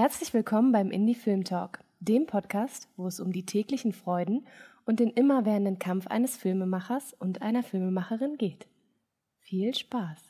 Herzlich 0.00 0.32
willkommen 0.32 0.70
beim 0.70 0.92
Indie 0.92 1.16
Film 1.16 1.42
Talk, 1.42 1.80
dem 1.98 2.26
Podcast, 2.26 2.86
wo 2.96 3.08
es 3.08 3.18
um 3.18 3.32
die 3.32 3.44
täglichen 3.44 3.92
Freuden 3.92 4.46
und 4.86 5.00
den 5.00 5.10
immerwährenden 5.10 5.80
Kampf 5.80 6.06
eines 6.06 6.36
Filmemachers 6.36 7.16
und 7.18 7.42
einer 7.42 7.64
Filmemacherin 7.64 8.38
geht. 8.38 8.68
Viel 9.40 9.74
Spaß! 9.74 10.27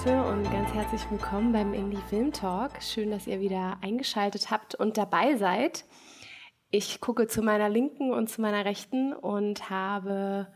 Seite 0.00 0.22
und 0.22 0.44
ganz 0.44 0.72
herzlich 0.72 1.02
willkommen 1.10 1.52
beim 1.52 1.74
Indie 1.74 2.00
Film 2.08 2.32
Talk. 2.32 2.70
Schön, 2.80 3.10
dass 3.10 3.26
ihr 3.26 3.40
wieder 3.40 3.76
eingeschaltet 3.82 4.50
habt 4.50 4.74
und 4.74 4.96
dabei 4.96 5.36
seid. 5.36 5.84
Ich 6.70 7.02
gucke 7.02 7.26
zu 7.26 7.42
meiner 7.42 7.68
Linken 7.68 8.10
und 8.10 8.30
zu 8.30 8.40
meiner 8.40 8.64
Rechten 8.64 9.12
und 9.12 9.68
habe 9.68 10.46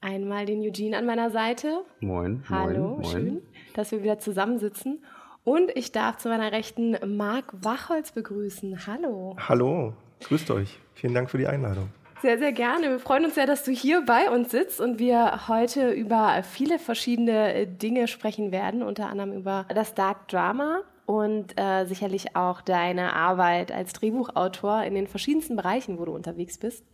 einmal 0.00 0.46
den 0.46 0.62
Eugene 0.62 0.96
an 0.96 1.04
meiner 1.04 1.30
Seite. 1.30 1.84
Moin. 2.00 2.42
Hallo, 2.48 2.96
moin, 2.96 3.04
schön, 3.04 3.26
moin. 3.26 3.42
dass 3.74 3.92
wir 3.92 4.02
wieder 4.02 4.18
zusammensitzen. 4.18 5.04
Und 5.44 5.70
ich 5.76 5.92
darf 5.92 6.16
zu 6.16 6.30
meiner 6.30 6.50
Rechten 6.50 6.96
Marc 7.16 7.52
Wachholz 7.62 8.12
begrüßen. 8.12 8.86
Hallo. 8.86 9.36
Hallo, 9.46 9.92
grüßt 10.20 10.50
euch. 10.52 10.78
Vielen 10.94 11.12
Dank 11.12 11.28
für 11.28 11.38
die 11.38 11.48
Einladung. 11.48 11.90
Sehr, 12.22 12.38
sehr 12.38 12.52
gerne. 12.52 12.90
Wir 12.90 12.98
freuen 12.98 13.24
uns 13.24 13.34
sehr, 13.34 13.46
dass 13.46 13.64
du 13.64 13.72
hier 13.72 14.04
bei 14.04 14.30
uns 14.30 14.50
sitzt 14.50 14.78
und 14.78 14.98
wir 14.98 15.48
heute 15.48 15.90
über 15.90 16.42
viele 16.42 16.78
verschiedene 16.78 17.54
äh, 17.54 17.66
Dinge 17.66 18.08
sprechen 18.08 18.52
werden, 18.52 18.82
unter 18.82 19.08
anderem 19.08 19.32
über 19.32 19.64
das 19.74 19.94
Dark 19.94 20.28
Drama 20.28 20.82
und 21.06 21.58
äh, 21.58 21.86
sicherlich 21.86 22.36
auch 22.36 22.60
deine 22.60 23.14
Arbeit 23.14 23.72
als 23.72 23.94
Drehbuchautor 23.94 24.82
in 24.82 24.94
den 24.94 25.06
verschiedensten 25.06 25.56
Bereichen, 25.56 25.98
wo 25.98 26.04
du 26.04 26.12
unterwegs 26.12 26.58
bist. 26.58 26.84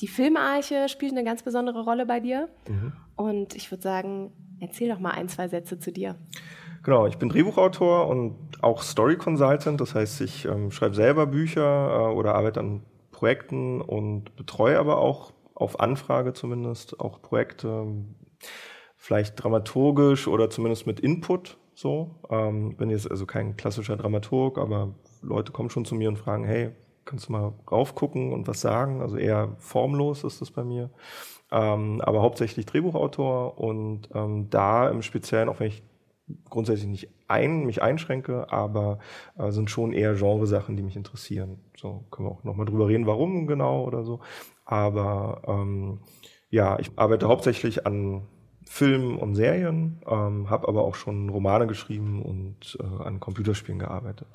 Die 0.00 0.08
Filmarche 0.08 0.88
spielt 0.88 1.12
eine 1.12 1.24
ganz 1.24 1.42
besondere 1.42 1.84
Rolle 1.84 2.06
bei 2.06 2.18
dir. 2.18 2.48
Und 3.16 3.54
ich 3.54 3.70
würde 3.70 3.82
sagen, 3.82 4.32
erzähl 4.60 4.88
doch 4.88 4.98
mal 4.98 5.12
ein, 5.12 5.28
zwei 5.28 5.46
Sätze 5.46 5.78
zu 5.78 5.92
dir. 5.92 6.16
Genau, 6.82 7.06
ich 7.06 7.16
bin 7.16 7.28
Drehbuchautor 7.28 8.08
und 8.08 8.36
auch 8.62 8.82
Story 8.82 9.16
Consultant. 9.16 9.80
Das 9.80 9.94
heißt, 9.94 10.20
ich 10.22 10.46
ähm, 10.46 10.70
schreibe 10.70 10.94
selber 10.94 11.26
Bücher 11.26 12.10
äh, 12.10 12.14
oder 12.14 12.34
arbeite 12.34 12.60
an 12.60 12.82
Projekten 13.24 13.80
und 13.80 14.36
betreue 14.36 14.78
aber 14.78 14.98
auch 14.98 15.32
auf 15.54 15.80
Anfrage 15.80 16.34
zumindest 16.34 17.00
auch 17.00 17.22
Projekte, 17.22 17.86
vielleicht 18.98 19.42
dramaturgisch 19.42 20.28
oder 20.28 20.50
zumindest 20.50 20.86
mit 20.86 21.00
Input. 21.00 21.56
So, 21.74 22.16
ähm, 22.28 22.76
bin 22.76 22.90
jetzt 22.90 23.10
also 23.10 23.24
kein 23.24 23.56
klassischer 23.56 23.96
Dramaturg, 23.96 24.58
aber 24.58 24.94
Leute 25.22 25.52
kommen 25.52 25.70
schon 25.70 25.86
zu 25.86 25.94
mir 25.94 26.10
und 26.10 26.18
fragen, 26.18 26.44
hey, 26.44 26.72
kannst 27.06 27.28
du 27.28 27.32
mal 27.32 27.54
raufgucken 27.72 28.30
und 28.30 28.46
was 28.46 28.60
sagen? 28.60 29.00
Also 29.00 29.16
eher 29.16 29.56
formlos 29.56 30.22
ist 30.22 30.42
das 30.42 30.50
bei 30.50 30.62
mir. 30.62 30.90
Ähm, 31.50 32.02
aber 32.02 32.20
hauptsächlich 32.20 32.66
Drehbuchautor 32.66 33.58
und 33.58 34.10
ähm, 34.14 34.50
da 34.50 34.90
im 34.90 35.00
Speziellen, 35.00 35.48
auch 35.48 35.60
wenn 35.60 35.68
ich 35.68 35.82
grundsätzlich 36.48 36.88
nicht 36.88 37.08
ein, 37.28 37.66
mich 37.66 37.82
einschränke, 37.82 38.50
aber 38.50 38.98
äh, 39.38 39.50
sind 39.50 39.70
schon 39.70 39.92
eher 39.92 40.14
Genresachen, 40.14 40.76
die 40.76 40.82
mich 40.82 40.96
interessieren. 40.96 41.60
So 41.76 42.04
können 42.10 42.28
wir 42.28 42.32
auch 42.32 42.44
nochmal 42.44 42.66
drüber 42.66 42.88
reden, 42.88 43.06
warum 43.06 43.46
genau 43.46 43.84
oder 43.84 44.04
so. 44.04 44.20
Aber 44.64 45.42
ähm, 45.46 46.00
ja, 46.50 46.78
ich 46.78 46.90
arbeite 46.96 47.28
hauptsächlich 47.28 47.86
an 47.86 48.22
Filmen 48.66 49.18
und 49.18 49.34
Serien, 49.34 50.00
ähm, 50.06 50.48
habe 50.48 50.68
aber 50.68 50.82
auch 50.84 50.94
schon 50.94 51.28
Romane 51.28 51.66
geschrieben 51.66 52.22
und 52.22 52.78
äh, 52.80 53.02
an 53.02 53.20
Computerspielen 53.20 53.78
gearbeitet. 53.78 54.28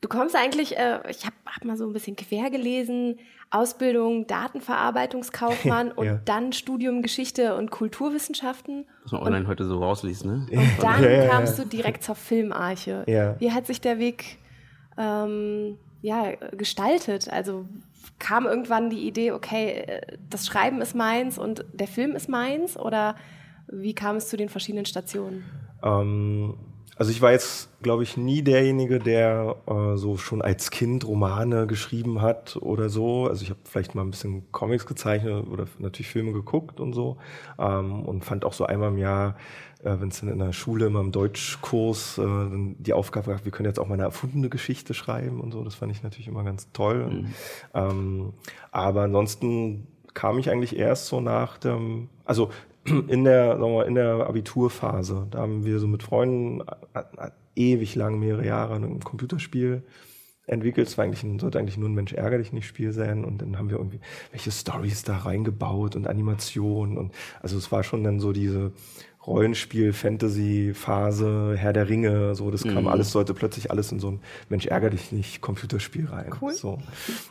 Du 0.00 0.08
kommst 0.08 0.36
eigentlich, 0.36 0.76
äh, 0.78 1.00
ich 1.10 1.24
habe 1.26 1.34
hab 1.46 1.64
mal 1.64 1.76
so 1.76 1.84
ein 1.86 1.92
bisschen 1.92 2.14
quer 2.14 2.50
gelesen, 2.50 3.18
Ausbildung 3.50 4.26
Datenverarbeitungskaufmann 4.28 5.90
und 5.96 6.06
Ja. 6.06 6.20
dann 6.24 6.52
Studium 6.52 7.02
Geschichte 7.02 7.56
und 7.56 7.70
Kulturwissenschaften. 7.70 8.86
Was 9.02 9.12
man 9.12 9.22
online 9.22 9.48
heute 9.48 9.64
so 9.64 9.78
rausliest, 9.78 10.24
ne? 10.24 10.46
Und 10.50 10.68
dann 10.82 11.02
Ja, 11.02 11.08
ja, 11.10 11.24
ja. 11.24 11.28
kamst 11.30 11.58
du 11.58 11.64
direkt 11.64 12.04
zur 12.04 12.14
Filmarche. 12.14 13.04
Ja. 13.08 13.34
Wie 13.40 13.50
hat 13.52 13.66
sich 13.66 13.80
der 13.80 13.98
Weg 13.98 14.38
ähm, 14.96 15.78
ja, 16.02 16.32
gestaltet? 16.56 17.28
Also 17.32 17.66
kam 18.20 18.46
irgendwann 18.46 18.90
die 18.90 19.06
Idee, 19.06 19.32
okay, 19.32 19.70
äh, 19.86 20.18
das 20.30 20.46
Schreiben 20.46 20.80
ist 20.80 20.94
meins 20.94 21.38
und 21.38 21.64
der 21.72 21.88
Film 21.88 22.14
ist 22.14 22.28
meins? 22.28 22.78
Oder 22.78 23.16
wie 23.66 23.94
kam 23.94 24.16
es 24.16 24.28
zu 24.28 24.36
den 24.36 24.48
verschiedenen 24.48 24.86
Stationen? 24.86 25.44
Ähm, 25.82 26.54
also 26.98 27.12
ich 27.12 27.22
war 27.22 27.30
jetzt, 27.30 27.70
glaube 27.80 28.02
ich, 28.02 28.16
nie 28.16 28.42
derjenige, 28.42 28.98
der 28.98 29.54
äh, 29.66 29.96
so 29.96 30.16
schon 30.16 30.42
als 30.42 30.72
Kind 30.72 31.06
Romane 31.06 31.68
geschrieben 31.68 32.20
hat 32.20 32.56
oder 32.60 32.88
so. 32.88 33.28
Also 33.28 33.44
ich 33.44 33.50
habe 33.50 33.60
vielleicht 33.64 33.94
mal 33.94 34.02
ein 34.02 34.10
bisschen 34.10 34.50
Comics 34.50 34.84
gezeichnet 34.84 35.46
oder 35.48 35.66
natürlich 35.78 36.08
Filme 36.08 36.32
geguckt 36.32 36.80
und 36.80 36.94
so. 36.94 37.16
Ähm, 37.56 38.02
und 38.02 38.24
fand 38.24 38.44
auch 38.44 38.52
so 38.52 38.66
einmal 38.66 38.88
im 38.88 38.98
Jahr, 38.98 39.36
äh, 39.84 39.94
wenn 40.00 40.08
es 40.08 40.18
dann 40.18 40.28
in 40.28 40.40
der 40.40 40.52
Schule 40.52 40.86
immer 40.86 41.00
im 41.00 41.12
Deutschkurs 41.12 42.18
äh, 42.18 42.24
die 42.78 42.92
Aufgabe 42.92 43.30
gab, 43.30 43.44
wir 43.44 43.52
können 43.52 43.68
jetzt 43.68 43.78
auch 43.78 43.86
mal 43.86 43.94
eine 43.94 44.02
erfundene 44.02 44.48
Geschichte 44.48 44.92
schreiben 44.92 45.40
und 45.40 45.52
so. 45.52 45.62
Das 45.62 45.76
fand 45.76 45.92
ich 45.92 46.02
natürlich 46.02 46.26
immer 46.26 46.42
ganz 46.42 46.72
toll. 46.72 47.26
Ähm, 47.74 48.32
aber 48.72 49.02
ansonsten 49.02 49.86
kam 50.14 50.36
ich 50.40 50.50
eigentlich 50.50 50.76
erst 50.76 51.06
so 51.06 51.20
nach 51.20 51.58
dem, 51.58 52.08
also 52.24 52.50
in 53.08 53.24
der, 53.24 53.58
sagen 53.58 53.74
wir 53.74 53.86
in 53.86 53.94
der 53.94 54.26
Abiturphase. 54.26 55.26
Da 55.30 55.38
haben 55.38 55.64
wir 55.64 55.78
so 55.78 55.86
mit 55.86 56.02
Freunden 56.02 56.62
äh, 56.94 57.00
äh, 57.00 57.30
ewig 57.56 57.94
lang, 57.94 58.18
mehrere 58.18 58.46
Jahre 58.46 58.76
ein 58.76 59.00
Computerspiel 59.00 59.82
entwickelt. 60.46 60.88
Es 60.88 60.96
war 60.96 61.04
eigentlich 61.04 61.40
sollte 61.40 61.58
eigentlich 61.58 61.76
nur 61.76 61.88
ein 61.88 61.94
Mensch 61.94 62.12
ärger 62.12 62.38
dich 62.38 62.52
nicht 62.52 62.66
Spiel 62.66 62.92
sein. 62.92 63.24
Und 63.24 63.42
dann 63.42 63.58
haben 63.58 63.70
wir 63.70 63.76
irgendwie 63.76 64.00
welche 64.30 64.50
Stories 64.50 65.02
da 65.02 65.18
reingebaut 65.18 65.96
und 65.96 66.06
Animationen. 66.06 66.96
Und 66.96 67.12
also 67.42 67.58
es 67.58 67.70
war 67.70 67.84
schon 67.84 68.04
dann 68.04 68.20
so 68.20 68.32
diese 68.32 68.72
Rollenspiel, 69.26 69.92
Fantasy-Phase, 69.92 71.54
Herr 71.56 71.72
der 71.72 71.88
Ringe, 71.88 72.34
so, 72.34 72.50
das 72.50 72.64
kam 72.64 72.88
alles, 72.88 73.12
sollte 73.12 73.34
plötzlich 73.34 73.70
alles 73.70 73.92
in 73.92 74.00
so 74.00 74.08
ein 74.12 74.20
Mensch 74.48 74.66
ärger 74.66 74.90
dich 74.90 75.12
nicht 75.12 75.40
Computerspiel 75.40 76.06
rein. 76.06 76.30
Cool. 76.40 76.52
So. 76.54 76.78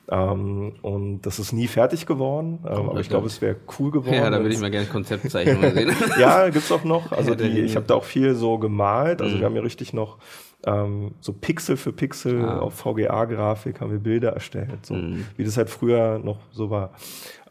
Ähm, 0.10 0.74
und 0.82 1.22
das 1.22 1.40
ist 1.40 1.54
nie 1.54 1.68
fertig 1.68 2.06
geworden, 2.06 2.60
ähm, 2.66 2.90
aber 2.90 3.00
ich 3.00 3.10
glaube, 3.10 3.28
es 3.28 3.42
wäre 3.42 3.56
cool 3.80 3.92
geworden. 3.92 4.14
Ja, 4.16 4.30
da 4.30 4.40
würde 4.42 4.54
ich 4.54 4.62
mal 4.62 4.72
gerne 4.72 4.88
Konzeptzeichnungen 4.88 5.74
sehen. 5.74 5.92
ja, 6.20 6.50
gibt's 6.50 6.72
auch 6.72 6.84
noch. 6.84 7.12
Also 7.12 7.36
die, 7.36 7.60
ich 7.62 7.76
habe 7.76 7.86
da 7.86 7.96
auch 7.96 8.04
viel 8.04 8.36
so 8.36 8.58
gemalt. 8.58 9.22
Also 9.22 9.36
Mhm. 9.36 9.40
wir 9.40 9.46
haben 9.48 9.56
ja 9.56 9.62
richtig 9.62 9.94
noch 9.94 10.18
ähm, 10.66 11.12
so 11.20 11.34
Pixel 11.34 11.78
für 11.78 11.94
Pixel 11.94 12.44
Ah. 12.44 12.60
auf 12.60 12.74
VGA-Grafik 12.76 13.80
haben 13.80 13.92
wir 13.92 14.00
Bilder 14.00 14.34
erstellt, 14.34 14.86
so 14.86 14.96
Mhm. 14.96 15.26
wie 15.38 15.44
das 15.44 15.56
halt 15.58 15.70
früher 15.70 16.20
noch 16.20 16.40
so 16.52 16.70
war. 16.70 16.92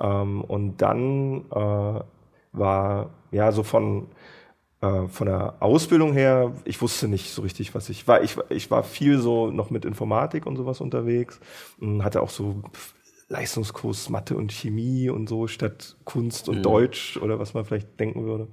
Ähm, 0.00 0.42
und 0.42 0.78
dann 0.82 1.44
äh, 1.52 2.00
war 2.52 3.10
ja 3.30 3.52
so 3.52 3.62
von 3.62 4.06
äh, 4.80 5.08
von 5.08 5.26
der 5.26 5.56
Ausbildung 5.60 6.12
her, 6.12 6.52
ich 6.64 6.80
wusste 6.82 7.08
nicht 7.08 7.30
so 7.32 7.42
richtig, 7.42 7.74
was 7.74 7.88
ich 7.88 8.06
war. 8.08 8.22
Ich, 8.22 8.36
war- 8.36 8.50
ich 8.50 8.70
war 8.70 8.82
viel 8.84 9.18
so 9.18 9.50
noch 9.50 9.70
mit 9.70 9.84
Informatik 9.84 10.46
und 10.46 10.56
sowas 10.56 10.80
unterwegs, 10.80 11.40
und 11.80 12.04
hatte 12.04 12.22
auch 12.22 12.30
so 12.30 12.62
Leistungskurs 13.28 14.08
Mathe 14.10 14.36
und 14.36 14.52
Chemie 14.52 15.10
und 15.10 15.28
so 15.28 15.48
statt 15.48 15.96
Kunst 16.04 16.48
und 16.48 16.56
Mhm. 16.56 16.62
Deutsch 16.64 17.16
oder 17.16 17.38
was 17.38 17.54
man 17.54 17.64
vielleicht 17.64 17.98
denken 17.98 18.24
würde. 18.24 18.48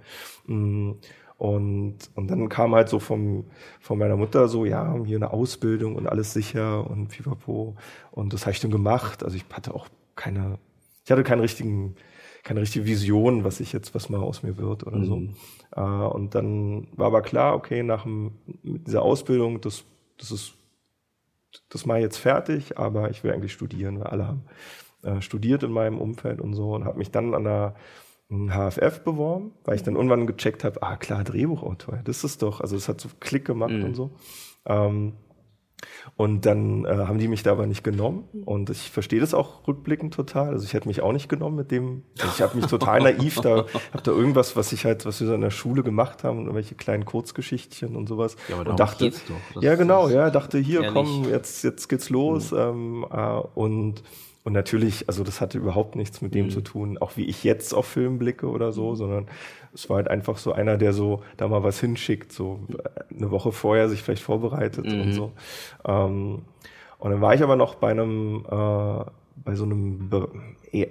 Mm, 0.47 0.93
Und, 1.37 1.97
und 2.15 2.27
dann 2.29 2.47
kam 2.49 2.73
halt 2.75 2.89
so 2.89 2.99
vom, 2.99 3.45
von 3.81 3.97
meiner 3.99 4.15
Mutter 4.15 4.47
so, 4.47 4.65
ja, 4.65 4.95
hier 5.05 5.17
eine 5.17 5.31
Ausbildung 5.31 5.95
und 5.95 6.07
alles 6.07 6.31
sicher 6.33 6.89
und 6.89 7.09
pipapo. 7.09 7.75
Und 8.11 8.33
das 8.33 8.43
habe 8.43 8.51
ich 8.53 8.59
dann 8.61 8.71
gemacht. 8.71 9.23
Also 9.23 9.35
ich 9.35 9.43
hatte 9.51 9.73
auch 9.73 9.89
keine, 10.15 10.57
ich 11.05 11.11
hatte 11.11 11.23
keinen 11.23 11.41
richtigen, 11.41 11.95
keine 12.43 12.61
richtige 12.61 12.85
Vision, 12.85 13.43
was 13.43 13.59
ich 13.59 13.73
jetzt, 13.73 13.93
was 13.95 14.09
mal 14.09 14.21
aus 14.21 14.43
mir 14.43 14.57
wird 14.57 14.85
oder 14.87 15.03
so. 15.03 15.23
Äh, 15.75 15.81
und 15.81 16.35
dann 16.35 16.87
war 16.95 17.07
aber 17.07 17.21
klar, 17.21 17.55
okay, 17.55 17.83
nach 17.83 18.03
dem, 18.03 18.33
mit 18.63 18.87
dieser 18.87 19.01
Ausbildung, 19.01 19.61
das, 19.61 19.83
das 20.17 20.31
ist, 20.31 20.53
das 21.69 21.85
mache 21.85 21.99
ich 21.99 22.03
jetzt 22.03 22.17
fertig, 22.17 22.77
aber 22.77 23.09
ich 23.09 23.23
will 23.23 23.31
eigentlich 23.31 23.53
studieren, 23.53 23.99
weil 23.99 24.07
alle 24.07 24.27
haben 24.27 24.43
äh, 25.03 25.21
studiert 25.21 25.63
in 25.63 25.71
meinem 25.71 25.99
Umfeld 25.99 26.41
und 26.41 26.53
so 26.53 26.73
und 26.73 26.85
habe 26.85 26.97
mich 26.97 27.11
dann 27.11 27.33
an 27.33 27.43
der 27.43 27.75
HFF 28.29 29.01
beworben, 29.01 29.51
weil 29.63 29.75
ich 29.75 29.83
dann 29.83 29.95
irgendwann 29.95 30.25
gecheckt 30.25 30.63
habe, 30.63 30.81
ah 30.81 30.95
klar, 30.97 31.23
Drehbuchautor, 31.23 31.99
das 32.03 32.23
ist 32.23 32.41
doch, 32.41 32.61
also 32.61 32.75
es 32.75 32.89
hat 32.89 32.99
so 32.99 33.09
Klick 33.19 33.45
gemacht 33.45 33.71
Mhm. 33.73 33.83
und 33.83 33.95
so. 33.95 34.11
Ähm, 34.65 35.13
und 36.15 36.45
dann 36.45 36.85
äh, 36.85 36.89
haben 36.89 37.17
die 37.17 37.27
mich 37.27 37.43
da 37.43 37.51
aber 37.51 37.65
nicht 37.65 37.83
genommen. 37.83 38.25
Und 38.45 38.69
ich 38.69 38.91
verstehe 38.91 39.19
das 39.19 39.33
auch 39.33 39.67
rückblickend 39.67 40.13
total. 40.13 40.49
Also 40.49 40.65
ich 40.65 40.73
hätte 40.73 40.87
mich 40.87 41.01
auch 41.01 41.11
nicht 41.11 41.29
genommen 41.29 41.55
mit 41.55 41.71
dem. 41.71 42.03
Also 42.19 42.33
ich 42.35 42.41
habe 42.41 42.55
mich 42.55 42.67
total 42.67 42.99
naiv 43.03 43.35
da, 43.41 43.65
habe 43.91 44.03
da 44.03 44.11
irgendwas, 44.11 44.55
was 44.55 44.71
ich 44.71 44.85
halt, 44.85 45.05
was 45.05 45.19
wir 45.19 45.27
so 45.27 45.33
in 45.33 45.41
der 45.41 45.51
Schule 45.51 45.83
gemacht 45.83 46.23
haben, 46.23 46.39
irgendwelche 46.39 46.75
kleinen 46.75 47.05
Kurzgeschichtchen 47.05 47.95
und 47.95 48.07
sowas. 48.07 48.35
Ja, 48.47 48.59
aber 48.59 48.71
und 48.71 48.79
dachte, 48.79 49.05
geht's 49.05 49.23
doch. 49.25 49.35
Das 49.55 49.63
ja 49.63 49.75
genau, 49.75 50.09
ja, 50.09 50.29
dachte 50.29 50.59
hier, 50.59 50.81
ehrlich. 50.81 50.93
komm, 50.93 51.29
jetzt 51.29 51.63
jetzt 51.63 51.87
geht's 51.89 52.09
los. 52.09 52.51
Ähm, 52.51 53.05
äh, 53.11 53.39
und 53.55 54.03
und 54.43 54.53
natürlich, 54.53 55.07
also 55.07 55.23
das 55.23 55.39
hatte 55.41 55.57
überhaupt 55.57 55.95
nichts 55.95 56.21
mit 56.21 56.35
dem 56.35 56.45
Mhm. 56.47 56.49
zu 56.51 56.61
tun, 56.61 56.97
auch 56.97 57.15
wie 57.17 57.25
ich 57.25 57.43
jetzt 57.43 57.73
auf 57.73 57.85
Film 57.85 58.17
blicke 58.19 58.47
oder 58.49 58.71
so, 58.71 58.95
sondern 58.95 59.27
es 59.73 59.89
war 59.89 59.97
halt 59.97 60.07
einfach 60.09 60.37
so 60.37 60.51
einer, 60.53 60.77
der 60.77 60.93
so 60.93 61.21
da 61.37 61.47
mal 61.47 61.63
was 61.63 61.79
hinschickt, 61.79 62.31
so 62.31 62.59
äh, 62.77 63.13
eine 63.15 63.31
Woche 63.31 63.51
vorher 63.51 63.89
sich 63.89 64.01
vielleicht 64.03 64.23
vorbereitet 64.23 64.93
und 64.93 65.07
Mhm. 65.07 65.13
so. 65.13 65.31
Ähm, 65.85 66.41
und 66.99 67.11
dann 67.11 67.21
war 67.21 67.33
ich 67.33 67.43
aber 67.43 67.55
noch 67.55 67.75
bei 67.75 67.91
einem, 67.91 68.45
äh, 68.49 69.05
bei 69.35 69.55
so 69.55 69.63
einem 69.65 70.09
Be 70.09 70.29
eh, 70.71 70.87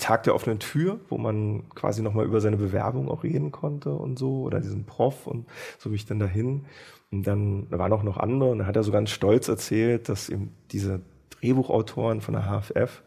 Tag 0.00 0.24
der 0.24 0.34
offenen 0.34 0.58
Tür, 0.58 0.98
wo 1.08 1.18
man 1.18 1.64
quasi 1.74 2.02
nochmal 2.02 2.24
über 2.26 2.40
seine 2.40 2.56
Bewerbung 2.56 3.08
auch 3.08 3.22
reden 3.22 3.52
konnte 3.52 3.92
und 3.94 4.18
so, 4.18 4.42
oder 4.42 4.60
diesen 4.60 4.84
Prof 4.86 5.26
und 5.26 5.46
so 5.78 5.90
bin 5.90 5.96
ich 5.96 6.06
dann 6.06 6.18
dahin. 6.18 6.64
Und 7.12 7.26
dann 7.26 7.68
da 7.70 7.78
waren 7.78 7.92
auch 7.92 8.02
noch 8.02 8.16
andere 8.18 8.50
und 8.50 8.58
dann 8.58 8.66
hat 8.66 8.74
er 8.76 8.82
so 8.82 8.90
ganz 8.92 9.10
stolz 9.10 9.46
erzählt, 9.48 10.08
dass 10.08 10.28
eben 10.28 10.52
diese 10.72 11.00
Drehbuchautoren 11.40 12.20
von 12.20 12.34
der 12.34 12.44
HFF 12.44 13.02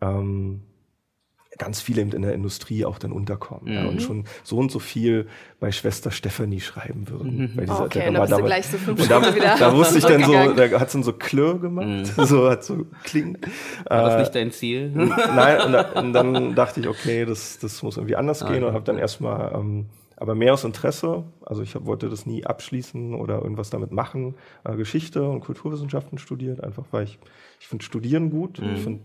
ähm, 0.00 0.62
ganz 1.58 1.80
viele 1.80 2.02
eben 2.02 2.12
in 2.12 2.20
der 2.20 2.34
Industrie 2.34 2.84
auch 2.84 2.98
dann 2.98 3.12
unterkommen 3.12 3.72
ja, 3.72 3.80
Mhm. 3.84 3.88
und 3.88 4.02
schon 4.02 4.24
so 4.44 4.58
und 4.58 4.70
so 4.70 4.78
viel 4.78 5.26
bei 5.58 5.72
Schwester 5.72 6.10
Stephanie 6.10 6.60
schreiben 6.60 7.08
würden. 7.08 7.54
Bei 7.56 7.62
dieser- 7.64 7.84
Okay, 7.86 8.12
war 8.12 8.26
bist 8.26 8.38
du 8.38 8.44
gleich 8.44 8.66
so 8.66 8.76
fünf 8.76 9.00
und 9.00 9.10
da, 9.10 9.22
Stunden 9.22 9.36
wieder 9.40 9.56
da 9.58 9.74
wusste 9.74 9.96
ich 9.98 10.04
dann 10.04 10.22
so, 10.24 10.32
da 10.52 10.78
hat 10.80 10.92
dann 10.94 11.02
so 11.02 11.14
Klirr 11.14 11.58
gemacht, 11.58 11.86
Mhm. 11.86 12.04
so 12.26 12.50
hat 12.50 12.62
so 12.62 12.84
Kling. 13.04 13.38
War 13.88 14.02
das 14.02 14.14
Äh, 14.16 14.18
nicht 14.20 14.34
dein 14.34 14.50
Ziel? 14.52 14.90
Nein, 14.90 15.60
und, 15.62 15.72
da, 15.72 15.82
und 15.98 16.12
dann 16.12 16.54
dachte 16.54 16.80
ich, 16.80 16.88
okay, 16.88 17.24
das, 17.24 17.58
das 17.58 17.82
muss 17.82 17.96
irgendwie 17.96 18.16
anders 18.16 18.42
Ah, 18.42 18.52
gehen 18.52 18.60
ja. 18.60 18.68
und 18.68 18.74
habe 18.74 18.84
dann 18.84 18.98
erstmal, 18.98 19.54
ähm, 19.54 19.86
aber 20.16 20.34
mehr 20.34 20.54
aus 20.54 20.64
Interesse, 20.64 21.24
also 21.44 21.62
ich 21.62 21.74
hab, 21.74 21.86
wollte 21.86 22.08
das 22.08 22.26
nie 22.26 22.44
abschließen 22.44 23.14
oder 23.14 23.42
irgendwas 23.42 23.70
damit 23.70 23.92
machen, 23.92 24.34
äh, 24.64 24.74
Geschichte 24.76 25.28
und 25.28 25.40
Kulturwissenschaften 25.40 26.18
studiert, 26.18 26.64
einfach 26.64 26.84
weil 26.90 27.04
ich, 27.04 27.18
ich 27.60 27.68
finde 27.68 27.84
Studieren 27.84 28.30
gut, 28.30 28.60
Mhm. 28.60 28.74
ich 28.74 28.80
finde 28.82 29.00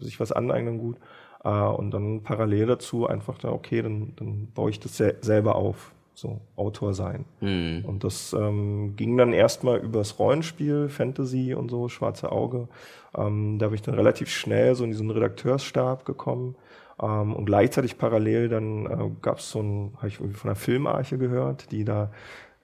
sich 0.00 0.18
was 0.18 0.32
aneignen 0.32 0.78
gut 0.78 0.96
äh, 1.44 1.50
und 1.50 1.90
dann 1.92 2.22
parallel 2.22 2.66
dazu 2.66 3.06
einfach 3.06 3.38
da, 3.38 3.50
okay, 3.50 3.82
dann, 3.82 4.12
dann 4.16 4.48
baue 4.54 4.70
ich 4.70 4.80
das 4.80 4.96
sel 4.96 5.16
selber 5.20 5.56
auf, 5.56 5.92
so 6.14 6.40
Autor 6.56 6.94
sein. 6.94 7.26
Hm. 7.40 7.84
Und 7.84 8.02
das 8.02 8.32
ähm, 8.32 8.94
ging 8.96 9.18
dann 9.18 9.34
erstmal 9.34 9.78
übers 9.80 10.18
Rollenspiel, 10.18 10.88
Fantasy 10.88 11.52
und 11.52 11.70
so, 11.70 11.90
Schwarze 11.90 12.32
Auge. 12.32 12.68
Ähm, 13.14 13.58
da 13.58 13.66
bin 13.66 13.74
ich 13.74 13.82
dann 13.82 13.94
relativ 13.94 14.30
schnell 14.30 14.74
so 14.74 14.84
in 14.84 14.90
diesen 14.90 15.10
Redakteurstab 15.10 16.06
gekommen. 16.06 16.54
Ähm, 17.00 17.34
und 17.34 17.46
gleichzeitig 17.46 17.98
parallel 17.98 18.48
dann 18.48 18.86
äh, 18.86 19.10
gab 19.22 19.38
es 19.38 19.50
so 19.50 19.60
ein, 19.60 19.92
habe 19.96 20.08
ich 20.08 20.20
irgendwie 20.20 20.38
von 20.38 20.50
einer 20.50 20.56
Filmarche 20.56 21.18
gehört, 21.18 21.70
die 21.72 21.84
da 21.84 22.10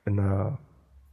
in 0.05 0.19
einer 0.19 0.59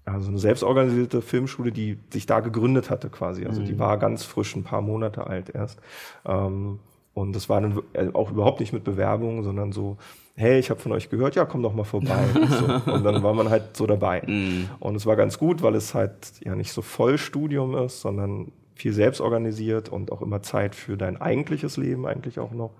also 0.05 0.29
eine 0.29 0.39
selbstorganisierte 0.39 1.21
Filmschule, 1.21 1.71
die 1.71 1.99
sich 2.11 2.25
da 2.25 2.39
gegründet 2.39 2.89
hatte 2.89 3.09
quasi. 3.09 3.45
Also 3.45 3.61
die 3.61 3.77
war 3.77 3.97
ganz 3.97 4.23
frisch, 4.23 4.55
ein 4.55 4.63
paar 4.63 4.81
Monate 4.81 5.27
alt 5.27 5.49
erst. 5.49 5.79
Ähm, 6.25 6.79
und 7.13 7.35
das 7.35 7.49
war 7.49 7.61
dann 7.61 7.81
äh, 7.93 8.07
auch 8.13 8.31
überhaupt 8.31 8.59
nicht 8.59 8.73
mit 8.73 8.83
Bewerbung, 8.83 9.43
sondern 9.43 9.71
so, 9.71 9.97
hey, 10.35 10.57
ich 10.59 10.69
habe 10.69 10.79
von 10.79 10.91
euch 10.93 11.09
gehört, 11.09 11.35
ja, 11.35 11.45
komm 11.45 11.61
doch 11.61 11.73
mal 11.73 11.83
vorbei. 11.83 12.25
so. 12.49 12.91
Und 12.91 13.03
dann 13.03 13.21
war 13.23 13.33
man 13.33 13.49
halt 13.49 13.75
so 13.75 13.85
dabei. 13.85 14.23
Mhm. 14.25 14.69
Und 14.79 14.95
es 14.95 15.05
war 15.05 15.15
ganz 15.15 15.37
gut, 15.37 15.61
weil 15.61 15.75
es 15.75 15.93
halt 15.93 16.31
ja 16.43 16.55
nicht 16.55 16.71
so 16.71 16.81
Vollstudium 16.81 17.75
ist, 17.75 18.01
sondern 18.01 18.51
viel 18.79 18.93
selbst 18.93 19.19
organisiert 19.21 19.89
und 19.89 20.11
auch 20.11 20.21
immer 20.21 20.41
Zeit 20.41 20.73
für 20.73 20.95
dein 20.95 21.19
eigentliches 21.21 21.75
Leben 21.77 22.07
eigentlich 22.07 22.39
auch 22.39 22.51
noch. 22.51 22.71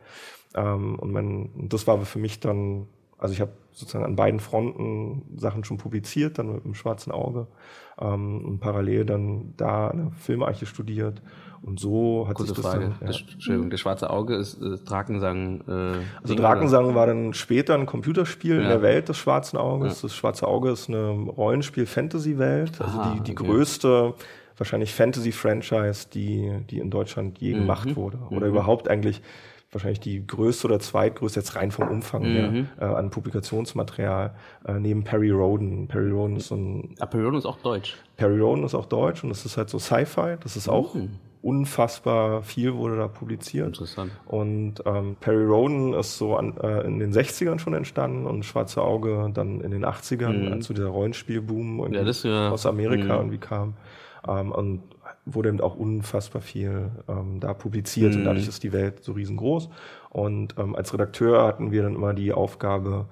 Ähm, 0.56 0.98
und 0.98 1.12
man, 1.12 1.50
das 1.69 1.88
war 1.88 2.00
für 2.00 2.19
mich 2.19 2.40
dann, 2.40 2.88
also 3.18 3.34
ich 3.34 3.42
habe 3.42 3.51
sozusagen 3.74 4.06
an 4.06 4.16
beiden 4.16 4.40
Fronten 4.40 5.24
Sachen 5.38 5.63
schon 5.66 5.78
publiziert, 5.78 6.40
dann 6.40 6.54
mit 6.54 6.63
dem 6.63 6.74
schwarzen 6.74 7.12
Auge 7.12 7.48
ähm, 8.00 8.46
und 8.46 8.60
parallel 8.60 9.06
dann 9.06 9.54
da 9.57 9.90
eine 9.90 10.12
Filmarche 10.12 10.66
studiert. 10.66 11.22
Und 11.62 11.78
so 11.78 12.25
hat 12.30 12.36
Kurze 12.36 12.54
sich 12.56 12.63
das 12.63 12.72
Frage. 12.72 12.86
dann. 12.86 12.96
Ja. 13.01 13.07
Das, 13.07 13.22
Entschuldigung, 13.34 13.69
das 13.69 13.81
schwarze 13.81 14.10
Auge 14.10 14.36
ist 14.36 14.62
äh, 14.62 14.78
Drakensang. 14.86 15.60
Äh, 15.68 15.72
Also 16.22 16.34
Ding, 16.34 16.38
Drakensang 16.38 16.96
war 16.96 17.06
dann 17.06 17.34
später 17.34 17.74
ein 17.75 17.86
Computerspiel 17.86 18.56
in 18.56 18.62
Ja. 18.62 18.69
der 18.69 18.81
Welt 18.81 19.10
des 19.10 19.18
Schwarzen 19.18 19.57
Auges. 19.57 20.00
Das 20.00 20.16
Schwarze 20.16 20.48
Auge 20.48 20.72
ist 20.72 20.88
eine 20.88 21.10
Rollenspiel-Fantasy-Welt, 21.10 22.80
also 22.81 23.01
die, 23.13 23.19
die 23.24 23.31
okay. 23.34 23.46
größte 23.46 24.13
wahrscheinlich 24.59 24.94
Fantasy-Franchise, 24.94 26.07
die, 26.13 26.51
die 26.69 26.79
in 26.79 26.89
Deutschland 26.89 27.39
je 27.39 27.53
Mhm. 27.53 27.57
gemacht 27.59 27.95
wurde. 27.95 28.19
Oder 28.29 28.47
überhaupt 28.47 28.88
eigentlich 28.89 29.21
wahrscheinlich 29.71 30.00
die 30.00 30.25
größte 30.25 30.65
oder 30.67 30.79
zweitgrößte, 30.79 31.39
jetzt 31.41 31.56
rein 31.56 31.69
vom 31.71 31.88
Umfang 31.89 32.23
her, 32.23 32.50
Mhm. 32.51 32.69
äh, 32.79 32.85
an 32.85 33.11
Publikationsmaterial, 33.11 34.33
äh, 34.67 34.73
neben 34.79 35.03
Perry 35.03 35.29
Roden. 35.29 35.88
Perry 35.88 36.09
Roden 36.09 36.38
ist 36.38 36.47
so 36.47 36.56
ein 36.56 36.95
Ah, 37.00 37.06
Periodon 37.06 37.38
ist 37.38 37.45
auch 37.45 37.59
deutsch. 37.59 37.95
Perry 38.17 38.39
Roden 38.39 38.63
ist 38.63 38.73
auch 38.73 38.85
deutsch 38.88 39.23
und 39.23 39.29
es 39.31 39.45
ist 39.45 39.57
halt 39.57 39.69
so 39.69 39.77
Sci-Fi. 39.77 40.38
Das 40.41 40.56
ist 40.57 40.67
auch 40.69 40.95
unfassbar 41.41 42.41
viel 42.44 42.73
wurde 42.75 42.97
da 42.97 43.07
publiziert. 43.07 43.67
Interessant. 43.67 44.12
Und 44.25 44.75
ähm, 44.85 45.15
Perry 45.19 45.45
Roden 45.45 45.94
ist 45.94 46.17
so 46.17 46.35
an, 46.35 46.57
äh, 46.57 46.81
in 46.85 47.00
den 47.00 47.13
60ern 47.13 47.59
schon 47.59 47.73
entstanden 47.73 48.25
und 48.25 48.44
Schwarze 48.45 48.81
Auge 48.81 49.29
dann 49.33 49.62
in 49.62 49.71
den 49.71 49.85
80ern, 49.85 50.51
als 50.51 50.65
so 50.65 50.73
dieser 50.73 50.88
Rollenspielboom 50.89 51.77
Mhm. 51.77 51.94
Ja, 51.94 52.03
das 52.03 52.23
ja- 52.23 52.50
aus 52.50 52.65
Amerika 52.65 53.13
Mhm. 53.13 53.19
irgendwie 53.19 53.38
kam. 53.38 53.73
Ähm, 54.27 54.51
und 54.51 54.83
wurde 55.25 55.50
eben 55.50 55.62
auch 55.62 55.75
unfassbar 55.75 56.42
viel 56.42 56.89
ähm, 57.07 57.39
da 57.39 57.54
publiziert 57.54 58.16
und 58.16 58.21
Mhm. 58.21 58.25
dadurch 58.25 58.48
ist 58.48 58.63
die 58.63 58.74
Welt 58.74 59.04
so 59.04 59.13
riesengroß. 59.13 59.69
Und 60.10 60.56
ähm, 60.57 60.75
als 60.75 60.94
Redakteur 60.94 61.44
hatten 61.45 61.71
wir 61.71 61.83
dann 61.83 61.95
immer 61.95 62.13
die 62.13 62.33
Aufgabe, 62.33 63.06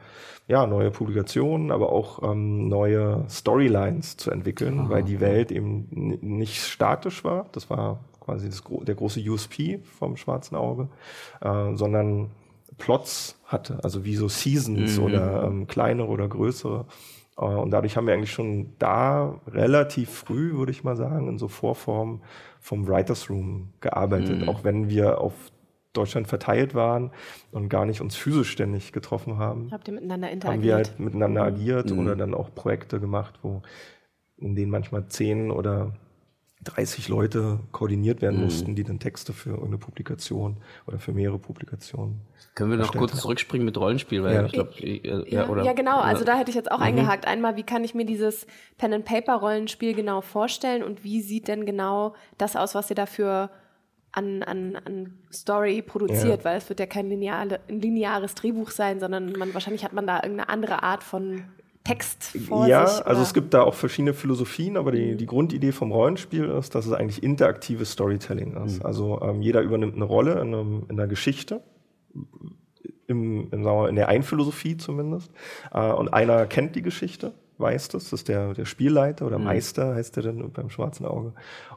ja, 0.47 0.65
neue 0.65 0.91
Publikationen, 0.91 1.71
aber 1.71 1.91
auch 1.91 2.23
ähm, 2.23 2.67
neue 2.69 3.25
Storylines 3.29 4.17
zu 4.17 4.31
entwickeln, 4.31 4.89
weil 4.89 5.03
die 5.03 5.19
Welt 5.19 5.51
eben 5.51 5.87
nicht 5.91 6.63
statisch 6.63 7.23
war. 7.23 7.47
Das 7.51 7.69
war 7.69 7.99
quasi 8.21 8.49
das, 8.49 8.63
der 8.83 8.95
große 8.95 9.19
USP 9.21 9.79
vom 9.99 10.17
Schwarzen 10.17 10.55
Auge, 10.55 10.87
äh, 11.41 11.75
sondern 11.75 12.31
Plots 12.77 13.39
hatte, 13.45 13.79
also 13.83 14.05
wie 14.05 14.15
so 14.15 14.27
Seasons 14.27 14.99
oder 14.99 15.43
ähm, 15.43 15.67
kleinere 15.67 16.07
oder 16.07 16.27
größere. 16.27 16.85
Äh, 17.37 17.45
und 17.45 17.71
dadurch 17.71 17.97
haben 17.97 18.07
wir 18.07 18.13
eigentlich 18.13 18.31
schon 18.31 18.73
da 18.79 19.39
relativ 19.47 20.09
früh, 20.09 20.53
würde 20.57 20.71
ich 20.71 20.83
mal 20.83 20.95
sagen, 20.95 21.27
in 21.27 21.37
so 21.37 21.47
Vorform 21.47 22.21
vom 22.59 22.87
Writers 22.87 23.29
Room 23.29 23.69
gearbeitet, 23.81 24.47
auch 24.47 24.63
wenn 24.63 24.89
wir 24.89 25.21
auf 25.21 25.33
Deutschland 25.93 26.27
verteilt 26.27 26.75
waren 26.75 27.11
und 27.51 27.69
gar 27.69 27.85
nicht 27.85 28.01
uns 28.01 28.15
physisch 28.15 28.51
ständig 28.51 28.91
getroffen 28.91 29.37
haben 29.39 29.69
Habt 29.71 29.87
ihr 29.87 29.95
miteinander 29.95 30.27
haben 30.27 30.33
interagiert? 30.33 30.63
wir 30.63 30.75
halt 30.75 30.99
miteinander 30.99 31.43
agiert 31.43 31.91
Mhm. 31.91 31.99
oder 31.99 32.15
dann 32.15 32.33
auch 32.35 32.53
Projekte 32.53 32.99
gemacht, 32.99 33.39
wo 33.41 33.61
in 34.37 34.55
denen 34.55 34.69
manchmal 34.69 35.07
zehn 35.07 35.49
oder 35.49 35.93
30 36.63 37.07
Leute 37.07 37.59
koordiniert 37.71 38.17
Mhm. 38.17 38.21
werden 38.21 38.43
mussten, 38.43 38.75
die 38.75 38.83
dann 38.83 38.99
Texte 38.99 39.31
für 39.33 39.49
irgendeine 39.51 39.77
Publikation 39.77 40.57
oder 40.85 40.99
für 40.99 41.11
mehrere 41.13 41.39
Publikationen. 41.39 42.21
Können 42.55 42.71
wir 42.71 42.77
noch 42.77 42.93
kurz 42.95 43.11
haben. 43.11 43.19
zurückspringen 43.19 43.65
mit 43.65 43.77
Rollenspiel, 43.77 44.23
weil 44.23 44.33
Ja. 44.35 44.45
ich 44.45 44.51
glaube, 44.53 44.71
äh, 44.81 45.07
Ja, 45.07 45.23
ja, 45.27 45.47
oder, 45.49 45.63
ja, 45.63 45.73
genau. 45.73 45.99
Also 45.99 46.25
da 46.25 46.35
hätte 46.37 46.49
ich 46.49 46.55
jetzt 46.55 46.71
auch 46.71 46.79
eingehakt. 46.79 47.27
Einmal, 47.27 47.55
wie 47.55 47.63
kann 47.63 47.83
ich 47.83 47.93
mir 47.93 48.05
dieses 48.05 48.47
Pen-and-Paper-Rollenspiel 48.79 49.93
genau 49.93 50.21
vorstellen 50.21 50.83
und 50.83 51.03
wie 51.03 51.21
sieht 51.21 51.47
denn 51.47 51.65
genau 51.65 52.15
das 52.37 52.55
aus, 52.55 52.73
was 52.75 52.89
ihr 52.89 52.95
dafür 52.95 53.49
an, 54.11 54.41
an, 54.43 54.75
an 54.83 55.13
Story 55.31 55.81
produziert? 55.83 56.39
Ja. 56.39 56.45
Weil 56.45 56.57
es 56.57 56.67
wird 56.69 56.79
ja 56.79 56.87
kein 56.87 57.07
lineare, 57.09 57.59
lineares 57.67 58.33
Drehbuch 58.35 58.71
sein, 58.71 58.99
sondern 58.99 59.33
man, 59.33 59.53
wahrscheinlich 59.53 59.85
hat 59.85 59.93
man 59.93 60.07
da 60.07 60.15
irgendeine 60.17 60.49
andere 60.49 60.81
Art 60.83 61.03
von 61.03 61.43
Text 61.87 62.37
vor 62.47 62.67
ja, 62.67 62.85
sich. 62.85 63.05
also 63.05 63.21
es 63.21 63.33
gibt 63.33 63.53
da 63.53 63.61
auch 63.61 63.73
verschiedene 63.73 64.13
Philosophien, 64.13 64.77
aber 64.77 64.91
die, 64.91 65.15
die 65.15 65.25
Grundidee 65.25 65.71
vom 65.71 65.91
Rollenspiel 65.91 66.45
ist, 66.45 66.75
dass 66.75 66.85
es 66.85 66.91
eigentlich 66.91 67.23
interaktives 67.23 67.91
Storytelling 67.91 68.55
ist. 68.65 68.83
Also 68.83 69.21
ähm, 69.21 69.41
jeder 69.41 69.61
übernimmt 69.61 69.95
eine 69.95 70.03
Rolle 70.03 70.33
in, 70.33 70.53
einem, 70.53 70.85
in 70.89 70.99
einer 70.99 71.07
Geschichte, 71.07 71.61
im, 73.07 73.49
in, 73.51 73.63
sagen 73.63 73.63
wir, 73.63 73.73
mal, 73.73 73.89
in 73.89 73.95
der 73.95 74.09
einen 74.09 74.23
Philosophie 74.23 74.77
zumindest. 74.77 75.31
Äh, 75.71 75.91
und 75.91 76.09
einer 76.09 76.45
kennt 76.45 76.75
die 76.75 76.81
Geschichte, 76.81 77.33
weiß 77.57 77.87
das, 77.89 78.05
das 78.05 78.13
ist 78.13 78.27
der, 78.27 78.53
der 78.53 78.65
Spielleiter 78.65 79.25
oder 79.25 79.39
Meister, 79.39 79.95
heißt 79.95 80.17
der 80.17 80.23
dann 80.23 80.51
beim 80.51 80.69
Schwarzen 80.69 81.05
Auge. 81.05 81.33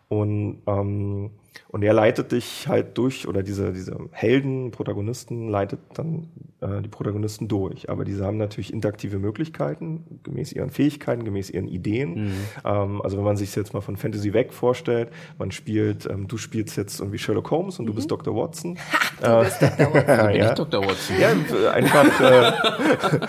Und, 0.09 0.63
ähm, 0.67 1.31
und 1.69 1.83
er 1.83 1.93
leitet 1.93 2.33
dich 2.33 2.67
halt 2.69 2.99
durch, 2.99 3.29
oder 3.29 3.43
diese, 3.43 3.73
diese 3.73 3.97
Helden, 4.11 4.71
Protagonisten, 4.71 5.49
leitet 5.49 5.81
dann 5.95 6.29
äh, 6.61 6.83
die 6.83 6.89
Protagonisten 6.89 7.49
durch. 7.49 7.89
Aber 7.89 8.05
diese 8.05 8.25
haben 8.25 8.39
natürlich 8.39 8.73
interaktive 8.73 9.19
Möglichkeiten, 9.19 10.21
gemäß 10.23 10.53
ihren 10.53 10.71
Fähigkeiten, 10.71 11.25
gemäß 11.25 11.51
ihren 11.51 11.69
Ideen. 11.69 12.33
Ähm, 12.65 13.01
also 13.03 13.17
wenn 13.17 13.25
man 13.25 13.37
sich 13.37 13.55
jetzt 13.55 13.73
mal 13.73 13.81
von 13.81 13.97
Fantasy 13.97 14.33
weg 14.33 14.53
vorstellt, 14.53 15.11
man 15.39 15.51
spielt, 15.53 16.07
ähm, 16.07 16.29
du 16.29 16.39
spielst 16.39 16.77
jetzt 16.77 17.01
irgendwie 17.01 17.19
Sherlock 17.19 17.51
Holmes 17.51 17.79
und 17.79 17.87
du 17.87 17.95
bist 17.95 18.11
Dr. 18.11 18.35
Watson. 18.35 18.77
du 19.23 19.41
bist 19.41 19.63
Dr. 19.63 19.95
Watson. 19.95 20.27
Bin 20.27 20.37
ja. 20.37 20.49
ich 20.49 20.55
Dr. 20.55 20.85
Watson. 20.85 21.17
Ja, 21.21 21.31
äh, 21.31 21.69
einfach. 21.69 22.21
Äh, 22.21 22.53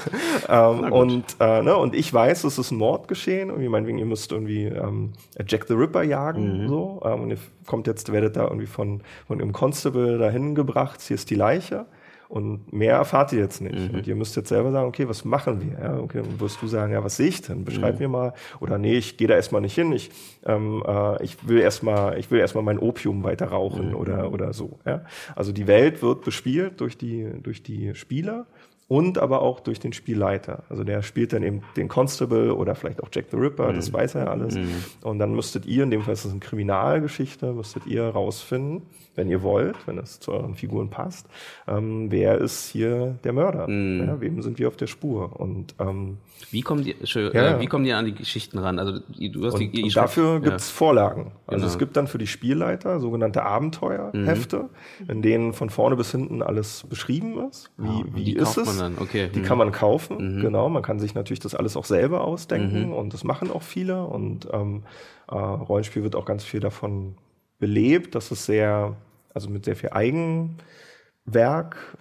ähm, 0.50 0.92
und, 0.92 1.26
äh, 1.40 1.62
ne, 1.62 1.78
und 1.78 1.96
ich 1.96 2.14
weiß, 2.14 2.44
es 2.44 2.58
ist 2.58 2.72
ein 2.72 2.78
Mord 2.78 3.08
geschehen. 3.08 3.50
Irgendwie, 3.50 3.70
meinetwegen, 3.70 3.98
ihr 3.98 4.06
müsst 4.06 4.32
irgendwie 4.32 4.66
ähm, 4.66 5.14
Jack 5.48 5.66
the 5.68 5.74
Ripper 5.74 6.04
jagen. 6.04 6.68
So, 6.68 7.02
ähm, 7.06 7.22
und 7.22 7.30
ihr 7.30 7.38
kommt 7.66 7.88
jetzt, 7.88 8.11
werdet 8.12 8.36
da 8.36 8.44
irgendwie 8.44 8.68
von, 8.68 9.02
von 9.28 9.42
einem 9.42 9.52
Constable 9.54 10.18
dahin 10.18 10.56
gebracht. 10.56 11.02
Hier 11.02 11.16
ist 11.16 11.30
die 11.30 11.36
Leiche. 11.36 11.86
Und 12.32 12.72
mehr 12.72 12.96
erfahrt 12.96 13.34
ihr 13.34 13.40
jetzt 13.40 13.60
nicht. 13.60 13.94
Und 13.94 14.08
ihr 14.08 14.16
müsst 14.16 14.38
jetzt 14.38 14.48
selber 14.48 14.72
sagen, 14.72 14.88
okay, 14.88 15.06
was 15.10 15.26
machen 15.26 15.60
wir? 15.62 15.78
Ja, 15.78 15.98
okay, 15.98 16.22
dann 16.24 16.40
wirst 16.40 16.62
du 16.62 16.68
sagen, 16.68 16.94
ja, 16.94 17.04
was 17.04 17.18
sehe 17.18 17.28
ich 17.28 17.42
denn? 17.42 17.66
Beschreib 17.66 18.00
mir 18.00 18.08
mal. 18.08 18.34
Oder 18.62 18.78
nee, 18.78 18.94
ich 18.94 19.18
gehe 19.18 19.28
da 19.28 19.36
erstmal 19.36 19.60
nicht 19.60 19.76
hin. 19.76 19.92
Ich, 19.92 20.12
ähm, 20.46 20.82
äh, 20.88 21.22
ich 21.26 21.46
will 21.46 21.60
erstmal, 21.60 22.18
ich 22.18 22.32
will 22.32 22.40
erstmal 22.40 22.64
mein 22.64 22.80
Opium 22.80 23.26
weiter 23.26 23.48
rauchen 23.48 23.94
oder, 23.94 24.32
oder 24.32 24.54
so. 24.54 24.80
Ja? 24.86 25.04
Also 25.36 25.52
die 25.52 25.68
Welt 25.68 26.02
wird 26.02 26.24
bespielt 26.24 26.80
durch 26.80 26.98
die, 26.98 27.30
durch 27.44 27.64
die 27.64 27.96
Spieler 27.96 28.46
und 28.92 29.18
aber 29.20 29.42
auch 29.42 29.62
durch 29.62 29.80
den 29.80 29.94
Spielleiter. 29.94 30.64
Also 30.68 30.84
der 30.84 31.02
spielt 31.02 31.32
dann 31.32 31.44
eben 31.44 31.62
den 31.78 31.88
Constable 31.88 32.54
oder 32.54 32.76
vielleicht 32.76 33.02
auch 33.02 33.08
Jack 33.10 33.28
the 33.32 33.38
Ripper, 33.38 33.72
das 33.72 33.94
weiß 33.94 34.16
er 34.16 34.26
ja 34.26 34.32
alles. 34.32 34.58
Und 35.02 35.18
dann 35.20 35.34
müsstet 35.34 35.66
ihr, 35.66 35.84
in 35.84 35.92
dem 35.92 36.02
Fall 36.02 36.12
ist 36.14 36.26
es 36.26 36.32
eine 36.32 36.42
Kriminalgeschichte, 36.42 37.54
müsstet 37.54 37.88
ihr 37.88 38.04
rausfinden, 38.04 38.82
wenn 39.16 39.30
ihr 39.30 39.44
wollt, 39.44 39.76
wenn 39.88 39.98
es 39.98 40.20
zu 40.20 40.32
euren 40.32 40.56
Figuren 40.56 40.90
passt, 40.90 41.28
ähm, 41.68 42.08
wer 42.12 42.38
ist 42.38 42.70
hier 42.70 43.18
der 43.24 43.32
Mörder? 43.34 43.70
Ja, 43.70 44.20
wem 44.22 44.42
sind 44.42 44.58
wir 44.60 44.68
auf 44.68 44.76
der 44.78 44.88
Spur? 44.88 45.40
Und 45.40 45.76
ähm, 45.80 46.18
Wie 46.50 46.62
kommen 46.62 46.84
die, 46.84 46.96
schön, 47.04 47.32
Ja, 47.34 47.44
ja. 47.44 47.58
äh, 47.58 47.60
wie 47.62 47.68
kommen 47.68 47.84
die 47.86 47.92
an 47.94 48.06
die 48.06 48.14
Geschichten 48.14 48.58
ran? 48.58 48.80
Also 48.80 49.00
die- 49.18 49.30
du 49.32 49.46
hast 49.46 49.58
die, 49.58 49.68
Und, 49.68 49.74
ihr 49.78 49.84
und 49.86 49.96
dafür 49.96 50.34
ja. 50.34 50.40
gibt's 50.40 50.70
Vorlagen. 50.70 51.32
Also 51.46 51.62
Genau. 51.62 51.68
es 51.68 51.78
gibt 51.78 51.96
dann 51.98 52.08
für 52.08 52.18
die 52.18 52.28
Spielleiter 52.28 53.00
sogenannte 53.00 53.44
Abenteuerhefte, 53.44 54.70
in 55.10 55.22
denen 55.22 55.54
von 55.54 55.70
vorne 55.70 55.96
bis 55.98 56.12
hinten 56.12 56.42
alles 56.42 56.86
beschrieben 56.90 57.48
ist. 57.50 57.70
Wie, 57.78 58.04
wie 58.16 58.24
die 58.24 58.36
ist 58.36 58.58
es? 58.58 58.81
Dann, 58.82 58.98
okay. 59.00 59.30
Die 59.34 59.40
Mhm. 59.40 59.44
kann 59.44 59.58
man 59.58 59.72
kaufen, 59.72 60.42
genau. 60.42 60.68
Man 60.70 60.84
kann 60.84 61.00
sich 61.00 61.14
natürlich 61.16 61.40
das 61.40 61.56
alles 61.56 61.78
auch 61.78 61.86
selber 61.86 62.18
Mhm. 62.20 62.26
ausdenken 62.26 62.94
und 62.94 63.14
das 63.14 63.24
machen 63.24 63.50
auch 63.52 63.62
viele. 63.64 64.06
Und 64.06 64.48
ähm, 64.52 64.84
äh, 65.30 65.36
Rollenspiel 65.36 66.04
wird 66.04 66.16
auch 66.16 66.26
ganz 66.26 66.44
viel 66.44 66.60
davon 66.60 67.16
belebt, 67.60 68.16
dass 68.16 68.32
es 68.32 68.46
sehr, 68.46 68.96
also 69.34 69.50
mit 69.50 69.66
sehr 69.66 69.76
viel 69.76 69.92
Eigenwerk 69.92 70.58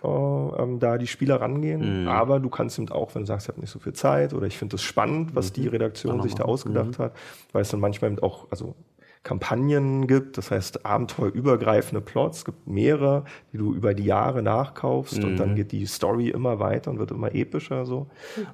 äh, 0.02 0.08
ähm, 0.08 0.78
da 0.80 0.98
die 0.98 1.06
Spieler 1.06 1.40
rangehen. 1.40 2.02
Mhm. 2.02 2.08
Aber 2.08 2.40
du 2.40 2.48
kannst 2.48 2.78
eben 2.78 2.88
auch, 2.90 3.14
wenn 3.14 3.22
du 3.22 3.26
sagst, 3.26 3.46
ich 3.46 3.52
habe 3.52 3.60
nicht 3.60 3.70
so 3.70 3.78
viel 3.78 3.92
Zeit 3.92 4.32
oder 4.34 4.46
ich 4.46 4.56
finde 4.58 4.76
es 4.76 4.82
spannend, 4.82 5.34
was 5.34 5.52
die 5.52 5.68
Redaktion 5.68 6.22
sich 6.22 6.34
da 6.34 6.44
ausgedacht 6.44 6.98
hat, 6.98 7.12
weil 7.52 7.62
es 7.62 7.68
dann 7.68 7.80
manchmal 7.80 8.10
eben 8.12 8.22
auch, 8.22 8.46
also 8.50 8.74
Kampagnen 9.22 10.06
gibt, 10.06 10.38
das 10.38 10.50
heißt 10.50 10.86
abenteuerübergreifende 10.86 12.00
Plots, 12.00 12.38
es 12.38 12.44
gibt 12.46 12.66
mehrere, 12.66 13.24
die 13.52 13.58
du 13.58 13.74
über 13.74 13.92
die 13.92 14.04
Jahre 14.04 14.42
nachkaufst 14.42 15.22
und 15.22 15.36
dann 15.36 15.54
geht 15.56 15.72
die 15.72 15.84
Story 15.84 16.30
immer 16.30 16.58
weiter 16.58 16.90
und 16.90 16.98
wird 16.98 17.10
immer 17.10 17.34
epischer 17.34 17.84
so. 17.84 18.06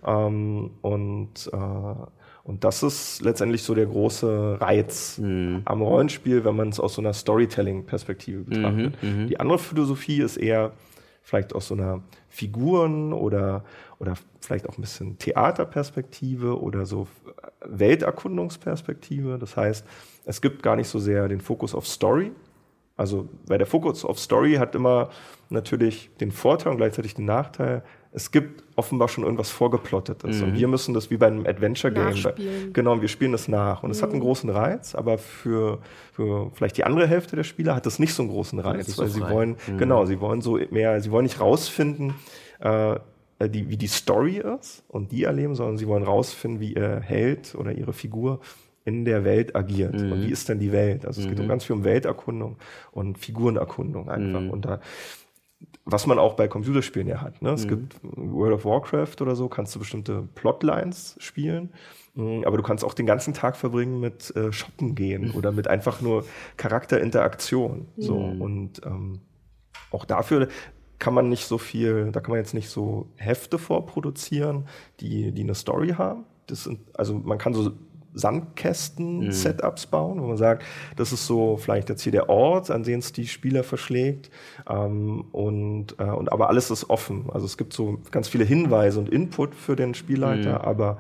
Ähm, 0.05 0.73
und 0.83 1.51
äh, 1.53 2.07
und 2.43 2.63
das 2.63 2.85
ist 2.85 3.23
letztendlich 3.23 3.65
so 3.65 3.75
der 3.75 3.87
große 3.87 4.59
Reiz 4.61 5.19
am 5.65 5.83
Rollenspiel, 5.83 6.45
wenn 6.45 6.55
man 6.55 6.69
es 6.69 6.79
aus 6.79 6.95
so 6.95 7.03
einer 7.03 7.13
Storytelling-Perspektive 7.13 8.45
betrachtet. 8.45 8.95
Die 9.29 9.41
andere 9.41 9.59
Philosophie 9.59 10.21
ist 10.21 10.37
eher 10.37 10.71
vielleicht 11.23 11.57
aus 11.57 11.67
so 11.67 11.75
einer 11.75 12.05
Figuren- 12.29 13.13
oder, 13.13 13.65
oder 13.99 14.15
vielleicht 14.41 14.69
auch 14.69 14.79
ein 14.79 14.81
bisschen 14.81 15.19
Theaterperspektive 15.19 16.61
oder 16.61 16.87
so 16.87 17.09
Welterkundungsperspektive. 17.65 19.39
Das 19.39 19.57
heißt, 19.57 19.85
es 20.27 20.43
gibt 20.43 20.63
gar 20.63 20.77
nicht 20.77 20.89
so 20.89 20.99
sehr 20.99 21.29
den 21.29 21.41
Fokus 21.41 21.75
auf 21.75 21.87
Story. 21.87 22.33
Also, 22.97 23.29
weil 23.47 23.59
der 23.59 23.67
Fokus 23.67 24.05
auf 24.05 24.19
Story 24.19 24.55
hat 24.55 24.75
immer 24.75 25.11
natürlich 25.51 26.11
den 26.21 26.33
Vorteil 26.33 26.73
und 26.73 26.79
gleichzeitig 26.79 27.15
den 27.15 27.27
Nachteil. 27.27 27.83
Es 28.11 28.31
gibt 28.31 28.65
offenbar 28.75 29.09
schon 29.09 29.23
irgendwas 29.23 29.51
vorgeplottetes. 29.51 30.41
Und 30.47 30.55
wir 30.55 30.67
müssen 30.67 30.95
das 30.95 31.11
wie 31.11 31.19
bei 31.19 31.27
einem 31.27 31.47
Adventure-Game. 31.47 32.15
Genau, 32.73 33.01
wir 33.01 33.09
spielen 33.09 33.33
das 33.33 33.47
nach. 33.47 33.83
Und 33.83 33.91
es 33.91 34.03
hat 34.03 34.11
einen 34.11 34.21
großen 34.21 34.49
Reiz, 34.49 34.95
aber 34.95 35.19
für, 35.19 35.81
für 36.13 36.51
vielleicht 36.55 36.79
die 36.79 36.85
andere 36.85 37.07
Hälfte 37.07 37.37
der 37.37 37.45
Spieler 37.45 37.77
hat 37.77 37.87
es 37.87 37.99
nicht 37.99 38.15
so 38.15 38.23
einen 38.23 38.33
großen 38.33 38.59
Reiz, 38.59 38.89
nicht 38.89 38.97
so 38.97 39.03
weil 39.03 39.11
sie 39.11 39.21
frei. 39.21 39.35
wollen, 39.35 39.57
genau, 39.77 40.07
sie 40.07 40.19
wollen 40.21 40.41
so 40.41 40.59
mehr, 40.71 41.01
sie 41.03 41.11
wollen 41.11 41.25
nicht 41.25 41.41
rausfinden, 41.41 42.15
äh, 42.61 42.99
die, 43.39 43.69
wie 43.69 43.77
die 43.77 43.89
Story 43.89 44.43
ist 44.59 44.83
und 44.89 45.13
die 45.13 45.25
erleben, 45.25 45.55
sondern 45.55 45.77
sie 45.77 45.87
wollen 45.87 46.03
rausfinden, 46.03 46.59
wie 46.59 46.73
ihr 46.73 47.01
Held 47.01 47.55
oder 47.55 47.73
ihre 47.73 47.93
Figur 47.93 48.41
in 48.87 49.05
der 49.05 49.25
Welt 49.25 49.55
agiert. 49.55 49.95
Und 50.13 50.23
wie 50.23 50.31
ist 50.31 50.49
denn 50.49 50.59
die 50.59 50.73
Welt? 50.73 51.05
Also 51.05 51.21
es 51.21 51.29
geht 51.29 51.39
um 51.41 51.49
ganz 51.49 51.65
viel 51.65 51.77
um 51.77 51.85
Welterkundung 51.85 52.57
und 52.93 53.19
Figurenerkundung 53.19 54.09
einfach. 54.09 54.41
Und 54.51 54.65
da, 54.65 54.81
was 55.85 56.07
man 56.07 56.19
auch 56.19 56.35
bei 56.35 56.49
Computerspielen 56.49 57.09
ja 57.09 57.21
hat. 57.21 57.43
Ne? 57.43 57.51
Es 57.51 57.67
gibt 57.67 57.97
World 58.03 58.55
of 58.55 58.65
Warcraft 58.65 59.21
oder 59.21 59.37
so, 59.37 59.49
kannst 59.49 59.75
du 59.75 59.81
bestimmte 59.81 60.23
Plotlines 60.35 61.17
spielen. 61.19 61.71
Aber 62.17 62.57
du 62.57 62.63
kannst 62.63 62.83
auch 62.83 62.95
den 62.95 63.05
ganzen 63.05 63.35
Tag 63.35 63.57
verbringen 63.57 64.01
mit 64.01 64.35
äh, 64.37 64.51
Shoppen 64.51 64.95
gehen 64.95 65.33
oder 65.33 65.53
mit 65.53 65.69
einfach 65.69 66.01
nur 66.01 66.25
Charakterinteraktion. 66.57 67.89
So. 67.99 68.15
Und 68.17 68.81
ähm, 68.87 69.21
auch 69.91 70.05
dafür 70.07 70.49
kann 70.99 71.13
man 71.13 71.29
nicht 71.29 71.45
so 71.45 71.59
viel, 71.59 72.11
da 72.13 72.21
kann 72.21 72.31
man 72.31 72.39
jetzt 72.39 72.55
nicht 72.55 72.71
so 72.71 73.09
Hefte 73.17 73.59
vorproduzieren, 73.59 74.67
die, 75.01 75.33
die 75.33 75.43
eine 75.43 75.55
Story 75.55 75.89
haben. 75.91 76.25
Das 76.47 76.65
sind, 76.65 76.81
also 76.97 77.15
man 77.15 77.37
kann 77.37 77.53
so 77.53 77.73
Sandkästen-Setups 78.17 79.87
bauen, 79.87 80.21
wo 80.21 80.27
man 80.27 80.37
sagt, 80.37 80.65
das 80.97 81.13
ist 81.13 81.27
so 81.27 81.57
vielleicht 81.57 81.89
jetzt 81.89 82.03
hier 82.03 82.13
der 82.13 82.29
Ort, 82.29 82.71
an 82.71 82.83
den 82.83 82.99
es 82.99 83.13
die 83.13 83.27
Spieler 83.27 83.63
verschlägt. 83.63 84.31
Ähm, 84.69 85.25
und, 85.33 85.95
äh, 85.99 86.05
und 86.05 86.33
aber 86.33 86.49
alles 86.49 86.71
ist 86.71 86.91
offen. 86.91 87.27
Also 87.33 87.47
es 87.47 87.57
gibt 87.57 87.73
so 87.73 87.99
ganz 88.11 88.29
viele 88.29 88.45
Hinweise 88.45 88.99
und 88.99 89.09
Input 89.09 89.55
für 89.55 89.77
den 89.77 89.95
Spielleiter, 89.95 90.65
aber 90.65 90.99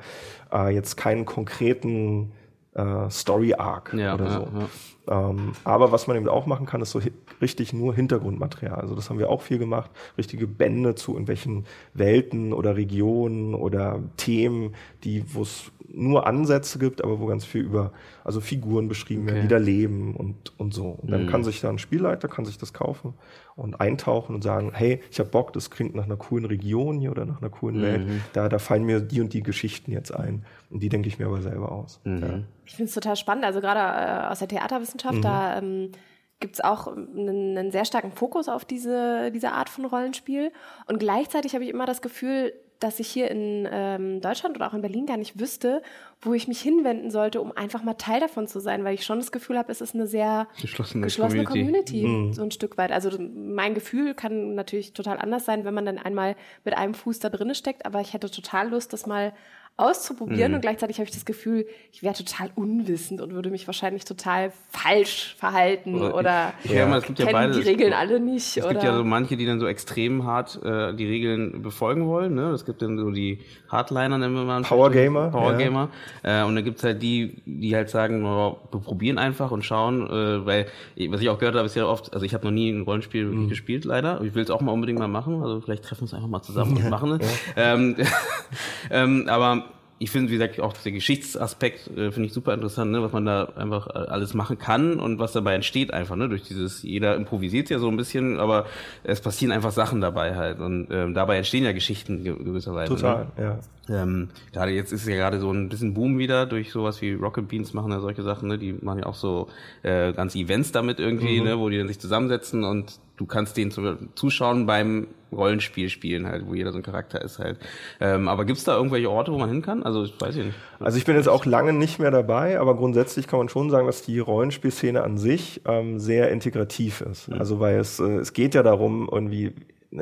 äh, 0.52 0.74
jetzt 0.74 0.96
keinen 0.96 1.24
konkreten 1.24 2.32
äh, 2.74 3.10
Story-Arc 3.10 3.94
Ja, 3.94 4.14
oder 4.14 4.24
ja, 4.24 4.30
so. 4.30 4.40
ja. 4.40 4.68
Ähm, 5.08 5.52
aber 5.64 5.92
was 5.92 6.06
man 6.06 6.16
eben 6.16 6.28
auch 6.28 6.46
machen 6.46 6.66
kann, 6.66 6.80
ist 6.80 6.90
so 6.90 7.00
richtig 7.40 7.72
nur 7.72 7.94
Hintergrundmaterial. 7.94 8.80
Also 8.80 8.94
das 8.94 9.08
haben 9.08 9.18
wir 9.18 9.30
auch 9.30 9.42
viel 9.42 9.58
gemacht. 9.58 9.90
Richtige 10.18 10.46
Bände 10.46 10.94
zu 10.94 11.12
irgendwelchen 11.12 11.64
Welten 11.94 12.52
oder 12.52 12.76
Regionen 12.76 13.54
oder 13.54 14.00
Themen, 14.16 14.74
die, 15.04 15.22
wo 15.32 15.42
es 15.42 15.70
nur 15.88 16.26
Ansätze 16.26 16.78
gibt, 16.78 17.02
aber 17.02 17.20
wo 17.20 17.26
ganz 17.26 17.44
viel 17.44 17.62
über, 17.62 17.92
also 18.24 18.40
Figuren 18.40 18.88
beschrieben 18.88 19.26
werden, 19.26 19.38
Okay. 19.38 19.42
die 19.48 19.54
da 19.54 19.58
leben 19.58 20.14
und, 20.16 20.58
und 20.58 20.74
so. 20.74 20.86
Und 21.00 21.10
dann 21.10 21.24
Mhm. 21.24 21.28
kann 21.30 21.44
sich 21.44 21.60
da 21.60 21.68
ein 21.68 21.78
Spielleiter, 21.78 22.28
kann 22.28 22.44
sich 22.44 22.58
das 22.58 22.72
kaufen 22.72 23.14
und 23.54 23.80
eintauchen 23.80 24.34
und 24.34 24.42
sagen, 24.42 24.72
hey, 24.74 25.00
ich 25.10 25.18
habe 25.18 25.30
Bock, 25.30 25.52
das 25.52 25.70
klingt 25.70 25.94
nach 25.94 26.04
einer 26.04 26.16
coolen 26.16 26.44
Region 26.44 26.98
hier 26.98 27.10
oder 27.10 27.24
nach 27.24 27.40
einer 27.40 27.50
coolen 27.50 27.80
Welt. 27.82 28.06
Mhm. 28.06 28.20
Da, 28.32 28.48
da 28.48 28.58
fallen 28.58 28.84
mir 28.84 29.00
die 29.00 29.20
und 29.20 29.32
die 29.32 29.42
Geschichten 29.42 29.92
jetzt 29.92 30.14
ein. 30.14 30.44
Und 30.70 30.82
die 30.82 30.88
denke 30.88 31.08
ich 31.08 31.18
mir 31.18 31.26
aber 31.26 31.40
selber 31.40 31.72
aus. 31.72 32.00
Mhm. 32.04 32.18
Ja. 32.22 32.38
Ich 32.64 32.74
finde 32.74 32.88
es 32.88 32.94
total 32.94 33.16
spannend. 33.16 33.44
Also 33.44 33.60
gerade 33.60 34.26
äh, 34.26 34.30
aus 34.30 34.40
der 34.40 34.48
Theaterwissenschaft, 34.48 35.22
da 35.24 35.58
ähm, 35.58 35.92
gibt 36.40 36.56
es 36.56 36.60
auch 36.62 36.88
einen, 36.88 37.56
einen 37.56 37.70
sehr 37.70 37.84
starken 37.84 38.12
Fokus 38.12 38.48
auf 38.48 38.64
diese, 38.64 39.30
diese 39.32 39.52
Art 39.52 39.68
von 39.70 39.84
Rollenspiel. 39.86 40.52
Und 40.86 40.98
gleichzeitig 40.98 41.54
habe 41.54 41.64
ich 41.64 41.70
immer 41.70 41.86
das 41.86 42.02
Gefühl, 42.02 42.52
dass 42.80 43.00
ich 43.00 43.08
hier 43.08 43.30
in 43.30 43.68
ähm, 43.70 44.20
Deutschland 44.20 44.56
oder 44.56 44.68
auch 44.68 44.74
in 44.74 44.82
Berlin 44.82 45.06
gar 45.06 45.16
nicht 45.16 45.40
wüsste, 45.40 45.82
wo 46.20 46.34
ich 46.34 46.48
mich 46.48 46.60
hinwenden 46.60 47.10
sollte, 47.10 47.40
um 47.40 47.52
einfach 47.56 47.82
mal 47.82 47.94
Teil 47.94 48.20
davon 48.20 48.46
zu 48.46 48.60
sein, 48.60 48.84
weil 48.84 48.94
ich 48.94 49.04
schon 49.04 49.18
das 49.18 49.32
Gefühl 49.32 49.58
habe, 49.58 49.70
es 49.72 49.80
ist 49.80 49.94
eine 49.94 50.06
sehr 50.06 50.46
Geschlossene 50.60 51.04
geschlossene 51.04 51.44
Community. 51.44 52.02
Community, 52.02 52.34
so 52.34 52.42
ein 52.42 52.50
Stück 52.50 52.78
weit. 52.78 52.92
Also 52.92 53.10
mein 53.18 53.74
Gefühl 53.74 54.14
kann 54.14 54.54
natürlich 54.54 54.92
total 54.92 55.18
anders 55.18 55.44
sein, 55.44 55.64
wenn 55.64 55.74
man 55.74 55.86
dann 55.86 55.98
einmal 55.98 56.36
mit 56.64 56.76
einem 56.76 56.94
Fuß 56.94 57.18
da 57.18 57.28
drinne 57.28 57.54
steckt, 57.54 57.86
aber 57.86 58.00
ich 58.00 58.12
hätte 58.12 58.30
total 58.30 58.70
Lust, 58.70 58.92
das 58.92 59.06
mal 59.06 59.32
auszuprobieren 59.78 60.54
und 60.54 60.60
gleichzeitig 60.62 60.96
habe 60.98 61.04
ich 61.08 61.14
das 61.14 61.26
Gefühl, 61.26 61.66
ich 61.92 62.02
wäre 62.02 62.14
total 62.14 62.50
unwissend 62.54 63.20
und 63.20 63.34
würde 63.34 63.50
mich 63.50 63.66
wahrscheinlich 63.66 64.04
total 64.06 64.50
falsch 64.70 65.36
verhalten 65.38 65.96
Oder- 65.96 66.14
oder 66.14 66.52
Ich 66.64 66.72
höre 66.72 66.86
mal, 66.86 66.98
es 66.98 67.04
gibt 67.04 67.18
ja 67.18 67.26
kennen 67.26 67.50
beides. 67.50 67.58
die 67.58 67.62
Regeln 67.68 67.92
alle 67.92 68.18
nicht. 68.18 68.56
Es 68.56 68.64
oder 68.64 68.72
gibt 68.72 68.84
ja 68.84 68.96
so 68.96 69.04
manche, 69.04 69.36
die 69.36 69.44
dann 69.44 69.60
so 69.60 69.66
extrem 69.66 70.24
hart 70.24 70.58
äh, 70.64 70.94
die 70.94 71.04
Regeln 71.06 71.60
befolgen 71.62 72.06
wollen. 72.06 72.34
Ne? 72.34 72.50
Es 72.52 72.64
gibt 72.64 72.80
dann 72.80 72.96
so 72.98 73.10
die 73.10 73.40
Hardliner, 73.68 74.16
nennen 74.16 74.34
wir 74.34 74.44
mal. 74.44 74.62
Power 74.62 74.90
Gamer, 74.90 75.28
Power 75.28 75.52
ja. 75.52 75.58
Gamer. 75.58 75.90
Äh, 76.22 76.42
und 76.44 76.54
dann 76.54 76.64
gibt's 76.64 76.82
halt 76.82 77.02
die, 77.02 77.42
die 77.44 77.74
halt 77.76 77.90
sagen, 77.90 78.24
oh, 78.24 78.56
wir 78.70 78.80
probieren 78.80 79.18
einfach 79.18 79.50
und 79.50 79.62
schauen, 79.64 80.06
äh, 80.08 80.46
weil, 80.46 80.66
was 81.10 81.20
ich 81.20 81.28
auch 81.28 81.38
gehört 81.38 81.54
habe, 81.54 81.66
ist 81.66 81.76
ja 81.76 81.84
oft, 81.86 82.14
also 82.14 82.24
ich 82.24 82.32
habe 82.32 82.44
noch 82.46 82.52
nie 82.52 82.70
ein 82.70 82.82
Rollenspiel 82.82 83.24
Mhm. 83.26 83.30
wirklich 83.32 83.48
gespielt, 83.50 83.84
leider. 83.84 84.22
Ich 84.22 84.34
will 84.34 84.42
es 84.42 84.50
auch 84.50 84.62
mal 84.62 84.72
unbedingt 84.72 84.98
mal 84.98 85.06
machen. 85.08 85.42
Also 85.42 85.60
vielleicht 85.60 85.84
treffen 85.84 86.00
wir 86.00 86.04
uns 86.04 86.14
einfach 86.14 86.28
mal 86.28 86.40
zusammen 86.42 86.76
und 86.78 86.88
machen 86.88 87.20
es. 87.20 87.28
Ähm, 87.56 87.96
ähm, 88.90 89.26
aber 89.28 89.65
ich 89.98 90.10
finde, 90.10 90.30
wie 90.30 90.34
gesagt, 90.34 90.60
auch 90.60 90.74
der 90.74 90.92
Geschichtsaspekt 90.92 91.88
äh, 91.96 92.12
finde 92.12 92.26
ich 92.26 92.32
super 92.34 92.52
interessant, 92.52 92.90
ne, 92.90 93.02
was 93.02 93.12
man 93.12 93.24
da 93.24 93.44
einfach 93.56 93.86
äh, 93.88 93.92
alles 93.92 94.34
machen 94.34 94.58
kann 94.58 94.98
und 95.00 95.18
was 95.18 95.32
dabei 95.32 95.54
entsteht 95.54 95.92
einfach, 95.92 96.16
ne, 96.16 96.28
durch 96.28 96.42
dieses, 96.42 96.82
jeder 96.82 97.16
improvisiert 97.16 97.70
ja 97.70 97.78
so 97.78 97.88
ein 97.88 97.96
bisschen, 97.96 98.38
aber 98.38 98.66
es 99.04 99.20
passieren 99.20 99.52
einfach 99.52 99.72
Sachen 99.72 100.00
dabei 100.02 100.34
halt 100.36 100.60
und 100.60 100.88
ähm, 100.90 101.14
dabei 101.14 101.38
entstehen 101.38 101.64
ja 101.64 101.72
Geschichten 101.72 102.24
ge- 102.24 102.36
gewisserweise. 102.36 102.94
Total, 102.94 103.26
Ne? 103.38 103.58
ja. 103.88 104.02
Ähm, 104.02 104.28
gerade 104.52 104.72
jetzt 104.72 104.92
ist 104.92 105.06
ja 105.06 105.14
gerade 105.16 105.38
so 105.40 105.50
ein 105.52 105.68
bisschen 105.68 105.94
Boom 105.94 106.18
wieder 106.18 106.44
durch 106.44 106.72
sowas 106.72 107.00
wie 107.00 107.12
Rocket 107.12 107.46
Beans 107.48 107.72
machen 107.72 107.92
ja 107.92 108.00
solche 108.00 108.22
Sachen, 108.22 108.48
ne? 108.48 108.58
Die 108.58 108.72
machen 108.72 108.98
ja 108.98 109.06
auch 109.06 109.14
so 109.14 109.48
äh, 109.84 110.12
ganze 110.12 110.38
Events 110.38 110.72
damit 110.72 110.98
irgendwie, 110.98 111.40
ne, 111.40 111.58
wo 111.58 111.68
die 111.70 111.78
dann 111.78 111.86
sich 111.88 112.00
zusammensetzen 112.00 112.64
und 112.64 112.98
du 113.16 113.26
kannst 113.26 113.56
zu, 113.56 113.96
zuschauen 114.14 114.66
beim 114.66 115.08
Rollenspiel 115.32 115.88
spielen 115.88 116.26
halt, 116.26 116.46
wo 116.46 116.54
jeder 116.54 116.72
so 116.72 116.78
ein 116.78 116.82
Charakter 116.82 117.20
ist 117.20 117.38
halt. 117.38 117.58
Ähm, 118.00 118.28
aber 118.28 118.44
gibt's 118.44 118.64
da 118.64 118.76
irgendwelche 118.76 119.10
Orte, 119.10 119.32
wo 119.32 119.38
man 119.38 119.50
hin 119.50 119.62
kann? 119.62 119.82
Also 119.82 120.04
ich 120.04 120.18
weiß 120.20 120.36
ich 120.36 120.46
nicht. 120.46 120.56
Also 120.78 120.98
ich 120.98 121.04
bin 121.04 121.16
jetzt 121.16 121.28
auch 121.28 121.44
lange 121.44 121.72
nicht 121.72 121.98
mehr 121.98 122.10
dabei, 122.10 122.60
aber 122.60 122.76
grundsätzlich 122.76 123.26
kann 123.26 123.38
man 123.38 123.48
schon 123.48 123.70
sagen, 123.70 123.86
dass 123.86 124.02
die 124.02 124.18
Rollenspielszene 124.18 125.02
an 125.02 125.18
sich 125.18 125.62
ähm, 125.66 125.98
sehr 125.98 126.30
integrativ 126.30 127.00
ist. 127.00 127.30
Also 127.32 127.60
weil 127.60 127.78
es, 127.78 127.98
äh, 127.98 128.18
es 128.18 128.32
geht 128.32 128.54
ja 128.54 128.62
darum, 128.62 129.08
irgendwie 129.10 129.52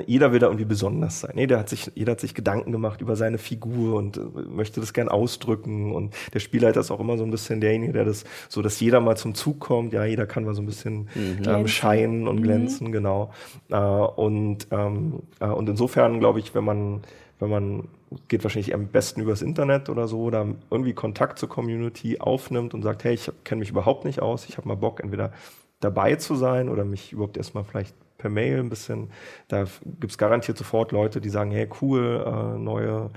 jeder 0.07 0.33
will 0.33 0.39
da 0.39 0.47
irgendwie 0.47 0.65
besonders 0.65 1.21
sein. 1.21 1.33
Jeder 1.37 1.59
hat 1.59 1.69
sich, 1.69 1.91
jeder 1.95 2.13
hat 2.13 2.21
sich 2.21 2.35
Gedanken 2.35 2.73
gemacht 2.73 3.01
über 3.01 3.17
seine 3.17 3.39
Figur 3.39 3.97
und 3.97 4.17
äh, 4.17 4.21
möchte 4.49 4.81
das 4.81 4.93
gern 4.93 5.09
ausdrücken. 5.09 5.93
Und 5.93 6.15
der 6.33 6.41
Spielleiter 6.41 6.81
ist 6.81 6.91
auch 6.91 7.01
immer 7.01 7.17
so 7.17 7.25
ein 7.25 7.31
bisschen 7.31 7.61
derjenige, 7.61 7.93
der 7.93 8.05
das, 8.05 8.25
so 8.49 8.63
dass 8.63 8.81
jeder 8.81 9.01
mal 9.01 9.17
zum 9.17 9.35
Zug 9.35 9.61
kommt. 9.61 9.93
Ja, 9.93 10.05
jeder 10.05 10.27
kann 10.27 10.45
mal 10.45 10.55
so 10.55 10.63
ein 10.63 10.67
bisschen 10.67 11.09
mhm. 11.15 11.43
ähm, 11.47 11.69
scheinen 11.69 12.29
und 12.29 12.37
mhm. 12.37 12.43
glänzen, 12.43 12.93
genau. 12.93 13.33
Äh, 13.71 13.77
und, 13.77 14.67
ähm, 14.71 15.21
äh, 15.41 15.47
und 15.47 15.69
insofern 15.69 16.21
glaube 16.21 16.41
ich, 16.41 16.55
wenn 16.55 16.65
man, 16.65 17.01
wenn 17.39 17.51
man 17.51 17.89
geht 18.29 18.45
wahrscheinlich 18.45 18.75
am 18.75 18.87
besten 18.89 19.21
übers 19.21 19.43
Internet 19.43 19.89
oder 19.89 20.09
so, 20.09 20.31
da 20.31 20.47
irgendwie 20.71 20.93
Kontakt 20.93 21.39
zur 21.39 21.49
Community 21.49 22.21
aufnimmt 22.21 22.75
und 22.75 22.83
sagt, 22.83 23.05
hey, 23.05 23.15
ich 23.15 23.31
kenne 23.45 23.61
mich 23.61 23.71
überhaupt 23.71 24.05
nicht 24.05 24.21
aus, 24.21 24.49
ich 24.49 24.57
habe 24.57 24.69
mal 24.69 24.77
Bock, 24.77 25.03
entweder 25.03 25.33
dabei 25.81 26.17
zu 26.17 26.35
sein 26.35 26.69
oder 26.69 26.85
mich 26.85 27.13
überhaupt 27.13 27.37
erstmal 27.37 27.65
vielleicht 27.65 27.95
per 28.25 28.31
Mail 28.31 28.59
ein 28.61 28.71
bisschen. 28.71 29.11
Da 29.49 29.65
gibt 30.01 30.13
es 30.13 30.17
garantiert 30.17 30.57
sofort 30.57 30.93
Leute, 30.93 31.21
die 31.21 31.29
sagen, 31.29 31.51
hey, 31.51 31.69
cool, 31.83 32.25
äh, 32.27 32.59
neue, 32.59 33.11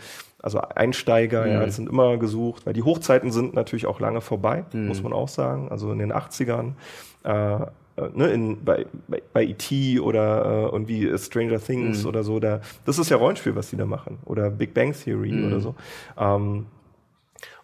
also 0.44 0.60
Einsteiger, 0.60 1.46
mhm. 1.46 1.52
ja, 1.52 1.66
das 1.66 1.78
sind 1.78 1.88
immer 1.88 2.18
gesucht, 2.18 2.66
weil 2.66 2.74
die 2.74 2.84
Hochzeiten 2.84 3.32
sind 3.32 3.54
natürlich 3.54 3.86
auch 3.86 4.02
lange 4.02 4.20
vorbei, 4.20 4.66
mhm. 4.74 4.88
muss 4.88 5.02
man 5.02 5.14
auch 5.14 5.30
sagen. 5.30 5.70
Also 5.70 5.94
in 5.94 6.00
den 6.00 6.12
80ern. 6.12 6.74
Äh, 7.24 7.62
äh, 7.62 8.10
Ne, 8.14 8.28
in, 8.28 8.64
bei, 8.64 8.86
bei, 9.08 9.24
bei 9.34 9.44
E.T. 9.44 10.00
oder 10.02 10.46
äh, 10.46 10.76
irgendwie 10.76 11.18
Stranger 11.18 11.60
Things 11.60 12.04
mhm. 12.04 12.10
oder 12.10 12.24
so, 12.24 12.40
da, 12.40 12.62
das 12.86 13.00
ist 13.00 13.10
ja 13.10 13.18
Rollenspiel, 13.18 13.56
was 13.56 13.72
die 13.72 13.76
da 13.76 13.88
machen. 13.88 14.20
Oder 14.26 14.52
Big 14.52 14.76
Bang 14.76 14.94
Theory 14.94 15.32
mhm. 15.32 15.48
oder 15.48 15.60
so. 15.60 15.76
Ähm, 16.16 16.68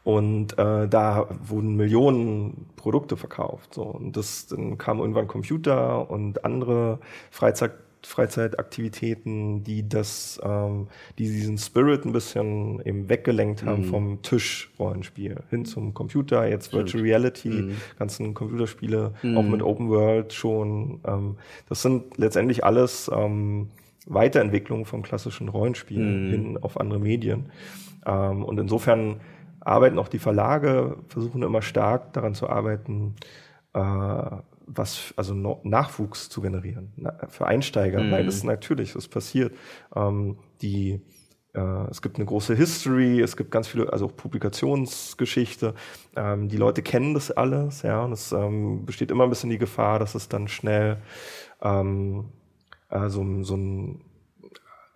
und 0.03 0.57
äh, 0.57 0.87
da 0.87 1.27
wurden 1.45 1.75
Millionen 1.75 2.65
Produkte 2.75 3.15
verkauft. 3.15 3.73
So. 3.73 3.83
Und 3.83 4.17
das, 4.17 4.47
dann 4.47 4.77
kam 4.77 4.99
irgendwann 4.99 5.27
Computer 5.27 6.09
und 6.09 6.43
andere 6.43 6.99
Freizeit, 7.31 7.71
Freizeitaktivitäten, 8.05 9.63
die 9.63 9.87
das, 9.87 10.41
ähm, 10.43 10.87
die 11.17 11.23
diesen 11.23 11.57
Spirit 11.57 12.03
ein 12.05 12.11
bisschen 12.11 12.81
eben 12.85 13.07
weggelenkt 13.07 13.63
haben 13.63 13.83
mhm. 13.83 13.89
vom 13.89 14.21
Tischrollenspiel 14.21 15.37
hin 15.49 15.63
zum 15.63 15.93
Computer, 15.93 16.45
jetzt 16.49 16.67
Stimmt. 16.67 16.83
Virtual 16.83 17.03
Reality, 17.03 17.49
mhm. 17.49 17.77
ganzen 17.97 18.33
Computerspiele, 18.33 19.13
mhm. 19.21 19.37
auch 19.37 19.43
mit 19.43 19.61
Open 19.61 19.87
World 19.89 20.33
schon. 20.33 20.99
Ähm, 21.07 21.37
das 21.69 21.81
sind 21.81 22.17
letztendlich 22.17 22.65
alles 22.65 23.09
ähm, 23.13 23.69
Weiterentwicklungen 24.05 24.83
vom 24.83 25.01
klassischen 25.01 25.47
Rollenspiel 25.47 25.99
mhm. 25.99 26.29
hin 26.29 26.57
auf 26.61 26.77
andere 26.77 26.99
Medien. 26.99 27.45
Ähm, 28.05 28.43
und 28.43 28.59
insofern 28.59 29.21
arbeiten 29.65 29.99
auch 29.99 30.07
die 30.07 30.19
Verlage, 30.19 30.97
versuchen 31.07 31.43
immer 31.43 31.61
stark 31.61 32.13
daran 32.13 32.35
zu 32.35 32.49
arbeiten, 32.49 33.15
äh, 33.73 34.37
was, 34.65 35.13
also 35.17 35.33
no, 35.33 35.59
Nachwuchs 35.63 36.29
zu 36.29 36.41
generieren 36.41 36.93
na, 36.95 37.13
für 37.27 37.47
Einsteiger, 37.47 38.01
mhm. 38.01 38.11
weil 38.11 38.25
das 38.25 38.43
natürlich, 38.43 38.93
das 38.93 39.07
passiert. 39.07 39.53
Ähm, 39.95 40.37
die, 40.61 41.01
äh, 41.53 41.89
es 41.89 42.01
gibt 42.01 42.17
eine 42.17 42.25
große 42.25 42.55
History, 42.55 43.21
es 43.21 43.35
gibt 43.35 43.51
ganz 43.51 43.67
viele, 43.67 43.91
also 43.91 44.07
Publikationsgeschichte. 44.07 45.73
Ähm, 46.15 46.49
die 46.49 46.57
Leute 46.57 46.81
kennen 46.81 47.13
das 47.13 47.31
alles, 47.31 47.81
ja, 47.81 48.03
und 48.03 48.13
es 48.13 48.31
ähm, 48.31 48.85
besteht 48.85 49.11
immer 49.11 49.25
ein 49.25 49.29
bisschen 49.29 49.49
die 49.49 49.57
Gefahr, 49.57 49.99
dass 49.99 50.15
es 50.15 50.29
dann 50.29 50.47
schnell 50.47 50.97
ähm, 51.61 52.25
äh, 52.89 53.09
so, 53.09 53.43
so 53.43 53.55
ein, 53.55 54.01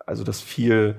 also 0.06 0.24
das 0.24 0.40
viel 0.40 0.96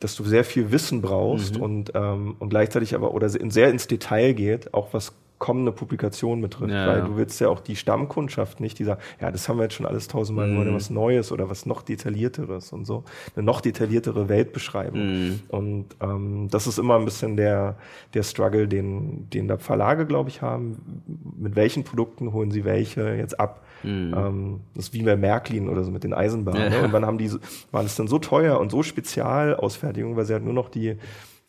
dass 0.00 0.16
du 0.16 0.24
sehr 0.24 0.44
viel 0.44 0.72
Wissen 0.72 1.02
brauchst 1.02 1.56
mhm. 1.56 1.62
und, 1.62 1.92
ähm, 1.94 2.36
und 2.38 2.48
gleichzeitig 2.48 2.94
aber 2.94 3.14
oder 3.14 3.28
sehr 3.28 3.70
ins 3.70 3.86
Detail 3.86 4.32
geht, 4.32 4.74
auch 4.74 4.92
was 4.92 5.12
kommende 5.40 5.72
Publikation 5.72 6.40
betrifft, 6.42 6.72
ja, 6.72 6.86
weil 6.86 6.98
ja. 6.98 7.04
du 7.04 7.16
willst 7.16 7.40
ja 7.40 7.48
auch 7.48 7.60
die 7.60 7.74
Stammkundschaft 7.74 8.60
nicht, 8.60 8.78
die 8.78 8.84
sagt, 8.84 9.02
ja, 9.20 9.32
das 9.32 9.48
haben 9.48 9.56
wir 9.56 9.64
jetzt 9.64 9.74
schon 9.74 9.86
alles 9.86 10.06
tausendmal, 10.06 10.46
mhm. 10.46 10.58
wollen 10.58 10.74
was 10.74 10.90
Neues 10.90 11.32
oder 11.32 11.50
was 11.50 11.66
noch 11.66 11.82
detaillierteres 11.82 12.72
und 12.72 12.84
so, 12.84 13.04
eine 13.34 13.44
noch 13.44 13.62
detailliertere 13.62 14.28
Weltbeschreibung. 14.28 15.00
Mhm. 15.00 15.40
Und 15.48 15.86
ähm, 16.00 16.48
das 16.50 16.66
ist 16.66 16.78
immer 16.78 16.96
ein 16.96 17.06
bisschen 17.06 17.36
der, 17.36 17.76
der 18.14 18.22
Struggle, 18.22 18.68
den, 18.68 19.28
den 19.30 19.48
da 19.48 19.56
Verlage, 19.56 20.06
glaube 20.06 20.28
ich, 20.28 20.42
haben. 20.42 21.02
Mit 21.38 21.56
welchen 21.56 21.84
Produkten 21.84 22.32
holen 22.34 22.50
sie 22.50 22.64
welche 22.64 23.14
jetzt 23.14 23.40
ab? 23.40 23.64
Mhm. 23.82 24.14
Ähm, 24.14 24.60
das 24.74 24.88
ist 24.88 24.92
wie 24.92 25.02
bei 25.02 25.16
Märklin 25.16 25.70
oder 25.70 25.84
so 25.84 25.90
mit 25.90 26.04
den 26.04 26.12
Eisenbahnen. 26.12 26.64
Ja. 26.64 26.68
Ne? 26.68 26.84
Und 26.84 26.92
wann 26.92 27.06
haben 27.06 27.16
die, 27.16 27.30
waren 27.70 27.86
es 27.86 27.96
dann 27.96 28.08
so 28.08 28.18
teuer 28.18 28.60
und 28.60 28.70
so 28.70 28.82
Spezialausfertigung, 28.82 30.16
weil 30.16 30.26
sie 30.26 30.34
halt 30.34 30.44
nur 30.44 30.52
noch 30.52 30.68
die 30.68 30.98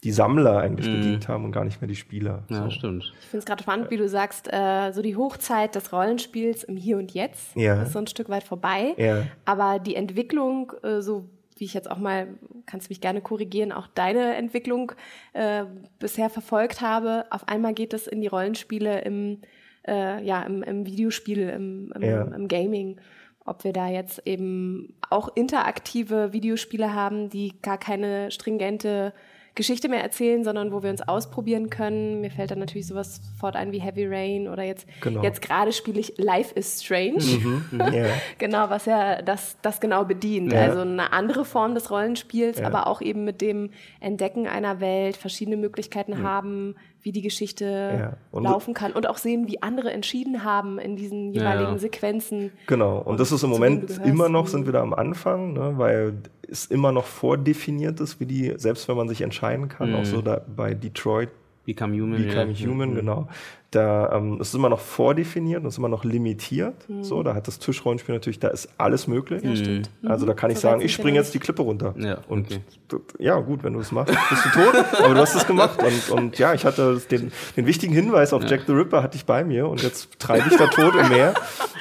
die 0.03 0.11
Sammler 0.11 0.57
eigentlich 0.57 0.87
mm. 0.87 0.93
bedient 0.93 1.27
haben 1.27 1.45
und 1.45 1.51
gar 1.51 1.63
nicht 1.63 1.79
mehr 1.79 1.87
die 1.87 1.95
Spieler. 1.95 2.43
Ja, 2.49 2.63
so. 2.63 2.69
stimmt. 2.71 3.13
Ich 3.21 3.27
finde 3.27 3.39
es 3.39 3.45
gerade 3.45 3.61
spannend, 3.61 3.91
wie 3.91 3.97
du 3.97 4.09
sagst, 4.09 4.51
äh, 4.51 4.91
so 4.93 5.01
die 5.01 5.15
Hochzeit 5.15 5.75
des 5.75 5.93
Rollenspiels 5.93 6.63
im 6.63 6.75
Hier 6.75 6.97
und 6.97 7.13
Jetzt 7.13 7.55
ja. 7.55 7.83
ist 7.83 7.93
so 7.93 7.99
ein 7.99 8.07
Stück 8.07 8.29
weit 8.29 8.43
vorbei. 8.43 8.93
Ja. 8.97 9.27
Aber 9.45 9.79
die 9.79 9.95
Entwicklung, 9.95 10.73
äh, 10.83 11.01
so 11.01 11.29
wie 11.57 11.65
ich 11.65 11.75
jetzt 11.75 11.91
auch 11.91 11.99
mal, 11.99 12.27
kannst 12.65 12.89
mich 12.89 13.01
gerne 13.01 13.21
korrigieren, 13.21 13.71
auch 13.71 13.85
deine 13.87 14.35
Entwicklung 14.35 14.93
äh, 15.33 15.65
bisher 15.99 16.31
verfolgt 16.31 16.81
habe, 16.81 17.25
auf 17.29 17.47
einmal 17.47 17.75
geht 17.75 17.93
es 17.93 18.07
in 18.07 18.21
die 18.21 18.27
Rollenspiele 18.27 19.01
im, 19.01 19.41
äh, 19.87 20.23
ja, 20.25 20.41
im, 20.41 20.63
im 20.63 20.87
Videospiel, 20.87 21.49
im, 21.49 21.93
im, 21.95 22.01
ja. 22.01 22.23
im 22.23 22.47
Gaming 22.47 22.99
ob 23.43 23.63
wir 23.63 23.73
da 23.73 23.89
jetzt 23.89 24.21
eben 24.25 24.93
auch 25.09 25.35
interaktive 25.35 26.31
Videospiele 26.31 26.93
haben, 26.93 27.29
die 27.29 27.53
gar 27.63 27.79
keine 27.79 28.29
stringente 28.29 29.13
Geschichte 29.53 29.89
mehr 29.89 30.01
erzählen, 30.01 30.43
sondern 30.43 30.71
wo 30.71 30.81
wir 30.81 30.89
uns 30.89 31.01
ausprobieren 31.01 31.69
können. 31.69 32.21
Mir 32.21 32.31
fällt 32.31 32.51
dann 32.51 32.59
natürlich 32.59 32.87
sowas 32.87 33.19
sofort 33.33 33.57
ein 33.57 33.73
wie 33.73 33.81
Heavy 33.81 34.05
Rain 34.07 34.47
oder 34.47 34.63
jetzt, 34.63 34.87
genau. 35.01 35.21
jetzt 35.23 35.41
gerade 35.41 35.73
spiele 35.73 35.99
ich 35.99 36.13
Life 36.17 36.55
is 36.55 36.81
Strange. 36.81 37.21
Mhm, 37.21 37.65
yeah. 37.71 38.07
Mhm. 38.07 38.11
genau, 38.37 38.69
was 38.69 38.85
ja 38.85 39.21
das, 39.21 39.57
das 39.61 39.81
genau 39.81 40.05
bedient. 40.05 40.53
Ja. 40.53 40.61
Also 40.61 40.79
eine 40.79 41.11
andere 41.11 41.43
Form 41.43 41.75
des 41.75 41.91
Rollenspiels, 41.91 42.59
ja. 42.59 42.67
aber 42.67 42.87
auch 42.87 43.01
eben 43.01 43.25
mit 43.25 43.41
dem 43.41 43.71
Entdecken 43.99 44.47
einer 44.47 44.79
Welt, 44.79 45.17
verschiedene 45.17 45.57
Möglichkeiten 45.57 46.13
ja. 46.13 46.19
haben, 46.19 46.75
wie 47.03 47.11
die 47.11 47.21
Geschichte 47.21 48.15
ja. 48.31 48.39
laufen 48.39 48.73
kann 48.73 48.91
und 48.93 49.07
auch 49.07 49.17
sehen, 49.17 49.47
wie 49.47 49.61
andere 49.61 49.91
entschieden 49.91 50.43
haben 50.43 50.79
in 50.79 50.95
diesen 50.95 51.33
jeweiligen 51.33 51.73
ja. 51.73 51.77
Sequenzen. 51.77 52.51
Genau, 52.67 52.99
und, 52.99 53.07
und 53.07 53.19
das 53.19 53.31
ist 53.31 53.43
im 53.43 53.49
Moment 53.49 53.99
immer 54.05 54.29
noch, 54.29 54.47
sind 54.47 54.65
wir 54.65 54.73
da 54.73 54.81
am 54.81 54.93
Anfang, 54.93 55.53
ne, 55.53 55.73
weil 55.77 56.13
es 56.51 56.65
immer 56.65 56.91
noch 56.91 57.05
vordefiniert 57.05 57.99
ist, 58.01 58.19
wie 58.19 58.25
die, 58.25 58.53
selbst 58.57 58.87
wenn 58.87 58.97
man 58.97 59.07
sich 59.07 59.21
entscheiden 59.21 59.69
kann, 59.69 59.91
mhm. 59.91 59.95
auch 59.95 60.05
so 60.05 60.21
da 60.21 60.41
bei 60.55 60.73
Detroit 60.73 61.29
Become 61.65 61.95
Human. 61.99 62.21
Become 62.21 62.51
ja. 62.51 62.67
Human, 62.67 62.91
mhm. 62.91 62.95
genau. 62.95 63.29
Da 63.71 64.11
ähm, 64.11 64.37
es 64.41 64.49
ist 64.49 64.55
immer 64.55 64.67
noch 64.67 64.81
vordefiniert, 64.81 65.63
es 65.63 65.75
ist 65.75 65.77
immer 65.77 65.87
noch 65.87 66.03
limitiert. 66.03 66.89
Mhm. 66.89 67.05
So, 67.05 67.23
da 67.23 67.33
hat 67.33 67.47
das 67.47 67.57
Tischrollenspiel 67.57 68.13
natürlich, 68.13 68.37
da 68.37 68.49
ist 68.49 68.67
alles 68.77 69.07
möglich. 69.07 69.43
Ja, 69.43 69.55
stimmt. 69.55 69.89
Also 70.05 70.25
da 70.25 70.33
kann 70.33 70.51
ich 70.51 70.57
so 70.57 70.63
sagen, 70.63 70.81
ich 70.81 70.91
springe 70.91 71.17
jetzt 71.17 71.33
die 71.33 71.39
Klippe 71.39 71.61
runter. 71.61 71.95
Ja, 71.97 72.17
und 72.27 72.51
okay. 72.51 73.01
ja, 73.17 73.39
gut, 73.39 73.63
wenn 73.63 73.71
du 73.71 73.79
es 73.79 73.93
machst, 73.93 74.13
bist 74.29 74.43
du 74.43 74.49
tot, 74.49 74.75
aber 74.99 75.13
du 75.13 75.21
hast 75.21 75.35
es 75.35 75.47
gemacht. 75.47 75.79
Und, 75.81 76.09
und 76.09 76.37
ja, 76.37 76.53
ich 76.53 76.65
hatte 76.65 77.01
den, 77.09 77.31
den 77.55 77.65
wichtigen 77.65 77.93
Hinweis 77.93 78.33
auf 78.33 78.43
ja. 78.43 78.49
Jack 78.49 78.63
the 78.67 78.73
Ripper 78.73 79.01
hatte 79.01 79.15
ich 79.15 79.25
bei 79.25 79.45
mir 79.45 79.69
und 79.69 79.81
jetzt 79.81 80.19
treibe 80.19 80.49
ich 80.51 80.57
da 80.57 80.67
tot 80.67 80.93
im 80.95 81.07
Meer. 81.07 81.33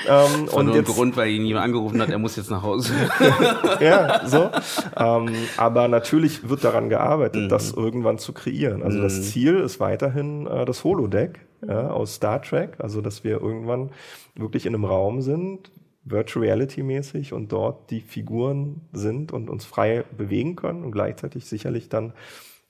Ähm, 0.09 0.47
Von 0.47 0.61
und 0.61 0.67
nur 0.67 0.77
jetzt, 0.77 0.95
Grund, 0.95 1.17
weil 1.17 1.31
ihn 1.31 1.45
jemand 1.45 1.65
angerufen 1.65 2.01
hat, 2.01 2.11
er 2.11 2.19
muss 2.19 2.37
jetzt 2.37 2.53
nach 2.53 2.63
Hause. 2.63 2.95
ja, 3.81 4.27
so. 4.29 4.49
Ähm, 4.97 5.35
aber 5.57 5.89
natürlich 5.89 6.49
wird 6.49 6.63
daran 6.63 6.89
gearbeitet, 6.89 7.43
mhm. 7.43 7.49
das 7.49 7.73
irgendwann 7.73 8.19
zu 8.19 8.33
kreieren. 8.33 8.85
Also 8.85 8.99
mhm. 8.99 9.03
das 9.03 9.31
Ziel 9.31 9.57
ist 9.57 9.81
weiterhin 9.81 10.47
äh, 10.47 10.65
das 10.65 10.85
Holodeck 10.85 11.41
ja, 11.67 11.91
aus 11.91 12.15
Star 12.15 12.43
Trek, 12.43 12.77
also 12.79 13.01
dass 13.01 13.25
wir 13.25 13.41
irgendwann 13.41 13.91
wirklich 14.35 14.67
in 14.67 14.75
einem 14.75 14.85
Raum 14.85 15.21
sind, 15.21 15.71
Virtual 16.05 16.45
Reality 16.45 16.83
mäßig 16.83 17.33
und 17.33 17.53
dort 17.53 17.91
die 17.91 18.01
Figuren 18.01 18.81
sind 18.93 19.33
und 19.33 19.51
uns 19.51 19.65
frei 19.65 20.05
bewegen 20.17 20.57
können 20.57 20.83
und 20.83 20.93
gleichzeitig 20.93 21.45
sicherlich 21.45 21.89
dann 21.89 22.13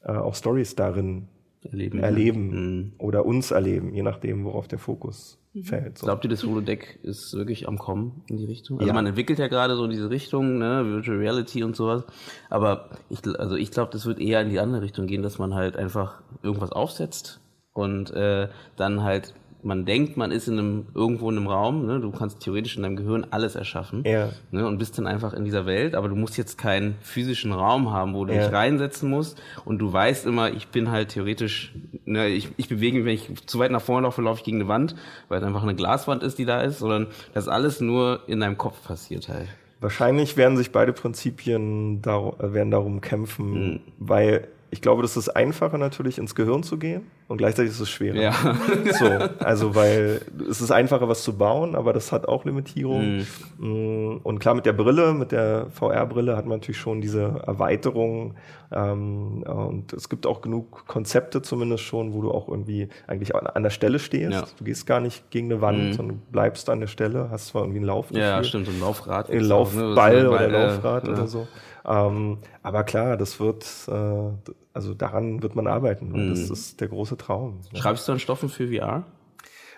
äh, 0.02 0.12
auch 0.12 0.34
Stories 0.34 0.74
darin 0.74 1.28
erleben, 1.62 2.00
erleben 2.00 2.50
mhm. 2.50 2.92
oder 2.98 3.24
uns 3.24 3.50
erleben, 3.50 3.94
je 3.94 4.02
nachdem, 4.02 4.44
worauf 4.44 4.66
der 4.66 4.78
Fokus 4.78 5.38
mhm. 5.52 5.62
fällt. 5.62 5.98
So. 5.98 6.06
Glaubt 6.06 6.24
ihr, 6.24 6.30
das 6.30 6.42
Holodeck 6.42 6.98
ist 7.02 7.34
wirklich 7.34 7.68
am 7.68 7.78
Kommen 7.78 8.22
in 8.28 8.36
die 8.36 8.46
Richtung? 8.46 8.78
Also 8.78 8.88
ja. 8.88 8.94
man 8.94 9.06
entwickelt 9.06 9.38
ja 9.38 9.46
gerade 9.46 9.76
so 9.76 9.84
in 9.84 9.90
diese 9.90 10.10
Richtung, 10.10 10.58
ne, 10.58 10.84
Virtual 10.84 11.18
Reality 11.18 11.62
und 11.62 11.76
sowas. 11.76 12.04
Aber 12.48 12.90
ich, 13.10 13.20
also 13.38 13.54
ich 13.54 13.70
glaube, 13.70 13.92
das 13.92 14.06
wird 14.06 14.18
eher 14.18 14.40
in 14.40 14.48
die 14.48 14.58
andere 14.58 14.82
Richtung 14.82 15.06
gehen, 15.06 15.22
dass 15.22 15.38
man 15.38 15.54
halt 15.54 15.76
einfach 15.76 16.22
irgendwas 16.42 16.72
aufsetzt 16.72 17.40
und 17.72 18.10
äh, 18.10 18.48
dann 18.76 19.02
halt 19.02 19.34
man 19.62 19.84
denkt, 19.84 20.16
man 20.16 20.30
ist 20.30 20.48
in 20.48 20.58
einem 20.58 20.86
irgendwo 20.94 21.30
in 21.30 21.36
einem 21.36 21.46
Raum, 21.46 21.86
ne? 21.86 22.00
du 22.00 22.10
kannst 22.10 22.40
theoretisch 22.40 22.76
in 22.76 22.82
deinem 22.82 22.96
Gehirn 22.96 23.26
alles 23.30 23.54
erschaffen 23.54 24.04
ja. 24.06 24.30
ne? 24.50 24.66
und 24.66 24.78
bist 24.78 24.98
dann 24.98 25.06
einfach 25.06 25.32
in 25.32 25.44
dieser 25.44 25.66
Welt, 25.66 25.94
aber 25.94 26.08
du 26.08 26.16
musst 26.16 26.36
jetzt 26.36 26.58
keinen 26.58 26.96
physischen 27.00 27.52
Raum 27.52 27.90
haben, 27.90 28.14
wo 28.14 28.24
du 28.24 28.34
ja. 28.34 28.44
dich 28.44 28.52
reinsetzen 28.52 29.10
musst 29.10 29.40
und 29.64 29.78
du 29.78 29.92
weißt 29.92 30.26
immer, 30.26 30.52
ich 30.52 30.68
bin 30.68 30.90
halt 30.90 31.10
theoretisch, 31.10 31.74
ne, 32.04 32.28
ich, 32.28 32.48
ich 32.56 32.68
bewege 32.68 32.98
mich, 32.98 33.06
wenn 33.06 33.14
ich 33.14 33.46
zu 33.46 33.58
weit 33.58 33.70
nach 33.70 33.82
vorne 33.82 34.06
laufe, 34.06 34.22
laufe 34.22 34.38
ich 34.38 34.44
gegen 34.44 34.60
eine 34.60 34.68
Wand, 34.68 34.94
weil 35.28 35.40
es 35.40 35.44
einfach 35.44 35.62
eine 35.62 35.74
Glaswand 35.74 36.22
ist, 36.22 36.38
die 36.38 36.44
da 36.44 36.62
ist, 36.62 36.78
sondern 36.78 37.08
das 37.34 37.48
alles 37.48 37.80
nur 37.80 38.20
in 38.26 38.40
deinem 38.40 38.58
Kopf 38.58 38.82
passiert 38.82 39.28
halt. 39.28 39.48
Wahrscheinlich 39.80 40.36
werden 40.36 40.58
sich 40.58 40.72
beide 40.72 40.92
Prinzipien 40.92 42.02
dar 42.02 42.34
werden 42.38 42.70
darum 42.70 43.00
kämpfen, 43.00 43.52
mhm. 43.52 43.80
weil 43.98 44.48
ich 44.72 44.80
glaube, 44.80 45.02
das 45.02 45.16
ist 45.16 45.28
einfacher 45.30 45.78
natürlich 45.78 46.18
ins 46.18 46.34
Gehirn 46.34 46.62
zu 46.62 46.78
gehen 46.78 47.02
und 47.28 47.38
gleichzeitig 47.38 47.72
ist 47.72 47.80
es 47.80 47.90
schwerer. 47.90 48.20
Ja. 48.20 48.34
So, 48.98 49.06
also 49.38 49.74
weil 49.74 50.20
es 50.48 50.60
ist 50.60 50.70
einfacher, 50.70 51.08
was 51.08 51.22
zu 51.22 51.36
bauen, 51.36 51.74
aber 51.74 51.92
das 51.92 52.12
hat 52.12 52.26
auch 52.28 52.44
Limitierungen. 52.44 53.26
Mhm. 53.58 54.20
Und 54.22 54.38
klar, 54.38 54.54
mit 54.54 54.66
der 54.66 54.72
Brille, 54.72 55.14
mit 55.14 55.32
der 55.32 55.66
VR-Brille 55.70 56.36
hat 56.36 56.46
man 56.46 56.58
natürlich 56.58 56.78
schon 56.78 57.00
diese 57.00 57.42
Erweiterung. 57.46 58.34
Ähm, 58.72 59.42
und 59.42 59.92
es 59.92 60.08
gibt 60.08 60.26
auch 60.26 60.40
genug 60.40 60.86
Konzepte 60.86 61.42
zumindest 61.42 61.84
schon, 61.84 62.12
wo 62.12 62.22
du 62.22 62.30
auch 62.30 62.48
irgendwie 62.48 62.88
eigentlich 63.06 63.34
an 63.34 63.62
der 63.62 63.70
Stelle 63.70 63.98
stehst. 63.98 64.32
Ja. 64.32 64.44
Du 64.58 64.64
gehst 64.64 64.86
gar 64.86 65.00
nicht 65.00 65.30
gegen 65.30 65.50
eine 65.50 65.60
Wand, 65.60 65.78
mhm. 65.78 65.92
sondern 65.92 66.22
bleibst 66.30 66.68
an 66.68 66.80
der 66.80 66.88
Stelle, 66.88 67.28
hast 67.30 67.48
zwar 67.48 67.62
irgendwie 67.62 67.78
einen 67.78 67.86
Lauf. 67.86 68.10
Ja, 68.10 68.42
stimmt, 68.44 68.66
so 68.66 68.72
ein 68.72 68.80
Laufrad. 68.80 69.30
Ein 69.30 69.40
Laufball 69.40 70.22
ne? 70.22 70.30
oder 70.30 70.48
Laufrad 70.48 71.06
ja. 71.06 71.12
oder 71.12 71.26
so. 71.26 71.48
Ähm, 71.84 72.38
aber 72.62 72.84
klar, 72.84 73.16
das 73.16 73.40
wird, 73.40 73.64
äh, 73.88 74.52
also 74.72 74.94
daran 74.94 75.42
wird 75.42 75.56
man 75.56 75.66
arbeiten. 75.66 76.12
Und 76.12 76.26
mhm. 76.26 76.30
das 76.30 76.50
ist 76.50 76.80
der 76.80 76.88
große 76.88 77.16
Traum. 77.16 77.60
Schreibst 77.74 78.06
du 78.06 78.12
dann 78.12 78.18
Stoffen 78.18 78.48
für 78.48 78.68
VR? 78.68 79.04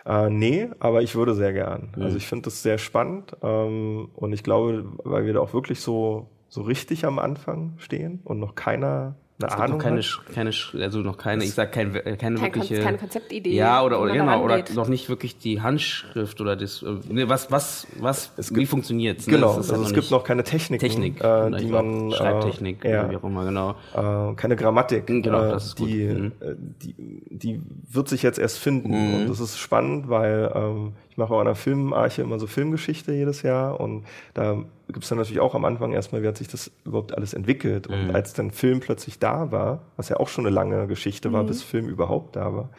Äh, 0.05 0.31
nee, 0.31 0.69
aber 0.81 1.03
ich 1.03 1.15
würde 1.15 1.35
sehr 1.35 1.53
gern. 1.53 1.93
Mhm. 1.97 2.03
Also 2.03 2.17
ich 2.17 2.27
finde 2.27 2.45
das 2.45 2.62
sehr 2.62 2.79
spannend 2.79 3.37
ähm, 3.43 4.09
und 4.15 4.33
ich 4.33 4.43
glaube, 4.43 4.85
weil 5.05 5.27
wir 5.27 5.35
da 5.35 5.41
auch 5.41 5.55
wirklich 5.55 5.81
so, 5.81 6.29
so 6.49 6.62
richtig 6.62 7.05
am 7.05 7.19
Anfang 7.19 7.75
stehen 7.79 8.21
und 8.25 8.41
noch 8.41 8.55
keiner 8.55 9.15
eine 9.45 9.63
Ahnung 9.63 9.79
noch 9.79 9.85
keine, 9.85 10.03
hat. 10.03 10.35
keine, 10.35 10.51
also 10.83 10.99
noch 11.01 11.17
keine, 11.17 11.45
ich 11.45 11.55
sag 11.55 11.73
kein, 11.73 11.93
keine 11.93 12.17
kein 12.17 12.41
wirkliche, 12.41 12.81
keine 12.81 12.99
Konzeptidee. 12.99 13.55
Ja, 13.55 13.83
oder, 13.83 14.01
oder 14.01 14.13
genau, 14.13 14.43
oder 14.43 14.63
noch 14.75 14.89
nicht 14.89 15.09
wirklich 15.09 15.39
die 15.39 15.61
Handschrift 15.61 16.41
oder 16.41 16.57
das, 16.57 16.85
ne, 17.09 17.29
was, 17.29 17.51
was, 17.51 17.87
was, 17.99 18.33
es 18.37 18.51
wie 18.51 18.61
gibt, 18.61 18.69
funktioniert's? 18.69 19.27
Ne? 19.27 19.35
Genau, 19.35 19.55
also 19.55 19.83
es 19.83 19.93
gibt 19.93 20.11
noch 20.11 20.25
keine 20.25 20.45
Technik, 20.45 20.81
Technik, 20.81 21.23
äh, 21.23 21.51
die 21.51 21.67
man, 21.67 22.13
Schreibtechnik, 22.13 22.85
äh, 22.85 22.93
ja, 22.93 23.11
wie 23.11 23.17
auch 23.17 23.25
immer, 23.25 23.45
genau. 23.45 23.71
Äh, 23.95 24.35
keine 24.37 24.57
Grammatik, 24.57 25.07
genau, 25.07 25.45
äh, 25.45 25.51
das 25.51 25.67
ist 25.67 25.79
die, 25.79 26.05
mhm. 26.05 26.33
Äh, 26.41 26.55
die, 26.59 26.95
die 27.31 27.61
wird 27.91 28.09
sich 28.09 28.23
jetzt 28.23 28.39
erst 28.39 28.59
finden 28.59 28.93
Mhm. 28.93 29.15
und 29.15 29.29
das 29.31 29.41
ist 29.41 29.59
spannend, 29.59 30.09
weil 30.09 30.51
ähm, 30.55 30.93
ich 31.12 31.18
mache 31.18 31.35
auch 31.35 31.40
an 31.40 31.44
der 31.44 31.55
Filmarche 31.55 32.22
immer 32.22 32.38
so 32.38 32.46
Filmgeschichte 32.46 33.12
jedes 33.12 33.42
Jahr 33.42 33.79
und 33.79 34.05
da 34.33 34.64
gibt 34.88 35.03
es 35.03 35.11
dann 35.11 35.18
natürlich 35.18 35.40
auch 35.40 35.55
am 35.55 35.66
Anfang 35.66 35.92
erstmal, 35.92 36.22
wie 36.22 36.27
hat 36.29 36.38
sich 36.38 36.48
das 36.48 36.70
überhaupt 36.87 37.14
alles 37.14 37.35
entwickelt. 37.35 37.87
Und 37.87 38.09
Mhm. 38.09 38.14
als 38.14 38.33
dann 38.33 38.51
Film 38.51 38.81
plötzlich 38.81 39.18
da 39.18 39.53
war, 39.53 39.83
was 39.98 40.09
ja 40.09 40.16
auch 40.16 40.29
schon 40.29 40.46
eine 40.46 40.55
lange 40.55 40.87
Geschichte 40.87 41.31
war, 41.31 41.42
Mhm. 41.42 41.48
bis 41.48 41.62
Film 41.62 41.87
überhaupt 41.87 42.35
da 42.37 42.55
war, 42.55 42.70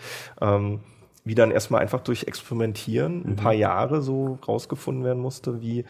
ähm, 0.41 0.79
wie 1.23 1.35
dann 1.35 1.51
erstmal 1.51 1.81
einfach 1.81 2.01
durch 2.01 2.23
Experimentieren 2.23 3.23
ein 3.23 3.35
paar 3.35 3.53
Jahre 3.53 4.01
so 4.01 4.39
rausgefunden 4.47 5.03
werden 5.05 5.21
musste, 5.21 5.61
wie 5.61 5.85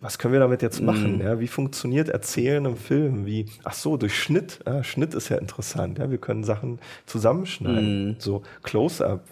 was 0.00 0.18
können 0.20 0.32
wir 0.32 0.38
damit 0.38 0.62
jetzt 0.62 0.80
machen? 0.82 1.20
Ja, 1.20 1.40
wie 1.40 1.48
funktioniert 1.48 2.08
Erzählen 2.08 2.64
im 2.64 2.76
Film? 2.76 3.26
Wie, 3.26 3.46
ach 3.64 3.72
so, 3.72 3.96
durch 3.96 4.16
Schnitt. 4.16 4.60
Ah, 4.66 4.84
Schnitt 4.84 5.14
ist 5.14 5.30
ja 5.30 5.36
interessant. 5.38 5.98
Ja, 5.98 6.12
wir 6.12 6.18
können 6.18 6.44
Sachen 6.44 6.78
zusammenschneiden. 7.06 8.14
So 8.20 8.42
Close-up, 8.62 9.24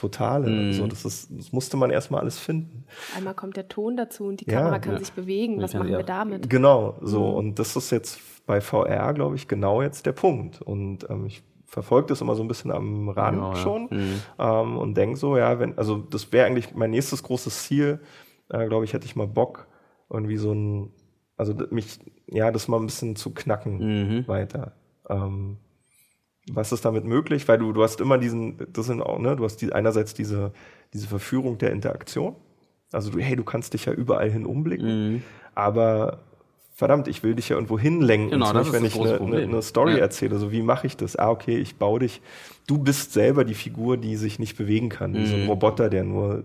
totale. 0.00 0.72
So, 0.72 0.86
das 0.86 1.04
ist, 1.04 1.30
das 1.30 1.52
musste 1.52 1.76
man 1.76 1.90
erstmal 1.90 2.20
alles 2.22 2.38
finden. 2.38 2.84
Einmal 3.16 3.34
kommt 3.34 3.56
der 3.56 3.68
Ton 3.68 3.96
dazu 3.96 4.24
und 4.24 4.40
die 4.40 4.50
Ja. 4.50 4.58
Kamera 4.60 4.78
kann 4.78 4.94
Ja. 4.94 4.98
sich 4.98 5.12
bewegen. 5.12 5.60
Was 5.60 5.72
kann 5.72 5.80
machen 5.80 5.92
ja- 5.92 5.98
wir 5.98 6.04
damit? 6.04 6.48
Genau, 6.50 6.96
so. 7.02 7.28
Und 7.30 7.58
das 7.58 7.76
ist 7.76 7.90
jetzt 7.90 8.20
bei 8.46 8.60
VR, 8.60 9.12
glaube 9.14 9.36
ich, 9.36 9.46
genau 9.48 9.82
jetzt 9.82 10.06
der 10.06 10.12
Punkt. 10.12 10.60
Und 10.62 11.08
ähm, 11.10 11.26
ich 11.26 11.42
verfolge 11.66 12.08
das 12.08 12.20
immer 12.20 12.34
so 12.34 12.42
ein 12.42 12.48
bisschen 12.48 12.72
am 12.72 13.08
Rand 13.10 13.36
Genau, 13.36 13.50
ja. 13.50 13.56
schon 13.56 13.82
Mhm. 13.90 14.22
ähm, 14.40 14.76
und 14.78 14.94
denke 14.96 15.16
so, 15.16 15.36
ja, 15.36 15.58
wenn, 15.60 15.78
also 15.78 15.98
das 15.98 16.32
wäre 16.32 16.46
eigentlich 16.46 16.74
mein 16.74 16.90
nächstes 16.90 17.22
großes 17.22 17.62
Ziel, 17.64 18.00
äh, 18.48 18.66
glaube 18.66 18.84
ich, 18.84 18.92
hätte 18.92 19.06
ich 19.06 19.14
mal 19.14 19.28
Bock, 19.28 19.68
irgendwie 20.08 20.36
so 20.36 20.52
ein, 20.52 20.90
also 21.36 21.54
mich, 21.70 22.00
ja, 22.26 22.50
das 22.50 22.66
mal 22.66 22.78
ein 22.80 22.86
bisschen 22.86 23.14
zu 23.14 23.32
knacken 23.32 23.78
Mhm. 24.18 24.26
weiter. 24.28 24.72
Ähm, 25.08 25.58
was 26.54 26.72
ist 26.72 26.84
damit 26.84 27.04
möglich? 27.04 27.46
Weil 27.48 27.58
du, 27.58 27.72
du 27.72 27.82
hast 27.82 28.00
immer 28.00 28.18
diesen, 28.18 28.58
das 28.72 28.86
sind 28.86 29.02
auch, 29.02 29.18
ne, 29.18 29.36
du 29.36 29.44
hast 29.44 29.56
die, 29.62 29.72
einerseits 29.72 30.14
diese, 30.14 30.52
diese 30.92 31.06
Verführung 31.06 31.58
der 31.58 31.70
Interaktion. 31.72 32.34
Also 32.92 33.10
du, 33.10 33.18
hey, 33.20 33.36
du 33.36 33.44
kannst 33.44 33.74
dich 33.74 33.84
ja 33.86 33.92
überall 33.92 34.30
hin 34.30 34.44
umblicken, 34.46 35.12
Mhm. 35.14 35.22
aber 35.54 36.20
verdammt, 36.74 37.08
ich 37.08 37.22
will 37.22 37.34
dich 37.34 37.50
ja 37.50 37.56
irgendwo 37.56 37.78
hinlenken. 37.78 38.30
Genau, 38.30 38.52
das 38.52 38.70
Beispiel, 38.70 38.74
ist 38.74 38.80
wenn 38.82 38.86
ich 38.86 38.94
eine, 39.00 39.08
eine, 39.10 39.18
Problem. 39.18 39.48
eine 39.50 39.62
Story 39.62 39.92
Ja. 39.92 39.98
erzähle, 39.98 40.38
so 40.38 40.50
wie 40.50 40.62
mache 40.62 40.86
ich 40.86 40.96
das? 40.96 41.14
Ah, 41.16 41.30
okay, 41.30 41.56
ich 41.58 41.76
baue 41.76 42.00
dich. 42.00 42.20
Du 42.66 42.78
bist 42.78 43.12
selber 43.12 43.44
die 43.44 43.54
Figur, 43.54 43.96
die 43.96 44.16
sich 44.16 44.38
nicht 44.38 44.56
bewegen 44.56 44.88
kann, 44.88 45.14
wie 45.14 45.26
so 45.26 45.36
ein 45.36 45.42
Mhm. 45.42 45.48
Roboter, 45.48 45.90
der 45.90 46.04
nur 46.04 46.44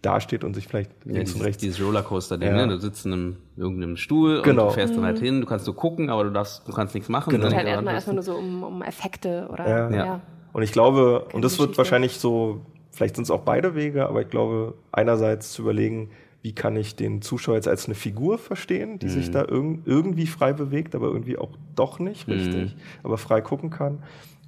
dasteht 0.00 0.44
und 0.44 0.54
sich 0.54 0.66
vielleicht 0.66 0.90
Ja, 1.04 1.12
links 1.12 1.30
dieses, 1.30 1.34
und 1.40 1.46
rechts. 1.46 1.60
dieses 1.62 1.80
Rollercoaster-Ding, 1.84 2.48
Ja. 2.48 2.66
ne? 2.66 2.68
Du 2.74 2.80
sitzt 2.80 3.04
in 3.04 3.12
einem, 3.12 3.36
irgendeinem 3.56 3.96
Stuhl 3.96 4.40
Genau. 4.42 4.62
und 4.64 4.68
du 4.68 4.74
fährst 4.74 4.96
dann 4.96 5.04
halt 5.04 5.18
hin, 5.18 5.40
du 5.42 5.46
kannst 5.46 5.66
nur 5.66 5.76
gucken, 5.76 6.08
aber 6.10 6.24
du 6.24 6.30
darfst, 6.30 6.66
du 6.66 6.72
kannst 6.72 6.94
nichts 6.94 7.08
machen. 7.10 7.30
Genau. 7.30 7.48
Geht 7.48 7.56
halt 7.56 7.66
erstmal, 7.66 7.94
erstmal 7.94 8.14
nur 8.14 8.22
so 8.24 8.34
um, 8.34 8.62
um 8.62 8.82
Effekte 8.82 9.48
oder 9.52 9.68
Ja. 9.68 9.90
Ja. 9.90 10.20
Und 10.52 10.62
ich 10.62 10.72
glaube, 10.72 11.24
Keine 11.24 11.34
und 11.36 11.42
das 11.44 11.58
wird 11.58 11.68
Geschichte. 11.70 11.78
wahrscheinlich 11.78 12.18
so, 12.18 12.62
vielleicht 12.92 13.16
sind 13.16 13.24
es 13.24 13.30
auch 13.30 13.42
beide 13.42 13.74
Wege, 13.74 14.08
aber 14.08 14.22
ich 14.22 14.30
glaube, 14.30 14.74
einerseits 14.92 15.52
zu 15.52 15.62
überlegen, 15.62 16.10
wie 16.42 16.54
kann 16.54 16.76
ich 16.76 16.94
den 16.96 17.20
Zuschauer 17.22 17.56
jetzt 17.56 17.68
als 17.68 17.86
eine 17.86 17.94
Figur 17.94 18.38
verstehen, 18.38 18.98
die 18.98 19.06
Mhm. 19.06 19.10
sich 19.10 19.30
da 19.30 19.40
irg 19.48 19.78
irgendwie 19.84 20.26
frei 20.26 20.52
bewegt, 20.52 20.94
aber 20.94 21.06
irgendwie 21.08 21.36
auch 21.38 21.50
doch 21.74 21.98
nicht 21.98 22.28
Mhm. 22.28 22.34
richtig, 22.34 22.76
aber 23.02 23.18
frei 23.18 23.40
gucken 23.40 23.70
kann. 23.70 24.02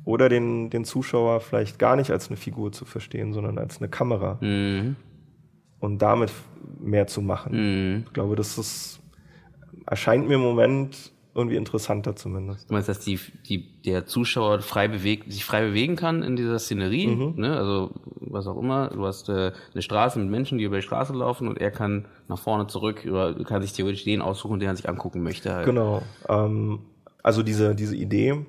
Oder 0.04 0.28
den, 0.28 0.70
den 0.70 0.84
Zuschauer 0.84 1.40
vielleicht 1.40 1.78
gar 1.80 1.96
nicht 1.96 2.10
als 2.12 2.28
eine 2.28 2.36
Figur 2.36 2.70
zu 2.70 2.84
verstehen, 2.84 3.32
sondern 3.32 3.58
als 3.58 3.78
eine 3.78 3.88
Kamera 3.88 4.38
Mhm. 4.40 4.94
Und 5.80 6.00
damit 6.02 6.32
mehr 6.80 7.06
zu 7.06 7.20
machen. 7.22 7.52
Mhm. 7.96 8.02
Ich 8.06 8.12
glaube, 8.12 8.36
das 8.36 8.58
ist, 8.58 9.00
erscheint 9.86 10.28
mir 10.28 10.34
im 10.34 10.40
Moment 10.42 11.12
irgendwie 11.34 11.56
interessanter 11.56 12.16
zumindest. 12.16 12.70
Du 12.70 12.72
meinst, 12.74 12.88
dass 12.88 13.00
die, 13.00 13.20
die, 13.46 13.82
der 13.82 14.06
Zuschauer 14.06 14.60
frei 14.62 14.88
bewegt, 14.88 15.30
sich 15.30 15.44
frei 15.44 15.66
bewegen 15.66 15.94
kann 15.94 16.22
in 16.22 16.34
dieser 16.34 16.58
Szenerie, 16.58 17.08
Mhm. 17.08 17.34
ne? 17.36 17.56
also 17.58 17.90
was 18.20 18.46
auch 18.46 18.56
immer. 18.56 18.88
Du 18.88 19.04
hast 19.04 19.28
äh, 19.28 19.52
eine 19.74 19.82
Straße 19.82 20.18
mit 20.18 20.30
Menschen, 20.30 20.56
die 20.56 20.64
über 20.64 20.76
die 20.76 20.82
Straße 20.82 21.12
laufen 21.12 21.46
und 21.46 21.58
er 21.60 21.70
kann 21.70 22.06
nach 22.28 22.38
vorne 22.38 22.68
zurück, 22.68 23.04
oder 23.06 23.34
kann 23.44 23.60
sich 23.60 23.74
theoretisch 23.74 24.04
den 24.04 24.22
aussuchen, 24.22 24.60
den 24.60 24.68
er 24.70 24.76
sich 24.76 24.88
angucken 24.88 25.22
möchte. 25.22 25.52
Halt. 25.54 25.66
Genau. 25.66 26.00
Ähm, 26.26 26.80
also 27.22 27.42
diese, 27.42 27.74
diese 27.74 27.96
Idee, 27.96 28.46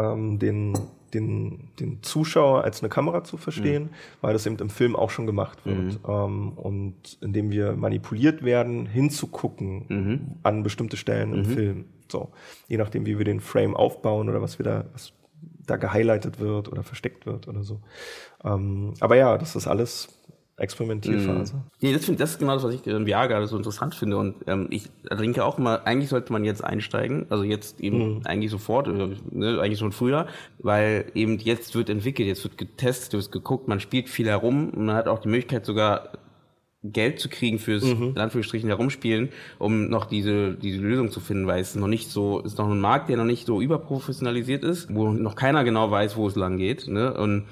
ähm, 0.00 0.38
den, 0.40 0.76
den, 1.14 1.70
den 1.78 2.02
Zuschauer 2.02 2.64
als 2.64 2.82
eine 2.82 2.88
Kamera 2.88 3.24
zu 3.24 3.36
verstehen, 3.36 3.90
weil 4.20 4.32
das 4.32 4.46
eben 4.46 4.58
im 4.58 4.70
Film 4.70 4.96
auch 4.96 5.10
schon 5.10 5.26
gemacht 5.26 5.64
wird. 5.64 6.00
Ähm, 6.06 6.52
und 6.56 7.18
indem 7.20 7.50
wir 7.50 7.72
manipuliert 7.72 8.44
werden, 8.44 8.86
hinzugucken 8.86 10.36
an 10.42 10.62
bestimmte 10.62 10.96
Stellen 10.96 11.32
im 11.32 11.44
Film. 11.44 11.84
So. 12.10 12.30
Je 12.68 12.76
nachdem, 12.76 13.06
wie 13.06 13.18
wir 13.18 13.24
den 13.24 13.40
Frame 13.40 13.74
aufbauen 13.74 14.28
oder 14.28 14.42
was 14.42 14.58
wir 14.58 14.64
da, 14.64 14.84
was 14.92 15.12
da 15.66 15.76
gehighlightet 15.76 16.40
wird 16.40 16.68
oder 16.68 16.82
versteckt 16.82 17.26
wird 17.26 17.48
oder 17.48 17.62
so. 17.62 17.80
Ähm, 18.44 18.94
aber 19.00 19.16
ja, 19.16 19.38
das 19.38 19.56
ist 19.56 19.66
alles 19.66 20.08
Experimentierphase. 20.56 21.64
Nee, 21.80 21.92
das, 21.92 22.04
find, 22.04 22.20
das 22.20 22.32
ist 22.32 22.38
genau 22.38 22.54
das, 22.54 22.62
was 22.62 22.74
ich 22.74 22.86
in 22.86 23.08
VR 23.08 23.26
gerade 23.26 23.46
so 23.48 23.56
interessant 23.56 23.94
finde. 23.94 24.18
Und 24.18 24.36
ähm, 24.46 24.68
ich 24.70 24.88
denke 25.10 25.44
auch 25.44 25.58
immer, 25.58 25.84
eigentlich 25.84 26.10
sollte 26.10 26.32
man 26.32 26.44
jetzt 26.44 26.62
einsteigen, 26.62 27.26
also 27.28 27.42
jetzt 27.42 27.80
eben 27.80 28.24
eigentlich 28.24 28.52
sofort, 28.52 28.86
äh, 28.86 29.16
ne, 29.32 29.60
eigentlich 29.60 29.80
schon 29.80 29.90
früher, 29.90 30.28
weil 30.58 31.06
eben 31.14 31.38
jetzt 31.38 31.74
wird 31.74 31.90
entwickelt, 31.90 32.28
jetzt 32.28 32.44
wird 32.44 32.56
getestet, 32.56 33.14
wird 33.14 33.32
geguckt, 33.32 33.66
man 33.66 33.80
spielt 33.80 34.08
viel 34.08 34.28
herum 34.28 34.70
und 34.70 34.86
man 34.86 34.94
hat 34.94 35.08
auch 35.08 35.18
die 35.18 35.28
Möglichkeit 35.28 35.66
sogar 35.66 36.12
Geld 36.84 37.18
zu 37.18 37.30
kriegen 37.30 37.58
fürs 37.58 37.82
in 37.82 38.18
Anführungsstrichen 38.18 38.68
herumspielen, 38.68 39.30
um 39.58 39.88
noch 39.88 40.04
diese 40.04 40.52
diese 40.52 40.80
Lösung 40.80 41.10
zu 41.10 41.18
finden, 41.18 41.46
weil 41.46 41.62
es 41.62 41.74
noch 41.74 41.88
nicht 41.88 42.10
so 42.10 42.40
ist 42.40 42.58
noch 42.58 42.68
ein 42.68 42.78
Markt, 42.78 43.08
der 43.08 43.16
noch 43.16 43.24
nicht 43.24 43.46
so 43.46 43.62
überprofessionalisiert 43.62 44.62
ist, 44.62 44.94
wo 44.94 45.08
noch 45.08 45.34
keiner 45.34 45.64
genau 45.64 45.90
weiß, 45.90 46.16
wo 46.16 46.28
es 46.28 46.36
lang 46.36 46.58
geht, 46.58 46.86
ne? 46.86 47.14
Und 47.14 47.46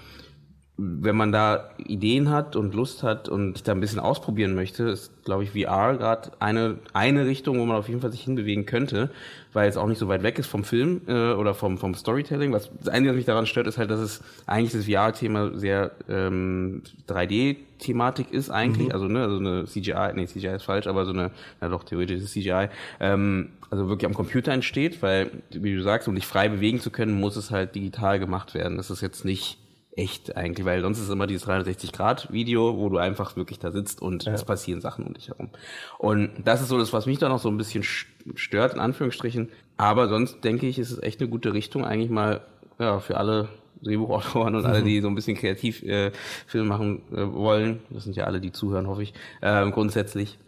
wenn 0.85 1.17
man 1.17 1.31
da 1.31 1.71
Ideen 1.79 2.31
hat 2.31 2.57
und 2.57 2.75
Lust 2.75 3.03
hat 3.03 3.29
und 3.29 3.55
sich 3.55 3.63
da 3.63 3.73
ein 3.73 3.81
bisschen 3.81 4.01
ausprobieren 4.01 4.55
möchte, 4.55 4.85
ist, 4.85 5.13
glaube 5.25 5.45
ich, 5.45 5.51
VR 5.51 5.97
gerade 5.97 6.33
eine, 6.41 6.79
eine 6.93 7.27
Richtung, 7.27 7.59
wo 7.59 7.67
man 7.67 7.77
auf 7.77 7.89
jeden 7.89 8.01
Fall 8.01 8.11
sich 8.11 8.23
hinbewegen 8.23 8.67
könnte, 8.67 9.11
weil 9.53 9.69
es 9.69 9.77
auch 9.77 9.87
nicht 9.87 9.99
so 9.99 10.09
weit 10.09 10.25
weg 10.25 10.39
ist 10.39 10.49
vom 10.49 10.65
Film 10.65 11.03
äh, 11.07 11.33
oder 11.35 11.55
vom, 11.55 11.79
vom 11.79 11.95
Storytelling. 11.95 12.53
Was, 12.53 12.71
das 12.79 12.89
Einzige, 12.89 13.11
was 13.11 13.17
mich 13.17 13.27
daran 13.27 13.47
stört, 13.47 13.69
ist 13.69 13.79
halt, 13.79 13.91
dass 13.91 14.01
es 14.01 14.23
eigentlich 14.47 14.73
das 14.73 14.87
VR-Thema 14.87 15.57
sehr 15.57 15.93
ähm, 16.09 16.83
3D-Thematik 17.09 18.33
ist 18.33 18.51
eigentlich. 18.51 18.93
Also, 18.93 19.07
ne, 19.07 19.23
also 19.23 19.37
eine 19.39 19.67
CGI, 19.67 20.13
nee, 20.15 20.27
CGI 20.27 20.57
ist 20.57 20.65
falsch, 20.65 20.89
aber 20.89 21.05
so 21.05 21.13
eine, 21.13 21.31
na 21.61 21.69
doch, 21.69 21.85
theoretisch 21.85 22.17
ist 22.19 22.25
es 22.25 22.33
CGI, 22.33 22.69
ähm, 22.99 23.51
also 23.71 23.89
wirklich 23.89 24.07
am 24.07 24.15
Computer 24.15 24.53
entsteht, 24.53 25.01
weil, 25.01 25.31
wie 25.51 25.75
du 25.75 25.83
sagst, 25.83 26.09
um 26.09 26.15
dich 26.15 26.27
frei 26.27 26.49
bewegen 26.49 26.81
zu 26.81 26.91
können, 26.91 27.19
muss 27.19 27.37
es 27.37 27.51
halt 27.51 27.75
digital 27.75 28.19
gemacht 28.19 28.55
werden. 28.55 28.77
Das 28.77 28.91
ist 28.91 29.01
jetzt 29.01 29.25
nicht 29.25 29.59
echt 29.95 30.37
eigentlich, 30.37 30.65
weil 30.65 30.81
sonst 30.81 31.01
ist 31.01 31.11
immer 31.11 31.27
dieses 31.27 31.47
360-Grad-Video, 31.47 32.79
wo 32.79 32.89
du 32.89 32.99
einfach 32.99 33.37
wirklich 33.37 33.59
da 33.59 33.71
sitzt 33.73 34.01
und 34.01 34.27
es 34.27 34.45
passieren 34.45 34.81
Sachen 34.81 35.05
um 35.05 35.13
dich 35.13 35.29
herum. 35.29 35.51
Und 35.99 36.31
das 36.45 36.63
ist 36.63 36.69
so 36.69 36.79
das, 36.79 36.93
was 36.93 37.07
mich 37.07 37.19
da 37.19 37.29
noch 37.29 37.39
so 37.39 37.51
ein 37.51 37.59
bisschen 37.59 37.83
stört, 37.83 38.75
in 38.75 38.81
Anführungsstrichen. 38.81 39.51
Aber 39.77 40.09
sonst 40.09 40.43
denke 40.45 40.67
ich, 40.67 40.79
ist 40.79 40.91
es 40.91 41.03
echt 41.03 41.21
eine 41.21 41.29
gute 41.29 41.53
Richtung, 41.53 41.85
eigentlich 41.85 42.11
mal 42.11 42.41
ja, 42.79 43.01
für 43.01 43.17
alle 43.19 43.49
Drehbuchautoren 43.83 44.55
und 44.55 44.65
alle, 44.65 44.83
die 44.83 45.01
so 45.01 45.09
ein 45.09 45.15
bisschen 45.15 45.37
kreativ 45.37 45.83
äh, 45.83 46.13
Filme 46.47 46.69
machen 46.69 47.03
äh, 47.13 47.31
wollen. 47.33 47.81
Das 47.91 48.05
sind 48.05 48.17
ja 48.17 48.25
alle, 48.25 48.41
die 48.41 48.53
zuhören, 48.53 48.87
hoffe 48.87 49.03
ich, 49.03 49.13
äh, 49.41 49.71
grundsätzlich. 49.71 50.39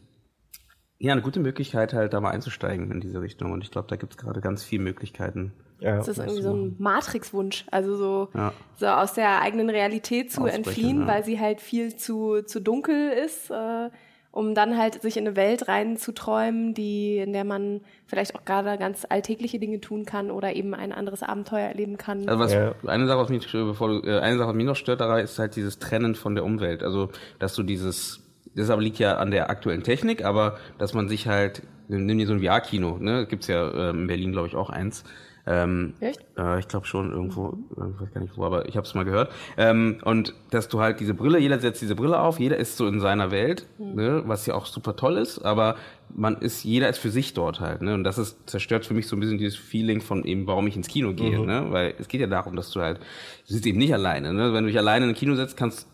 Ja, 0.98 1.12
eine 1.12 1.22
gute 1.22 1.40
Möglichkeit 1.40 1.92
halt 1.92 2.12
da 2.14 2.20
mal 2.20 2.30
einzusteigen 2.30 2.90
in 2.90 3.00
diese 3.00 3.20
Richtung. 3.20 3.52
Und 3.52 3.62
ich 3.62 3.70
glaube, 3.70 3.88
da 3.88 3.96
gibt 3.96 4.14
es 4.14 4.18
gerade 4.18 4.40
ganz 4.40 4.62
viele 4.62 4.84
Möglichkeiten, 4.84 5.52
Ja, 5.80 5.96
das 5.96 6.08
ist 6.08 6.18
irgendwie 6.18 6.42
so 6.42 6.52
ein 6.52 6.76
Matrix-Wunsch, 6.78 7.66
also 7.70 7.96
so, 7.96 8.28
ja. 8.34 8.52
so 8.76 8.86
aus 8.86 9.14
der 9.14 9.42
eigenen 9.42 9.68
Realität 9.68 10.32
zu 10.32 10.40
Ausbrechen, 10.40 10.64
entfliehen, 10.64 11.00
ja. 11.02 11.06
weil 11.06 11.24
sie 11.24 11.40
halt 11.40 11.60
viel 11.60 11.96
zu, 11.96 12.42
zu 12.42 12.60
dunkel 12.60 13.10
ist, 13.10 13.50
äh, 13.50 13.90
um 14.34 14.54
dann 14.54 14.76
halt 14.76 15.00
sich 15.00 15.16
in 15.16 15.26
eine 15.26 15.36
Welt 15.36 15.68
reinzuträumen, 15.68 16.74
die, 16.74 17.18
in 17.18 17.32
der 17.32 17.44
man 17.44 17.82
vielleicht 18.06 18.34
auch 18.34 18.44
gerade 18.44 18.76
ganz 18.78 19.06
alltägliche 19.08 19.60
Dinge 19.60 19.80
tun 19.80 20.04
kann 20.04 20.32
oder 20.32 20.56
eben 20.56 20.74
ein 20.74 20.92
anderes 20.92 21.22
Abenteuer 21.22 21.68
erleben 21.68 21.98
kann. 21.98 22.28
Also 22.28 22.40
was, 22.40 22.52
ja. 22.52 22.74
eine 22.86 23.06
Sache, 23.06 23.18
was 23.18 23.28
mich, 23.28 23.50
bevor 23.52 23.88
du, 23.88 24.08
äh, 24.08 24.18
eine 24.18 24.36
Sache, 24.38 24.48
was 24.48 24.56
mich 24.56 24.66
noch 24.66 24.74
stört 24.74 25.00
daran, 25.00 25.20
ist 25.20 25.38
halt 25.38 25.54
dieses 25.54 25.78
Trennen 25.78 26.16
von 26.16 26.34
der 26.34 26.44
Umwelt. 26.44 26.82
Also, 26.82 27.10
dass 27.38 27.54
du 27.54 27.62
dieses, 27.62 28.24
das 28.56 28.70
aber 28.70 28.82
liegt 28.82 28.98
ja 28.98 29.18
an 29.18 29.30
der 29.30 29.50
aktuellen 29.50 29.84
Technik, 29.84 30.24
aber 30.24 30.58
dass 30.78 30.94
man 30.94 31.08
sich 31.08 31.28
halt, 31.28 31.62
nimm 31.86 32.18
dir 32.18 32.26
so 32.26 32.32
ein 32.32 32.42
VR-Kino, 32.42 32.98
ne, 32.98 33.26
gibt's 33.26 33.46
ja 33.46 33.68
äh, 33.68 33.90
in 33.90 34.08
Berlin, 34.08 34.32
glaube 34.32 34.48
ich, 34.48 34.56
auch 34.56 34.70
eins, 34.70 35.04
ähm, 35.46 35.94
Echt? 36.00 36.24
Äh, 36.38 36.58
ich 36.58 36.68
glaube 36.68 36.86
schon 36.86 37.12
irgendwo, 37.12 37.58
ich 37.70 38.00
weiß 38.00 38.12
gar 38.14 38.20
nicht 38.20 38.36
wo, 38.36 38.44
aber 38.44 38.68
ich 38.68 38.76
habe 38.76 38.86
es 38.86 38.94
mal 38.94 39.04
gehört. 39.04 39.30
Ähm, 39.56 39.98
und 40.04 40.34
dass 40.50 40.68
du 40.68 40.80
halt 40.80 41.00
diese 41.00 41.12
Brille, 41.14 41.38
jeder 41.38 41.58
setzt 41.58 41.82
diese 41.82 41.94
Brille 41.94 42.18
auf, 42.18 42.40
jeder 42.40 42.56
ist 42.56 42.76
so 42.76 42.86
in 42.86 43.00
seiner 43.00 43.30
Welt, 43.30 43.66
mhm. 43.78 43.94
ne, 43.94 44.22
was 44.26 44.46
ja 44.46 44.54
auch 44.54 44.66
super 44.66 44.96
toll 44.96 45.18
ist, 45.18 45.38
aber 45.40 45.76
man 46.14 46.36
ist, 46.36 46.64
jeder 46.64 46.88
ist 46.88 46.98
für 46.98 47.10
sich 47.10 47.34
dort 47.34 47.60
halt. 47.60 47.82
Ne? 47.82 47.94
Und 47.94 48.04
das 48.04 48.18
ist, 48.18 48.38
zerstört 48.48 48.86
für 48.86 48.94
mich 48.94 49.06
so 49.06 49.16
ein 49.16 49.20
bisschen 49.20 49.38
dieses 49.38 49.56
Feeling 49.56 50.00
von 50.00 50.24
eben, 50.24 50.46
warum 50.46 50.66
ich 50.66 50.76
ins 50.76 50.88
Kino 50.88 51.12
gehe. 51.12 51.38
Mhm. 51.38 51.46
Ne? 51.46 51.66
Weil 51.70 51.94
es 51.98 52.08
geht 52.08 52.20
ja 52.20 52.26
darum, 52.26 52.56
dass 52.56 52.70
du 52.70 52.80
halt, 52.80 52.98
du 52.98 53.52
sitzt 53.52 53.66
eben 53.66 53.78
nicht 53.78 53.92
alleine. 53.92 54.32
Ne? 54.32 54.52
Wenn 54.52 54.64
du 54.64 54.68
dich 54.68 54.78
alleine 54.78 55.06
in 55.06 55.10
ein 55.10 55.16
Kino 55.16 55.34
setzt, 55.34 55.56
kannst 55.56 55.88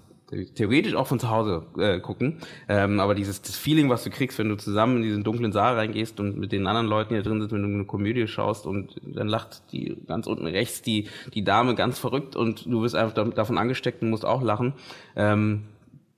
theoretisch 0.54 0.94
auch 0.94 1.06
von 1.06 1.18
zu 1.18 1.30
Hause 1.30 1.66
äh, 1.78 2.00
gucken. 2.00 2.38
Ähm, 2.68 3.00
aber 3.00 3.14
dieses 3.14 3.42
das 3.42 3.56
Feeling, 3.56 3.88
was 3.88 4.04
du 4.04 4.10
kriegst, 4.10 4.38
wenn 4.38 4.48
du 4.48 4.56
zusammen 4.56 4.98
in 4.98 5.02
diesen 5.02 5.24
dunklen 5.24 5.52
Saal 5.52 5.74
reingehst 5.74 6.20
und 6.20 6.38
mit 6.38 6.52
den 6.52 6.66
anderen 6.66 6.86
Leuten 6.86 7.14
hier 7.14 7.22
drin 7.22 7.40
sitzt, 7.40 7.52
wenn 7.52 7.62
du 7.62 7.68
eine 7.68 7.84
Komödie 7.84 8.26
schaust 8.26 8.66
und 8.66 9.00
dann 9.02 9.28
lacht 9.28 9.72
die 9.72 9.96
ganz 10.06 10.26
unten 10.26 10.46
rechts 10.46 10.82
die, 10.82 11.08
die 11.34 11.44
Dame 11.44 11.74
ganz 11.74 11.98
verrückt 11.98 12.36
und 12.36 12.66
du 12.66 12.82
wirst 12.82 12.94
einfach 12.94 13.14
davon 13.30 13.58
angesteckt 13.58 14.02
und 14.02 14.10
musst 14.10 14.24
auch 14.24 14.42
lachen. 14.42 14.74
Ähm, 15.16 15.64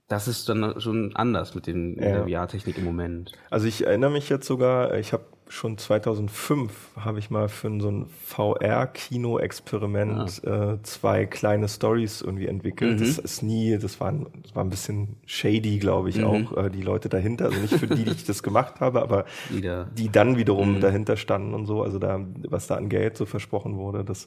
das 0.09 0.29
ist 0.29 0.48
dann 0.48 0.79
schon 0.79 1.16
anders 1.16 1.55
mit 1.55 1.66
den 1.66 1.98
ja. 1.98 2.27
VR-Technik 2.27 2.77
im 2.77 2.85
Moment. 2.85 3.33
Also 3.48 3.66
ich 3.66 3.87
erinnere 3.87 4.11
mich 4.11 4.29
jetzt 4.29 4.46
sogar, 4.46 4.98
ich 4.98 5.14
habe 5.14 5.25
schon 5.48 5.76
2005 5.76 6.72
habe 6.98 7.18
ich 7.18 7.31
mal 7.31 7.48
für 7.48 7.68
so 7.81 7.90
ein 7.90 8.07
VR-Kino-Experiment 8.26 10.42
ah. 10.46 10.72
äh, 10.72 10.83
zwei 10.83 11.26
kleine 11.26 11.68
Stories 11.68 12.22
irgendwie 12.22 12.46
entwickelt. 12.46 13.00
Mhm. 13.00 13.05
Das 13.05 13.18
ist 13.18 13.42
nie, 13.42 13.76
das 13.78 14.00
war, 14.00 14.12
das 14.42 14.55
war 14.55 14.64
ein 14.64 14.70
bisschen 14.70 15.16
shady, 15.26 15.78
glaube 15.78 16.09
ich, 16.09 16.16
mhm. 16.16 16.24
auch 16.24 16.57
äh, 16.57 16.70
die 16.70 16.83
Leute 16.83 17.09
dahinter. 17.09 17.46
Also 17.46 17.61
nicht 17.61 17.74
für 17.74 17.87
die, 17.87 18.05
die 18.05 18.12
ich 18.12 18.24
das 18.24 18.42
gemacht 18.42 18.81
habe, 18.81 19.02
aber 19.02 19.24
Wieder. 19.50 19.88
die 19.96 20.09
dann 20.09 20.37
wiederum 20.37 20.76
mhm. 20.76 20.81
dahinter 20.81 21.16
standen 21.16 21.55
und 21.55 21.66
so. 21.66 21.83
Also 21.83 21.98
da, 21.98 22.20
was 22.48 22.66
da 22.66 22.76
an 22.76 22.88
Geld 22.88 23.16
so 23.16 23.26
versprochen 23.26 23.76
wurde, 23.76 24.05
das 24.05 24.26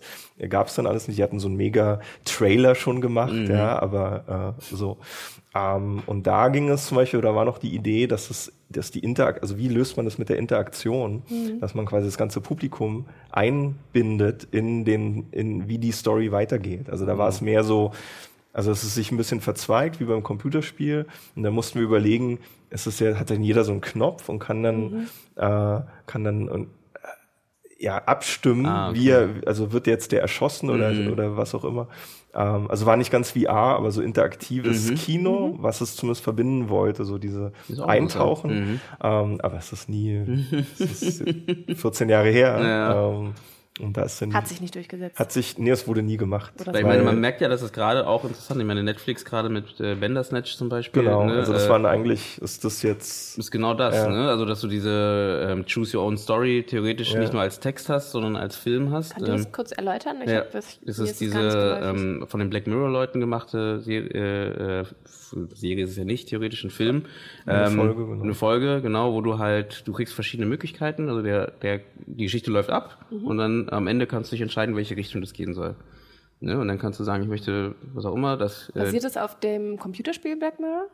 gab 0.50 0.68
es 0.68 0.76
dann 0.76 0.86
alles 0.86 1.08
nicht. 1.08 1.18
Die 1.18 1.24
hatten 1.24 1.40
so 1.40 1.48
einen 1.48 1.58
mega 1.58 2.00
Trailer 2.24 2.76
schon 2.76 3.02
gemacht, 3.02 3.34
mhm. 3.34 3.50
ja, 3.50 3.80
aber 3.80 4.56
äh, 4.60 4.76
so. 4.76 4.98
Ähm, 5.56 6.04
und 6.06 6.28
da 6.28 6.50
ging 6.50 6.70
es 6.70 6.88
zum 6.88 6.98
Beispiel, 6.98 7.22
da 7.22 7.34
war 7.34 7.46
noch 7.46 7.58
die 7.58 7.74
Idee, 7.74 8.08
dass 8.08 8.30
es, 8.30 8.52
dass 8.70 8.92
die 8.92 9.00
Interak 9.00 9.42
also 9.42 9.58
wie 9.58 9.70
löst 9.70 9.96
man 9.96 10.06
das 10.06 10.18
mit 10.18 10.28
der 10.28 10.38
Interaktion, 10.38 11.24
mhm. 11.30 11.62
dass 11.62 11.74
man 11.74 11.86
quasi 11.86 12.08
das 12.08 12.18
ganze 12.18 12.42
Publikum 12.42 13.06
einbindet 13.32 14.48
in 14.52 14.84
den, 14.84 15.28
in 15.32 15.70
wie 15.70 15.78
die 15.78 15.94
Story 15.94 16.32
weitergeht. 16.32 16.90
Also 16.90 17.06
da 17.06 17.18
war 17.18 17.30
es 17.30 17.40
mhm. 17.40 17.46
mehr 17.46 17.64
so, 17.64 17.94
also 18.52 18.72
es 18.72 18.84
ist 18.84 18.96
sich 18.96 19.12
ein 19.12 19.18
bisschen 19.18 19.40
verzweigt 19.40 20.02
wie 20.02 20.06
beim 20.06 20.24
Computerspiel. 20.24 21.06
Und 21.36 21.44
da 21.44 21.52
mussten 21.52 21.80
wir 21.80 21.86
überlegen, 21.86 22.40
es 22.70 22.86
ist 22.86 23.00
ja, 23.00 23.16
hat 23.18 23.30
dann 23.30 23.44
jeder 23.44 23.64
so 23.64 23.72
einen 23.72 23.82
Knopf 23.82 24.28
und 24.28 24.40
kann 24.40 24.62
dann, 24.62 24.82
mhm. 24.82 25.08
äh, 25.38 25.82
kann 26.06 26.24
dann 26.24 26.50
und, 26.50 26.68
ja 27.78 27.98
abstimmen, 27.98 28.66
ah, 28.66 28.90
okay. 28.90 29.00
wie 29.00 29.10
er, 29.10 29.30
also 29.46 29.72
wird 29.72 29.88
jetzt 29.88 30.12
der 30.12 30.22
erschossen 30.22 30.70
oder, 30.70 30.92
mhm. 30.92 31.12
oder 31.12 31.38
was 31.38 31.54
auch 31.56 31.64
immer. 31.64 31.88
Ähm, 32.34 32.70
also 32.70 32.86
war 32.86 32.98
nicht 32.98 33.12
ganz 33.12 33.32
VR, 33.32 33.78
aber 33.78 33.92
so 33.92 34.02
interaktives 34.02 34.92
mhm. 34.92 34.96
Kino, 34.96 35.48
mhm. 35.48 35.64
was 35.64 35.82
es 35.82 35.96
zumindest 35.96 36.24
verbinden 36.24 36.70
wollte, 36.70 37.06
so 37.06 37.18
diese 37.18 37.52
Eintauchen. 37.86 38.52
Mhm. 38.52 38.82
Ähm, 39.02 39.40
aber 39.42 39.58
es 39.58 39.72
ist 39.72 39.90
nie, 39.90 40.44
es 40.80 41.02
ist 41.02 41.24
14 41.76 42.10
Jahre 42.10 42.30
her. 42.30 42.60
Ja. 42.62 43.10
Ähm, 43.10 43.34
und 43.82 43.98
da 43.98 44.04
ist 44.04 44.22
dann 44.22 44.34
hat 44.34 44.48
sich 44.48 44.62
nicht 44.62 44.74
durchgesetzt. 44.74 45.20
Hat 45.20 45.34
sich, 45.34 45.58
nee, 45.58 45.70
es 45.70 45.86
wurde 45.86 46.02
nie 46.02 46.16
gemacht. 46.16 46.54
Weil, 46.64 46.78
ich 46.78 46.86
meine, 46.86 47.04
man 47.04 47.20
merkt 47.20 47.42
ja, 47.42 47.50
dass 47.50 47.62
es 47.62 47.74
gerade 47.74 48.08
auch 48.08 48.24
interessant. 48.24 48.62
Ich 48.62 48.66
meine, 48.66 48.84
Netflix 48.84 49.26
gerade 49.26 49.50
mit 49.50 49.82
äh, 49.82 49.96
Bandersnatch 49.96 50.56
zum 50.56 50.70
Beispiel. 50.70 51.04
Genau. 51.04 51.26
Ne? 51.26 51.34
Also 51.34 51.52
das 51.52 51.66
äh, 51.66 51.70
waren 51.70 51.86
eigentlich, 51.86 52.42
ist 52.42 52.64
das 52.64 52.84
jetzt. 52.84 53.38
Ist 53.38 53.52
genau 53.52 53.74
das. 53.74 53.96
Ja. 53.96 54.08
Ne? 54.08 54.30
Also 54.30 54.46
dass 54.46 54.62
du 54.62 54.68
diese 54.68 55.50
ähm, 55.50 55.66
Choose 55.66 55.98
Your 55.98 56.06
Own 56.06 56.18
Story 56.18 56.64
theoretisch 56.66 57.12
ja. 57.14 57.20
nicht 57.20 57.34
nur 57.34 57.42
als 57.42 57.60
Text 57.60 57.90
hast, 57.90 58.12
sondern 58.12 58.38
als 58.38 58.56
Film 58.56 58.92
hast. 58.92 59.12
Kannst 59.12 59.28
du 59.28 59.32
das 59.34 59.46
ähm, 59.46 59.52
kurz 59.52 59.72
erläutern? 59.74 60.22
Ich 60.24 60.32
ja. 60.32 60.40
Hab, 60.40 60.52
das, 60.52 60.80
es 60.86 61.00
ist 61.00 61.20
diese 61.20 61.82
ähm, 61.84 62.26
von 62.30 62.40
den 62.40 62.50
Black 62.50 62.68
Mirror 62.68 62.90
Leuten 62.90 63.20
gemachte 63.20 63.82
Serie, 63.82 64.10
äh, 64.10 64.80
äh 64.82 64.86
Serie 65.54 65.84
ist 65.84 65.92
es 65.92 65.98
ja 65.98 66.06
nicht, 66.06 66.30
theoretisch 66.30 66.64
ein 66.64 66.70
Film. 66.70 67.04
Eine 67.46 67.68
ähm, 67.68 67.76
Folge, 67.76 68.06
genau. 68.06 68.24
Eine 68.24 68.34
Folge, 68.34 68.82
genau, 68.82 69.14
wo 69.14 69.22
du 69.22 69.38
halt, 69.40 69.84
du 69.86 69.94
kriegst 69.94 70.14
verschiedene 70.14 70.48
Möglichkeiten. 70.48 71.10
Also 71.10 71.22
der, 71.22 71.52
der, 71.62 71.82
die 72.06 72.24
Geschichte 72.24 72.52
läuft 72.52 72.70
ab 72.70 73.06
mhm. 73.10 73.28
und 73.28 73.38
dann 73.38 73.65
am 73.70 73.88
Ende 73.88 74.08
kannst 74.08 74.32
du 74.32 74.36
dich 74.36 74.42
entscheiden, 74.42 74.76
welche 74.76 74.96
Richtung 74.96 75.22
das 75.22 75.34
gehen 75.34 75.54
soll. 75.54 75.76
Ne? 76.40 76.60
Und 76.60 76.68
dann 76.68 76.80
kannst 76.80 77.00
du 77.00 77.04
sagen, 77.04 77.22
ich 77.24 77.30
möchte, 77.30 77.76
was 77.94 78.06
auch 78.06 78.16
immer, 78.16 78.38
das. 78.38 78.72
Äh, 78.76 78.80
Basiert 78.80 79.04
das 79.04 79.18
auf 79.18 79.40
dem 79.40 79.78
Computerspiel 79.78 80.38
Black 80.38 80.60
Mirror? 80.60 80.88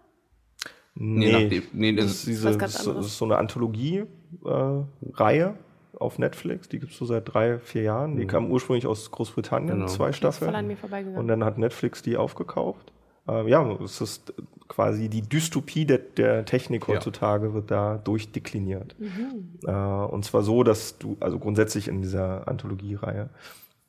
Nee, 0.96 1.48
nee, 1.48 1.62
nee 1.72 1.96
das, 1.96 2.08
ist 2.08 2.28
diese, 2.28 2.58
das 2.58 2.86
ist 2.86 3.18
so 3.18 3.24
eine 3.26 3.38
Anthologie-Reihe. 3.38 5.46
Äh, 5.46 5.54
auf 6.02 6.20
Netflix, 6.20 6.68
die 6.68 6.80
gibt 6.80 6.94
es 6.94 6.98
so 6.98 7.06
seit 7.06 7.32
drei, 7.32 7.60
vier 7.60 7.84
Jahren. 7.84 8.18
Die 8.18 8.24
mhm. 8.24 8.28
kam 8.28 8.52
ursprünglich 8.52 8.88
aus 8.88 9.12
Großbritannien, 9.12 9.76
genau. 9.76 9.88
zwei 9.88 10.12
Staffeln. 10.12 10.76
Und 11.16 11.28
dann 11.28 11.44
hat 11.44 11.60
Netflix 11.60 12.02
die 12.02 12.18
aufgekauft. 12.18 12.92
Äh, 13.28 13.50
ja, 13.50 13.78
es 13.84 14.02
ist 14.02 14.34
quasi 14.68 15.10
die 15.10 15.22
Dystopie 15.22 15.86
der, 15.86 15.98
der 15.98 16.46
Technik 16.46 16.88
heutzutage 16.88 17.48
ja. 17.48 17.54
wird 17.54 17.72
da 17.72 17.98
durchdekliniert. 17.98 18.96
Mhm. 19.00 19.60
Äh, 19.66 19.72
und 19.72 20.24
zwar 20.24 20.44
so, 20.44 20.64
dass 20.64 20.98
du, 20.98 21.18
also 21.20 21.40
grundsätzlich 21.40 21.88
in 21.88 22.02
dieser 22.02 22.48
Anthologiereihe, 22.48 23.30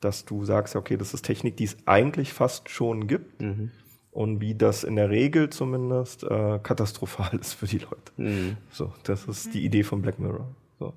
dass 0.01 0.25
du 0.25 0.43
sagst, 0.43 0.75
okay, 0.75 0.97
das 0.97 1.13
ist 1.13 1.23
Technik, 1.23 1.55
die 1.57 1.63
es 1.63 1.77
eigentlich 1.85 2.33
fast 2.33 2.69
schon 2.69 3.07
gibt. 3.07 3.41
Mhm. 3.41 3.71
Und 4.11 4.41
wie 4.41 4.53
das 4.53 4.83
in 4.83 4.95
der 4.95 5.09
Regel 5.09 5.49
zumindest 5.49 6.23
äh, 6.23 6.59
katastrophal 6.61 7.35
ist 7.39 7.53
für 7.53 7.65
die 7.65 7.79
Leute. 7.79 8.11
Mhm. 8.17 8.57
So, 8.69 8.93
das 9.03 9.25
ist 9.25 9.53
die 9.53 9.63
Idee 9.63 9.83
von 9.83 10.01
Black 10.01 10.19
Mirror. 10.19 10.47
So. 10.79 10.93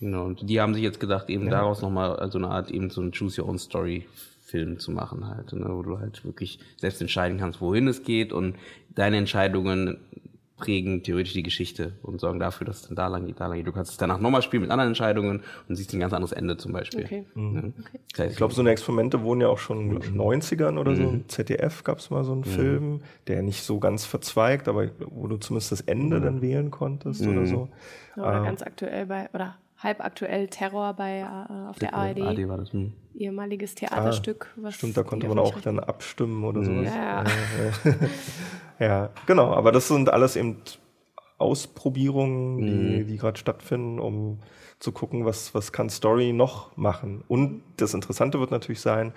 Genau, 0.00 0.24
und 0.24 0.48
die 0.48 0.60
haben 0.60 0.74
sich 0.74 0.82
jetzt 0.82 1.00
gedacht, 1.00 1.28
eben 1.28 1.46
ja. 1.46 1.50
daraus 1.50 1.82
nochmal 1.82 2.30
so 2.30 2.38
eine 2.38 2.48
Art, 2.48 2.70
eben 2.70 2.88
so 2.88 3.02
ein 3.02 3.12
Choose 3.12 3.42
Your 3.42 3.48
Own 3.48 3.58
Story 3.58 4.06
Film 4.44 4.78
zu 4.78 4.92
machen 4.92 5.26
halt, 5.26 5.52
ne, 5.52 5.66
wo 5.68 5.82
du 5.82 5.98
halt 5.98 6.24
wirklich 6.24 6.58
selbst 6.76 7.00
entscheiden 7.00 7.38
kannst, 7.38 7.60
wohin 7.60 7.88
es 7.88 8.02
geht 8.02 8.32
und 8.32 8.56
deine 8.94 9.16
Entscheidungen 9.16 9.98
prägen 10.56 11.02
theoretisch 11.02 11.32
die 11.32 11.42
Geschichte 11.42 11.94
und 12.02 12.20
sorgen 12.20 12.38
dafür, 12.38 12.66
dass 12.66 12.82
es 12.82 12.86
dann 12.86 12.94
da 12.94 13.08
lang 13.08 13.26
geht, 13.26 13.40
da 13.40 13.48
lang 13.48 13.56
geht. 13.56 13.66
Du 13.66 13.72
kannst 13.72 13.90
es 13.90 13.96
danach 13.96 14.20
nochmal 14.20 14.40
spielen 14.40 14.62
mit 14.62 14.70
anderen 14.70 14.90
Entscheidungen 14.90 15.42
und 15.68 15.74
siehst 15.74 15.92
ein 15.92 16.00
ganz 16.00 16.12
anderes 16.12 16.32
Ende 16.32 16.56
zum 16.56 16.72
Beispiel. 16.72 17.04
Okay. 17.04 17.24
Mhm. 17.34 17.74
okay. 17.80 17.98
Das 18.12 18.20
heißt, 18.20 18.30
ich 18.32 18.36
glaube, 18.36 18.54
so 18.54 18.60
eine 18.60 18.70
Experimente 18.70 19.22
wurden 19.22 19.40
ja 19.40 19.48
auch 19.48 19.58
schon 19.58 19.90
in 19.90 20.00
den 20.00 20.16
90ern 20.16 20.78
oder 20.78 20.92
mhm. 20.92 20.96
so. 20.96 21.20
ZDF 21.26 21.82
gab 21.82 21.98
es 21.98 22.10
mal 22.10 22.22
so 22.22 22.32
einen 22.32 22.42
mhm. 22.42 22.44
Film, 22.44 23.00
der 23.26 23.42
nicht 23.42 23.62
so 23.62 23.80
ganz 23.80 24.04
verzweigt, 24.04 24.68
aber 24.68 24.90
wo 25.00 25.26
du 25.26 25.38
zumindest 25.38 25.72
das 25.72 25.80
Ende 25.80 26.20
mhm. 26.20 26.22
dann 26.22 26.42
wählen 26.42 26.70
konntest 26.70 27.22
oder 27.22 27.40
mhm. 27.40 27.46
so. 27.46 27.68
Oder 28.16 28.42
äh, 28.42 28.44
ganz 28.44 28.62
aktuell 28.62 29.06
bei, 29.06 29.28
oder 29.34 29.56
halb 29.78 30.04
aktuell 30.04 30.46
Terror 30.48 30.94
bei 30.94 31.20
äh, 31.20 31.68
auf 31.68 31.78
der 31.78 31.94
ARD. 31.94 32.20
ARD 32.20 32.48
war 32.48 32.58
das, 32.58 32.72
hm. 32.72 32.92
Ehemaliges 33.16 33.74
Theaterstück. 33.74 34.54
Ah, 34.62 34.70
stimmt, 34.70 34.96
da 34.96 35.02
konnte 35.02 35.28
man 35.28 35.38
auch 35.38 35.60
dann 35.60 35.78
abstimmen 35.78 36.44
oder 36.44 36.60
mhm. 36.60 36.86
sowas. 36.86 36.94
Ja. 36.94 37.24
ja, 38.86 39.10
genau. 39.26 39.52
Aber 39.54 39.72
das 39.72 39.88
sind 39.88 40.10
alles 40.10 40.36
eben 40.36 40.58
Ausprobierungen, 41.38 42.58
die, 42.58 43.02
mhm. 43.02 43.06
die 43.06 43.16
gerade 43.16 43.38
stattfinden, 43.38 43.98
um 43.98 44.40
zu 44.78 44.92
gucken, 44.92 45.24
was, 45.24 45.54
was 45.54 45.72
kann 45.72 45.90
Story 45.90 46.32
noch 46.32 46.76
machen. 46.76 47.24
Und 47.28 47.62
das 47.76 47.94
Interessante 47.94 48.40
wird 48.40 48.50
natürlich 48.50 48.80
sein, 48.80 49.12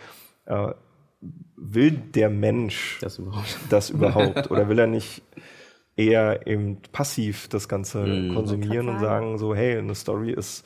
äh, 0.45 0.73
will 1.55 1.91
der 1.91 2.29
Mensch 2.29 2.99
das 3.01 3.17
überhaupt, 3.17 3.57
das 3.69 3.89
überhaupt 3.89 4.51
oder 4.51 4.69
will 4.69 4.79
er 4.79 4.87
nicht 4.87 5.23
eher 5.95 6.45
eben 6.45 6.79
passiv 6.91 7.47
das 7.47 7.67
Ganze 7.67 8.05
mhm. 8.05 8.35
konsumieren 8.35 8.87
und 8.87 8.99
sagen 8.99 9.37
so, 9.37 9.55
hey, 9.55 9.77
eine 9.77 9.95
Story 9.95 10.31
ist, 10.31 10.63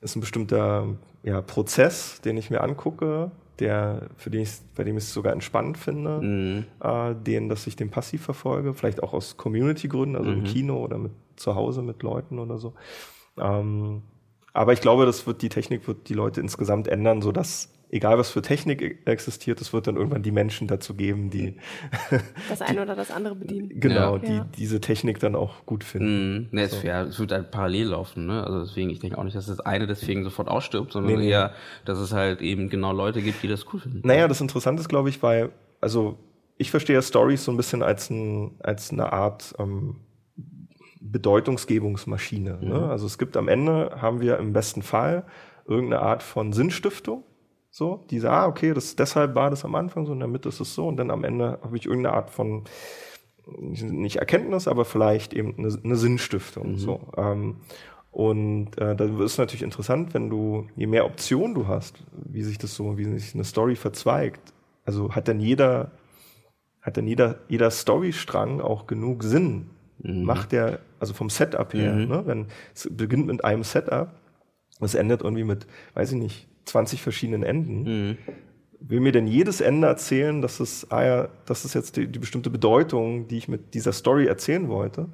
ist 0.00 0.16
ein 0.16 0.20
bestimmter 0.20 0.96
ja, 1.26 1.42
Prozess, 1.42 2.20
den 2.20 2.36
ich 2.36 2.50
mir 2.50 2.62
angucke, 2.62 3.32
der, 3.58 4.08
für 4.16 4.30
den 4.30 4.42
ich, 4.42 4.50
bei 4.76 4.84
dem 4.84 4.96
ich 4.96 5.04
es 5.04 5.12
sogar 5.12 5.32
entspannend 5.32 5.76
finde, 5.76 6.20
mhm. 6.20 6.64
äh, 6.80 7.14
den, 7.16 7.48
dass 7.48 7.66
ich 7.66 7.74
den 7.74 7.90
passiv 7.90 8.22
verfolge, 8.22 8.74
vielleicht 8.74 9.02
auch 9.02 9.12
aus 9.12 9.36
Community-Gründen, 9.36 10.14
also 10.14 10.30
mhm. 10.30 10.38
im 10.38 10.44
Kino 10.44 10.78
oder 10.78 10.98
mit 10.98 11.10
zu 11.34 11.56
Hause 11.56 11.82
mit 11.82 12.02
Leuten 12.02 12.38
oder 12.38 12.58
so. 12.58 12.74
Ähm, 13.38 14.02
aber 14.52 14.72
ich 14.72 14.80
glaube, 14.80 15.04
das 15.04 15.26
wird 15.26 15.42
die 15.42 15.48
Technik 15.48 15.88
wird 15.88 16.08
die 16.08 16.14
Leute 16.14 16.40
insgesamt 16.40 16.86
ändern, 16.86 17.20
so 17.20 17.32
dass 17.32 17.75
egal 17.90 18.18
was 18.18 18.30
für 18.30 18.42
Technik 18.42 18.82
e-, 18.82 18.96
existiert, 19.04 19.60
es 19.60 19.72
wird 19.72 19.86
dann 19.86 19.96
irgendwann 19.96 20.22
die 20.22 20.30
Menschen 20.30 20.68
dazu 20.68 20.94
geben, 20.94 21.30
die 21.30 21.56
das 22.48 22.62
eine 22.62 22.82
oder 22.82 22.96
das 22.96 23.10
andere 23.10 23.34
bedienen. 23.34 23.80
Genau, 23.80 24.16
ja. 24.16 24.18
die 24.18 24.32
ja. 24.32 24.46
diese 24.56 24.80
Technik 24.80 25.20
dann 25.20 25.34
auch 25.34 25.66
gut 25.66 25.84
finden. 25.84 26.48
Mm, 26.50 26.56
ne, 26.56 26.68
so. 26.68 26.76
es, 26.76 26.82
ja, 26.82 27.02
es 27.02 27.18
wird 27.18 27.32
halt 27.32 27.50
parallel 27.50 27.88
laufen, 27.88 28.26
ne? 28.26 28.44
Also 28.44 28.60
deswegen, 28.60 28.90
ich 28.90 29.00
denke 29.00 29.18
auch 29.18 29.24
nicht, 29.24 29.36
dass 29.36 29.46
das 29.46 29.60
eine 29.60 29.86
deswegen 29.86 30.24
sofort 30.24 30.48
ausstirbt, 30.48 30.92
sondern 30.92 31.18
nee, 31.18 31.28
eher, 31.28 31.52
dass 31.84 31.98
es 31.98 32.12
halt 32.12 32.40
eben 32.40 32.68
genau 32.68 32.92
Leute 32.92 33.22
gibt, 33.22 33.42
die 33.42 33.48
das 33.48 33.66
cool 33.72 33.80
finden. 33.80 34.00
Naja, 34.04 34.28
das 34.28 34.40
Interessante 34.40 34.80
ist, 34.80 34.88
glaube 34.88 35.08
ich, 35.08 35.22
weil, 35.22 35.50
also 35.80 36.18
ich 36.58 36.70
verstehe 36.70 37.00
Stories 37.02 37.44
so 37.44 37.52
ein 37.52 37.56
bisschen 37.56 37.82
als, 37.82 38.10
ein, 38.10 38.56
als 38.60 38.90
eine 38.90 39.12
Art 39.12 39.54
ähm, 39.58 39.96
Bedeutungsgebungsmaschine. 41.00 42.50
Ne? 42.50 42.58
Mhm. 42.60 42.68
Ne? 42.68 42.90
Also 42.90 43.06
es 43.06 43.18
gibt 43.18 43.36
am 43.36 43.48
Ende, 43.48 43.96
haben 44.00 44.20
wir 44.20 44.38
im 44.38 44.52
besten 44.52 44.82
Fall 44.82 45.24
irgendeine 45.66 46.02
Art 46.02 46.22
von 46.22 46.52
Sinnstiftung. 46.52 47.24
So, 47.76 48.06
diese, 48.08 48.30
ah, 48.30 48.46
okay, 48.46 48.72
das, 48.72 48.96
deshalb 48.96 49.34
war 49.34 49.50
das 49.50 49.66
am 49.66 49.74
Anfang 49.74 50.06
so, 50.06 50.14
in 50.14 50.18
der 50.18 50.28
Mitte 50.28 50.48
ist 50.48 50.60
es 50.60 50.74
so, 50.74 50.88
und 50.88 50.96
dann 50.96 51.10
am 51.10 51.24
Ende 51.24 51.58
habe 51.62 51.76
ich 51.76 51.84
irgendeine 51.84 52.16
Art 52.16 52.30
von, 52.30 52.64
nicht 53.58 54.16
Erkenntnis, 54.16 54.66
aber 54.66 54.86
vielleicht 54.86 55.34
eben 55.34 55.58
eine, 55.58 55.78
eine 55.84 55.96
Sinnstiftung. 55.96 56.70
Mhm. 56.70 56.78
So. 56.78 57.00
Ähm, 57.18 57.56
und 58.12 58.78
äh, 58.78 58.96
da 58.96 59.04
ist 59.22 59.36
natürlich 59.36 59.62
interessant, 59.62 60.14
wenn 60.14 60.30
du, 60.30 60.68
je 60.74 60.86
mehr 60.86 61.04
Optionen 61.04 61.52
du 61.52 61.66
hast, 61.66 62.02
wie 62.12 62.42
sich 62.42 62.56
das 62.56 62.74
so, 62.74 62.96
wie 62.96 63.04
sich 63.18 63.34
eine 63.34 63.44
Story 63.44 63.76
verzweigt, 63.76 64.54
also 64.86 65.14
hat 65.14 65.28
dann 65.28 65.38
jeder, 65.38 65.90
hat 66.80 66.96
dann 66.96 67.06
jeder, 67.06 67.40
jeder 67.48 67.70
Storystrang 67.70 68.62
auch 68.62 68.86
genug 68.86 69.22
Sinn? 69.22 69.68
Mhm. 69.98 70.22
Macht 70.22 70.52
der, 70.52 70.78
also 70.98 71.12
vom 71.12 71.28
Setup 71.28 71.74
her, 71.74 71.92
mhm. 71.92 72.08
ne? 72.08 72.22
wenn 72.24 72.46
es 72.74 72.88
beginnt 72.90 73.26
mit 73.26 73.44
einem 73.44 73.64
Setup, 73.64 74.14
es 74.80 74.94
endet 74.94 75.20
irgendwie 75.20 75.44
mit, 75.44 75.66
weiß 75.92 76.12
ich 76.12 76.18
nicht, 76.18 76.48
20 76.66 77.02
verschiedenen 77.02 77.42
Enden. 77.42 77.82
Mhm. 77.82 78.18
Will 78.80 79.00
mir 79.00 79.12
denn 79.12 79.26
jedes 79.26 79.60
Ende 79.60 79.86
erzählen, 79.88 80.42
dass 80.42 80.60
es, 80.60 80.90
ah 80.90 81.04
ja, 81.04 81.28
das 81.46 81.64
ist 81.64 81.74
jetzt 81.74 81.96
die, 81.96 82.06
die 82.06 82.18
bestimmte 82.18 82.50
Bedeutung, 82.50 83.26
die 83.26 83.38
ich 83.38 83.48
mit 83.48 83.74
dieser 83.74 83.92
Story 83.92 84.26
erzählen 84.26 84.68
wollte? 84.68 85.08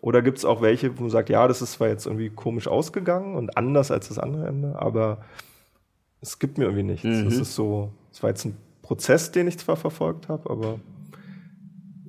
Oder 0.00 0.22
gibt 0.22 0.38
es 0.38 0.44
auch 0.44 0.62
welche, 0.62 0.96
wo 0.98 1.02
man 1.02 1.10
sagt, 1.10 1.28
ja, 1.28 1.46
das 1.46 1.62
ist 1.62 1.72
zwar 1.72 1.88
jetzt 1.88 2.06
irgendwie 2.06 2.30
komisch 2.30 2.66
ausgegangen 2.66 3.36
und 3.36 3.56
anders 3.56 3.90
als 3.90 4.08
das 4.08 4.18
andere 4.18 4.48
Ende, 4.48 4.80
aber 4.80 5.18
es 6.20 6.38
gibt 6.38 6.58
mir 6.58 6.64
irgendwie 6.64 6.82
nichts. 6.82 7.06
Es 7.06 7.36
mhm. 7.36 7.42
ist 7.42 7.54
so, 7.54 7.92
es 8.10 8.22
war 8.22 8.30
jetzt 8.30 8.44
ein 8.44 8.56
Prozess, 8.82 9.30
den 9.30 9.46
ich 9.46 9.58
zwar 9.58 9.76
verfolgt 9.76 10.28
habe, 10.28 10.50
aber 10.50 10.80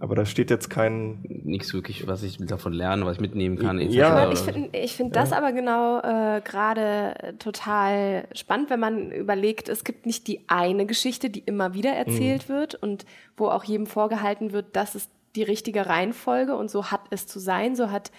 aber 0.04 0.16
da 0.16 0.26
steht 0.26 0.50
jetzt 0.50 0.70
kein. 0.70 1.20
Nichts 1.24 1.74
wirklich, 1.74 2.08
was 2.08 2.24
ich 2.24 2.38
davon 2.38 2.74
lerne, 2.74 3.06
was 3.06 3.16
ich 3.16 3.22
mitnehmen 3.22 3.58
kann. 3.58 3.80
Ja, 3.80 4.30
ich 4.30 4.40
finde 4.40 4.78
ich 4.78 4.98
find 4.98 5.16
das 5.16 5.32
aber 5.32 5.54
genau 5.54 6.00
äh, 6.00 6.42
gerade 6.42 7.36
total 7.40 8.28
spannend, 8.34 8.70
wenn 8.70 8.82
man 8.82 9.14
überlegt, 9.14 9.70
es 9.70 9.86
gibt 9.86 10.06
nicht 10.06 10.28
die 10.28 10.42
eine 10.48 10.86
Geschichte, 10.86 11.30
die 11.30 11.40
immer 11.40 11.74
wieder 11.74 11.92
erzählt 11.92 12.50
mhm. 12.50 12.54
wird 12.54 12.76
und 12.76 13.06
wo 13.38 13.48
auch 13.48 13.64
jedem 13.64 13.88
vorgehalten 13.88 14.52
wird, 14.52 14.76
das 14.76 14.94
ist 14.94 15.10
die 15.38 15.44
richtige 15.44 15.86
Reihenfolge 15.86 16.58
und 16.58 16.70
so 16.70 16.92
hat 16.92 17.04
es 17.10 17.26
zu 17.26 17.40
sein, 17.40 17.78
so 17.78 17.90
hat 17.90 18.12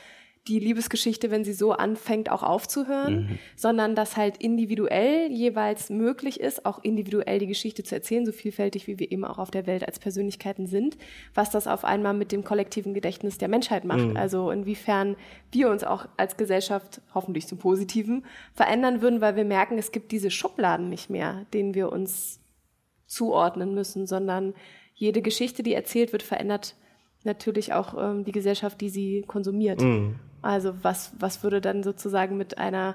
die 0.46 0.58
Liebesgeschichte, 0.58 1.30
wenn 1.30 1.42
sie 1.42 1.54
so 1.54 1.72
anfängt, 1.72 2.30
auch 2.30 2.42
aufzuhören, 2.42 3.14
mhm. 3.14 3.38
sondern 3.56 3.94
dass 3.94 4.18
halt 4.18 4.36
individuell 4.36 5.30
jeweils 5.32 5.88
möglich 5.88 6.38
ist, 6.38 6.66
auch 6.66 6.84
individuell 6.84 7.38
die 7.38 7.46
Geschichte 7.46 7.82
zu 7.82 7.94
erzählen, 7.94 8.26
so 8.26 8.32
vielfältig 8.32 8.86
wie 8.86 8.98
wir 8.98 9.10
eben 9.10 9.24
auch 9.24 9.38
auf 9.38 9.50
der 9.50 9.66
Welt 9.66 9.86
als 9.86 9.98
Persönlichkeiten 9.98 10.66
sind, 10.66 10.98
was 11.32 11.48
das 11.50 11.66
auf 11.66 11.84
einmal 11.84 12.12
mit 12.12 12.30
dem 12.30 12.44
kollektiven 12.44 12.92
Gedächtnis 12.92 13.38
der 13.38 13.48
Menschheit 13.48 13.86
macht. 13.86 14.06
Mhm. 14.06 14.16
Also 14.18 14.50
inwiefern 14.50 15.16
wir 15.50 15.70
uns 15.70 15.82
auch 15.82 16.06
als 16.18 16.36
Gesellschaft 16.36 17.00
hoffentlich 17.14 17.46
zum 17.46 17.56
Positiven 17.56 18.26
verändern 18.52 19.00
würden, 19.00 19.22
weil 19.22 19.36
wir 19.36 19.46
merken, 19.46 19.78
es 19.78 19.92
gibt 19.92 20.12
diese 20.12 20.30
Schubladen 20.30 20.90
nicht 20.90 21.08
mehr, 21.08 21.46
denen 21.54 21.74
wir 21.74 21.90
uns 21.90 22.40
zuordnen 23.06 23.74
müssen, 23.74 24.06
sondern 24.06 24.52
jede 24.94 25.22
Geschichte, 25.22 25.62
die 25.62 25.72
erzählt 25.72 26.12
wird, 26.12 26.22
verändert 26.22 26.76
natürlich 27.24 27.72
auch 27.72 27.94
ähm, 27.98 28.24
die 28.24 28.32
Gesellschaft, 28.32 28.80
die 28.82 28.90
sie 28.90 29.24
konsumiert. 29.26 29.80
Mhm. 29.80 30.16
Also 30.44 30.74
was, 30.82 31.12
was 31.18 31.42
würde 31.42 31.60
dann 31.60 31.82
sozusagen 31.82 32.36
mit 32.36 32.58
einer, 32.58 32.94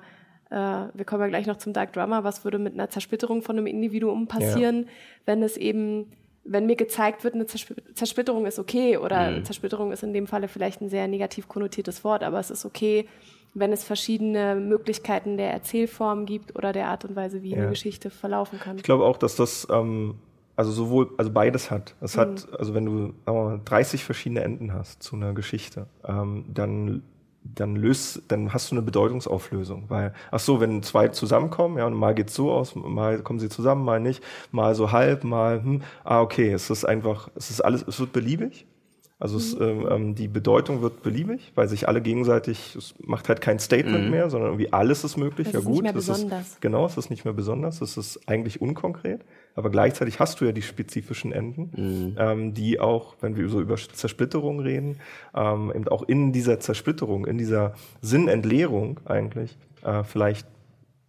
äh, 0.49 0.55
wir 0.93 1.05
kommen 1.05 1.21
ja 1.21 1.27
gleich 1.27 1.47
noch 1.47 1.57
zum 1.57 1.73
Dark 1.73 1.93
Drama, 1.93 2.23
was 2.23 2.43
würde 2.43 2.59
mit 2.59 2.73
einer 2.73 2.89
Zersplitterung 2.89 3.41
von 3.41 3.57
einem 3.57 3.67
Individuum 3.67 4.27
passieren, 4.27 4.83
ja. 4.83 4.89
wenn 5.25 5.43
es 5.43 5.57
eben, 5.57 6.11
wenn 6.43 6.65
mir 6.65 6.75
gezeigt 6.75 7.23
wird, 7.23 7.35
eine 7.35 7.45
Zersplitterung 7.45 8.45
ist 8.45 8.59
okay 8.59 8.97
oder 8.97 9.31
mhm. 9.31 9.45
Zersplitterung 9.45 9.91
ist 9.91 10.03
in 10.03 10.13
dem 10.13 10.27
Falle 10.27 10.47
vielleicht 10.47 10.81
ein 10.81 10.89
sehr 10.89 11.07
negativ 11.07 11.47
konnotiertes 11.47 12.03
Wort, 12.03 12.23
aber 12.23 12.39
es 12.39 12.49
ist 12.49 12.65
okay, 12.65 13.07
wenn 13.53 13.71
es 13.71 13.83
verschiedene 13.83 14.55
Möglichkeiten 14.55 15.37
der 15.37 15.51
Erzählform 15.51 16.25
gibt 16.25 16.55
oder 16.55 16.71
der 16.71 16.87
Art 16.87 17.03
und 17.05 17.15
Weise, 17.15 17.41
wie 17.41 17.51
ja. 17.51 17.57
eine 17.57 17.69
Geschichte 17.69 18.09
verlaufen 18.09 18.59
kann. 18.59 18.77
Ich 18.77 18.83
glaube 18.83 19.05
auch, 19.05 19.17
dass 19.17 19.35
das 19.35 19.67
ähm, 19.71 20.15
also 20.59 20.73
sowohl, 20.73 21.09
also 21.17 21.31
beides 21.31 21.71
hat. 21.71 21.95
Es 22.01 22.17
mhm. 22.17 22.19
hat, 22.19 22.59
also 22.59 22.73
wenn 22.73 22.85
du 22.85 23.13
mal, 23.25 23.61
30 23.63 24.03
verschiedene 24.03 24.41
Enden 24.41 24.73
hast 24.73 25.01
zu 25.01 25.15
einer 25.15 25.33
Geschichte, 25.33 25.87
ähm, 26.05 26.43
dann 26.53 27.01
dann 27.43 27.75
löst, 27.75 28.23
dann 28.27 28.53
hast 28.53 28.71
du 28.71 28.75
eine 28.75 28.81
Bedeutungsauflösung, 28.81 29.85
weil 29.89 30.13
ach 30.31 30.39
so, 30.39 30.59
wenn 30.59 30.83
zwei 30.83 31.07
zusammenkommen, 31.09 31.77
ja, 31.77 31.85
und 31.85 31.93
mal 31.93 32.13
geht's 32.15 32.35
so 32.35 32.51
aus, 32.51 32.75
mal 32.75 33.19
kommen 33.19 33.39
sie 33.39 33.49
zusammen, 33.49 33.83
mal 33.85 33.99
nicht, 33.99 34.23
mal 34.51 34.75
so 34.75 34.91
halb, 34.91 35.23
mal 35.23 35.63
hm, 35.63 35.81
ah 36.03 36.21
okay, 36.21 36.51
es 36.51 36.69
ist 36.69 36.85
einfach, 36.85 37.29
es 37.35 37.49
ist 37.49 37.61
alles, 37.61 37.85
es 37.87 37.99
wird 37.99 38.13
beliebig 38.13 38.65
also 39.19 39.35
mhm. 39.35 39.41
es, 39.41 39.53
ähm, 39.59 39.87
ähm, 39.89 40.15
die 40.15 40.29
Bedeutung 40.29 40.81
wird 40.81 41.03
beliebig, 41.03 41.51
weil 41.55 41.67
sich 41.67 41.89
alle 41.89 42.01
gegenseitig, 42.01 42.75
es 42.75 42.95
macht 42.99 43.27
halt 43.27 43.41
kein 43.41 43.59
Statement 43.59 44.05
mhm. 44.05 44.11
mehr, 44.11 44.29
sondern 44.29 44.51
irgendwie 44.51 44.71
alles 44.71 45.03
ist 45.03 45.17
möglich. 45.17 45.47
Das 45.47 45.53
ja 45.53 45.59
ist 45.59 45.65
gut, 45.65 45.73
nicht 45.73 45.83
mehr 45.83 45.93
besonders. 45.93 46.47
Ist, 46.47 46.61
genau, 46.61 46.85
es 46.85 46.95
ist 46.95 47.09
nicht 47.09 47.25
mehr 47.25 47.33
besonders, 47.33 47.81
es 47.81 47.97
ist 47.97 48.21
eigentlich 48.29 48.61
unkonkret, 48.61 49.25
aber 49.55 49.71
gleichzeitig 49.71 50.21
hast 50.21 50.39
du 50.39 50.45
ja 50.45 50.53
die 50.53 50.61
spezifischen 50.61 51.33
Enden, 51.33 51.71
mhm. 51.75 52.15
ähm, 52.17 52.53
die 52.53 52.79
auch, 52.79 53.15
wenn 53.19 53.35
wir 53.35 53.49
so 53.49 53.59
über 53.59 53.75
Zersplitterung 53.75 54.61
reden, 54.61 55.01
ähm, 55.35 55.73
eben 55.75 55.87
auch 55.89 56.03
in 56.03 56.31
dieser 56.31 56.61
Zersplitterung, 56.61 57.25
in 57.25 57.37
dieser 57.37 57.73
Sinnentleerung 58.01 59.01
eigentlich 59.03 59.57
äh, 59.83 60.03
vielleicht 60.05 60.47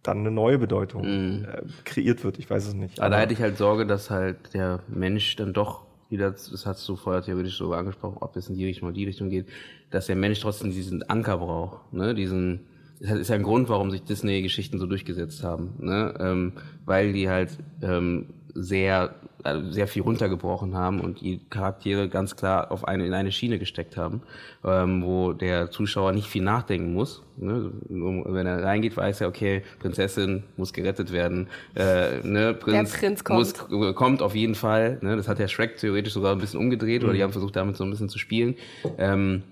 dann 0.03 0.19
eine 0.19 0.31
neue 0.31 0.57
Bedeutung 0.57 1.03
mhm. 1.03 1.45
äh, 1.45 1.61
kreiert 1.85 2.25
wird. 2.25 2.39
Ich 2.39 2.49
weiß 2.49 2.67
es 2.67 2.73
nicht. 2.73 2.99
Aber, 2.99 3.05
aber 3.05 3.15
da 3.15 3.21
hätte 3.21 3.33
ich 3.33 3.41
halt 3.41 3.57
Sorge, 3.57 3.85
dass 3.85 4.09
halt 4.09 4.53
der 4.53 4.81
Mensch 4.89 5.37
dann 5.37 5.53
doch 5.53 5.85
wieder, 6.11 6.31
das 6.31 6.65
hast 6.65 6.87
du 6.87 6.95
vorher 6.95 7.21
theoretisch 7.21 7.57
so 7.57 7.73
angesprochen, 7.73 8.17
ob 8.19 8.35
es 8.35 8.49
in 8.49 8.55
die 8.55 8.65
Richtung 8.65 8.87
oder 8.87 8.95
die 8.95 9.05
Richtung 9.05 9.29
geht, 9.29 9.47
dass 9.89 10.07
der 10.07 10.15
Mensch 10.15 10.39
trotzdem 10.39 10.71
diesen 10.71 11.03
Anker 11.09 11.37
braucht, 11.37 11.93
ne, 11.93 12.13
diesen, 12.13 12.61
das 12.99 13.19
ist 13.19 13.29
ja 13.29 13.35
ein 13.35 13.43
Grund, 13.43 13.69
warum 13.69 13.91
sich 13.91 14.03
Disney-Geschichten 14.03 14.79
so 14.79 14.85
durchgesetzt 14.85 15.43
haben, 15.43 15.73
ne, 15.79 16.13
ähm, 16.19 16.53
weil 16.85 17.13
die 17.13 17.29
halt 17.29 17.57
ähm, 17.81 18.27
sehr 18.53 19.15
also 19.43 19.71
sehr 19.71 19.87
viel 19.87 20.03
runtergebrochen 20.03 20.75
haben 20.75 20.99
und 20.99 21.21
die 21.21 21.39
Charaktere 21.49 22.09
ganz 22.09 22.35
klar 22.35 22.71
auf 22.71 22.87
eine 22.87 23.05
in 23.05 23.13
eine 23.13 23.31
Schiene 23.31 23.59
gesteckt 23.59 23.97
haben, 23.97 24.21
ähm, 24.63 25.03
wo 25.03 25.33
der 25.33 25.71
Zuschauer 25.71 26.11
nicht 26.11 26.27
viel 26.27 26.43
nachdenken 26.43 26.93
muss. 26.93 27.23
Ne? 27.37 27.71
Wenn 27.89 28.45
er 28.45 28.63
reingeht, 28.63 28.97
weiß 28.97 29.21
er, 29.21 29.27
okay, 29.27 29.63
Prinzessin 29.79 30.43
muss 30.57 30.73
gerettet 30.73 31.11
werden, 31.11 31.47
äh, 31.75 32.19
ne? 32.23 32.53
Prinz, 32.53 32.93
Prinz 32.97 33.23
kommt. 33.23 33.39
Muss, 33.39 33.95
kommt 33.95 34.21
auf 34.21 34.35
jeden 34.35 34.55
Fall. 34.55 34.99
Ne? 35.01 35.15
Das 35.15 35.27
hat 35.27 35.39
der 35.39 35.47
Shrek 35.47 35.77
theoretisch 35.77 36.13
sogar 36.13 36.33
ein 36.33 36.39
bisschen 36.39 36.59
umgedreht 36.59 37.01
mhm. 37.01 37.07
oder 37.07 37.17
die 37.17 37.23
haben 37.23 37.31
versucht, 37.31 37.55
damit 37.55 37.77
so 37.77 37.83
ein 37.83 37.89
bisschen 37.89 38.09
zu 38.09 38.19
spielen. 38.19 38.55
Ähm, 38.97 39.43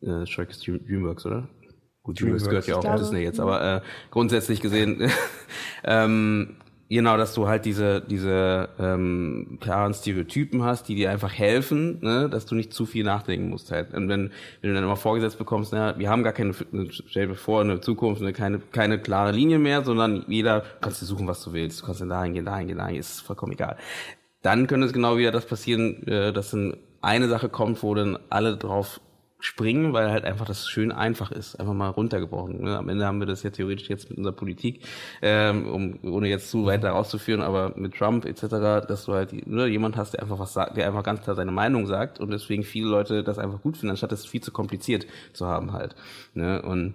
äh, 0.00 0.26
Shrek 0.26 0.50
ist 0.50 0.66
Dreamworks, 0.66 1.26
oder? 1.26 1.48
Gut, 2.02 2.20
Dreamworks, 2.20 2.48
gehört 2.48 2.66
ja 2.66 2.76
auch 2.76 2.96
Disney 2.96 3.20
jetzt, 3.20 3.40
aber 3.40 3.76
äh, 3.76 3.80
grundsätzlich 4.10 4.60
gesehen 4.60 5.10
ähm, 5.84 6.56
Genau, 6.90 7.18
dass 7.18 7.34
du 7.34 7.46
halt 7.46 7.66
diese, 7.66 8.00
diese 8.00 8.70
ähm, 8.78 9.58
klaren 9.60 9.92
Stereotypen 9.92 10.62
hast, 10.62 10.88
die 10.88 10.94
dir 10.94 11.10
einfach 11.10 11.30
helfen, 11.30 11.98
ne, 12.00 12.30
dass 12.30 12.46
du 12.46 12.54
nicht 12.54 12.72
zu 12.72 12.86
viel 12.86 13.04
nachdenken 13.04 13.50
musst 13.50 13.70
halt. 13.70 13.92
Und 13.92 14.08
wenn, 14.08 14.30
wenn 14.62 14.70
du 14.70 14.74
dann 14.74 14.84
immer 14.84 14.96
vorgesetzt 14.96 15.36
bekommst, 15.36 15.74
na, 15.74 15.98
wir 15.98 16.08
haben 16.08 16.22
gar 16.22 16.32
keine, 16.32 16.54
stell 16.90 17.28
dir 17.28 17.34
vor, 17.34 17.60
eine 17.60 17.82
Zukunft, 17.82 18.22
eine, 18.22 18.32
keine, 18.32 18.58
keine 18.58 18.98
klare 18.98 19.32
Linie 19.32 19.58
mehr, 19.58 19.84
sondern 19.84 20.24
jeder 20.28 20.62
kannst 20.80 21.02
du 21.02 21.06
suchen, 21.06 21.26
was 21.26 21.44
du 21.44 21.52
willst. 21.52 21.82
Du 21.82 21.86
kannst 21.86 22.00
dann 22.00 22.08
dahin 22.08 22.32
gehen, 22.32 22.46
dahin 22.46 22.68
gehen, 22.68 22.78
dahin 22.78 22.94
gehen, 22.94 23.00
ist 23.00 23.20
vollkommen 23.20 23.52
egal. 23.52 23.76
Dann 24.40 24.66
könnte 24.66 24.86
es 24.86 24.94
genau 24.94 25.18
wieder 25.18 25.30
das 25.30 25.44
passieren, 25.44 26.06
äh, 26.06 26.32
dass 26.32 26.52
dann 26.52 26.78
eine 27.02 27.28
Sache 27.28 27.50
kommt, 27.50 27.82
wo 27.82 27.94
dann 27.94 28.18
alle 28.30 28.56
drauf 28.56 29.00
springen, 29.40 29.92
weil 29.92 30.10
halt 30.10 30.24
einfach 30.24 30.46
das 30.46 30.68
schön 30.68 30.90
einfach 30.90 31.30
ist, 31.30 31.60
einfach 31.60 31.72
mal 31.72 31.90
runtergebrochen. 31.90 32.62
Ne? 32.62 32.76
Am 32.76 32.88
Ende 32.88 33.06
haben 33.06 33.20
wir 33.20 33.26
das 33.26 33.44
ja 33.44 33.50
theoretisch 33.50 33.88
jetzt 33.88 34.10
mit 34.10 34.18
unserer 34.18 34.34
Politik, 34.34 34.84
ähm, 35.22 35.68
um, 35.68 35.98
ohne 36.12 36.28
jetzt 36.28 36.50
zu 36.50 36.66
weit 36.66 36.82
daraus 36.82 37.08
zu 37.08 37.18
aber 37.40 37.72
mit 37.76 37.94
Trump 37.94 38.24
etc., 38.24 38.86
dass 38.86 39.04
du 39.04 39.12
halt 39.12 39.46
ne, 39.46 39.66
jemand 39.66 39.96
hast, 39.96 40.14
der 40.14 40.22
einfach 40.22 40.38
was 40.38 40.54
sagt, 40.54 40.76
der 40.76 40.86
einfach 40.86 41.04
ganz 41.04 41.20
klar 41.20 41.36
seine 41.36 41.52
Meinung 41.52 41.86
sagt 41.86 42.18
und 42.18 42.30
deswegen 42.30 42.64
viele 42.64 42.88
Leute 42.88 43.22
das 43.22 43.38
einfach 43.38 43.62
gut 43.62 43.76
finden, 43.76 43.90
anstatt 43.90 44.12
es 44.12 44.26
viel 44.26 44.40
zu 44.40 44.50
kompliziert 44.50 45.06
zu 45.32 45.46
haben 45.46 45.72
halt. 45.72 45.94
Ne? 46.34 46.60
Und 46.62 46.94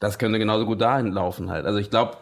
das 0.00 0.18
könnte 0.18 0.38
genauso 0.38 0.66
gut 0.66 0.80
dahin 0.82 1.12
laufen 1.12 1.48
halt. 1.48 1.64
Also 1.64 1.78
ich 1.78 1.88
glaube, 1.88 2.18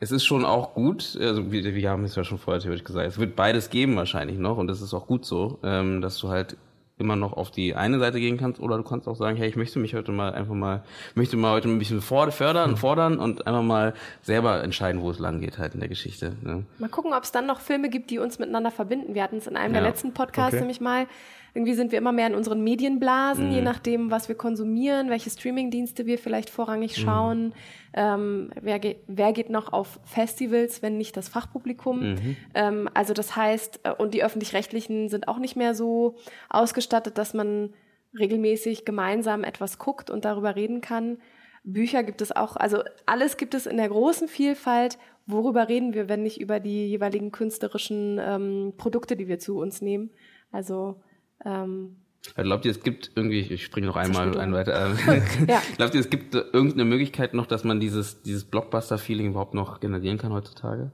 es 0.00 0.12
ist 0.12 0.24
schon 0.24 0.44
auch 0.44 0.74
gut, 0.74 1.18
also 1.20 1.50
wir, 1.50 1.62
wir 1.74 1.90
haben 1.90 2.04
es 2.04 2.14
ja 2.14 2.24
schon 2.24 2.38
vorher 2.38 2.62
theoretisch 2.62 2.84
gesagt, 2.84 3.06
es 3.06 3.18
wird 3.18 3.36
beides 3.36 3.68
geben 3.68 3.96
wahrscheinlich 3.96 4.38
noch 4.38 4.56
und 4.56 4.68
das 4.68 4.80
ist 4.80 4.94
auch 4.94 5.06
gut 5.06 5.26
so, 5.26 5.58
ähm, 5.62 6.00
dass 6.00 6.18
du 6.18 6.28
halt 6.28 6.56
immer 6.98 7.16
noch 7.16 7.32
auf 7.32 7.50
die 7.50 7.74
eine 7.74 7.98
Seite 7.98 8.20
gehen 8.20 8.36
kannst 8.36 8.60
oder 8.60 8.76
du 8.76 8.82
kannst 8.82 9.08
auch 9.08 9.16
sagen, 9.16 9.36
hey, 9.36 9.48
ich 9.48 9.56
möchte 9.56 9.78
mich 9.78 9.94
heute 9.94 10.12
mal 10.12 10.32
einfach 10.34 10.54
mal, 10.54 10.82
möchte 11.14 11.36
mal 11.36 11.52
heute 11.52 11.68
ein 11.68 11.78
bisschen 11.78 12.00
fördern, 12.00 12.76
fordern 12.76 13.18
und 13.18 13.46
einfach 13.46 13.62
mal 13.62 13.94
selber 14.22 14.62
entscheiden, 14.62 15.00
wo 15.00 15.10
es 15.10 15.18
lang 15.18 15.40
geht 15.40 15.58
halt 15.58 15.74
in 15.74 15.80
der 15.80 15.88
Geschichte. 15.88 16.36
Ne? 16.42 16.64
Mal 16.78 16.88
gucken, 16.88 17.12
ob 17.12 17.22
es 17.22 17.32
dann 17.32 17.46
noch 17.46 17.60
Filme 17.60 17.88
gibt, 17.88 18.10
die 18.10 18.18
uns 18.18 18.38
miteinander 18.38 18.70
verbinden. 18.70 19.14
Wir 19.14 19.22
hatten 19.22 19.36
es 19.36 19.46
in 19.46 19.56
einem 19.56 19.74
ja. 19.74 19.80
der 19.80 19.90
letzten 19.90 20.12
Podcasts 20.12 20.54
okay. 20.54 20.60
nämlich 20.60 20.80
mal. 20.80 21.06
Irgendwie 21.54 21.74
sind 21.74 21.92
wir 21.92 21.98
immer 21.98 22.12
mehr 22.12 22.26
in 22.26 22.34
unseren 22.34 22.62
Medienblasen, 22.62 23.48
mhm. 23.48 23.52
je 23.52 23.62
nachdem, 23.62 24.10
was 24.10 24.28
wir 24.28 24.36
konsumieren, 24.36 25.10
welche 25.10 25.30
Streamingdienste 25.30 26.06
wir 26.06 26.18
vielleicht 26.18 26.50
vorrangig 26.50 26.96
mhm. 26.98 27.02
schauen. 27.02 27.44
Mhm. 27.44 27.52
Ähm, 27.94 28.50
wer, 28.60 28.78
geht, 28.78 28.98
wer 29.06 29.32
geht 29.32 29.50
noch 29.50 29.72
auf 29.72 29.98
Festivals, 30.04 30.82
wenn 30.82 30.98
nicht 30.98 31.16
das 31.16 31.28
Fachpublikum? 31.28 32.12
Mhm. 32.12 32.36
Ähm, 32.54 32.88
also 32.94 33.14
das 33.14 33.34
heißt, 33.34 33.80
äh, 33.84 33.92
und 33.92 34.14
die 34.14 34.22
öffentlich-rechtlichen 34.22 35.08
sind 35.08 35.28
auch 35.28 35.38
nicht 35.38 35.56
mehr 35.56 35.74
so 35.74 36.16
ausgestattet, 36.50 37.18
dass 37.18 37.34
man 37.34 37.70
regelmäßig 38.18 38.84
gemeinsam 38.84 39.44
etwas 39.44 39.78
guckt 39.78 40.10
und 40.10 40.24
darüber 40.24 40.56
reden 40.56 40.80
kann. 40.80 41.18
Bücher 41.64 42.02
gibt 42.02 42.22
es 42.22 42.34
auch, 42.34 42.56
also 42.56 42.82
alles 43.04 43.36
gibt 43.36 43.54
es 43.54 43.66
in 43.66 43.76
der 43.76 43.88
großen 43.88 44.28
Vielfalt. 44.28 44.98
Worüber 45.26 45.68
reden 45.68 45.92
wir, 45.92 46.08
wenn 46.08 46.22
nicht 46.22 46.40
über 46.40 46.60
die 46.60 46.88
jeweiligen 46.88 47.32
künstlerischen 47.32 48.18
ähm, 48.18 48.72
Produkte, 48.78 49.16
die 49.16 49.28
wir 49.28 49.38
zu 49.38 49.58
uns 49.58 49.82
nehmen? 49.82 50.10
Also 50.50 51.02
ähm, 51.44 51.96
Glaubt 52.34 52.64
ihr, 52.64 52.70
es 52.70 52.82
gibt 52.82 53.12
irgendwie, 53.14 53.40
ich 53.40 53.64
springe 53.64 53.86
noch 53.86 53.96
einmal 53.96 54.38
ein 54.38 54.52
weiter, 54.52 54.72
äh, 55.08 55.50
ja. 55.50 55.62
glaubt 55.76 55.94
ihr, 55.94 56.00
es 56.00 56.10
gibt 56.10 56.34
irgendeine 56.34 56.84
Möglichkeit 56.84 57.34
noch, 57.34 57.46
dass 57.46 57.64
man 57.64 57.80
dieses, 57.80 58.22
dieses 58.22 58.44
Blockbuster-Feeling 58.44 59.28
überhaupt 59.28 59.54
noch 59.54 59.80
generieren 59.80 60.18
kann 60.18 60.32
heutzutage? 60.32 60.92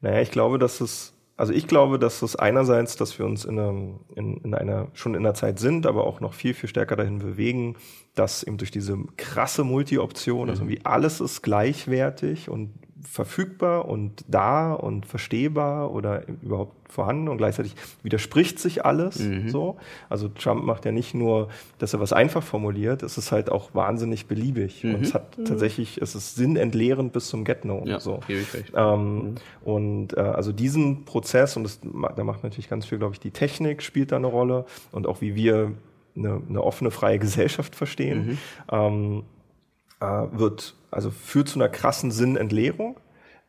Naja, 0.00 0.20
ich 0.20 0.30
glaube, 0.30 0.58
dass 0.58 0.80
es, 0.80 1.14
also 1.36 1.52
ich 1.52 1.66
glaube, 1.66 1.98
dass 1.98 2.22
es 2.22 2.36
einerseits, 2.36 2.96
dass 2.96 3.18
wir 3.18 3.26
uns 3.26 3.44
in, 3.44 3.58
einem, 3.58 4.00
in, 4.14 4.38
in 4.38 4.54
einer, 4.54 4.88
schon 4.94 5.14
in 5.14 5.20
einer 5.20 5.34
Zeit 5.34 5.58
sind, 5.58 5.86
aber 5.86 6.04
auch 6.04 6.20
noch 6.20 6.34
viel, 6.34 6.54
viel 6.54 6.68
stärker 6.68 6.96
dahin 6.96 7.18
bewegen, 7.20 7.76
dass 8.14 8.42
eben 8.42 8.58
durch 8.58 8.70
diese 8.70 8.98
krasse 9.16 9.64
Multi-Option, 9.64 10.50
also 10.50 10.62
mhm. 10.64 10.68
also 10.68 10.74
irgendwie 10.74 10.84
alles 10.84 11.20
ist 11.20 11.42
gleichwertig 11.42 12.50
und 12.50 12.74
verfügbar 13.06 13.86
und 13.86 14.24
da 14.28 14.72
und 14.72 15.06
verstehbar 15.06 15.92
oder 15.92 16.24
überhaupt 16.42 16.74
vorhanden 16.90 17.28
und 17.28 17.38
gleichzeitig 17.38 17.74
widerspricht 18.02 18.58
sich 18.58 18.84
alles 18.84 19.18
mhm. 19.18 19.48
so. 19.48 19.76
Also 20.08 20.28
Trump 20.28 20.64
macht 20.64 20.84
ja 20.84 20.92
nicht 20.92 21.14
nur, 21.14 21.48
dass 21.78 21.92
er 21.94 22.00
was 22.00 22.12
einfach 22.12 22.42
formuliert, 22.42 23.02
es 23.02 23.18
ist 23.18 23.32
halt 23.32 23.50
auch 23.50 23.74
wahnsinnig 23.74 24.26
beliebig 24.26 24.84
mhm. 24.84 24.96
und 24.96 25.02
es 25.02 25.14
hat 25.14 25.38
mhm. 25.38 25.44
tatsächlich, 25.44 25.98
es 25.98 26.14
ist 26.14 26.36
sinnentleerend 26.36 27.12
bis 27.12 27.28
zum 27.28 27.44
Get-No. 27.44 27.82
Ja, 27.86 28.00
so. 28.00 28.20
Ähm, 28.74 29.14
mhm. 29.14 29.34
Und 29.64 30.16
äh, 30.16 30.20
also 30.20 30.52
diesen 30.52 31.04
Prozess 31.04 31.56
und 31.56 31.64
das, 31.64 31.80
da 31.80 32.24
macht 32.24 32.42
natürlich 32.42 32.68
ganz 32.68 32.86
viel, 32.86 32.98
glaube 32.98 33.14
ich, 33.14 33.20
die 33.20 33.30
Technik 33.30 33.82
spielt 33.82 34.12
da 34.12 34.16
eine 34.16 34.26
Rolle 34.26 34.66
und 34.92 35.06
auch 35.06 35.20
wie 35.20 35.34
wir 35.34 35.72
eine, 36.16 36.40
eine 36.48 36.62
offene, 36.62 36.90
freie 36.90 37.18
Gesellschaft 37.18 37.74
verstehen. 37.74 38.26
Mhm. 38.26 38.38
Ähm, 38.70 39.18
äh, 39.18 39.35
wird, 40.00 40.74
also 40.90 41.10
führt 41.10 41.48
zu 41.48 41.58
einer 41.58 41.68
krassen 41.68 42.10
Sinnentleerung, 42.10 43.00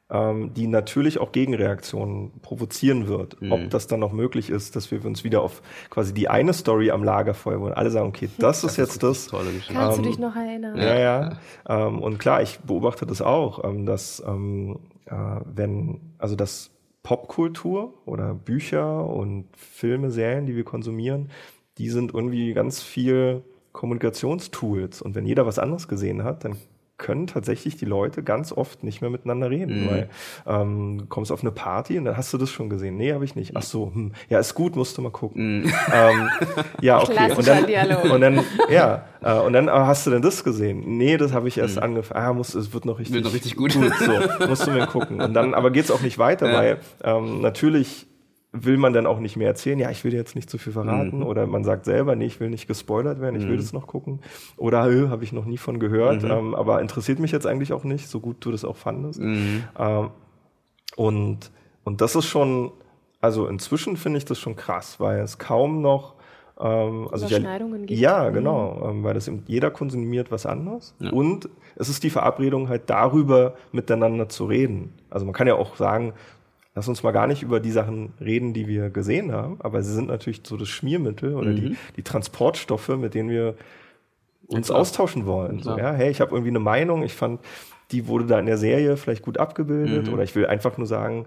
ähm, 0.10 0.54
die 0.54 0.68
natürlich 0.68 1.20
auch 1.20 1.32
Gegenreaktionen 1.32 2.40
provozieren 2.42 3.08
wird. 3.08 3.42
Mhm. 3.42 3.52
Ob 3.52 3.70
das 3.70 3.88
dann 3.88 4.00
noch 4.00 4.14
möglich 4.14 4.50
ist, 4.50 4.76
dass 4.76 4.90
wir 4.92 5.04
uns 5.04 5.24
wieder 5.24 5.42
auf 5.42 5.62
quasi 5.90 6.14
die 6.14 6.30
eine 6.30 6.54
Story 6.54 6.92
am 6.92 7.04
Lagerfeuer, 7.04 7.60
wo 7.60 7.68
alle 7.68 7.92
sagen, 7.92 8.08
okay, 8.08 8.30
das, 8.38 8.62
das 8.62 8.72
ist 8.72 8.78
jetzt 8.78 9.04
das. 9.04 9.28
Tolle 9.28 9.50
Kannst 9.68 9.98
ähm, 9.98 10.04
du 10.04 10.10
dich 10.10 10.20
noch 10.20 10.36
erinnern? 10.36 10.78
Ja, 10.78 10.98
ja. 10.98 11.38
Ähm, 11.68 12.00
und 12.00 12.20
klar, 12.20 12.42
ich 12.42 12.60
beobachte 12.60 13.06
das 13.06 13.22
auch, 13.22 13.64
ähm, 13.64 13.86
dass 13.86 14.24
ähm, 14.26 14.80
äh, 15.06 15.14
wenn, 15.46 16.14
also 16.18 16.36
das 16.36 16.72
Popkultur 17.04 17.94
oder 18.06 18.34
Bücher 18.34 19.06
und 19.06 19.46
Filme, 19.56 20.12
Serien, 20.12 20.46
die 20.46 20.56
wir 20.56 20.64
konsumieren, 20.64 21.32
die 21.78 21.90
sind 21.90 22.14
irgendwie 22.14 22.54
ganz 22.54 22.82
viel 22.82 23.44
Kommunikationstools. 23.78 25.02
Und 25.02 25.16
wenn 25.16 25.26
jeder 25.26 25.46
was 25.46 25.60
anderes 25.60 25.88
gesehen 25.88 26.24
hat, 26.24 26.44
dann 26.44 26.58
können 26.98 27.28
tatsächlich 27.28 27.78
die 27.78 27.86
Leute 27.86 28.24
ganz 28.24 28.52
oft 28.52 28.84
nicht 28.84 29.02
mehr 29.02 29.12
miteinander 29.12 29.52
reden, 29.52 29.84
mhm. 29.84 29.90
weil 29.90 30.10
ähm, 30.48 30.98
du 30.98 31.06
kommst 31.06 31.32
auf 31.32 31.42
eine 31.42 31.52
Party 31.52 32.00
und 32.00 32.06
dann 32.06 32.18
hast 32.18 32.34
du 32.34 32.40
das 32.40 32.50
schon 32.50 32.72
gesehen. 32.72 32.98
Nee, 32.98 33.14
habe 33.14 33.24
ich 33.24 33.36
nicht. 33.36 33.56
Ach 33.56 33.62
so, 33.62 33.92
hm, 33.94 34.14
ja, 34.30 34.40
ist 34.40 34.56
gut, 34.56 34.76
musst 34.76 34.98
du 34.98 35.04
mal 35.04 35.12
gucken. 35.12 35.60
Mhm. 35.60 35.74
Ähm, 35.94 36.30
ja, 36.82 37.00
okay. 37.00 37.32
Und 37.38 37.48
dann, 37.48 38.12
und 38.12 38.20
dann, 38.20 38.44
ja, 38.72 39.06
äh, 39.22 39.40
und 39.40 39.54
dann 39.54 39.70
hast 39.70 40.08
du 40.08 40.12
denn 40.12 40.24
das 40.24 40.44
gesehen? 40.44 40.98
Nee, 40.98 41.18
das 41.18 41.34
habe 41.34 41.48
ich 41.48 41.60
erst 41.60 41.76
mhm. 41.76 41.84
angefangen. 41.84 42.26
Ah, 42.26 42.34
muss, 42.34 42.56
es 42.56 42.74
wird 42.74 42.86
noch 42.86 42.98
richtig, 42.98 43.14
wird 43.14 43.26
noch 43.26 43.34
richtig 43.34 43.56
gut. 43.56 43.74
gut. 43.74 43.94
So, 44.00 44.48
musst 44.48 44.66
du 44.66 44.72
mir 44.72 44.88
gucken. 44.88 45.22
Und 45.22 45.36
dann, 45.36 45.54
aber 45.54 45.70
geht's 45.70 45.92
auch 45.92 46.02
nicht 46.02 46.18
weiter, 46.18 46.48
ja. 46.52 46.58
weil 46.58 46.80
ähm, 47.04 47.42
natürlich 47.42 48.08
will 48.54 48.78
man 48.78 48.94
dann 48.94 49.06
auch 49.06 49.20
nicht 49.20 49.36
mehr 49.36 49.48
erzählen, 49.48 49.78
ja, 49.78 49.92
ich 49.92 50.04
will 50.04 50.12
dir 50.12 50.18
jetzt 50.18 50.36
nicht 50.36 50.50
zu 50.50 50.58
viel 50.58 50.74
verraten. 50.74 51.18
Mhm. 51.18 51.26
Oder 51.26 51.48
man 51.48 51.64
sagt 51.64 51.86
selber, 51.86 52.16
nee, 52.16 52.26
ich 52.26 52.40
will 52.40 52.50
nicht 52.50 52.68
gespoilert 52.68 53.20
werden, 53.20 53.36
ich 53.36 53.46
mhm. 53.46 53.50
will 53.50 53.58
das 53.58 53.74
noch 53.74 53.88
gucken. 53.88 54.22
Oder 54.56 54.90
äh, 54.90 55.10
habe 55.10 55.24
ich 55.24 55.34
noch 55.34 55.46
nie 55.46 55.58
von 55.58 55.80
gehört, 55.80 56.24
mhm. 56.24 56.32
ähm, 56.32 56.56
aber 56.56 56.82
interessiert 56.82 57.20
mich 57.20 57.32
jetzt 57.32 57.46
eigentlich 57.46 57.74
auch 57.74 57.84
nicht, 57.84 58.08
so 58.08 58.20
gut 58.20 58.38
du 58.40 58.52
das 58.52 58.64
auch 58.64 58.78
fandest. 58.78 59.20
Mhm. 59.20 59.64
Ähm, 59.78 60.10
und, 60.96 61.52
und 61.84 62.02
das 62.02 62.16
ist 62.16 62.26
schon, 62.26 62.72
also 63.22 63.48
inzwischen 63.48 63.98
finde 63.98 64.18
ich 64.18 64.26
das 64.26 64.40
schon 64.40 64.56
krass, 64.56 65.00
weil 65.00 65.20
es 65.20 65.38
kaum 65.38 65.82
noch 65.82 66.16
ähm, 66.60 67.08
also 67.12 67.28
Überschneidungen 67.28 67.86
gibt. 67.86 68.00
Ja, 68.00 68.30
mhm. 68.30 68.34
genau, 68.34 68.90
ähm, 68.90 69.04
weil 69.04 69.14
das 69.14 69.28
eben, 69.28 69.44
jeder 69.48 69.72
konsumiert 69.72 70.32
was 70.32 70.46
anderes 70.46 70.96
ja. 71.00 71.12
und 71.12 71.50
es 71.76 71.90
ist 71.90 72.04
die 72.04 72.10
Verabredung 72.10 72.70
halt 72.70 72.84
darüber 72.90 73.56
miteinander 73.72 74.30
zu 74.30 74.46
reden. 74.46 74.94
Also 75.10 75.26
man 75.26 75.34
kann 75.34 75.48
ja 75.48 75.56
auch 75.56 75.76
sagen, 75.76 76.14
lass 76.78 76.88
uns 76.88 77.02
mal 77.02 77.12
gar 77.12 77.26
nicht 77.26 77.42
über 77.42 77.60
die 77.60 77.72
Sachen 77.72 78.14
reden, 78.22 78.54
die 78.54 78.68
wir 78.68 78.92
gesehen 78.92 79.32
haben, 79.32 79.58
aber 79.62 79.82
sie 79.82 79.92
sind 79.92 80.10
natürlich 80.10 80.42
so 80.46 80.58
das 80.58 80.70
Schmiermittel 80.70 81.34
oder 81.34 81.50
mhm. 81.50 81.56
die, 81.56 81.78
die 81.96 82.04
Transportstoffe, 82.04 82.90
mit 82.90 83.16
denen 83.16 83.32
wir 83.32 83.56
uns 84.46 84.68
Klar. 84.68 84.82
austauschen 84.82 85.26
wollen. 85.26 85.64
So, 85.64 85.76
ja, 85.76 85.94
hey, 85.94 86.12
ich 86.12 86.22
habe 86.22 86.36
irgendwie 86.36 86.52
eine 86.52 86.60
Meinung, 86.60 87.02
ich 87.02 87.14
fand, 87.14 87.42
die 87.90 88.08
wurde 88.08 88.28
da 88.28 88.40
in 88.40 88.46
der 88.46 88.60
Serie 88.60 88.96
vielleicht 88.96 89.24
gut 89.24 89.40
abgebildet 89.40 90.06
mhm. 90.06 90.14
oder 90.14 90.22
ich 90.22 90.36
will 90.36 90.46
einfach 90.46 90.78
nur 90.78 90.86
sagen, 90.86 91.26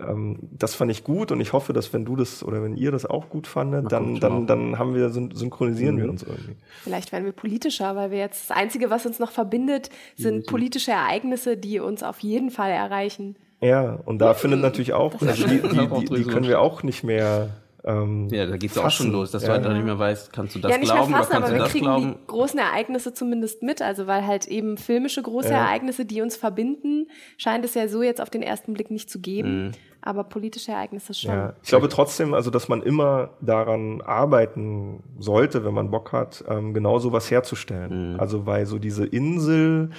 ähm, 0.00 0.38
das 0.50 0.74
fand 0.74 0.90
ich 0.90 1.04
gut 1.04 1.30
und 1.30 1.40
ich 1.40 1.52
hoffe, 1.52 1.72
dass 1.72 1.92
wenn 1.92 2.04
du 2.04 2.16
das 2.16 2.42
oder 2.42 2.60
wenn 2.64 2.76
ihr 2.76 2.90
das 2.90 3.06
auch 3.06 3.28
gut 3.28 3.46
fandet, 3.46 3.92
dann, 3.92 4.18
dann, 4.18 4.48
dann 4.48 4.80
haben 4.80 4.96
wir, 4.96 5.10
synchronisieren 5.10 5.94
mhm. 5.94 6.00
wir 6.00 6.10
uns 6.10 6.24
irgendwie. 6.24 6.56
Vielleicht 6.82 7.12
werden 7.12 7.24
wir 7.24 7.32
politischer, 7.32 7.94
weil 7.94 8.10
wir 8.10 8.18
jetzt 8.18 8.50
das 8.50 8.56
Einzige, 8.56 8.90
was 8.90 9.06
uns 9.06 9.20
noch 9.20 9.30
verbindet, 9.30 9.90
sind 10.16 10.38
mhm. 10.38 10.46
politische 10.46 10.90
Ereignisse, 10.90 11.56
die 11.56 11.78
uns 11.78 12.02
auf 12.02 12.18
jeden 12.18 12.50
Fall 12.50 12.72
erreichen. 12.72 13.36
Ja, 13.62 14.00
und 14.04 14.18
da 14.18 14.34
findet 14.34 14.60
natürlich 14.60 14.92
auch, 14.92 15.20
also 15.20 15.46
die, 15.46 15.62
die, 15.62 15.88
die, 15.88 16.14
die 16.16 16.24
können 16.24 16.48
wir 16.48 16.60
auch 16.60 16.82
nicht 16.82 17.04
mehr 17.04 17.50
ähm, 17.84 18.28
ja, 18.30 18.46
da 18.46 18.56
geht's 18.56 18.78
auch 18.78 18.90
schon 18.90 19.10
los, 19.10 19.32
dass 19.32 19.42
ja. 19.42 19.48
du 19.48 19.54
halt 19.54 19.66
auch 19.66 19.72
nicht 19.72 19.84
mehr 19.84 19.98
weißt, 19.98 20.32
kannst 20.32 20.54
du 20.54 20.60
das 20.60 20.70
ja, 20.70 20.78
nicht 20.78 20.92
glauben 20.92 21.10
mehr 21.10 21.18
fassen, 21.18 21.32
oder 21.32 21.40
kannst 21.40 21.48
aber 21.48 21.58
du 21.58 21.64
das 21.64 21.72
kriegen 21.72 21.84
glauben? 21.84 22.14
Die 22.20 22.26
großen 22.28 22.58
Ereignisse 22.58 23.12
zumindest 23.12 23.62
mit, 23.62 23.82
also 23.82 24.06
weil 24.06 24.24
halt 24.24 24.46
eben 24.46 24.76
filmische 24.76 25.20
große 25.20 25.50
ja. 25.50 25.64
Ereignisse, 25.64 26.04
die 26.04 26.22
uns 26.22 26.36
verbinden, 26.36 27.08
scheint 27.38 27.64
es 27.64 27.74
ja 27.74 27.88
so 27.88 28.02
jetzt 28.02 28.20
auf 28.20 28.30
den 28.30 28.42
ersten 28.42 28.74
Blick 28.74 28.90
nicht 28.90 29.10
zu 29.10 29.20
geben. 29.20 29.66
Mhm. 29.66 29.70
Aber 30.04 30.24
politische 30.24 30.72
Ereignisse 30.72 31.14
schon. 31.14 31.30
Ja. 31.30 31.54
Ich 31.62 31.68
glaube 31.68 31.88
trotzdem, 31.88 32.34
also 32.34 32.50
dass 32.50 32.68
man 32.68 32.82
immer 32.82 33.30
daran 33.40 34.00
arbeiten 34.00 35.00
sollte, 35.20 35.64
wenn 35.64 35.74
man 35.74 35.92
Bock 35.92 36.10
hat, 36.10 36.44
ähm, 36.48 36.74
genau 36.74 36.98
sowas 36.98 37.30
herzustellen. 37.30 38.14
Mhm. 38.14 38.20
Also 38.20 38.44
weil 38.44 38.66
so 38.66 38.80
diese 38.80 39.06
Insel, 39.06 39.90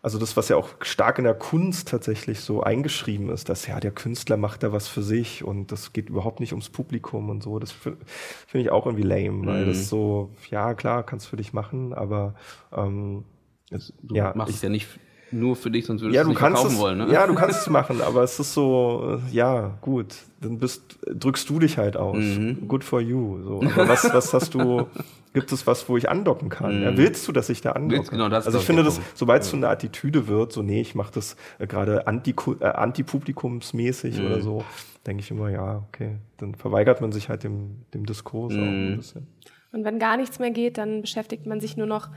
also 0.00 0.18
das, 0.18 0.36
was 0.36 0.48
ja 0.48 0.56
auch 0.56 0.68
stark 0.80 1.18
in 1.18 1.24
der 1.24 1.34
Kunst 1.34 1.88
tatsächlich 1.88 2.40
so 2.40 2.62
eingeschrieben 2.62 3.30
ist, 3.30 3.48
dass 3.48 3.66
ja 3.66 3.80
der 3.80 3.90
Künstler 3.90 4.36
macht 4.36 4.62
da 4.62 4.72
was 4.72 4.86
für 4.86 5.02
sich 5.02 5.42
und 5.42 5.72
das 5.72 5.92
geht 5.92 6.08
überhaupt 6.08 6.40
nicht 6.40 6.52
ums 6.52 6.68
Publikum 6.68 7.30
und 7.30 7.42
so. 7.42 7.58
Das 7.58 7.72
finde 7.72 7.98
find 8.46 8.64
ich 8.64 8.70
auch 8.70 8.86
irgendwie 8.86 9.04
lame, 9.04 9.46
weil 9.46 9.64
mhm. 9.64 9.68
das 9.68 9.88
so, 9.88 10.30
ja 10.50 10.74
klar, 10.74 11.04
kannst 11.04 11.26
du 11.26 11.30
für 11.30 11.36
dich 11.36 11.52
machen, 11.52 11.92
aber 11.94 12.34
ähm, 12.72 13.24
also, 13.72 13.92
du 14.02 14.14
ja, 14.14 14.32
machst 14.34 14.50
ich, 14.50 14.56
es 14.56 14.62
ja 14.62 14.68
nicht 14.68 14.88
nur 15.30 15.56
für 15.56 15.70
dich, 15.70 15.86
sonst 15.86 16.02
würdest 16.02 16.16
ja, 16.16 16.22
du 16.22 16.30
es 16.30 16.30
nicht 16.30 16.38
verkaufen 16.38 16.72
es, 16.72 16.78
wollen. 16.78 16.98
Ne? 16.98 17.12
Ja, 17.12 17.26
du 17.26 17.34
kannst 17.34 17.60
es 17.60 17.70
machen, 17.70 18.00
aber 18.00 18.22
es 18.22 18.38
ist 18.38 18.54
so, 18.54 19.20
ja, 19.30 19.78
gut, 19.80 20.14
dann 20.40 20.58
bist, 20.58 20.98
drückst 21.06 21.48
du 21.50 21.58
dich 21.58 21.78
halt 21.78 21.96
aus. 21.96 22.16
Mhm. 22.16 22.68
Good 22.68 22.84
for 22.84 23.00
you. 23.00 23.42
So. 23.42 23.62
Aber 23.62 23.88
was, 23.88 24.04
was 24.12 24.32
hast 24.32 24.54
du, 24.54 24.86
gibt 25.34 25.52
es 25.52 25.66
was, 25.66 25.88
wo 25.88 25.96
ich 25.96 26.08
andocken 26.08 26.48
kann? 26.48 26.78
Mhm. 26.78 26.82
Ja, 26.82 26.96
willst 26.96 27.26
du, 27.28 27.32
dass 27.32 27.48
ich 27.48 27.60
da 27.60 27.72
andocke? 27.72 28.10
Genau, 28.10 28.28
das 28.28 28.46
also 28.46 28.58
ich 28.58 28.64
finde 28.64 28.84
das, 28.84 29.00
sobald 29.14 29.42
es 29.42 29.50
so 29.50 29.56
eine 29.56 29.68
Attitüde 29.68 30.28
wird, 30.28 30.52
so, 30.52 30.62
nee, 30.62 30.80
ich 30.80 30.94
mache 30.94 31.12
das 31.12 31.36
äh, 31.58 31.66
gerade 31.66 32.06
anti, 32.06 32.34
äh, 32.60 32.64
antipublikumsmäßig 32.64 34.18
mhm. 34.18 34.26
oder 34.26 34.40
so, 34.40 34.64
denke 35.06 35.22
ich 35.22 35.30
immer, 35.30 35.50
ja, 35.50 35.84
okay, 35.88 36.16
dann 36.38 36.54
verweigert 36.54 37.00
man 37.00 37.12
sich 37.12 37.28
halt 37.28 37.44
dem, 37.44 37.84
dem 37.94 38.06
Diskurs 38.06 38.54
auch 38.54 38.58
ein 38.58 38.92
mhm. 38.92 38.96
bisschen. 38.96 39.26
Und 39.72 39.84
wenn 39.84 39.98
gar 39.98 40.16
nichts 40.16 40.38
mehr 40.38 40.50
geht, 40.50 40.78
dann 40.78 41.02
beschäftigt 41.02 41.46
man 41.46 41.60
sich 41.60 41.76
nur 41.76 41.86
noch 41.86 42.08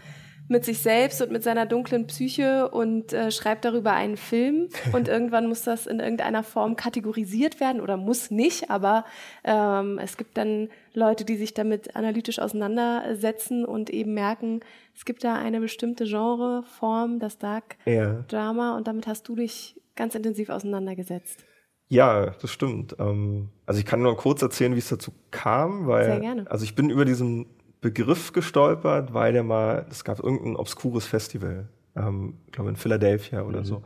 mit 0.52 0.66
sich 0.66 0.80
selbst 0.80 1.22
und 1.22 1.32
mit 1.32 1.44
seiner 1.44 1.66
dunklen 1.66 2.06
Psyche 2.06 2.70
und 2.70 3.14
äh, 3.14 3.32
schreibt 3.32 3.66
darüber 3.66 3.94
einen 3.94 4.18
Film. 4.18 4.70
Und 4.92 5.08
irgendwann 5.08 5.48
muss 5.48 5.64
das 5.64 5.88
in 5.88 6.00
irgendeiner 6.00 6.44
Form 6.44 6.76
kategorisiert 6.76 7.60
werden 7.60 7.82
oder 7.82 7.98
muss 7.98 8.30
nicht, 8.30 8.70
aber 8.70 9.06
ähm, 9.44 10.00
es 10.00 10.18
gibt 10.18 10.38
dann 10.38 10.70
Leute, 10.94 11.24
die 11.24 11.38
sich 11.38 11.54
damit 11.54 11.96
analytisch 11.96 12.40
auseinandersetzen 12.40 13.64
und 13.66 13.90
eben 13.90 14.14
merken, 14.14 14.60
es 14.96 15.06
gibt 15.06 15.24
da 15.24 15.36
eine 15.36 15.62
bestimmte 15.62 16.06
Genreform, 16.06 17.20
das 17.20 17.38
Dark 17.38 17.78
ja. 17.86 18.24
Drama, 18.28 18.76
und 18.76 18.88
damit 18.88 19.08
hast 19.08 19.28
du 19.28 19.36
dich 19.36 19.80
ganz 19.96 20.16
intensiv 20.16 20.50
auseinandergesetzt. 20.50 21.46
Ja, 21.88 22.28
das 22.42 22.50
stimmt. 22.52 22.96
Ähm, 23.00 23.50
also 23.66 23.80
ich 23.80 23.86
kann 23.86 24.02
nur 24.02 24.16
kurz 24.16 24.42
erzählen, 24.42 24.74
wie 24.76 24.80
es 24.80 24.90
dazu 24.90 25.12
kam, 25.30 25.88
weil 25.88 26.06
Sehr 26.06 26.20
gerne. 26.20 26.50
also 26.50 26.64
ich 26.64 26.74
bin 26.76 26.90
über 26.90 27.06
diesen 27.06 27.48
Begriff 27.82 28.32
gestolpert, 28.32 29.14
weil 29.14 29.34
der 29.34 29.44
mal, 29.44 29.86
es 29.90 30.04
gab 30.04 30.20
irgendein 30.20 30.56
obskures 30.56 31.06
Festival, 31.06 31.68
ähm, 31.96 32.38
ich 32.46 32.54
glaube 32.54 32.70
in 32.70 32.76
Philadelphia 32.76 33.42
oder 33.42 33.64
so, 33.64 33.84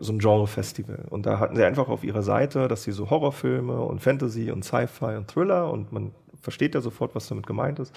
so 0.00 0.12
ein 0.12 0.18
Genre-Festival. 0.18 1.06
Und 1.10 1.26
da 1.26 1.38
hatten 1.38 1.54
sie 1.56 1.64
einfach 1.64 1.88
auf 1.88 2.04
ihrer 2.04 2.22
Seite, 2.22 2.68
dass 2.68 2.82
sie 2.82 2.92
so 2.92 3.10
Horrorfilme 3.10 3.80
und 3.80 4.00
Fantasy 4.00 4.50
und 4.50 4.64
Sci-Fi 4.64 5.16
und 5.16 5.28
Thriller 5.28 5.70
und 5.70 5.92
man 5.92 6.12
versteht 6.40 6.74
ja 6.74 6.80
sofort, 6.80 7.14
was 7.14 7.28
damit 7.28 7.46
gemeint 7.46 7.78
ist 7.78 7.94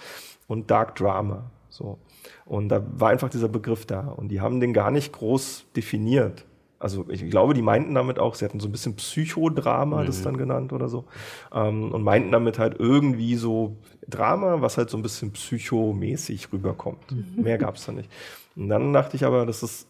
und 0.47 0.69
Dark 0.69 0.95
Drama. 0.95 1.49
So. 1.69 1.97
Und 2.45 2.69
da 2.69 2.84
war 2.99 3.09
einfach 3.09 3.29
dieser 3.29 3.47
Begriff 3.47 3.86
da. 3.86 4.01
Und 4.01 4.27
die 4.29 4.41
haben 4.41 4.59
den 4.59 4.73
gar 4.73 4.91
nicht 4.91 5.13
groß 5.13 5.65
definiert. 5.75 6.45
Also 6.82 7.05
ich 7.09 7.29
glaube, 7.29 7.53
die 7.53 7.61
meinten 7.61 7.93
damit 7.93 8.17
auch, 8.17 8.34
sie 8.34 8.43
hatten 8.43 8.59
so 8.59 8.67
ein 8.67 8.71
bisschen 8.71 8.95
Psychodrama, 8.95 10.03
das 10.03 10.23
dann 10.23 10.36
genannt 10.38 10.73
oder 10.73 10.89
so. 10.89 11.05
Ähm, 11.53 11.91
und 11.91 12.01
meinten 12.03 12.32
damit 12.32 12.57
halt 12.57 12.79
irgendwie 12.79 13.36
so 13.36 13.77
Drama, 14.07 14.61
was 14.61 14.77
halt 14.77 14.89
so 14.89 14.97
ein 14.97 15.03
bisschen 15.03 15.32
psychomäßig 15.32 16.51
rüberkommt. 16.51 17.03
Mehr 17.38 17.57
gab's 17.59 17.86
da 17.86 17.91
nicht. 17.91 18.09
Und 18.55 18.69
dann 18.69 18.93
dachte 18.93 19.15
ich 19.15 19.25
aber, 19.25 19.45
das 19.45 19.61
ist 19.61 19.88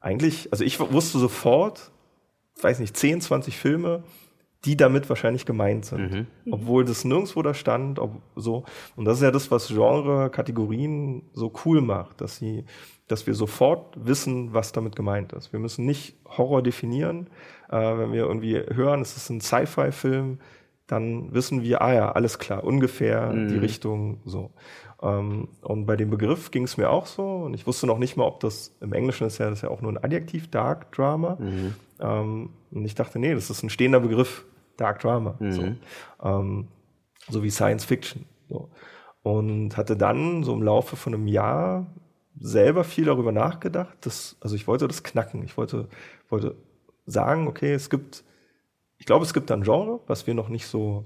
eigentlich, 0.00 0.48
also 0.50 0.64
ich 0.64 0.80
wusste 0.80 1.18
sofort, 1.18 1.92
weiß 2.60 2.80
nicht, 2.80 2.96
10, 2.96 3.20
20 3.20 3.56
Filme, 3.56 4.02
die 4.64 4.76
damit 4.76 5.08
wahrscheinlich 5.08 5.44
gemeint 5.46 5.84
sind. 5.86 6.10
Obwohl 6.52 6.84
das 6.84 7.04
nirgendwo 7.04 7.42
da 7.42 7.52
stand, 7.54 7.98
ob 7.98 8.22
so. 8.36 8.64
Und 8.96 9.04
das 9.06 9.16
ist 9.16 9.22
ja 9.22 9.30
das, 9.30 9.50
was 9.50 9.68
Genre-Kategorien 9.68 11.22
so 11.32 11.52
cool 11.64 11.80
macht, 11.80 12.20
dass 12.20 12.36
sie, 12.36 12.64
dass 13.08 13.26
wir 13.26 13.34
sofort 13.34 13.96
wissen, 13.96 14.54
was 14.54 14.72
damit 14.72 14.94
gemeint 14.94 15.32
ist. 15.32 15.52
Wir 15.52 15.58
müssen 15.60 15.84
nicht 15.84 16.16
Horror 16.26 16.62
definieren. 16.62 17.28
Äh, 17.70 17.98
wenn 17.98 18.12
wir 18.12 18.22
irgendwie 18.22 18.56
hören, 18.56 19.00
es 19.00 19.16
ist 19.16 19.30
ein 19.30 19.40
Sci-Fi-Film, 19.40 20.38
dann 20.86 21.32
wissen 21.34 21.62
wir, 21.62 21.82
ah 21.82 21.94
ja, 21.94 22.12
alles 22.12 22.38
klar, 22.38 22.64
ungefähr 22.64 23.32
die 23.32 23.56
Richtung 23.58 24.20
so. 24.24 24.50
Ähm, 25.02 25.48
und 25.62 25.86
bei 25.86 25.96
dem 25.96 26.10
Begriff 26.10 26.50
ging 26.50 26.64
es 26.64 26.76
mir 26.76 26.90
auch 26.90 27.06
so. 27.06 27.24
Und 27.24 27.54
ich 27.54 27.66
wusste 27.66 27.86
noch 27.86 27.98
nicht 27.98 28.16
mal, 28.16 28.24
ob 28.24 28.40
das 28.40 28.76
im 28.80 28.92
Englischen 28.92 29.26
ist 29.26 29.38
ja 29.38 29.48
das 29.48 29.58
ist 29.58 29.62
ja 29.62 29.70
auch 29.70 29.80
nur 29.80 29.90
ein 29.92 30.02
Adjektiv, 30.02 30.50
Dark 30.50 30.92
Drama. 30.92 31.38
Ähm, 32.00 32.50
und 32.70 32.84
ich 32.84 32.94
dachte, 32.94 33.18
nee, 33.18 33.34
das 33.34 33.50
ist 33.50 33.62
ein 33.62 33.70
stehender 33.70 34.00
Begriff, 34.00 34.44
Dark 34.76 35.00
Drama. 35.00 35.36
So. 35.50 35.62
Ähm, 36.22 36.68
so 37.28 37.42
wie 37.42 37.50
Science 37.50 37.84
Fiction. 37.84 38.26
So. 38.48 38.70
Und 39.22 39.76
hatte 39.76 39.96
dann 39.96 40.42
so 40.42 40.52
im 40.52 40.62
Laufe 40.62 40.96
von 40.96 41.14
einem 41.14 41.26
Jahr 41.28 41.86
selber 42.38 42.84
viel 42.84 43.04
darüber 43.04 43.32
nachgedacht. 43.32 44.04
Dass, 44.04 44.36
also 44.40 44.56
ich 44.56 44.66
wollte 44.66 44.88
das 44.88 45.02
knacken. 45.02 45.42
Ich 45.44 45.56
wollte, 45.56 45.88
wollte 46.28 46.56
sagen, 47.06 47.46
okay, 47.46 47.72
es 47.72 47.90
gibt, 47.90 48.24
ich 48.98 49.06
glaube, 49.06 49.24
es 49.24 49.34
gibt 49.34 49.50
ein 49.50 49.62
Genre, 49.62 50.00
was 50.06 50.26
wir 50.26 50.34
noch 50.34 50.48
nicht 50.48 50.66
so, 50.66 51.04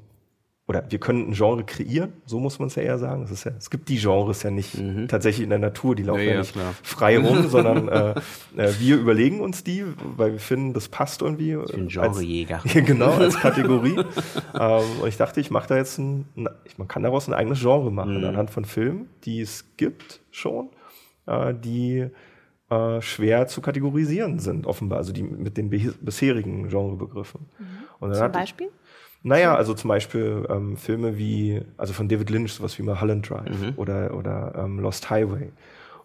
oder 0.69 0.85
wir 0.91 0.99
können 0.99 1.29
ein 1.29 1.33
Genre 1.35 1.62
kreieren, 1.62 2.12
so 2.25 2.41
muss 2.41 2.59
man 2.59 2.67
es 2.67 2.75
ja 2.75 2.83
eher 2.83 2.99
sagen. 2.99 3.23
Es, 3.23 3.31
ist 3.31 3.45
ja, 3.45 3.53
es 3.57 3.71
gibt 3.71 3.89
die 3.89 3.99
Genres 3.99 4.43
ja 4.43 4.51
nicht 4.51 4.77
tatsächlich 5.07 5.45
in 5.45 5.51
der 5.51 5.61
Natur, 5.61 5.95
die 5.95 6.03
laufen 6.03 6.23
Ja, 6.25 6.33
ja, 6.33 6.39
nicht 6.41 6.55
klar. 6.55 6.75
frei 6.83 7.19
rum, 7.19 7.47
sondern 7.49 7.87
äh, 7.89 8.11
äh, 8.57 8.73
wir 8.81 8.97
überlegen 8.97 9.41
uns 9.41 9.62
die, 9.62 9.85
weil 10.17 10.33
wir 10.33 10.41
finden, 10.41 10.73
das 10.75 10.89
passt 10.89 11.23
irgendwie. 11.23 11.53
Ich 11.53 11.73
bin 11.73 11.85
als- 11.85 11.93
Genrejäger. 12.19 12.62
ja, 12.75 12.81
genau, 12.81 13.12
als 13.12 13.37
Kategorie. 13.41 13.97
ähm, 14.59 14.83
und 15.03 15.09
ich 15.09 15.17
dachte, 15.17 15.41
ich 15.41 15.53
mache 15.53 15.69
da 15.69 15.77
jetzt 15.77 15.99
ein, 15.99 16.27
ein, 16.37 16.49
man 16.79 16.89
kann 16.89 17.05
daraus 17.05 17.29
ein 17.29 17.35
eigenes 17.35 17.61
Genre 17.61 17.93
machen, 17.93 18.25
anhand 18.25 18.51
von 18.51 18.64
Filmen, 18.64 19.09
die 19.25 19.41
es 19.43 19.64
gibt 19.77 20.21
schon, 20.33 20.71
äh, 21.27 21.55
die 21.55 22.09
äh, 22.71 23.01
schwer 23.01 23.47
zu 23.47 23.61
kategorisieren 23.61 24.41
sind, 24.41 24.67
offenbar, 24.67 24.99
also 24.99 25.12
die 25.12 25.23
mit 25.23 25.57
den 25.57 25.71
bisherigen 25.71 26.69
Genrebegriffen. 26.69 27.43
Und 28.01 28.09
dann 28.09 28.14
Zum 28.17 28.25
hatte 28.25 28.39
ich- 28.39 28.43
Beispiel? 28.43 28.69
Naja, 29.23 29.57
also 29.57 29.75
zum 29.75 29.89
Beispiel 29.89 30.47
ähm, 30.49 30.77
Filme 30.77 31.19
wie, 31.19 31.62
also 31.77 31.93
von 31.93 32.09
David 32.09 32.31
Lynch, 32.31 32.53
sowas 32.53 32.79
wie 32.79 32.83
Mulholland 32.83 33.29
Drive 33.29 33.51
oder, 33.77 34.14
oder 34.14 34.55
ähm, 34.57 34.79
Lost 34.79 35.11
Highway 35.11 35.51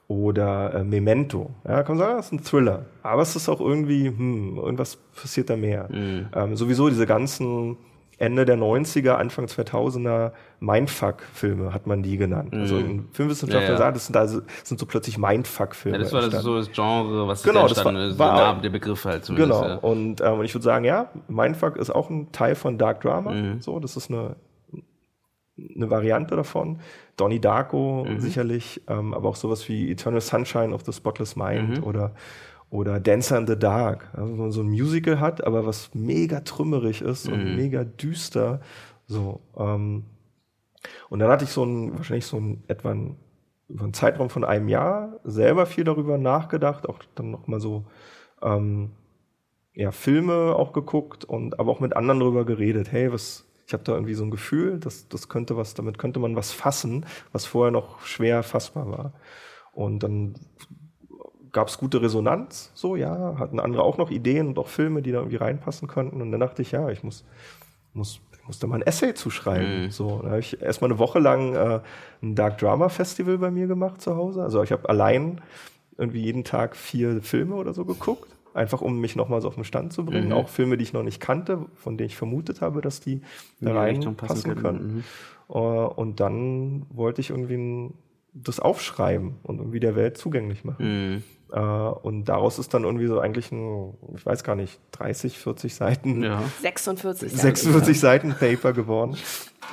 oder 0.07 0.73
äh, 0.73 0.83
Memento. 0.83 1.51
Ja, 1.65 1.83
kann 1.83 1.97
man 1.97 2.05
sagen, 2.05 2.17
das 2.17 2.25
ist 2.27 2.31
ein 2.33 2.43
Thriller. 2.43 2.85
Aber 3.01 3.21
es 3.21 3.35
ist 3.35 3.47
auch 3.47 3.61
irgendwie, 3.61 4.07
hm, 4.07 4.57
irgendwas 4.57 4.97
passiert 5.15 5.49
da 5.49 5.55
mehr. 5.55 5.87
Ähm, 5.91 6.55
sowieso 6.55 6.89
diese 6.89 7.05
ganzen 7.05 7.77
Ende 8.21 8.45
der 8.45 8.55
90er, 8.57 9.13
Anfang 9.13 9.45
2000er 9.45 10.31
Mindfuck-Filme 10.59 11.73
hat 11.73 11.87
man 11.87 12.03
die 12.03 12.17
genannt. 12.17 12.53
Also 12.53 12.77
ein 12.77 13.07
Filmwissenschaftler 13.13 13.65
Ja, 13.67 13.71
ja. 13.73 13.77
sagt, 13.77 13.95
das 13.95 14.05
sind, 14.05 14.15
da, 14.15 14.27
sind 14.27 14.79
so 14.79 14.85
plötzlich 14.85 15.17
Mindfuck-Filme. 15.17 15.97
Ja, 15.97 16.03
das 16.03 16.13
war 16.13 16.21
das 16.29 16.43
so 16.43 16.55
das 16.57 16.71
Genre, 16.71 17.27
was 17.27 17.41
Genau, 17.43 17.67
das 17.67 17.83
war- 17.83 17.95
ist, 18.07 18.19
war- 18.19 18.61
der, 18.61 18.69
Begriff 18.69 19.03
halt 19.05 19.25
zumindest. 19.25 19.59
Genau. 19.61 19.67
Ja. 19.73 19.75
Und, 19.77 20.21
ähm, 20.21 20.41
ich 20.43 20.53
würde 20.53 20.63
sagen, 20.63 20.85
ja, 20.85 21.09
Mindfuck 21.27 21.77
ist 21.77 21.89
auch 21.89 22.09
ein 22.09 22.31
Teil 22.31 22.55
von 22.55 22.77
Dark 22.77 23.01
Drama. 23.01 23.31
Mhm. 23.31 23.61
So, 23.61 23.79
das 23.79 23.97
ist 23.97 24.09
eine, 24.11 24.35
eine 25.75 25.89
Variante 25.89 26.35
davon. 26.35 26.79
Donnie 27.17 27.39
Darko 27.39 28.05
Mhm. 28.07 28.19
sicherlich, 28.19 28.81
ähm, 28.87 29.13
aber 29.13 29.29
auch 29.29 29.35
sowas 29.35 29.67
wie 29.67 29.91
Eternal 29.91 30.21
Sunshine 30.21 30.73
of 30.73 30.81
the 30.85 30.93
Spotless 30.93 31.35
Mind 31.35 31.79
Mhm. 31.79 31.83
oder 31.83 32.11
oder 32.71 32.99
Dancer 32.99 33.37
in 33.37 33.45
the 33.47 33.59
Dark, 33.59 34.09
also, 34.13 34.31
wo 34.31 34.41
man 34.43 34.51
so 34.51 34.61
ein 34.61 34.69
Musical 34.69 35.19
hat, 35.19 35.45
aber 35.45 35.65
was 35.67 35.93
mega 35.93 36.39
trümmerig 36.39 37.01
ist 37.01 37.27
Mhm. 37.27 37.33
und 37.33 37.55
mega 37.57 37.83
düster. 37.83 38.61
So, 39.07 39.41
ähm, 39.57 40.05
und 41.09 41.19
dann 41.19 41.29
hatte 41.29 41.43
ich 41.43 41.51
so 41.51 41.63
ein, 41.65 41.95
wahrscheinlich 41.97 42.25
so 42.25 42.37
ein 42.37 42.63
etwa 42.67 42.91
ein, 42.91 43.17
über 43.69 43.83
einen 43.83 43.93
Zeitraum 43.93 44.29
von 44.29 44.43
einem 44.45 44.69
Jahr 44.69 45.19
selber 45.23 45.65
viel 45.65 45.83
darüber 45.83 46.17
nachgedacht, 46.17 46.87
auch 46.89 46.99
dann 47.15 47.31
nochmal 47.31 47.59
so 47.59 47.85
ähm, 48.41 48.91
ja, 49.73 49.91
Filme 49.91 50.55
auch 50.55 50.73
geguckt 50.73 51.25
und 51.25 51.59
aber 51.59 51.71
auch 51.71 51.79
mit 51.81 51.95
anderen 51.95 52.19
darüber 52.21 52.45
geredet. 52.45 52.91
Hey, 52.91 53.11
was, 53.11 53.45
ich 53.67 53.73
habe 53.73 53.83
da 53.83 53.93
irgendwie 53.93 54.13
so 54.15 54.23
ein 54.23 54.31
Gefühl, 54.31 54.79
dass 54.79 55.07
das 55.09 55.29
könnte 55.29 55.57
was, 55.57 55.73
damit 55.73 55.97
könnte 55.97 56.19
man 56.19 56.35
was 56.35 56.51
fassen, 56.51 57.05
was 57.33 57.45
vorher 57.45 57.71
noch 57.71 58.01
schwer 58.01 58.43
fassbar 58.43 58.89
war. 58.91 59.13
Und 59.73 60.03
dann 60.03 60.35
gab 61.51 61.67
es 61.67 61.77
gute 61.77 62.01
Resonanz, 62.01 62.71
so 62.73 62.95
ja, 62.95 63.35
hatten 63.37 63.59
andere 63.59 63.83
auch 63.83 63.97
noch 63.97 64.09
Ideen 64.11 64.47
und 64.47 64.57
auch 64.59 64.67
Filme, 64.67 65.01
die 65.01 65.11
da 65.11 65.19
irgendwie 65.19 65.37
reinpassen 65.37 65.87
könnten. 65.87 66.21
Und 66.21 66.31
dann 66.31 66.39
dachte 66.39 66.61
ich, 66.61 66.71
ja, 66.71 66.89
ich 66.89 67.03
muss, 67.03 67.25
muss, 67.93 68.21
ich 68.31 68.47
muss 68.47 68.59
da 68.59 68.67
mal 68.67 68.77
ein 68.77 68.81
Essay 68.87 69.13
zu 69.13 69.29
schreiben. 69.29 69.65
So, 69.91 70.21
da 70.23 70.29
habe 70.29 70.39
ich 70.39 70.61
erstmal 70.61 70.89
eine 70.91 70.99
Woche 70.99 71.19
lang 71.19 71.53
äh, 71.53 71.79
ein 72.21 72.35
Dark 72.35 72.57
Drama 72.57 72.89
Festival 72.89 73.37
bei 73.37 73.51
mir 73.51 73.67
gemacht 73.67 74.01
zu 74.01 74.15
Hause. 74.15 74.41
Also 74.43 74.63
ich 74.63 74.71
habe 74.71 74.87
allein 74.89 75.41
irgendwie 75.97 76.21
jeden 76.21 76.43
Tag 76.43 76.75
vier 76.75 77.21
Filme 77.21 77.55
oder 77.55 77.73
so 77.73 77.85
geguckt. 77.85 78.29
Einfach 78.53 78.81
um 78.81 78.99
mich 78.99 79.15
nochmal 79.15 79.41
so 79.41 79.47
auf 79.47 79.55
den 79.55 79.63
Stand 79.63 79.93
zu 79.93 80.03
bringen. 80.05 80.33
Auch 80.33 80.49
Filme, 80.49 80.75
die 80.77 80.83
ich 80.83 80.91
noch 80.91 81.03
nicht 81.03 81.21
kannte, 81.21 81.65
von 81.75 81.97
denen 81.97 82.07
ich 82.07 82.17
vermutet 82.17 82.59
habe, 82.61 82.81
dass 82.81 82.99
die 82.99 83.21
da 83.61 83.73
reinpassen 83.73 84.15
passen 84.15 84.55
können. 84.55 85.03
Äh, 85.49 85.53
Und 85.53 86.19
dann 86.19 86.85
wollte 86.89 87.21
ich 87.21 87.29
irgendwie 87.29 87.55
ein, 87.55 87.93
das 88.33 88.59
aufschreiben 88.59 89.35
und 89.43 89.59
irgendwie 89.59 89.79
der 89.79 89.95
Welt 89.95 90.17
zugänglich 90.17 90.65
machen. 90.65 91.23
Äh, 91.51 91.59
und 91.59 92.25
daraus 92.25 92.59
ist 92.59 92.73
dann 92.73 92.83
irgendwie 92.83 93.07
so 93.07 93.19
eigentlich 93.19 93.51
ein, 93.51 93.93
ich 94.15 94.25
weiß 94.25 94.43
gar 94.43 94.55
nicht, 94.55 94.79
30, 94.93 95.37
40 95.37 95.75
Seiten, 95.75 96.23
Ja. 96.23 96.41
46. 96.61 97.31
46 97.31 97.99
Seiten 97.99 98.33
Paper 98.33 98.73
geworden. 98.73 99.17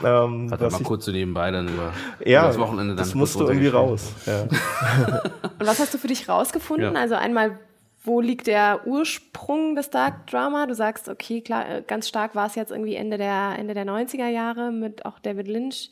Ähm, 0.04 0.50
Hat 0.50 0.60
er 0.60 0.66
was 0.66 0.74
mal 0.74 0.80
ich, 0.80 0.86
kurz 0.86 1.04
so 1.04 1.12
nebenbei 1.12 1.50
dann 1.50 1.68
über, 1.68 1.92
ja, 2.24 2.40
über 2.40 2.48
das 2.48 2.58
Wochenende 2.58 2.88
dann 2.90 2.96
das 2.98 3.14
musste 3.14 3.44
irgendwie 3.44 3.68
raus. 3.68 4.12
Ja. 4.26 4.42
Und 4.42 5.66
was 5.66 5.78
hast 5.80 5.94
du 5.94 5.98
für 5.98 6.08
dich 6.08 6.28
rausgefunden? 6.28 6.94
Ja. 6.94 7.00
Also 7.00 7.14
einmal, 7.14 7.58
wo 8.04 8.20
liegt 8.20 8.46
der 8.46 8.86
Ursprung 8.86 9.74
des 9.74 9.90
Dark 9.90 10.26
Drama? 10.28 10.66
Du 10.66 10.74
sagst, 10.74 11.08
okay, 11.08 11.40
klar, 11.40 11.68
äh, 11.68 11.82
ganz 11.86 12.08
stark 12.08 12.34
war 12.34 12.46
es 12.46 12.54
jetzt 12.54 12.70
irgendwie 12.70 12.94
Ende 12.94 13.18
der, 13.18 13.56
Ende 13.58 13.74
der 13.74 13.86
90er 13.86 14.28
Jahre 14.28 14.72
mit 14.72 15.04
auch 15.04 15.18
David 15.18 15.48
Lynch. 15.48 15.90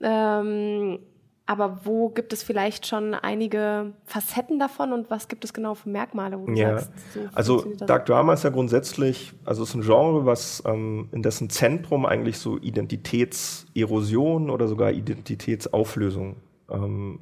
Ähm, 0.00 0.98
aber 1.46 1.80
wo 1.84 2.08
gibt 2.08 2.32
es 2.32 2.42
vielleicht 2.42 2.86
schon 2.86 3.14
einige 3.14 3.92
Facetten 4.04 4.58
davon 4.58 4.92
und 4.92 5.10
was 5.10 5.28
gibt 5.28 5.44
es 5.44 5.52
genau 5.52 5.74
für 5.74 5.88
Merkmale, 5.88 6.40
wo 6.40 6.46
du 6.46 6.52
Ja, 6.52 6.78
sagst, 6.80 6.90
so 7.14 7.20
also? 7.32 7.72
Dark 7.86 8.06
Drama 8.06 8.32
ist 8.32 8.42
ja 8.42 8.50
grundsätzlich, 8.50 9.32
also 9.44 9.62
es 9.62 9.70
ist 9.70 9.74
ein 9.76 9.82
Genre, 9.82 10.26
was 10.26 10.62
ähm, 10.66 11.08
in 11.12 11.22
dessen 11.22 11.48
Zentrum 11.48 12.04
eigentlich 12.04 12.38
so 12.38 12.58
Identitätserosion 12.58 14.50
oder 14.50 14.66
sogar 14.66 14.90
Identitätsauflösung 14.90 16.36
ähm, 16.68 17.20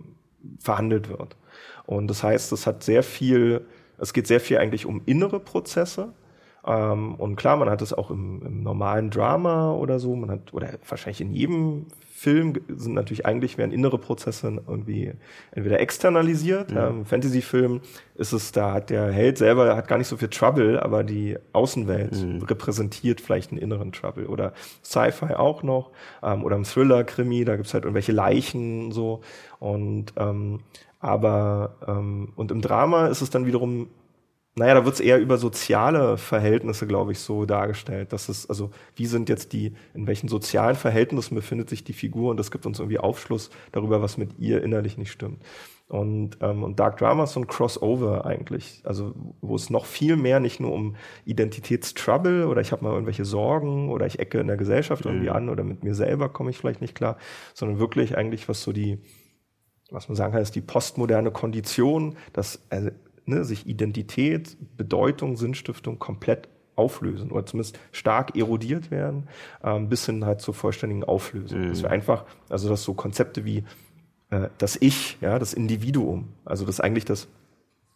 verhandelt 0.58 1.10
wird. 1.10 1.36
Und 1.84 2.08
das 2.08 2.22
heißt, 2.22 2.50
es 2.52 2.66
hat 2.66 2.82
sehr 2.82 3.02
viel, 3.02 3.66
es 3.98 4.14
geht 4.14 4.26
sehr 4.26 4.40
viel 4.40 4.56
eigentlich 4.56 4.86
um 4.86 5.02
innere 5.04 5.38
Prozesse. 5.38 6.14
Ähm, 6.66 7.14
und 7.16 7.36
klar, 7.36 7.58
man 7.58 7.68
hat 7.68 7.82
es 7.82 7.92
auch 7.92 8.10
im, 8.10 8.40
im 8.46 8.62
normalen 8.62 9.10
Drama 9.10 9.72
oder 9.74 9.98
so, 9.98 10.16
man 10.16 10.30
hat, 10.30 10.54
oder 10.54 10.70
wahrscheinlich 10.88 11.20
in 11.20 11.34
jedem 11.34 11.86
Film 12.24 12.54
sind 12.68 12.94
natürlich 12.94 13.26
eigentlich 13.26 13.58
werden 13.58 13.70
innere 13.70 13.98
Prozesse 13.98 14.62
irgendwie 14.66 15.12
entweder 15.52 15.78
externalisiert. 15.78 16.72
Ja. 16.72 16.88
Im 16.88 17.04
Fantasy-Film 17.04 17.82
ist 18.14 18.32
es, 18.32 18.50
da 18.50 18.72
hat 18.72 18.88
der 18.88 19.12
Held 19.12 19.36
selber 19.36 19.76
hat 19.76 19.88
gar 19.88 19.98
nicht 19.98 20.08
so 20.08 20.16
viel 20.16 20.28
Trouble, 20.28 20.82
aber 20.82 21.04
die 21.04 21.36
Außenwelt 21.52 22.14
repräsentiert 22.48 23.20
vielleicht 23.20 23.50
einen 23.50 23.60
inneren 23.60 23.92
Trouble. 23.92 24.26
Oder 24.26 24.54
Sci-Fi 24.82 25.34
auch 25.34 25.62
noch. 25.62 25.90
Ähm, 26.22 26.44
oder 26.44 26.56
im 26.56 26.64
Thriller-Krimi, 26.64 27.44
da 27.44 27.56
gibt's 27.56 27.74
halt 27.74 27.84
irgendwelche 27.84 28.12
Leichen 28.12 28.90
so. 28.90 29.20
Und 29.58 30.14
ähm, 30.16 30.60
aber 31.00 31.76
ähm, 31.86 32.32
und 32.36 32.50
im 32.50 32.62
Drama 32.62 33.08
ist 33.08 33.20
es 33.20 33.28
dann 33.28 33.44
wiederum 33.44 33.88
naja, 34.56 34.74
da 34.74 34.84
wird 34.84 34.94
es 34.94 35.00
eher 35.00 35.18
über 35.18 35.36
soziale 35.36 36.16
Verhältnisse, 36.16 36.86
glaube 36.86 37.12
ich, 37.12 37.18
so 37.18 37.44
dargestellt. 37.44 38.12
Dass 38.12 38.28
es, 38.28 38.48
also, 38.48 38.70
wie 38.94 39.06
sind 39.06 39.28
jetzt 39.28 39.52
die, 39.52 39.74
in 39.94 40.06
welchen 40.06 40.28
sozialen 40.28 40.76
Verhältnissen 40.76 41.34
befindet 41.34 41.68
sich 41.68 41.82
die 41.82 41.92
Figur 41.92 42.30
und 42.30 42.36
das 42.38 42.52
gibt 42.52 42.64
uns 42.64 42.78
irgendwie 42.78 42.98
Aufschluss 42.98 43.50
darüber, 43.72 44.00
was 44.00 44.16
mit 44.16 44.38
ihr 44.38 44.62
innerlich 44.62 44.96
nicht 44.96 45.10
stimmt. 45.10 45.42
Und, 45.88 46.38
ähm, 46.40 46.62
und 46.62 46.80
Dark 46.80 46.96
Drama 46.96 47.24
ist 47.24 47.32
so 47.32 47.40
ein 47.40 47.46
Crossover 47.46 48.24
eigentlich, 48.24 48.80
also 48.84 49.14
wo 49.42 49.54
es 49.54 49.68
noch 49.68 49.84
viel 49.84 50.16
mehr 50.16 50.40
nicht 50.40 50.58
nur 50.58 50.72
um 50.72 50.96
Identitätstrouble 51.26 52.46
oder 52.46 52.62
ich 52.62 52.72
habe 52.72 52.82
mal 52.84 52.92
irgendwelche 52.92 53.26
Sorgen 53.26 53.90
oder 53.90 54.06
ich 54.06 54.18
ecke 54.18 54.38
in 54.38 54.46
der 54.46 54.56
Gesellschaft 54.56 55.04
irgendwie 55.04 55.28
mhm. 55.28 55.36
an 55.36 55.48
oder 55.50 55.62
mit 55.62 55.84
mir 55.84 55.94
selber 55.94 56.30
komme 56.30 56.50
ich 56.50 56.56
vielleicht 56.56 56.80
nicht 56.80 56.94
klar, 56.94 57.18
sondern 57.52 57.78
wirklich 57.80 58.16
eigentlich 58.16 58.48
was 58.48 58.62
so 58.62 58.72
die, 58.72 58.98
was 59.90 60.08
man 60.08 60.16
sagen 60.16 60.32
kann, 60.32 60.40
ist 60.42 60.54
die 60.54 60.62
postmoderne 60.62 61.30
Kondition, 61.32 62.16
dass 62.32 62.62
also, 62.70 62.90
ne, 63.26 63.44
sich 63.44 63.66
Identität, 63.66 64.56
Bedeutung, 64.76 65.36
Sinnstiftung 65.36 65.98
komplett 65.98 66.48
auflösen 66.76 67.30
oder 67.30 67.46
zumindest 67.46 67.78
stark 67.92 68.36
erodiert 68.36 68.90
werden, 68.90 69.28
ähm, 69.62 69.88
bis 69.88 70.06
hin 70.06 70.24
halt 70.24 70.40
zur 70.40 70.54
vollständigen 70.54 71.04
Auflösung. 71.04 71.62
Mhm. 71.62 71.68
Dass 71.68 71.82
wir 71.82 71.90
einfach, 71.90 72.24
also 72.48 72.68
dass 72.68 72.82
so 72.82 72.94
Konzepte 72.94 73.44
wie 73.44 73.64
äh, 74.30 74.48
das 74.58 74.76
Ich, 74.80 75.18
ja, 75.20 75.38
das 75.38 75.54
Individuum, 75.54 76.28
also 76.44 76.64
das 76.64 76.80
eigentlich 76.80 77.04
das 77.04 77.28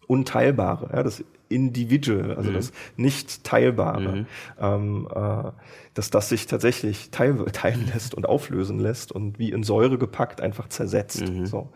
Unteilbare, 0.08 0.88
ja, 0.92 1.02
das 1.02 1.22
Individual, 1.48 2.34
also 2.34 2.50
mhm. 2.50 2.54
das 2.54 2.72
Nicht-Teilbare, 2.96 4.00
mhm. 4.00 4.26
ähm, 4.60 5.08
äh, 5.14 5.50
dass 5.94 6.10
das 6.10 6.28
sich 6.28 6.46
tatsächlich 6.46 7.10
teil 7.10 7.36
teilen 7.52 7.86
lässt 7.92 8.14
und 8.14 8.28
auflösen 8.28 8.78
lässt 8.78 9.12
und 9.12 9.38
wie 9.38 9.50
in 9.52 9.62
Säure 9.62 9.98
gepackt 9.98 10.40
einfach 10.40 10.68
zersetzt. 10.68 11.28
Mhm. 11.28 11.46
So. 11.46 11.68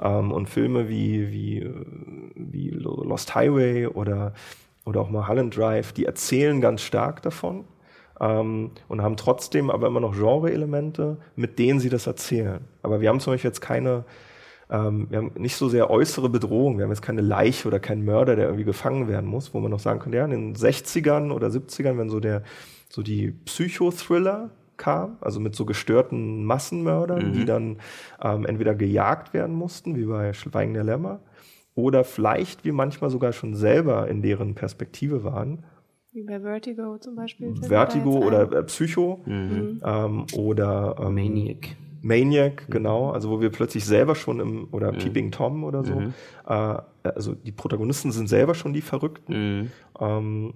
Ähm, 0.00 0.32
und 0.32 0.48
Filme 0.48 0.88
wie, 0.88 1.32
wie, 1.32 1.70
wie 2.34 2.70
Lost 2.70 3.34
Highway 3.34 3.86
oder, 3.86 4.34
oder 4.84 5.00
auch 5.00 5.10
Mulholland 5.10 5.56
Drive, 5.56 5.92
die 5.92 6.04
erzählen 6.04 6.60
ganz 6.60 6.82
stark 6.82 7.22
davon. 7.22 7.64
Ähm, 8.20 8.72
und 8.88 9.02
haben 9.02 9.16
trotzdem 9.16 9.70
aber 9.70 9.86
immer 9.86 10.00
noch 10.00 10.14
Genre-Elemente, 10.14 11.18
mit 11.36 11.58
denen 11.58 11.80
sie 11.80 11.88
das 11.88 12.06
erzählen. 12.06 12.60
Aber 12.82 13.00
wir 13.00 13.08
haben 13.08 13.20
zum 13.20 13.32
Beispiel 13.32 13.48
jetzt 13.48 13.60
keine 13.60 14.04
ähm, 14.70 15.06
wir 15.10 15.18
haben 15.18 15.30
nicht 15.36 15.56
so 15.56 15.68
sehr 15.68 15.90
äußere 15.90 16.28
Bedrohungen. 16.28 16.78
Wir 16.78 16.84
haben 16.84 16.90
jetzt 16.90 17.02
keine 17.02 17.22
Leiche 17.22 17.68
oder 17.68 17.80
keinen 17.80 18.04
Mörder, 18.04 18.36
der 18.36 18.46
irgendwie 18.46 18.64
gefangen 18.64 19.08
werden 19.08 19.28
muss, 19.28 19.54
wo 19.54 19.60
man 19.60 19.70
noch 19.70 19.80
sagen 19.80 20.00
könnte, 20.00 20.18
ja, 20.18 20.24
in 20.24 20.30
den 20.30 20.54
60ern 20.54 21.30
oder 21.32 21.48
70ern, 21.48 21.98
wenn 21.98 22.10
so 22.10 22.20
der, 22.20 22.42
so 22.88 23.02
die 23.02 23.30
Psychothriller 23.30 24.50
kam, 24.76 25.16
also 25.20 25.40
mit 25.40 25.54
so 25.54 25.64
gestörten 25.64 26.44
Massenmördern, 26.44 27.28
mhm. 27.28 27.32
die 27.32 27.44
dann 27.44 27.76
ähm, 28.22 28.46
entweder 28.46 28.74
gejagt 28.74 29.34
werden 29.34 29.54
mussten, 29.54 29.96
wie 29.96 30.04
bei 30.04 30.32
Schweigen 30.32 30.74
der 30.74 30.84
Lämmer, 30.84 31.20
oder 31.74 32.04
vielleicht 32.04 32.64
wie 32.64 32.72
manchmal 32.72 33.10
sogar 33.10 33.32
schon 33.32 33.54
selber 33.54 34.08
in 34.08 34.22
deren 34.22 34.54
Perspektive 34.54 35.24
waren. 35.24 35.64
Wie 36.12 36.24
bei 36.24 36.40
Vertigo 36.40 36.98
zum 36.98 37.14
Beispiel. 37.16 37.54
Vertigo 37.56 38.18
oder 38.18 38.50
äh, 38.52 38.62
Psycho 38.64 39.20
mhm. 39.24 39.80
ähm, 39.84 40.26
oder 40.34 40.96
ähm, 41.00 41.14
Maniac. 41.14 41.76
Maniac, 42.00 42.68
mhm. 42.68 42.72
genau, 42.72 43.10
also 43.10 43.30
wo 43.30 43.40
wir 43.40 43.50
plötzlich 43.50 43.84
selber 43.84 44.14
schon 44.14 44.40
im, 44.40 44.68
oder 44.70 44.92
mhm. 44.92 44.98
Peeping 44.98 45.30
Tom 45.30 45.64
oder 45.64 45.84
so, 45.84 45.94
mhm. 45.94 46.14
äh, 46.46 46.78
also 47.02 47.34
die 47.34 47.52
Protagonisten 47.52 48.12
sind 48.12 48.28
selber 48.28 48.54
schon 48.54 48.72
die 48.72 48.80
Verrückten. 48.80 49.60
Mhm. 49.60 49.70
Ähm, 50.00 50.54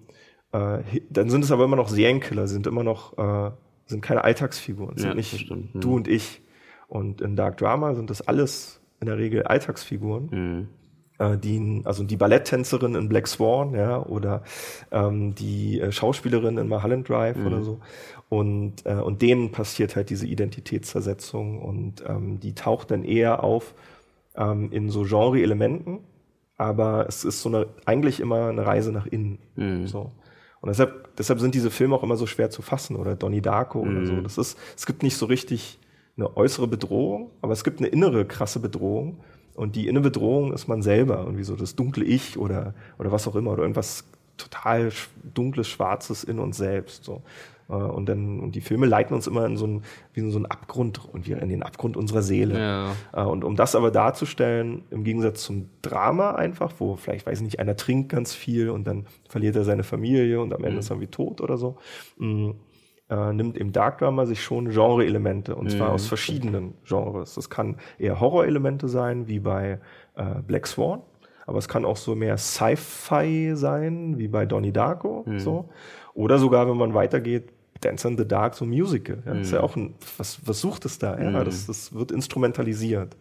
äh, 0.53 1.01
dann 1.11 1.31
sind 1.31 1.45
es 1.45 1.51
aber 1.51 1.65
immer 1.65 1.77
noch 1.77 1.89
Serienkiller, 1.89 2.47
sind 2.47 2.67
immer 2.67 2.85
noch, 2.85 3.19
äh, 3.19 3.51
sind 3.87 4.03
keine 4.03 4.25
Alltagsfiguren, 4.25 4.97
sind 4.97 5.09
ja, 5.09 5.15
nicht 5.15 5.51
mhm. 5.51 5.69
du 5.75 5.97
und 5.97 6.09
ich. 6.09 6.43
Und 6.89 7.23
in 7.23 7.37
Dark 7.37 7.57
Drama 7.57 7.95
sind 7.95 8.11
das 8.11 8.21
alles 8.21 8.81
in 9.01 9.07
der 9.07 9.17
Regel 9.17 9.45
Alltagsfiguren. 9.45 10.69
Äh, 11.23 11.39
die, 11.39 11.83
also 11.85 12.05
die 12.05 12.17
Balletttänzerin 12.17 12.95
in 12.95 13.09
Black 13.09 13.29
Swan, 13.29 13.75
ja, 13.75 14.05
oder 14.05 14.43
ähm, 14.91 15.35
die 15.35 15.81
äh, 15.81 15.93
Schauspielerin 15.93 16.59
in 16.59 16.69
Mulholland 16.69 17.09
Drive 17.09 17.37
oder 17.47 17.63
so. 17.63 17.81
Und, 18.33 18.87
äh, 18.87 18.95
und 18.95 19.21
denen 19.21 19.53
passiert 19.53 19.95
halt 19.95 20.09
diese 20.09 20.27
Identitätszersetzung 20.27 21.61
und 21.61 22.03
ähm, 22.09 22.41
die 22.41 22.55
taucht 22.55 22.91
dann 22.91 23.05
eher 23.05 23.45
auf 23.45 23.75
ähm, 24.35 24.73
in 24.73 24.89
so 24.89 25.03
Genre-Elementen, 25.03 25.99
aber 26.57 27.05
es 27.07 27.27
ist 27.27 27.43
so 27.43 27.51
eine, 27.51 27.67
eigentlich 27.85 28.21
immer 28.21 28.47
eine 28.47 28.65
Reise 28.65 28.91
nach 28.91 29.05
innen. 29.05 29.39
Mhm. 29.57 29.87
So. 29.87 30.13
Und 30.63 30.69
deshalb, 30.71 31.15
deshalb 31.17 31.41
sind 31.41 31.55
diese 31.55 31.71
Filme 31.71 31.95
auch 31.95 32.03
immer 32.03 32.17
so 32.17 32.27
schwer 32.27 32.49
zu 32.49 32.63
fassen 32.63 32.97
oder 32.97 33.17
Donnie 33.17 33.43
Darko 33.43 33.85
mhm. 33.85 33.97
oder 33.99 34.07
so. 34.07 34.21
Das 34.23 34.39
ist, 34.39 34.59
es 34.79 34.87
gibt 34.87 35.03
nicht 35.03 35.19
so 35.19 35.27
richtig 35.27 35.79
eine 36.17 36.35
äußere 36.35 36.69
Bedrohung, 36.69 37.33
aber 37.43 37.53
es 37.53 37.65
gibt 37.65 37.81
eine 37.81 37.89
innere 37.89 38.25
krasse 38.25 38.61
Bedrohung. 38.61 39.21
Und 39.55 39.77
die 39.77 39.89
innere 39.89 40.05
Bedrohung 40.05 40.55
ist 40.55 40.69
man 40.69 40.81
selber, 40.81 41.19
irgendwie 41.19 41.45
so 41.45 41.55
das 41.55 41.77
dunkle 41.77 42.07
Ich 42.07 42.39
oder, 42.39 42.73
oder 42.99 43.13
was 43.13 43.29
auch 43.29 43.37
immer, 43.37 43.51
oder 43.51 43.61
irgendwas 43.61 44.05
total 44.39 44.91
dunkles, 45.35 45.69
schwarzes 45.69 46.25
in 46.25 46.39
uns 46.39 46.57
selbst. 46.57 47.05
So. 47.05 47.21
Äh, 47.73 47.77
und 47.77 48.09
dann, 48.09 48.41
und 48.41 48.55
die 48.55 48.61
Filme 48.61 48.87
leiten 48.87 49.15
uns 49.15 49.27
immer 49.27 49.47
in 49.47 49.57
so 49.57 49.65
einen, 49.65 49.83
wie 50.13 50.21
in 50.21 50.31
so 50.31 50.39
einen 50.39 50.47
Abgrund 50.47 51.01
und 51.13 51.27
wir 51.27 51.41
in 51.41 51.49
den 51.49 51.63
Abgrund 51.63 51.97
unserer 51.97 52.23
Seele. 52.23 52.59
Ja. 52.59 52.93
Äh, 53.13 53.27
und 53.27 53.45
um 53.45 53.57
das 53.57 53.75
aber 53.75 53.91
darzustellen, 53.91 54.85
im 54.91 55.05
Gegensatz 55.05 55.43
zum 55.43 55.71
Drama 55.81 56.33
einfach, 56.33 56.73
wo 56.79 56.97
vielleicht, 56.97 57.27
weiß 57.27 57.39
ich 57.39 57.45
nicht, 57.45 57.61
einer 57.61 57.77
trinkt 57.77 58.11
ganz 58.11 58.35
viel 58.35 58.71
und 58.71 58.87
dann 58.87 59.07
verliert 59.29 59.57
er 59.57 59.65
seine 59.65 59.83
Familie 59.83 60.41
und 60.41 60.53
am 60.53 60.63
Ende 60.63 60.75
mhm. 60.75 60.79
ist 60.81 60.91
er 60.91 61.01
wie 61.01 61.07
tot 61.07 61.41
oder 61.41 61.57
so, 61.57 61.77
mh, 62.19 62.55
äh, 63.09 63.33
nimmt 63.33 63.57
im 63.57 63.73
Dark 63.73 63.99
Drama 63.99 64.27
sich 64.27 64.43
schon 64.43 64.71
Genre-Elemente 64.71 65.57
und 65.57 65.65
mhm. 65.65 65.71
zwar 65.71 65.93
aus 65.93 66.07
verschiedenen 66.07 66.75
Genres. 66.85 67.35
Das 67.35 67.51
kann 67.51 67.77
eher 67.99 68.21
Horror-Elemente 68.21 68.89
sein, 68.89 69.29
wie 69.29 69.41
bei 69.41 69.81
äh, 70.15 70.43
Black 70.47 70.67
Swan 70.67 71.03
aber 71.45 71.59
es 71.59 71.69
kann 71.69 71.85
auch 71.85 71.97
so 71.97 72.15
mehr 72.15 72.39
Sci-Fi 72.39 73.57
sein, 73.57 74.17
wie 74.17 74.29
bei 74.29 74.47
Donnie 74.47 74.73
Darko, 74.73 75.25
mhm. 75.27 75.41
so. 75.41 75.69
Oder 76.15 76.39
sogar, 76.39 76.69
wenn 76.69 76.77
man 76.77 76.95
weitergeht, 76.95 77.53
Dance 77.85 78.07
in 78.09 78.17
the 78.17 78.27
Dark, 78.27 78.55
so 78.55 78.65
Musical. 78.65 79.23
Ja, 79.27 79.35
Das 79.35 79.47
ist 79.47 79.53
ja 79.53 79.59
mhm. 79.59 79.65
auch 79.65 79.77
ein, 79.77 79.95
was, 80.17 80.39
was 80.45 80.61
sucht 80.61 80.85
es 80.85 80.99
da? 80.99 81.19
Ja, 81.19 81.31
mhm. 81.31 81.45
das, 81.45 81.67
das 81.67 81.93
wird 81.93 82.11
instrumentalisiert. 82.11 83.17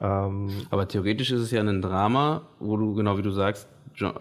Ähm, 0.00 0.50
Aber 0.70 0.88
theoretisch 0.88 1.30
ist 1.30 1.40
es 1.40 1.50
ja 1.50 1.60
ein 1.60 1.82
Drama, 1.82 2.42
wo 2.58 2.76
du, 2.76 2.94
genau 2.94 3.18
wie 3.18 3.22
du 3.22 3.30
sagst, 3.30 3.68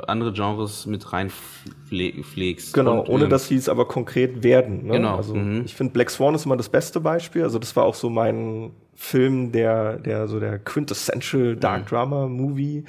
andere 0.08 0.34
Genres 0.34 0.86
mit 0.86 1.14
rein 1.14 1.30
pflegst. 1.30 2.74
Genau, 2.74 3.00
und, 3.02 3.10
ohne 3.10 3.24
ähm, 3.26 3.30
dass 3.30 3.48
sie 3.48 3.56
es 3.56 3.70
aber 3.70 3.88
konkret 3.88 4.44
werden. 4.44 4.88
Ne? 4.88 4.94
Genau. 4.94 5.16
Also 5.16 5.36
mhm. 5.36 5.64
ich 5.66 5.76
finde 5.76 5.94
Black 5.94 6.10
Swan 6.10 6.36
ist 6.36 6.46
immer 6.46 6.58
das 6.58 6.70
beste 6.70 7.00
Beispiel. 7.00 7.44
Also 7.44 7.60
das 7.60 7.76
war 7.76 7.86
auch 7.86 7.96
so 7.96 8.10
mein 8.10 8.72
Film, 8.96 9.52
der, 9.52 9.98
der 9.98 10.28
so 10.28 10.40
der 10.40 10.60
quintessential 10.60 11.56
Dark 11.56 11.84
mhm. 11.84 11.88
Drama 11.88 12.28
Movie, 12.28 12.84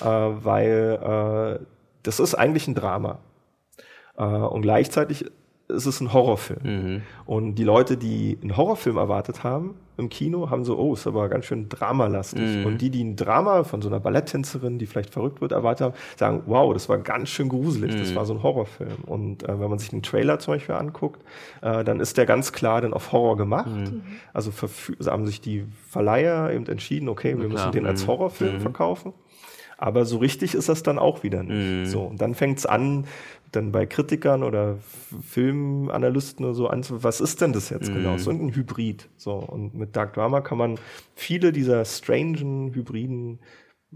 äh, 0.00 0.04
weil 0.04 1.58
äh, 1.62 1.64
das 2.02 2.20
ist 2.20 2.34
eigentlich 2.34 2.68
ein 2.68 2.74
Drama. 2.74 3.20
Äh, 4.18 4.24
und 4.24 4.62
gleichzeitig 4.62 5.24
ist 5.68 5.86
es 5.86 6.00
ein 6.00 6.12
Horrorfilm. 6.12 6.60
Mhm. 6.62 7.02
Und 7.24 7.54
die 7.54 7.64
Leute, 7.64 7.96
die 7.96 8.38
einen 8.42 8.56
Horrorfilm 8.56 8.96
erwartet 8.96 9.44
haben 9.44 9.76
im 9.96 10.08
Kino, 10.08 10.50
haben 10.50 10.64
so, 10.64 10.76
oh, 10.76 10.92
ist 10.92 11.06
aber 11.06 11.28
ganz 11.28 11.46
schön 11.46 11.68
dramalastig. 11.68 12.58
Mhm. 12.58 12.66
Und 12.66 12.78
die, 12.78 12.90
die 12.90 13.02
ein 13.02 13.16
Drama 13.16 13.64
von 13.64 13.80
so 13.80 13.88
einer 13.88 14.00
Balletttänzerin, 14.00 14.78
die 14.78 14.86
vielleicht 14.86 15.10
verrückt 15.10 15.40
wird, 15.40 15.52
erwartet 15.52 15.86
haben, 15.86 15.94
sagen, 16.16 16.42
wow, 16.46 16.72
das 16.74 16.88
war 16.88 16.98
ganz 16.98 17.30
schön 17.30 17.48
gruselig, 17.48 17.94
mhm. 17.94 17.98
das 17.98 18.14
war 18.14 18.26
so 18.26 18.34
ein 18.34 18.42
Horrorfilm. 18.42 19.04
Und 19.06 19.44
äh, 19.44 19.58
wenn 19.60 19.70
man 19.70 19.78
sich 19.78 19.90
den 19.90 20.02
Trailer 20.02 20.38
zum 20.38 20.54
Beispiel 20.54 20.74
anguckt, 20.74 21.22
äh, 21.62 21.82
dann 21.82 22.00
ist 22.00 22.18
der 22.18 22.26
ganz 22.26 22.52
klar 22.52 22.82
dann 22.82 22.92
auf 22.92 23.12
Horror 23.12 23.36
gemacht. 23.36 23.70
Mhm. 23.70 24.02
Also, 24.34 24.50
also 24.98 25.10
haben 25.10 25.26
sich 25.26 25.40
die 25.40 25.64
Verleiher 25.88 26.50
eben 26.52 26.66
entschieden, 26.66 27.08
okay, 27.08 27.38
wir 27.38 27.48
müssen 27.48 27.72
den 27.72 27.86
als 27.86 28.02
mhm. 28.02 28.08
Horrorfilm 28.08 28.56
mhm. 28.56 28.60
verkaufen. 28.60 29.14
Aber 29.76 30.04
so 30.04 30.18
richtig 30.18 30.54
ist 30.54 30.68
das 30.68 30.82
dann 30.82 30.98
auch 30.98 31.22
wieder 31.22 31.42
nicht. 31.42 31.88
Mm. 31.88 31.90
So, 31.90 32.02
und 32.02 32.20
dann 32.20 32.34
fängt 32.34 32.58
es 32.58 32.66
an, 32.66 33.06
dann 33.52 33.72
bei 33.72 33.86
Kritikern 33.86 34.42
oder 34.42 34.78
Filmanalysten 35.22 36.44
oder 36.44 36.54
so 36.54 36.68
an, 36.68 36.84
was 36.88 37.20
ist 37.20 37.40
denn 37.40 37.52
das 37.52 37.70
jetzt 37.70 37.90
mm. 37.90 37.94
genau? 37.94 38.18
So 38.18 38.30
ein 38.30 38.54
Hybrid. 38.54 39.08
So, 39.16 39.34
und 39.34 39.74
mit 39.74 39.96
Dark 39.96 40.14
Drama 40.14 40.40
kann 40.40 40.58
man 40.58 40.78
viele 41.14 41.52
dieser 41.52 41.84
strangen 41.84 42.74
Hybriden 42.74 43.38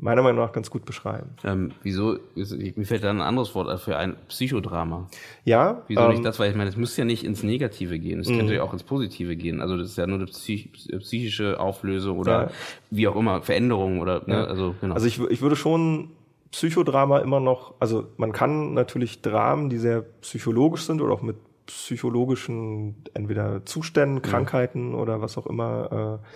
meiner 0.00 0.22
Meinung 0.22 0.44
nach 0.44 0.52
ganz 0.52 0.70
gut 0.70 0.84
beschreiben. 0.84 1.30
Ähm, 1.44 1.72
wieso, 1.82 2.18
mir 2.34 2.86
fällt 2.86 3.04
da 3.04 3.10
ein 3.10 3.20
anderes 3.20 3.54
Wort 3.54 3.80
für 3.80 3.96
ein 3.96 4.16
Psychodrama. 4.28 5.08
Ja. 5.44 5.82
Wieso 5.88 6.02
ähm, 6.02 6.10
nicht 6.10 6.24
das? 6.24 6.38
Weil 6.38 6.50
ich 6.50 6.56
meine, 6.56 6.70
es 6.70 6.76
muss 6.76 6.96
ja 6.96 7.04
nicht 7.04 7.24
ins 7.24 7.42
Negative 7.42 7.98
gehen. 7.98 8.20
Es 8.20 8.28
könnte 8.28 8.44
mhm. 8.44 8.52
ja 8.52 8.62
auch 8.62 8.72
ins 8.72 8.84
Positive 8.84 9.36
gehen. 9.36 9.60
Also 9.60 9.76
das 9.76 9.90
ist 9.90 9.98
ja 9.98 10.06
nur 10.06 10.18
eine 10.18 10.26
psych 10.26 10.70
psychische 11.00 11.58
Auflösung 11.58 12.18
oder 12.18 12.42
ja. 12.44 12.50
wie 12.90 13.08
auch 13.08 13.16
immer, 13.16 13.42
Veränderung 13.42 14.00
oder, 14.00 14.22
ne? 14.26 14.34
ja. 14.34 14.44
also 14.44 14.74
genau. 14.80 14.94
Also 14.94 15.06
ich, 15.06 15.20
ich 15.20 15.42
würde 15.42 15.56
schon 15.56 16.10
Psychodrama 16.50 17.18
immer 17.18 17.40
noch, 17.40 17.74
also 17.78 18.06
man 18.16 18.32
kann 18.32 18.74
natürlich 18.74 19.20
Dramen, 19.20 19.68
die 19.68 19.78
sehr 19.78 20.02
psychologisch 20.22 20.84
sind 20.84 21.00
oder 21.00 21.12
auch 21.12 21.22
mit 21.22 21.36
psychologischen 21.66 22.94
entweder 23.12 23.64
Zuständen, 23.66 24.22
Krankheiten 24.22 24.92
ja. 24.92 24.98
oder 24.98 25.20
was 25.20 25.36
auch 25.36 25.46
immer 25.46 26.20
äh, 26.22 26.26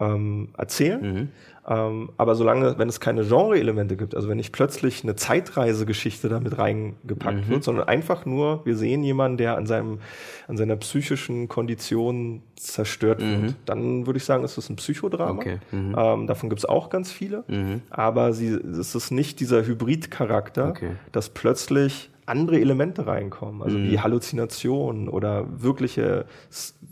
ähm, 0.00 0.48
erzählen. 0.56 1.00
Mhm. 1.02 1.28
Ähm, 1.68 2.10
aber 2.16 2.34
solange, 2.34 2.78
wenn 2.78 2.88
es 2.88 3.00
keine 3.00 3.22
Genre-Elemente 3.22 3.96
gibt, 3.96 4.14
also 4.14 4.28
wenn 4.28 4.38
nicht 4.38 4.52
plötzlich 4.52 5.04
eine 5.04 5.14
Zeitreisegeschichte 5.14 6.28
damit 6.28 6.58
reingepackt 6.58 7.46
mhm. 7.46 7.48
wird, 7.48 7.64
sondern 7.64 7.86
einfach 7.86 8.24
nur, 8.24 8.64
wir 8.64 8.76
sehen 8.76 9.04
jemanden, 9.04 9.36
der 9.36 9.56
an 9.56 9.66
seinem, 9.66 10.00
an 10.48 10.56
seiner 10.56 10.76
psychischen 10.76 11.48
Kondition 11.48 12.42
zerstört 12.56 13.20
mhm. 13.20 13.42
wird, 13.42 13.54
dann 13.66 14.06
würde 14.06 14.16
ich 14.16 14.24
sagen, 14.24 14.42
ist 14.42 14.56
das 14.56 14.70
ein 14.70 14.76
Psychodrama. 14.76 15.32
Okay. 15.32 15.58
Mhm. 15.70 15.94
Ähm, 15.96 16.26
davon 16.26 16.48
gibt 16.48 16.60
es 16.60 16.64
auch 16.64 16.88
ganz 16.88 17.12
viele. 17.12 17.44
Mhm. 17.46 17.82
Aber 17.90 18.32
sie, 18.32 18.48
es 18.48 18.94
ist 18.94 19.10
nicht 19.10 19.38
dieser 19.38 19.64
Hybrid-Charakter, 19.64 20.70
okay. 20.70 20.92
dass 21.12 21.28
plötzlich 21.28 22.10
andere 22.26 22.60
Elemente 22.60 23.06
reinkommen, 23.06 23.62
also 23.62 23.76
wie 23.76 23.92
mhm. 23.92 24.02
Halluzinationen 24.02 25.08
oder 25.08 25.46
wirkliche, 25.62 26.26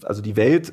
also 0.02 0.20
die 0.20 0.36
Welt 0.36 0.72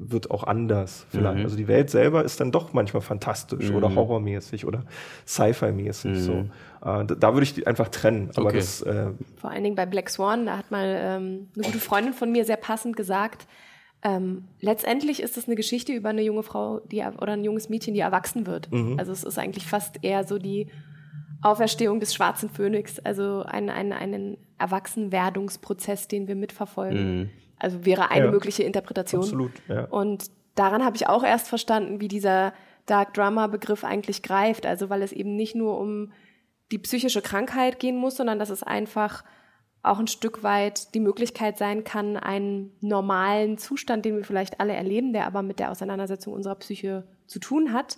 wird 0.00 0.30
auch 0.30 0.44
anders 0.44 1.06
vielleicht. 1.10 1.38
Mhm. 1.38 1.44
Also 1.44 1.56
die 1.56 1.68
Welt 1.68 1.90
selber 1.90 2.24
ist 2.24 2.40
dann 2.40 2.50
doch 2.50 2.72
manchmal 2.72 3.02
fantastisch 3.02 3.70
mhm. 3.70 3.76
oder 3.76 3.94
horrormäßig 3.94 4.66
oder 4.66 4.84
Sci-Fi-mäßig. 5.26 6.12
Mhm. 6.12 6.16
So. 6.16 6.32
Äh, 6.32 6.46
da, 6.80 7.02
da, 7.04 7.34
würde 7.34 7.42
ich 7.42 7.54
die 7.54 7.66
einfach 7.66 7.88
trennen. 7.88 8.30
Aber 8.36 8.46
okay. 8.46 8.56
das, 8.56 8.82
äh, 8.82 9.10
Vor 9.36 9.50
allen 9.50 9.62
Dingen 9.62 9.76
bei 9.76 9.86
Black 9.86 10.08
Swan, 10.08 10.46
da 10.46 10.56
hat 10.56 10.70
mal 10.70 10.86
ähm, 10.86 11.48
eine 11.54 11.64
gute 11.64 11.78
Freundin 11.78 12.14
von 12.14 12.32
mir 12.32 12.44
sehr 12.44 12.56
passend 12.56 12.96
gesagt, 12.96 13.46
ähm, 14.02 14.44
letztendlich 14.60 15.22
ist 15.22 15.36
es 15.36 15.46
eine 15.46 15.56
Geschichte 15.56 15.92
über 15.92 16.08
eine 16.08 16.22
junge 16.22 16.42
Frau 16.42 16.80
die, 16.90 17.02
oder 17.02 17.34
ein 17.34 17.44
junges 17.44 17.68
Mädchen, 17.68 17.92
die 17.92 18.00
erwachsen 18.00 18.46
wird. 18.46 18.72
Mhm. 18.72 18.98
Also 18.98 19.12
es 19.12 19.24
ist 19.24 19.38
eigentlich 19.38 19.66
fast 19.66 20.02
eher 20.02 20.24
so 20.24 20.38
die 20.38 20.68
Auferstehung 21.42 22.00
des 22.00 22.14
schwarzen 22.14 22.48
Phönix, 22.48 22.98
also 22.98 23.42
ein, 23.42 23.70
ein, 23.70 23.92
einen 23.92 24.36
Erwachsenwerdungsprozess, 24.58 26.08
den 26.08 26.28
wir 26.28 26.34
mitverfolgen. 26.34 27.30
Also 27.60 27.84
wäre 27.84 28.10
eine 28.10 28.26
ja, 28.26 28.30
mögliche 28.30 28.62
Interpretation. 28.62 29.22
Absolut, 29.22 29.52
ja. 29.68 29.84
Und 29.84 30.30
daran 30.54 30.84
habe 30.84 30.96
ich 30.96 31.06
auch 31.06 31.22
erst 31.22 31.48
verstanden, 31.48 32.00
wie 32.00 32.08
dieser 32.08 32.52
Dark 32.86 33.14
Drama 33.14 33.46
Begriff 33.46 33.84
eigentlich 33.84 34.22
greift. 34.22 34.66
Also 34.66 34.90
weil 34.90 35.02
es 35.02 35.12
eben 35.12 35.36
nicht 35.36 35.54
nur 35.54 35.78
um 35.78 36.12
die 36.72 36.78
psychische 36.78 37.22
Krankheit 37.22 37.78
gehen 37.78 37.96
muss, 37.96 38.16
sondern 38.16 38.38
dass 38.38 38.50
es 38.50 38.62
einfach 38.62 39.24
auch 39.82 39.98
ein 39.98 40.08
Stück 40.08 40.42
weit 40.42 40.94
die 40.94 41.00
Möglichkeit 41.00 41.56
sein 41.56 41.84
kann, 41.84 42.16
einen 42.16 42.72
normalen 42.80 43.56
Zustand, 43.56 44.04
den 44.04 44.16
wir 44.16 44.24
vielleicht 44.24 44.60
alle 44.60 44.74
erleben, 44.74 45.12
der 45.12 45.26
aber 45.26 45.42
mit 45.42 45.58
der 45.58 45.70
Auseinandersetzung 45.70 46.34
unserer 46.34 46.56
Psyche 46.56 47.06
zu 47.26 47.38
tun 47.38 47.72
hat, 47.72 47.96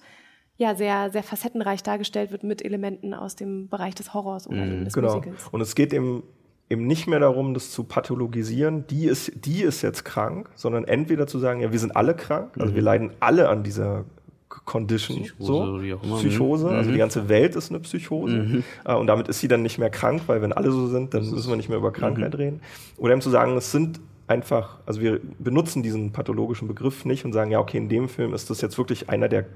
ja 0.56 0.74
sehr, 0.74 1.10
sehr 1.10 1.22
facettenreich 1.22 1.82
dargestellt 1.82 2.30
wird 2.30 2.44
mit 2.44 2.64
Elementen 2.64 3.14
aus 3.14 3.34
dem 3.34 3.68
Bereich 3.68 3.94
des 3.94 4.14
Horrors 4.14 4.46
oder 4.46 4.64
mhm, 4.64 4.84
des 4.84 4.94
genau. 4.94 5.16
Musicals. 5.16 5.48
Und 5.48 5.60
es 5.60 5.74
geht 5.74 5.92
eben 5.92 6.22
eben 6.70 6.86
nicht 6.86 7.06
mehr 7.06 7.20
darum, 7.20 7.54
das 7.54 7.70
zu 7.70 7.84
pathologisieren, 7.84 8.86
die 8.86 9.06
ist, 9.06 9.32
die 9.44 9.62
ist 9.62 9.82
jetzt 9.82 10.04
krank, 10.04 10.48
sondern 10.54 10.84
entweder 10.84 11.26
zu 11.26 11.38
sagen, 11.38 11.60
ja, 11.60 11.72
wir 11.72 11.78
sind 11.78 11.96
alle 11.96 12.14
krank, 12.14 12.50
also 12.58 12.72
mhm. 12.72 12.76
wir 12.76 12.82
leiden 12.82 13.10
alle 13.20 13.48
an 13.48 13.62
dieser 13.62 14.04
Condition, 14.48 15.22
Psychose, 15.22 15.98
so, 16.02 16.16
Psychose, 16.18 16.66
mhm. 16.66 16.76
also 16.76 16.90
die 16.90 16.98
ganze 16.98 17.28
Welt 17.28 17.56
ist 17.56 17.70
eine 17.70 17.80
Psychose 17.80 18.36
mhm. 18.36 18.64
Äh, 18.84 18.94
und 18.94 19.06
damit 19.06 19.28
ist 19.28 19.40
sie 19.40 19.48
dann 19.48 19.62
nicht 19.62 19.78
mehr 19.78 19.90
krank, 19.90 20.22
weil 20.26 20.42
wenn 20.42 20.52
alle 20.52 20.70
so 20.70 20.88
sind, 20.88 21.14
dann 21.14 21.28
müssen 21.28 21.50
wir 21.50 21.56
nicht 21.56 21.68
mehr 21.68 21.78
über 21.78 21.92
Krankheit 21.92 22.34
mhm. 22.34 22.40
reden. 22.40 22.60
Oder 22.98 23.12
eben 23.12 23.22
zu 23.22 23.30
sagen, 23.30 23.56
es 23.56 23.72
sind 23.72 24.00
einfach, 24.26 24.78
also 24.86 25.00
wir 25.00 25.20
benutzen 25.38 25.82
diesen 25.82 26.12
pathologischen 26.12 26.68
Begriff 26.68 27.04
nicht 27.04 27.24
und 27.24 27.32
sagen, 27.32 27.50
ja, 27.50 27.58
okay, 27.58 27.76
in 27.76 27.88
dem 27.88 28.08
Film 28.08 28.34
ist 28.34 28.50
das 28.50 28.60
jetzt 28.60 28.78
wirklich 28.78 29.08
einer, 29.08 29.28
der 29.28 29.46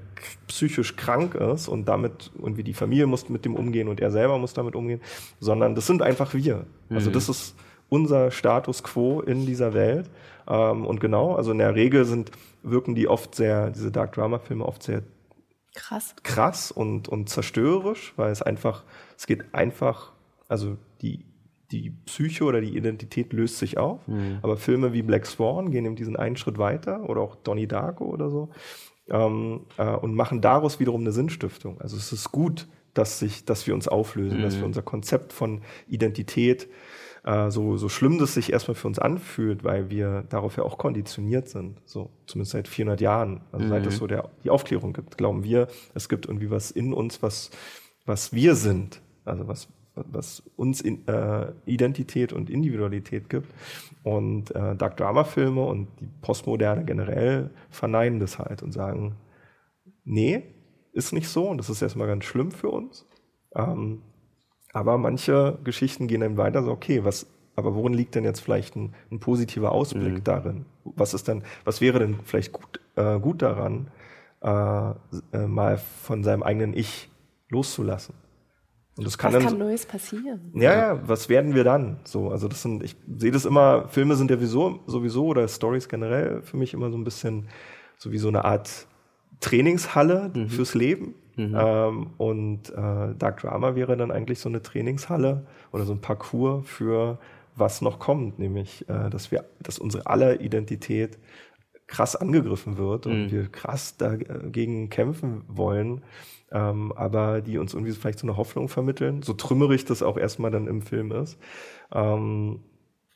psychisch 0.47 0.95
krank 0.95 1.35
ist 1.35 1.67
und 1.67 1.85
damit 1.85 2.31
irgendwie 2.37 2.63
die 2.63 2.73
Familie 2.73 3.07
muss 3.07 3.29
mit 3.29 3.45
dem 3.45 3.55
umgehen 3.55 3.87
und 3.87 3.99
er 3.99 4.11
selber 4.11 4.37
muss 4.37 4.53
damit 4.53 4.75
umgehen, 4.75 5.01
sondern 5.39 5.75
das 5.75 5.87
sind 5.87 6.01
einfach 6.01 6.33
wir. 6.33 6.65
Also 6.89 7.09
mhm. 7.09 7.13
das 7.13 7.29
ist 7.29 7.55
unser 7.89 8.31
Status 8.31 8.83
quo 8.83 9.21
in 9.21 9.45
dieser 9.45 9.73
Welt. 9.73 10.09
Ähm, 10.47 10.85
und 10.85 10.99
genau, 10.99 11.35
also 11.35 11.51
in 11.51 11.59
der 11.59 11.75
Regel 11.75 12.05
sind, 12.05 12.31
wirken 12.63 12.95
die 12.95 13.07
oft 13.07 13.35
sehr, 13.35 13.69
diese 13.69 13.91
Dark 13.91 14.13
Drama 14.13 14.39
Filme 14.39 14.65
oft 14.65 14.83
sehr 14.83 15.03
krass, 15.73 16.15
krass 16.23 16.71
und, 16.71 17.07
und 17.07 17.29
zerstörerisch, 17.29 18.13
weil 18.17 18.31
es 18.31 18.41
einfach, 18.41 18.83
es 19.17 19.27
geht 19.27 19.53
einfach, 19.53 20.11
also 20.47 20.77
die 21.01 21.25
die 21.71 21.91
Psyche 22.05 22.45
oder 22.45 22.61
die 22.61 22.75
Identität 22.77 23.33
löst 23.33 23.57
sich 23.57 23.77
auf. 23.77 24.07
Mhm. 24.07 24.39
Aber 24.41 24.57
Filme 24.57 24.93
wie 24.93 25.01
Black 25.01 25.25
Swan 25.25 25.71
gehen 25.71 25.85
eben 25.85 25.95
diesen 25.95 26.15
einen 26.15 26.37
Schritt 26.37 26.57
weiter 26.57 27.09
oder 27.09 27.21
auch 27.21 27.35
Donnie 27.35 27.67
Darko 27.67 28.05
oder 28.05 28.29
so 28.29 28.49
ähm, 29.09 29.61
äh, 29.77 29.95
und 29.95 30.13
machen 30.13 30.41
daraus 30.41 30.79
wiederum 30.79 31.01
eine 31.01 31.11
Sinnstiftung. 31.11 31.79
Also 31.81 31.97
es 31.97 32.11
ist 32.11 32.31
gut, 32.31 32.67
dass, 32.93 33.19
sich, 33.19 33.45
dass 33.45 33.67
wir 33.67 33.73
uns 33.73 33.87
auflösen, 33.87 34.39
mhm. 34.39 34.43
dass 34.43 34.57
wir 34.57 34.65
unser 34.65 34.81
Konzept 34.81 35.33
von 35.33 35.61
Identität, 35.87 36.67
äh, 37.23 37.51
so, 37.51 37.77
so 37.77 37.89
schlimm 37.89 38.17
das 38.17 38.33
sich 38.33 38.51
erstmal 38.51 38.75
für 38.75 38.87
uns 38.87 38.99
anfühlt, 38.99 39.63
weil 39.63 39.89
wir 39.89 40.23
darauf 40.29 40.57
ja 40.57 40.63
auch 40.63 40.77
konditioniert 40.77 41.49
sind, 41.49 41.79
so 41.85 42.09
zumindest 42.25 42.53
seit 42.53 42.67
400 42.67 43.01
Jahren, 43.01 43.41
also 43.51 43.65
mhm. 43.65 43.69
seit 43.69 43.85
es 43.85 43.97
so 43.97 44.07
der, 44.07 44.29
die 44.43 44.49
Aufklärung 44.49 44.93
gibt, 44.93 45.17
glauben 45.17 45.43
wir, 45.43 45.67
es 45.93 46.09
gibt 46.09 46.25
irgendwie 46.25 46.49
was 46.49 46.71
in 46.71 46.93
uns, 46.93 47.21
was, 47.21 47.51
was 48.05 48.33
wir 48.33 48.55
sind, 48.55 49.01
also 49.25 49.47
was, 49.47 49.67
was 50.11 50.43
uns 50.55 50.81
in, 50.81 51.07
äh, 51.07 51.51
Identität 51.65 52.33
und 52.33 52.49
Individualität 52.49 53.29
gibt. 53.29 53.53
Und 54.03 54.55
äh, 54.55 54.75
Dark 54.75 54.97
Drama 54.97 55.23
Filme 55.23 55.63
und 55.63 55.87
die 55.99 56.07
Postmoderne 56.21 56.85
generell 56.85 57.49
verneinen 57.69 58.19
das 58.19 58.39
halt 58.39 58.63
und 58.63 58.71
sagen, 58.71 59.15
nee, 60.03 60.43
ist 60.93 61.13
nicht 61.13 61.29
so 61.29 61.47
und 61.49 61.57
das 61.57 61.69
ist 61.69 61.81
erstmal 61.81 62.07
ganz 62.07 62.25
schlimm 62.25 62.51
für 62.51 62.69
uns. 62.69 63.05
Ähm, 63.55 64.01
aber 64.73 64.97
manche 64.97 65.57
Geschichten 65.63 66.07
gehen 66.07 66.21
dann 66.21 66.37
weiter, 66.37 66.63
so 66.63 66.71
okay, 66.71 67.03
was, 67.03 67.27
aber 67.55 67.75
worin 67.75 67.93
liegt 67.93 68.15
denn 68.15 68.23
jetzt 68.23 68.41
vielleicht 68.41 68.75
ein, 68.75 68.93
ein 69.11 69.19
positiver 69.19 69.71
Ausblick 69.71 70.13
mhm. 70.13 70.23
darin? 70.23 70.65
Was 70.83 71.13
ist 71.13 71.27
denn, 71.27 71.43
was 71.65 71.81
wäre 71.81 71.99
denn 71.99 72.19
vielleicht 72.23 72.51
gut, 72.51 72.79
äh, 72.95 73.19
gut 73.19 73.41
daran, 73.41 73.87
äh, 74.41 74.91
äh 75.33 75.47
mal 75.47 75.77
von 75.77 76.23
seinem 76.23 76.43
eigenen 76.43 76.73
Ich 76.73 77.09
loszulassen? 77.49 78.13
Und 78.97 79.05
das 79.05 79.17
kann 79.17 79.33
was 79.33 79.43
dann, 79.43 79.49
kann 79.51 79.59
Neues 79.59 79.85
passieren? 79.85 80.51
Ja, 80.55 80.75
ja, 80.75 81.07
was 81.07 81.29
werden 81.29 81.53
wir 81.53 81.63
dann? 81.63 81.97
So, 82.03 82.29
also 82.29 82.47
das 82.47 82.63
sind, 82.63 82.83
ich 82.83 82.95
sehe 83.15 83.31
das 83.31 83.45
immer, 83.45 83.87
Filme 83.89 84.15
sind 84.15 84.31
ja 84.31 84.37
sowieso, 84.37 84.79
sowieso 84.87 85.25
oder 85.27 85.47
Stories 85.47 85.87
generell 85.87 86.41
für 86.41 86.57
mich 86.57 86.73
immer 86.73 86.89
so 86.89 86.97
ein 86.97 87.03
bisschen 87.03 87.47
so 87.97 88.11
wie 88.11 88.17
so 88.17 88.27
eine 88.27 88.45
Art 88.45 88.87
Trainingshalle 89.39 90.31
mhm. 90.33 90.49
fürs 90.49 90.73
Leben. 90.73 91.13
Mhm. 91.35 91.55
Ähm, 91.55 92.07
und 92.17 92.69
äh, 92.69 93.13
Dark 93.17 93.41
Drama 93.41 93.75
wäre 93.75 93.95
dann 93.95 94.09
eigentlich 94.09 94.39
so 94.39 94.49
eine 94.49 94.63
Trainingshalle 94.63 95.45
oder 95.71 95.85
so 95.85 95.93
ein 95.93 96.01
Parcours 96.01 96.67
für 96.67 97.19
was 97.55 97.81
noch 97.81 97.99
kommt, 97.99 98.39
nämlich 98.39 98.87
äh, 98.89 99.09
dass 99.09 99.31
wir, 99.31 99.45
dass 99.59 99.77
unsere 99.77 100.07
aller 100.07 100.41
Identität 100.41 101.19
krass 101.85 102.15
angegriffen 102.15 102.77
wird 102.77 103.05
und 103.05 103.25
mhm. 103.25 103.31
wir 103.31 103.47
krass 103.47 103.97
dagegen 103.97 104.89
kämpfen 104.89 105.43
wollen 105.47 106.01
ähm, 106.51 106.93
aber 106.95 107.41
die 107.41 107.57
uns 107.57 107.73
irgendwie 107.73 107.93
vielleicht 107.93 108.19
so 108.19 108.27
eine 108.27 108.37
Hoffnung 108.37 108.69
vermitteln, 108.69 109.21
so 109.21 109.33
trümmerig 109.33 109.85
das 109.85 110.03
auch 110.03 110.17
erstmal 110.17 110.51
dann 110.51 110.67
im 110.67 110.81
Film 110.81 111.11
ist, 111.11 111.37
ähm, 111.91 112.63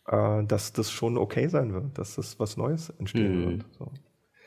äh, 0.08 0.44
dass 0.44 0.74
das 0.74 0.92
schon 0.92 1.18
okay 1.18 1.48
sein 1.48 1.74
wird, 1.74 1.98
dass 1.98 2.16
das 2.16 2.40
was 2.40 2.58
Neues 2.58 2.90
entstehen 3.00 3.42
mhm. 3.42 3.50
wird. 3.52 3.66
So. 3.78 3.92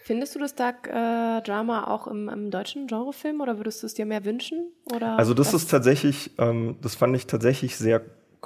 Findest 0.02 0.34
du 0.34 0.38
das 0.38 0.54
Dark 0.54 0.86
äh, 0.86 1.40
Drama 1.40 1.86
auch 1.86 2.06
im, 2.06 2.28
im, 2.28 2.50
deutschen 2.50 2.86
Genrefilm 2.88 3.40
oder 3.40 3.56
würdest 3.56 3.82
du 3.82 3.86
es 3.86 3.94
dir 3.94 4.04
mehr 4.04 4.26
wünschen? 4.26 4.70
Oder 4.94 5.16
also 5.18 5.32
das 5.32 5.54
was? 5.54 5.62
ist 5.62 5.70
tatsächlich, 5.70 6.32
ähm, 6.36 6.76
das 6.82 6.94
fand 6.94 7.16
ich 7.16 7.26
tatsächlich 7.26 7.78
sehr 7.78 8.02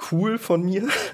cool 0.09 0.37
von 0.37 0.63
mir, 0.63 0.83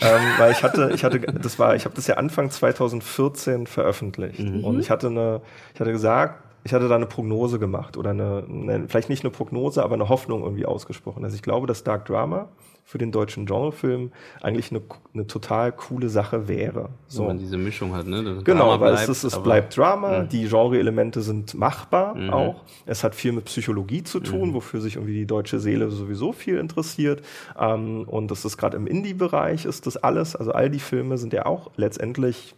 ähm, 0.00 0.20
weil 0.36 0.52
ich 0.52 0.62
hatte, 0.62 0.90
ich 0.94 1.02
hatte, 1.02 1.20
das 1.20 1.58
war, 1.58 1.76
ich 1.76 1.86
habe 1.86 1.94
das 1.94 2.06
ja 2.06 2.16
Anfang 2.16 2.50
2014 2.50 3.66
veröffentlicht 3.66 4.40
mhm. 4.40 4.64
und 4.64 4.80
ich 4.80 4.90
hatte 4.90 5.06
eine, 5.06 5.40
ich 5.72 5.80
hatte 5.80 5.92
gesagt, 5.92 6.49
ich 6.64 6.74
hatte 6.74 6.88
da 6.88 6.96
eine 6.96 7.06
Prognose 7.06 7.58
gemacht 7.58 7.96
oder 7.96 8.10
eine, 8.10 8.44
eine, 8.48 8.88
vielleicht 8.88 9.08
nicht 9.08 9.24
eine 9.24 9.30
Prognose, 9.30 9.82
aber 9.82 9.94
eine 9.94 10.08
Hoffnung 10.08 10.42
irgendwie 10.42 10.66
ausgesprochen. 10.66 11.24
Also 11.24 11.36
ich 11.36 11.42
glaube, 11.42 11.66
dass 11.66 11.84
Dark 11.84 12.04
Drama 12.06 12.48
für 12.84 12.98
den 12.98 13.12
deutschen 13.12 13.46
Genrefilm 13.46 14.10
eigentlich 14.40 14.72
eine, 14.72 14.82
eine 15.14 15.26
total 15.26 15.70
coole 15.70 16.08
Sache 16.08 16.48
wäre. 16.48 16.88
So. 17.06 17.20
Wenn 17.20 17.28
man 17.28 17.38
diese 17.38 17.56
Mischung 17.56 17.94
hat, 17.94 18.06
ne? 18.06 18.24
Das 18.24 18.44
genau, 18.44 18.64
Drama 18.64 18.80
weil 18.80 18.92
bleibt, 18.94 19.08
es, 19.08 19.24
ist, 19.24 19.32
es 19.32 19.42
bleibt 19.42 19.76
Drama, 19.76 20.18
mh. 20.18 20.24
die 20.24 20.48
Genre-Elemente 20.48 21.22
sind 21.22 21.54
machbar 21.54 22.16
mhm. 22.16 22.30
auch. 22.30 22.64
Es 22.86 23.04
hat 23.04 23.14
viel 23.14 23.30
mit 23.30 23.44
Psychologie 23.44 24.02
zu 24.02 24.18
tun, 24.18 24.50
mhm. 24.50 24.54
wofür 24.54 24.80
sich 24.80 24.96
irgendwie 24.96 25.14
die 25.14 25.26
deutsche 25.26 25.60
Seele 25.60 25.88
sowieso 25.90 26.32
viel 26.32 26.58
interessiert. 26.58 27.22
Ähm, 27.58 28.08
und 28.08 28.30
das 28.32 28.44
ist 28.44 28.56
gerade 28.56 28.76
im 28.76 28.88
Indie-Bereich 28.88 29.66
ist 29.66 29.86
das 29.86 29.96
alles. 29.96 30.34
Also 30.34 30.50
all 30.50 30.68
die 30.68 30.80
Filme 30.80 31.16
sind 31.16 31.32
ja 31.32 31.46
auch 31.46 31.70
letztendlich 31.76 32.56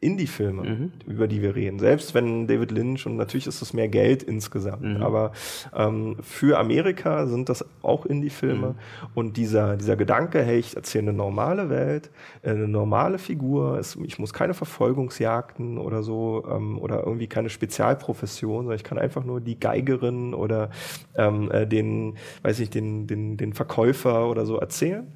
Indie-Filme, 0.00 0.62
mhm. 0.62 0.92
über 1.06 1.26
die 1.26 1.42
wir 1.42 1.54
reden. 1.54 1.78
Selbst 1.78 2.14
wenn 2.14 2.46
David 2.46 2.70
Lynch 2.70 3.06
und 3.06 3.16
natürlich 3.16 3.46
ist 3.46 3.62
es 3.62 3.72
mehr 3.72 3.88
Geld 3.88 4.22
insgesamt, 4.22 4.82
mhm. 4.82 5.02
aber 5.02 5.32
ähm, 5.74 6.16
für 6.20 6.58
Amerika 6.58 7.26
sind 7.26 7.48
das 7.48 7.64
auch 7.82 8.04
Indie-Filme 8.06 8.68
mhm. 8.68 8.74
und 9.14 9.36
dieser, 9.36 9.76
dieser 9.76 9.96
Gedanke, 9.96 10.42
hey, 10.42 10.58
ich 10.58 10.76
erzähle 10.76 11.08
eine 11.08 11.12
normale 11.14 11.70
Welt, 11.70 12.10
eine 12.42 12.68
normale 12.68 13.18
Figur, 13.18 13.78
es, 13.78 13.96
ich 13.96 14.18
muss 14.18 14.32
keine 14.32 14.54
Verfolgungsjagden 14.54 15.78
oder 15.78 16.02
so 16.02 16.44
ähm, 16.50 16.78
oder 16.78 17.04
irgendwie 17.04 17.26
keine 17.26 17.48
Spezialprofession, 17.48 18.64
sondern 18.64 18.76
ich 18.76 18.84
kann 18.84 18.98
einfach 18.98 19.24
nur 19.24 19.40
die 19.40 19.58
Geigerin 19.58 20.34
oder 20.34 20.70
ähm, 21.16 21.50
äh, 21.50 21.66
den, 21.66 22.16
weiß 22.42 22.60
ich, 22.60 22.70
den, 22.70 23.06
den, 23.06 23.36
den 23.36 23.54
Verkäufer 23.54 24.28
oder 24.28 24.46
so 24.46 24.58
erzählen. 24.58 25.06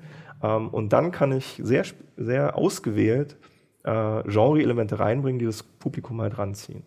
Ähm, 0.42 0.68
und 0.68 0.92
dann 0.92 1.10
kann 1.10 1.32
ich 1.32 1.60
sehr, 1.62 1.84
sehr 2.16 2.56
ausgewählt 2.56 3.36
äh, 3.84 4.22
Genre-Elemente 4.24 4.98
reinbringen, 4.98 5.38
die 5.38 5.46
das 5.46 5.62
Publikum 5.62 6.20
halt 6.20 6.38
ranziehen. 6.38 6.84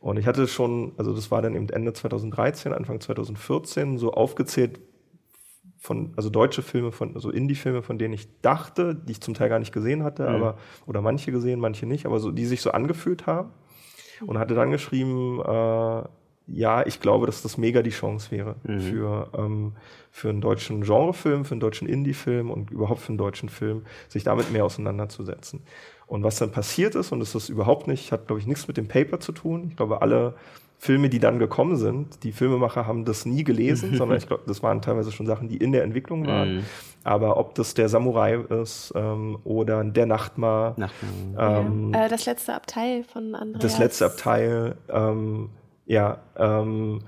Und 0.00 0.18
ich 0.18 0.26
hatte 0.26 0.46
schon, 0.46 0.92
also 0.98 1.14
das 1.14 1.30
war 1.30 1.40
dann 1.40 1.54
eben 1.54 1.68
Ende 1.70 1.92
2013, 1.92 2.72
Anfang 2.72 3.00
2014, 3.00 3.96
so 3.96 4.12
aufgezählt 4.12 4.80
von, 5.78 6.12
also 6.16 6.30
deutsche 6.30 6.62
Filme, 6.62 6.92
von, 6.92 7.14
also 7.14 7.30
Indie-Filme, 7.30 7.82
von 7.82 7.98
denen 7.98 8.14
ich 8.14 8.40
dachte, 8.40 8.94
die 8.94 9.12
ich 9.12 9.20
zum 9.20 9.34
Teil 9.34 9.48
gar 9.48 9.58
nicht 9.58 9.72
gesehen 9.72 10.02
hatte, 10.02 10.22
mhm. 10.28 10.34
aber, 10.34 10.58
oder 10.86 11.00
manche 11.00 11.30
gesehen, 11.32 11.60
manche 11.60 11.86
nicht, 11.86 12.06
aber 12.06 12.20
so, 12.20 12.30
die 12.30 12.46
sich 12.46 12.62
so 12.62 12.70
angefühlt 12.72 13.26
haben. 13.26 13.52
Und 14.26 14.38
hatte 14.38 14.54
dann 14.54 14.70
geschrieben, 14.70 15.40
äh, 15.40 16.02
ja, 16.46 16.86
ich 16.86 17.00
glaube, 17.00 17.26
dass 17.26 17.42
das 17.42 17.56
mega 17.56 17.82
die 17.82 17.90
Chance 17.90 18.30
wäre 18.30 18.56
mhm. 18.64 18.80
für, 18.80 19.30
ähm, 19.36 19.72
für 20.10 20.28
einen 20.28 20.40
deutschen 20.40 20.82
Genrefilm, 20.82 21.44
für 21.44 21.52
einen 21.52 21.60
deutschen 21.60 21.88
Indie-Film 21.88 22.50
und 22.50 22.70
überhaupt 22.70 23.00
für 23.00 23.08
einen 23.08 23.18
deutschen 23.18 23.48
Film, 23.48 23.82
sich 24.08 24.24
damit 24.24 24.52
mehr 24.52 24.64
auseinanderzusetzen. 24.64 25.62
Und 26.06 26.22
was 26.22 26.36
dann 26.36 26.52
passiert 26.52 26.94
ist, 26.94 27.12
und 27.12 27.20
das 27.20 27.34
ist 27.34 27.48
überhaupt 27.48 27.88
nicht, 27.88 28.12
hat, 28.12 28.26
glaube 28.26 28.40
ich, 28.40 28.46
nichts 28.46 28.68
mit 28.68 28.76
dem 28.76 28.88
Paper 28.88 29.20
zu 29.20 29.32
tun. 29.32 29.68
Ich 29.70 29.76
glaube, 29.76 30.02
alle 30.02 30.34
Filme, 30.78 31.08
die 31.08 31.18
dann 31.18 31.38
gekommen 31.38 31.76
sind, 31.76 32.22
die 32.24 32.32
Filmemacher 32.32 32.86
haben 32.86 33.06
das 33.06 33.24
nie 33.24 33.42
gelesen, 33.42 33.96
sondern 33.96 34.18
ich 34.18 34.26
glaube, 34.26 34.42
das 34.46 34.62
waren 34.62 34.82
teilweise 34.82 35.12
schon 35.12 35.24
Sachen, 35.24 35.48
die 35.48 35.56
in 35.56 35.72
der 35.72 35.82
Entwicklung 35.82 36.26
waren. 36.26 36.56
Mhm. 36.56 36.62
Aber 37.04 37.38
ob 37.38 37.54
das 37.54 37.72
der 37.72 37.88
Samurai 37.88 38.34
ist 38.62 38.92
ähm, 38.94 39.38
oder 39.44 39.82
der 39.82 40.04
Nachtmar. 40.04 40.74
Nachtmar. 40.76 41.60
Ähm, 41.60 41.92
ja. 41.94 42.04
äh, 42.04 42.08
das 42.10 42.26
letzte 42.26 42.54
Abteil 42.54 43.04
von 43.04 43.34
Andreas. 43.34 43.62
Das 43.62 43.78
letzte 43.78 44.06
Abteil, 44.06 44.76
ähm, 44.90 45.48
ja. 45.86 46.18
Ähm, 46.36 47.00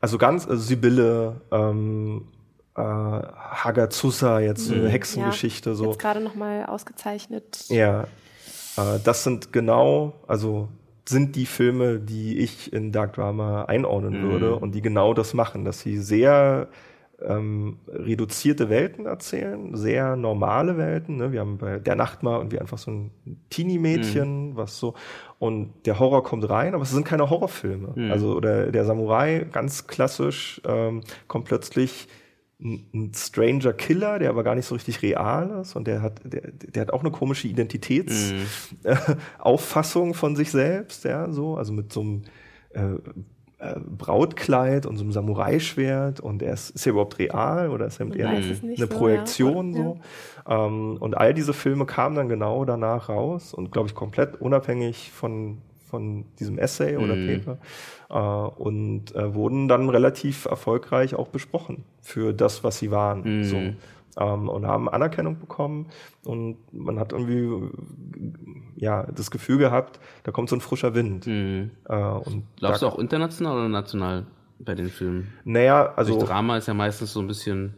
also 0.00 0.18
ganz, 0.18 0.48
also 0.48 0.62
Sibylle, 0.62 1.40
ähm, 1.50 2.28
äh, 2.76 2.80
Hagazusa, 2.80 4.40
jetzt 4.40 4.70
mhm. 4.70 4.80
eine 4.80 4.88
Hexengeschichte. 4.88 5.70
Ja, 5.70 5.76
so. 5.76 5.86
Jetzt 5.86 5.98
gerade 5.98 6.20
nochmal 6.20 6.66
ausgezeichnet. 6.66 7.64
Ja, 7.68 8.04
äh, 8.76 8.98
das 9.04 9.24
sind 9.24 9.52
genau, 9.52 10.14
also 10.26 10.68
sind 11.08 11.36
die 11.36 11.46
Filme, 11.46 11.98
die 11.98 12.38
ich 12.38 12.72
in 12.72 12.92
Dark 12.92 13.14
Drama 13.14 13.64
einordnen 13.64 14.22
mhm. 14.22 14.30
würde 14.30 14.56
und 14.56 14.74
die 14.74 14.82
genau 14.82 15.12
das 15.12 15.34
machen, 15.34 15.64
dass 15.64 15.80
sie 15.80 15.98
sehr 15.98 16.68
ähm, 17.26 17.78
reduzierte 17.88 18.68
Welten 18.68 19.06
erzählen, 19.06 19.76
sehr 19.76 20.16
normale 20.16 20.78
Welten. 20.78 21.16
Ne? 21.16 21.32
Wir 21.32 21.40
haben 21.40 21.58
bei 21.58 21.78
Der 21.78 21.96
Nachtmar 21.96 22.40
und 22.40 22.52
wie 22.52 22.58
einfach 22.58 22.78
so 22.78 22.90
ein 22.90 23.10
Teenie-Mädchen, 23.50 24.50
mhm. 24.50 24.56
was 24.56 24.78
so 24.78 24.94
und 25.38 25.86
der 25.86 25.98
Horror 25.98 26.22
kommt 26.22 26.48
rein, 26.48 26.74
aber 26.74 26.82
es 26.82 26.90
sind 26.90 27.04
keine 27.04 27.30
Horrorfilme. 27.30 27.92
Mhm. 27.94 28.10
Also 28.10 28.34
oder 28.34 28.70
der 28.70 28.84
Samurai 28.84 29.46
ganz 29.50 29.86
klassisch 29.86 30.60
ähm, 30.66 31.02
kommt 31.28 31.46
plötzlich 31.46 32.08
ein 32.62 33.12
Stranger 33.14 33.72
Killer, 33.72 34.18
der 34.18 34.28
aber 34.30 34.44
gar 34.44 34.54
nicht 34.54 34.66
so 34.66 34.74
richtig 34.74 35.00
real 35.02 35.60
ist 35.62 35.76
und 35.76 35.86
der 35.86 36.02
hat, 36.02 36.20
der, 36.24 36.50
der 36.52 36.82
hat 36.82 36.92
auch 36.92 37.00
eine 37.00 37.10
komische 37.10 37.48
Identitätsauffassung 37.48 40.08
mm. 40.10 40.14
von 40.14 40.36
sich 40.36 40.50
selbst, 40.50 41.04
ja, 41.04 41.32
so, 41.32 41.56
also 41.56 41.72
mit 41.72 41.90
so 41.90 42.02
einem 42.02 42.24
äh, 42.70 42.98
äh, 43.60 43.78
Brautkleid 43.78 44.86
und 44.86 44.96
so 44.96 45.02
einem 45.02 45.12
Samurai-Schwert 45.12 46.20
und 46.20 46.42
er 46.42 46.54
ist, 46.54 46.70
ist 46.70 46.86
er 46.86 46.92
überhaupt 46.92 47.18
real 47.18 47.70
oder 47.70 47.86
ist 47.86 48.00
er 48.00 48.14
eher 48.14 48.28
eine, 48.30 48.58
eine 48.62 48.86
Projektion 48.86 49.74
ja. 49.74 49.82
so? 49.82 50.00
Ja. 50.48 50.66
Ähm, 50.66 50.96
und 50.98 51.16
all 51.16 51.34
diese 51.34 51.52
Filme 51.52 51.86
kamen 51.86 52.16
dann 52.16 52.28
genau 52.28 52.64
danach 52.64 53.08
raus 53.08 53.54
und 53.54 53.70
glaube 53.70 53.88
ich 53.88 53.94
komplett 53.94 54.40
unabhängig 54.40 55.12
von 55.12 55.58
von 55.90 56.24
diesem 56.38 56.56
Essay 56.56 56.96
oder 56.96 57.16
mm. 57.16 57.26
Paper 57.26 57.58
äh, 58.08 58.62
und 58.62 59.14
äh, 59.14 59.34
wurden 59.34 59.66
dann 59.66 59.88
relativ 59.88 60.44
erfolgreich 60.44 61.16
auch 61.16 61.28
besprochen 61.28 61.84
für 62.00 62.32
das, 62.32 62.62
was 62.62 62.78
sie 62.78 62.90
waren. 62.90 63.40
Mm. 63.40 63.44
So. 63.44 63.56
Ähm, 64.20 64.48
und 64.48 64.66
haben 64.66 64.88
Anerkennung 64.88 65.38
bekommen 65.38 65.86
und 66.24 66.58
man 66.72 67.00
hat 67.00 67.12
irgendwie 67.12 67.70
ja 68.76 69.04
das 69.04 69.30
Gefühl 69.30 69.58
gehabt, 69.58 69.98
da 70.24 70.30
kommt 70.30 70.50
so 70.50 70.56
ein 70.56 70.60
frischer 70.60 70.94
Wind. 70.94 71.26
Mm. 71.26 71.70
Äh, 71.88 71.94
und 71.94 72.44
Glaubst 72.56 72.82
du 72.82 72.86
auch 72.86 72.98
international 72.98 73.56
oder 73.56 73.68
national 73.68 74.26
bei 74.58 74.74
den 74.74 74.90
Filmen? 74.90 75.32
Naja, 75.44 75.94
also 75.96 76.14
Durch 76.14 76.28
Drama 76.28 76.58
ist 76.58 76.68
ja 76.68 76.74
meistens 76.74 77.12
so 77.14 77.20
ein 77.20 77.26
bisschen 77.26 77.74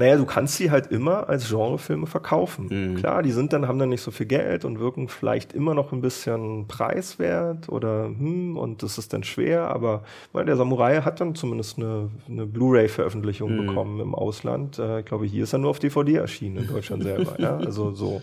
naja, 0.00 0.16
du 0.16 0.24
kannst 0.24 0.56
sie 0.56 0.70
halt 0.70 0.86
immer 0.86 1.28
als 1.28 1.50
Genrefilme 1.50 2.06
verkaufen. 2.06 2.68
Mhm. 2.70 2.96
Klar, 2.96 3.22
die 3.22 3.32
sind 3.32 3.52
dann, 3.52 3.68
haben 3.68 3.78
dann 3.78 3.90
nicht 3.90 4.00
so 4.00 4.10
viel 4.10 4.24
Geld 4.24 4.64
und 4.64 4.80
wirken 4.80 5.08
vielleicht 5.08 5.52
immer 5.52 5.74
noch 5.74 5.92
ein 5.92 6.00
bisschen 6.00 6.66
preiswert 6.68 7.68
oder 7.68 8.06
hm, 8.06 8.56
und 8.56 8.82
das 8.82 8.96
ist 8.96 9.12
dann 9.12 9.24
schwer, 9.24 9.68
aber 9.68 10.02
weil 10.32 10.46
der 10.46 10.56
Samurai 10.56 11.02
hat 11.02 11.20
dann 11.20 11.34
zumindest 11.34 11.76
eine, 11.76 12.08
eine 12.26 12.46
Blu-ray-Veröffentlichung 12.46 13.54
mhm. 13.54 13.66
bekommen 13.66 14.00
im 14.00 14.14
Ausland. 14.14 14.78
Äh, 14.78 15.00
ich 15.00 15.04
glaube, 15.04 15.26
hier 15.26 15.44
ist 15.44 15.52
er 15.52 15.58
nur 15.58 15.68
auf 15.68 15.78
DVD 15.78 16.16
erschienen 16.16 16.56
in 16.56 16.66
Deutschland 16.68 17.02
selber. 17.02 17.34
ja, 17.38 17.58
also 17.58 17.92
so. 17.92 18.22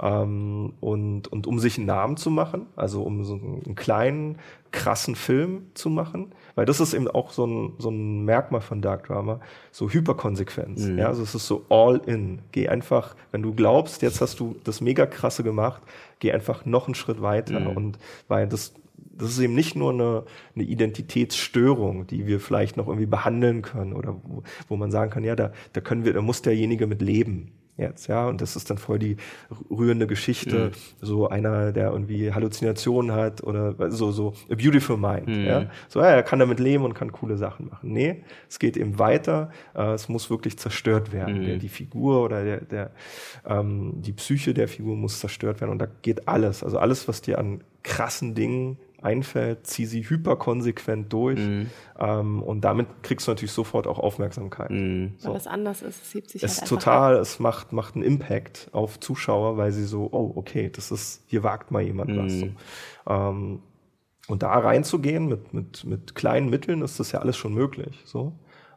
Ähm, 0.00 0.74
und, 0.80 1.26
und 1.26 1.48
um 1.48 1.58
sich 1.58 1.76
einen 1.76 1.88
Namen 1.88 2.16
zu 2.16 2.30
machen, 2.30 2.66
also 2.76 3.02
um 3.02 3.24
so 3.24 3.34
einen 3.34 3.74
kleinen, 3.74 4.38
krassen 4.70 5.16
Film 5.16 5.66
zu 5.74 5.90
machen, 5.90 6.32
weil 6.56 6.64
das 6.64 6.80
ist 6.80 6.94
eben 6.94 7.06
auch 7.06 7.30
so 7.30 7.46
ein, 7.46 7.74
so 7.78 7.90
ein 7.90 8.24
Merkmal 8.24 8.62
von 8.62 8.80
Dark 8.80 9.06
Drama, 9.06 9.40
so 9.70 9.88
Hyperkonsequenz. 9.90 10.86
Mhm. 10.86 10.98
Ja, 10.98 11.08
also 11.08 11.22
es 11.22 11.34
ist 11.34 11.46
so 11.46 11.64
all 11.68 12.00
in. 12.06 12.40
Geh 12.50 12.68
einfach, 12.68 13.14
wenn 13.30 13.42
du 13.42 13.54
glaubst, 13.54 14.02
jetzt 14.02 14.20
hast 14.20 14.40
du 14.40 14.56
das 14.64 14.80
mega 14.80 15.06
krasse 15.06 15.44
gemacht, 15.44 15.82
geh 16.18 16.32
einfach 16.32 16.64
noch 16.64 16.86
einen 16.86 16.94
Schritt 16.94 17.22
weiter. 17.22 17.60
Mhm. 17.60 17.76
Und 17.76 17.98
weil 18.26 18.48
das, 18.48 18.72
das 18.96 19.30
ist 19.30 19.38
eben 19.38 19.54
nicht 19.54 19.76
nur 19.76 19.92
eine, 19.92 20.24
eine 20.54 20.64
Identitätsstörung, 20.64 22.06
die 22.06 22.26
wir 22.26 22.40
vielleicht 22.40 22.78
noch 22.78 22.88
irgendwie 22.88 23.06
behandeln 23.06 23.60
können 23.60 23.92
oder 23.92 24.16
wo, 24.24 24.42
wo 24.68 24.76
man 24.76 24.90
sagen 24.90 25.10
kann, 25.10 25.24
ja, 25.24 25.36
da, 25.36 25.52
da 25.74 25.80
können 25.82 26.06
wir, 26.06 26.14
da 26.14 26.22
muss 26.22 26.40
derjenige 26.40 26.86
mit 26.86 27.02
leben 27.02 27.52
jetzt, 27.76 28.06
ja, 28.06 28.26
und 28.26 28.40
das 28.40 28.56
ist 28.56 28.70
dann 28.70 28.78
voll 28.78 28.98
die 28.98 29.16
rührende 29.70 30.06
Geschichte, 30.06 30.66
mhm. 30.66 31.04
so 31.04 31.28
einer, 31.28 31.72
der 31.72 31.90
irgendwie 31.90 32.32
Halluzinationen 32.32 33.12
hat 33.12 33.42
oder 33.42 33.90
so, 33.90 34.12
so 34.12 34.34
a 34.50 34.54
beautiful 34.54 34.96
mind, 34.96 35.28
mhm. 35.28 35.44
ja, 35.44 35.66
so, 35.88 36.00
ja, 36.00 36.06
er 36.06 36.22
kann 36.22 36.38
damit 36.38 36.60
leben 36.60 36.84
und 36.84 36.94
kann 36.94 37.12
coole 37.12 37.36
Sachen 37.36 37.68
machen. 37.68 37.92
Nee, 37.92 38.24
es 38.48 38.58
geht 38.58 38.76
eben 38.76 38.98
weiter, 38.98 39.50
äh, 39.74 39.92
es 39.92 40.08
muss 40.08 40.30
wirklich 40.30 40.58
zerstört 40.58 41.12
werden, 41.12 41.40
mhm. 41.40 41.44
der, 41.44 41.56
die 41.58 41.68
Figur 41.68 42.22
oder 42.24 42.44
der, 42.44 42.60
der 42.62 42.90
ähm, 43.46 43.94
die 43.96 44.12
Psyche 44.12 44.54
der 44.54 44.68
Figur 44.68 44.96
muss 44.96 45.20
zerstört 45.20 45.60
werden 45.60 45.70
und 45.70 45.78
da 45.78 45.88
geht 46.02 46.28
alles, 46.28 46.62
also 46.62 46.78
alles, 46.78 47.08
was 47.08 47.20
dir 47.20 47.38
an 47.38 47.62
krassen 47.82 48.34
Dingen 48.34 48.78
einfällt, 49.02 49.66
zieh 49.66 49.86
sie 49.86 50.02
hyperkonsequent 50.08 51.12
durch 51.12 51.38
mhm. 51.38 51.70
ähm, 51.98 52.42
und 52.42 52.62
damit 52.62 52.88
kriegst 53.02 53.26
du 53.26 53.32
natürlich 53.32 53.52
sofort 53.52 53.86
auch 53.86 53.98
Aufmerksamkeit. 53.98 54.70
Mhm. 54.70 55.14
So. 55.18 55.28
Weil 55.28 55.34
das 55.34 55.46
anders 55.46 55.82
ist, 55.82 56.02
es 56.02 56.14
hebt 56.14 56.30
sich 56.30 56.42
Es 56.42 56.60
halt 56.60 56.68
total, 56.68 57.16
es 57.16 57.38
macht, 57.38 57.72
macht 57.72 57.94
einen 57.94 58.04
Impact 58.04 58.68
auf 58.72 58.98
Zuschauer, 59.00 59.56
weil 59.56 59.72
sie 59.72 59.84
so, 59.84 60.08
oh, 60.10 60.32
okay, 60.36 60.70
das 60.70 60.90
ist, 60.90 61.22
hier 61.26 61.42
wagt 61.42 61.70
mal 61.70 61.82
jemand 61.82 62.10
mhm. 62.10 62.18
was. 62.18 62.32
So. 62.32 62.48
Ähm, 63.08 63.62
und 64.28 64.42
da 64.42 64.58
reinzugehen 64.58 65.28
mit, 65.28 65.54
mit, 65.54 65.84
mit 65.84 66.14
kleinen 66.14 66.50
Mitteln 66.50 66.82
ist 66.82 66.98
das 66.98 67.12
ja 67.12 67.20
alles 67.20 67.36
schon 67.36 67.54
möglich. 67.54 68.02
So. 68.04 68.32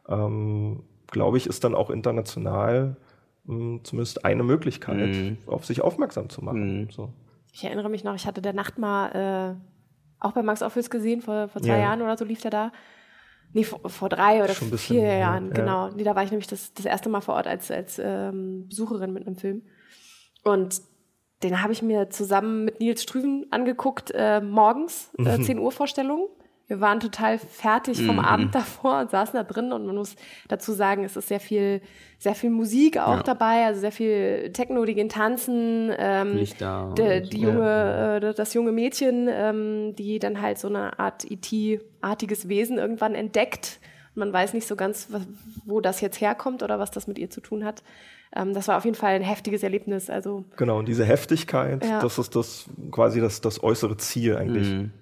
Ähm, 0.08 0.82
Glaube 1.08 1.38
ich, 1.38 1.46
ist 1.46 1.64
dann 1.64 1.74
auch 1.74 1.90
international 1.90 2.96
mh, 3.44 3.54
hm, 3.54 3.80
zumindest 3.84 4.24
eine 4.24 4.44
Möglichkeit, 4.44 5.16
mhm. 5.16 5.38
auf 5.46 5.66
sich 5.66 5.82
aufmerksam 5.82 6.28
zu 6.28 6.44
machen. 6.44 6.82
Mhm. 6.82 6.90
So. 6.90 7.12
Ich 7.52 7.64
erinnere 7.64 7.88
mich 7.88 8.04
noch, 8.04 8.14
ich 8.14 8.26
hatte 8.26 8.42
der 8.42 8.52
Nacht 8.52 8.78
mal 8.78 9.56
äh, 9.56 9.69
auch 10.20 10.32
bei 10.32 10.42
Max 10.42 10.62
Office 10.62 10.90
gesehen, 10.90 11.22
vor, 11.22 11.48
vor 11.48 11.62
zwei 11.62 11.78
ja. 11.78 11.80
Jahren 11.80 12.02
oder 12.02 12.16
so 12.16 12.24
lief 12.24 12.40
der 12.40 12.50
da. 12.50 12.72
Nee, 13.52 13.64
vor, 13.64 13.80
vor 13.88 14.08
drei 14.08 14.44
oder 14.44 14.54
Schon 14.54 14.76
vier 14.78 15.02
Jahren, 15.02 15.48
ja. 15.48 15.52
genau. 15.54 15.88
Nee, 15.88 16.04
da 16.04 16.14
war 16.14 16.22
ich 16.22 16.30
nämlich 16.30 16.46
das, 16.46 16.72
das 16.72 16.86
erste 16.86 17.08
Mal 17.08 17.20
vor 17.20 17.34
Ort 17.34 17.48
als, 17.48 17.70
als 17.70 18.00
ähm, 18.02 18.68
Besucherin 18.68 19.12
mit 19.12 19.26
einem 19.26 19.36
Film. 19.36 19.62
Und 20.44 20.82
den 21.42 21.62
habe 21.62 21.72
ich 21.72 21.82
mir 21.82 22.10
zusammen 22.10 22.66
mit 22.66 22.80
Nils 22.80 23.02
Strüven 23.02 23.46
angeguckt, 23.50 24.12
äh, 24.14 24.40
morgens, 24.40 25.12
äh, 25.18 25.38
mhm. 25.38 25.44
10 25.44 25.58
Uhr 25.58 25.72
Vorstellung. 25.72 26.28
Wir 26.70 26.80
waren 26.80 27.00
total 27.00 27.36
fertig 27.40 28.00
vom 28.00 28.14
mhm. 28.14 28.24
Abend 28.24 28.54
davor 28.54 29.00
und 29.00 29.10
saßen 29.10 29.34
da 29.34 29.42
drin 29.42 29.72
und 29.72 29.86
man 29.86 29.96
muss 29.96 30.14
dazu 30.46 30.72
sagen, 30.72 31.02
es 31.02 31.16
ist 31.16 31.26
sehr 31.26 31.40
viel, 31.40 31.80
sehr 32.16 32.36
viel 32.36 32.50
Musik 32.50 32.96
auch 32.96 33.16
ja. 33.16 33.22
dabei, 33.24 33.66
also 33.66 33.80
sehr 33.80 33.90
viel 33.90 34.52
Techno, 34.52 34.84
die 34.84 34.94
gehen 34.94 35.08
tanzen, 35.08 35.92
ähm, 35.98 36.36
Lichter 36.36 36.92
de, 36.96 37.22
die 37.22 37.40
junge, 37.40 37.64
ja. 37.64 38.16
äh, 38.18 38.34
das 38.34 38.54
junge 38.54 38.70
Mädchen, 38.70 39.26
ähm, 39.28 39.96
die 39.96 40.20
dann 40.20 40.40
halt 40.40 40.60
so 40.60 40.68
eine 40.68 40.96
Art 41.00 41.28
IT-artiges 41.28 42.48
Wesen 42.48 42.78
irgendwann 42.78 43.16
entdeckt. 43.16 43.80
Man 44.14 44.32
weiß 44.32 44.54
nicht 44.54 44.68
so 44.68 44.76
ganz, 44.76 45.08
was, 45.10 45.22
wo 45.64 45.80
das 45.80 46.00
jetzt 46.00 46.20
herkommt 46.20 46.62
oder 46.62 46.78
was 46.78 46.92
das 46.92 47.08
mit 47.08 47.18
ihr 47.18 47.30
zu 47.30 47.40
tun 47.40 47.64
hat. 47.64 47.82
Ähm, 48.32 48.54
das 48.54 48.68
war 48.68 48.76
auf 48.76 48.84
jeden 48.84 48.96
Fall 48.96 49.14
ein 49.14 49.22
heftiges 49.22 49.64
Erlebnis. 49.64 50.08
Also 50.08 50.44
genau, 50.56 50.78
und 50.78 50.86
diese 50.86 51.04
Heftigkeit, 51.04 51.84
ja. 51.84 52.00
das 52.00 52.16
ist 52.16 52.36
das 52.36 52.66
quasi 52.92 53.20
das, 53.20 53.40
das 53.40 53.60
äußere 53.60 53.96
Ziel 53.96 54.36
eigentlich. 54.36 54.68
Mhm 54.68 54.92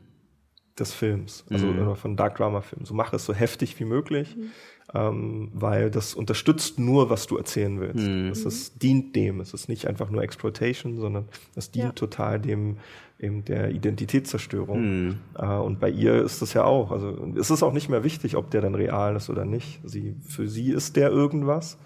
des 0.81 0.93
Films, 0.93 1.45
also 1.51 1.66
mhm. 1.66 1.97
von 1.97 2.16
Dark 2.16 2.37
Drama 2.37 2.61
Film. 2.61 2.85
So 2.85 2.95
mach 2.95 3.12
es 3.12 3.24
so 3.24 3.35
heftig 3.35 3.79
wie 3.81 3.85
möglich, 3.85 4.37
mhm. 4.37 4.51
ähm, 4.95 5.51
weil 5.53 5.91
das 5.91 6.14
unterstützt 6.14 6.79
nur, 6.79 7.11
was 7.11 7.26
du 7.26 7.37
erzählen 7.37 7.81
willst. 7.81 8.07
Mhm. 8.07 8.29
Es 8.31 8.45
ist, 8.45 8.83
dient 8.83 9.14
dem. 9.16 9.41
Es 9.41 9.55
ist 9.55 9.68
nicht 9.68 9.87
einfach 9.87 10.11
nur 10.11 10.22
Exploitation, 10.22 10.97
sondern 10.97 11.26
es 11.55 11.70
dient 11.70 11.87
ja. 11.87 11.93
total 11.93 12.41
dem 12.41 12.79
eben 13.18 13.45
der 13.45 13.70
Identitätszerstörung. 13.70 15.07
Mhm. 15.07 15.18
Äh, 15.37 15.47
und 15.47 15.81
bei 15.81 15.91
ihr 15.91 16.22
ist 16.22 16.41
das 16.41 16.55
ja 16.55 16.64
auch. 16.64 16.93
Also 16.93 17.33
es 17.37 17.51
ist 17.51 17.62
auch 17.62 17.72
nicht 17.72 17.89
mehr 17.89 18.05
wichtig, 18.05 18.37
ob 18.37 18.51
der 18.51 18.61
dann 18.61 18.74
real 18.74 19.16
ist 19.16 19.29
oder 19.29 19.45
nicht. 19.45 19.81
Sie, 19.85 20.14
für 20.26 20.49
sie 20.49 20.70
ist 20.70 20.97
der 20.97 21.11
irgendwas 21.11 21.79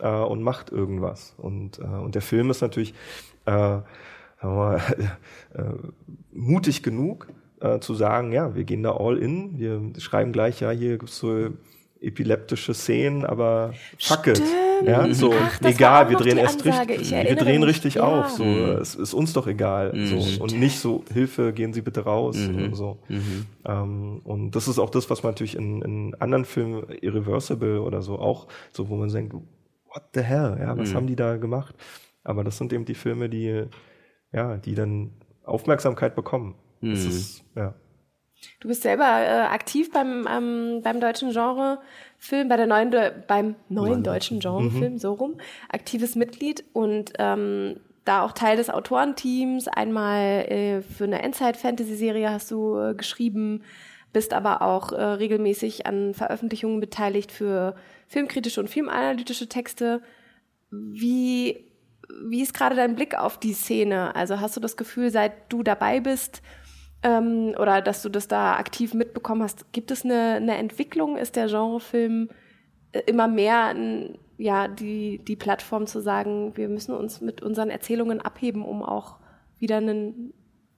äh, 0.00 0.08
und 0.08 0.42
macht 0.42 0.70
irgendwas. 0.70 1.34
Und, 1.36 1.78
äh, 1.78 1.82
und 1.82 2.14
der 2.14 2.22
Film 2.22 2.50
ist 2.50 2.60
natürlich 2.60 2.94
äh, 3.46 3.78
mal, 4.42 4.80
äh, 5.54 5.62
mutig 6.32 6.82
genug, 6.82 7.28
äh, 7.60 7.80
zu 7.80 7.94
sagen, 7.94 8.32
ja, 8.32 8.54
wir 8.54 8.64
gehen 8.64 8.82
da 8.82 8.96
all 8.96 9.18
in, 9.18 9.58
wir 9.58 9.80
schreiben 9.98 10.32
gleich, 10.32 10.60
ja, 10.60 10.70
hier 10.70 10.98
gibt's 10.98 11.18
so 11.18 11.50
epileptische 12.00 12.72
Szenen, 12.74 13.24
aber 13.24 13.74
fuck 13.98 14.26
it. 14.26 14.42
Ja, 14.86 15.12
so, 15.12 15.34
Ach, 15.38 15.60
egal, 15.62 16.08
wir 16.08 16.16
drehen 16.16 16.38
erst 16.38 16.64
richtig, 16.64 17.10
wir 17.10 17.36
drehen 17.36 17.62
richtig 17.62 17.96
ja. 17.96 18.02
auf, 18.02 18.30
so, 18.30 18.44
mhm. 18.44 18.78
es 18.80 18.94
ist 18.94 19.12
uns 19.12 19.34
doch 19.34 19.46
egal, 19.46 19.92
mhm. 19.92 20.20
so, 20.20 20.42
und 20.42 20.58
nicht 20.58 20.78
so, 20.78 21.04
Hilfe, 21.12 21.52
gehen 21.52 21.74
Sie 21.74 21.82
bitte 21.82 22.00
raus, 22.00 22.36
mhm. 22.36 22.64
und 22.64 22.74
so. 22.74 22.98
Mhm. 23.08 23.46
Ähm, 23.66 24.20
und 24.24 24.52
das 24.52 24.68
ist 24.68 24.78
auch 24.78 24.88
das, 24.88 25.10
was 25.10 25.22
man 25.22 25.32
natürlich 25.32 25.54
in, 25.54 25.82
in 25.82 26.14
anderen 26.18 26.46
Filmen, 26.46 26.84
Irreversible 27.02 27.82
oder 27.82 28.00
so, 28.00 28.18
auch, 28.18 28.46
so, 28.72 28.88
wo 28.88 28.96
man 28.96 29.10
denkt, 29.10 29.34
what 29.34 30.02
the 30.14 30.22
hell, 30.22 30.56
ja, 30.58 30.76
was 30.78 30.92
mhm. 30.92 30.94
haben 30.94 31.06
die 31.06 31.16
da 31.16 31.36
gemacht? 31.36 31.74
Aber 32.24 32.42
das 32.42 32.56
sind 32.56 32.72
eben 32.72 32.86
die 32.86 32.94
Filme, 32.94 33.28
die, 33.28 33.64
ja, 34.32 34.56
die 34.56 34.74
dann 34.74 35.10
Aufmerksamkeit 35.44 36.14
bekommen. 36.14 36.54
Das 36.80 37.04
mhm. 37.04 37.08
ist, 37.10 37.44
ja. 37.54 37.74
Du 38.60 38.68
bist 38.68 38.82
selber 38.82 39.04
äh, 39.04 39.42
aktiv 39.42 39.90
beim, 39.92 40.26
ähm, 40.30 40.80
beim 40.82 41.00
deutschen 41.00 41.32
Genrefilm, 41.32 42.48
bei 42.48 42.56
der 42.56 42.66
neuen, 42.66 42.90
beim 43.26 43.54
neuen 43.68 44.02
deutschen 44.02 44.40
Genrefilm, 44.40 44.94
mhm. 44.94 44.98
so 44.98 45.12
rum, 45.12 45.40
aktives 45.68 46.14
Mitglied 46.14 46.64
und 46.72 47.12
ähm, 47.18 47.76
da 48.04 48.24
auch 48.24 48.32
Teil 48.32 48.56
des 48.56 48.70
Autorenteams. 48.70 49.68
Einmal 49.68 50.46
äh, 50.48 50.82
für 50.82 51.04
eine 51.04 51.22
Endzeit-Fantasy-Serie 51.22 52.30
hast 52.30 52.50
du 52.50 52.78
äh, 52.78 52.94
geschrieben, 52.94 53.62
bist 54.12 54.32
aber 54.32 54.62
auch 54.62 54.92
äh, 54.92 55.02
regelmäßig 55.02 55.86
an 55.86 56.14
Veröffentlichungen 56.14 56.80
beteiligt 56.80 57.32
für 57.32 57.76
filmkritische 58.08 58.60
und 58.60 58.68
filmanalytische 58.68 59.48
Texte. 59.48 60.02
Wie, 60.70 61.66
wie 62.24 62.42
ist 62.42 62.54
gerade 62.54 62.74
dein 62.74 62.96
Blick 62.96 63.16
auf 63.16 63.38
die 63.38 63.52
Szene? 63.52 64.14
Also 64.16 64.40
hast 64.40 64.56
du 64.56 64.60
das 64.60 64.76
Gefühl, 64.76 65.10
seit 65.10 65.52
du 65.52 65.62
dabei 65.62 66.00
bist, 66.00 66.42
ähm, 67.02 67.54
oder 67.58 67.80
dass 67.80 68.02
du 68.02 68.08
das 68.08 68.28
da 68.28 68.56
aktiv 68.56 68.94
mitbekommen 68.94 69.42
hast. 69.42 69.72
Gibt 69.72 69.90
es 69.90 70.04
eine, 70.04 70.34
eine 70.34 70.56
Entwicklung? 70.56 71.16
Ist 71.16 71.36
der 71.36 71.46
Genrefilm 71.46 72.30
äh, 72.92 73.00
immer 73.06 73.28
mehr 73.28 73.74
ja, 74.36 74.68
die, 74.68 75.18
die 75.18 75.36
Plattform 75.36 75.86
zu 75.86 76.00
sagen, 76.00 76.56
wir 76.56 76.68
müssen 76.68 76.94
uns 76.94 77.20
mit 77.20 77.42
unseren 77.42 77.68
Erzählungen 77.68 78.20
abheben, 78.20 78.64
um 78.64 78.82
auch 78.82 79.16
wieder 79.58 79.76
einen, 79.76 80.32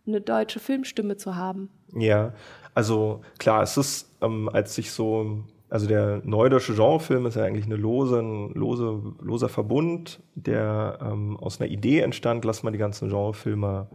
eine 0.07 0.20
deutsche 0.20 0.59
Filmstimme 0.59 1.16
zu 1.16 1.37
haben? 1.37 1.70
Ja, 1.95 2.33
also 2.75 3.20
klar, 3.39 3.62
es 3.62 3.77
ist, 3.77 4.11
ähm, 4.20 4.49
als 4.49 4.75
sich 4.75 4.91
so 4.91 5.45
also 5.73 5.87
der 5.87 6.20
neudeutsche 6.25 6.75
Genrefilm 6.75 7.25
ist 7.25 7.37
ja 7.37 7.45
eigentlich 7.45 7.64
eine 7.64 7.77
lose, 7.77 8.18
ein 8.18 8.53
lose, 8.53 9.01
loser 9.23 9.49
Verbund, 9.49 10.20
der 10.35 10.99
ähm, 11.01 11.39
aus 11.39 11.62
einer 11.62 11.70
Idee 11.70 12.01
entstand, 12.01 12.45
lass 12.45 12.62
mal 12.62 12.73
die 12.73 12.79
ganzen 12.79 13.09
Genrefilme 13.09 13.89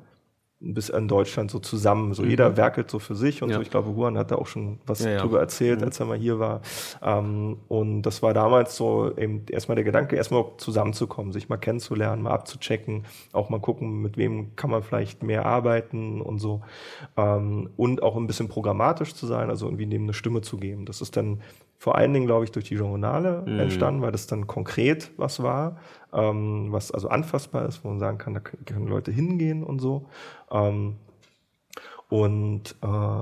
bis 0.59 0.89
in 0.89 1.07
Deutschland 1.07 1.51
so 1.51 1.59
zusammen. 1.59 2.13
So 2.13 2.23
mhm. 2.23 2.29
jeder 2.29 2.57
werkelt 2.57 2.89
so 2.89 2.97
für 2.99 3.15
sich 3.15 3.43
und 3.43 3.49
ja. 3.49 3.57
so. 3.57 3.61
Ich 3.61 3.69
glaube, 3.69 3.91
Juan 3.91 4.17
hat 4.17 4.31
da 4.31 4.35
auch 4.35 4.47
schon 4.47 4.79
was 4.85 5.03
ja, 5.03 5.17
drüber 5.17 5.39
erzählt, 5.39 5.79
mhm. 5.79 5.85
als 5.85 5.99
er 5.99 6.05
mal 6.07 6.17
hier 6.17 6.39
war. 6.39 6.61
Ähm, 7.01 7.57
und 7.67 8.01
das 8.01 8.23
war 8.23 8.33
damals 8.33 8.75
so 8.75 9.15
eben 9.17 9.45
erstmal 9.49 9.75
der 9.75 9.83
Gedanke, 9.83 10.15
erstmal 10.15 10.45
zusammenzukommen, 10.57 11.31
sich 11.31 11.47
mal 11.49 11.57
kennenzulernen, 11.57 12.23
mal 12.23 12.31
abzuchecken, 12.31 13.05
auch 13.33 13.49
mal 13.49 13.59
gucken, 13.59 14.01
mit 14.01 14.17
wem 14.17 14.55
kann 14.55 14.71
man 14.71 14.81
vielleicht 14.81 15.21
mehr 15.21 15.45
arbeiten 15.45 16.21
und 16.21 16.39
so. 16.39 16.61
Ähm, 17.15 17.69
und 17.77 18.01
auch 18.01 18.15
ein 18.15 18.25
bisschen 18.25 18.47
programmatisch 18.47 19.13
zu 19.13 19.27
sein, 19.27 19.49
also 19.49 19.67
irgendwie 19.67 19.85
dem 19.85 20.03
eine 20.03 20.13
Stimme 20.13 20.41
zu 20.41 20.57
geben. 20.57 20.85
Das 20.85 21.01
ist 21.01 21.15
dann 21.17 21.41
vor 21.77 21.95
allen 21.95 22.13
Dingen, 22.13 22.25
glaube 22.25 22.43
ich, 22.43 22.51
durch 22.51 22.65
die 22.65 22.75
Journale 22.75 23.43
mhm. 23.45 23.59
entstanden, 23.59 24.01
weil 24.01 24.11
das 24.11 24.27
dann 24.27 24.47
konkret 24.47 25.11
was 25.17 25.43
war, 25.43 25.77
ähm, 26.11 26.71
was 26.71 26.91
also 26.91 27.07
anfassbar 27.09 27.67
ist, 27.67 27.83
wo 27.83 27.89
man 27.89 27.99
sagen 27.99 28.17
kann, 28.17 28.33
da 28.33 28.39
können 28.39 28.87
Leute 28.87 29.11
hingehen 29.11 29.63
und 29.63 29.79
so. 29.79 30.09
Ähm, 30.51 30.95
und, 32.09 32.75
äh, 32.81 33.21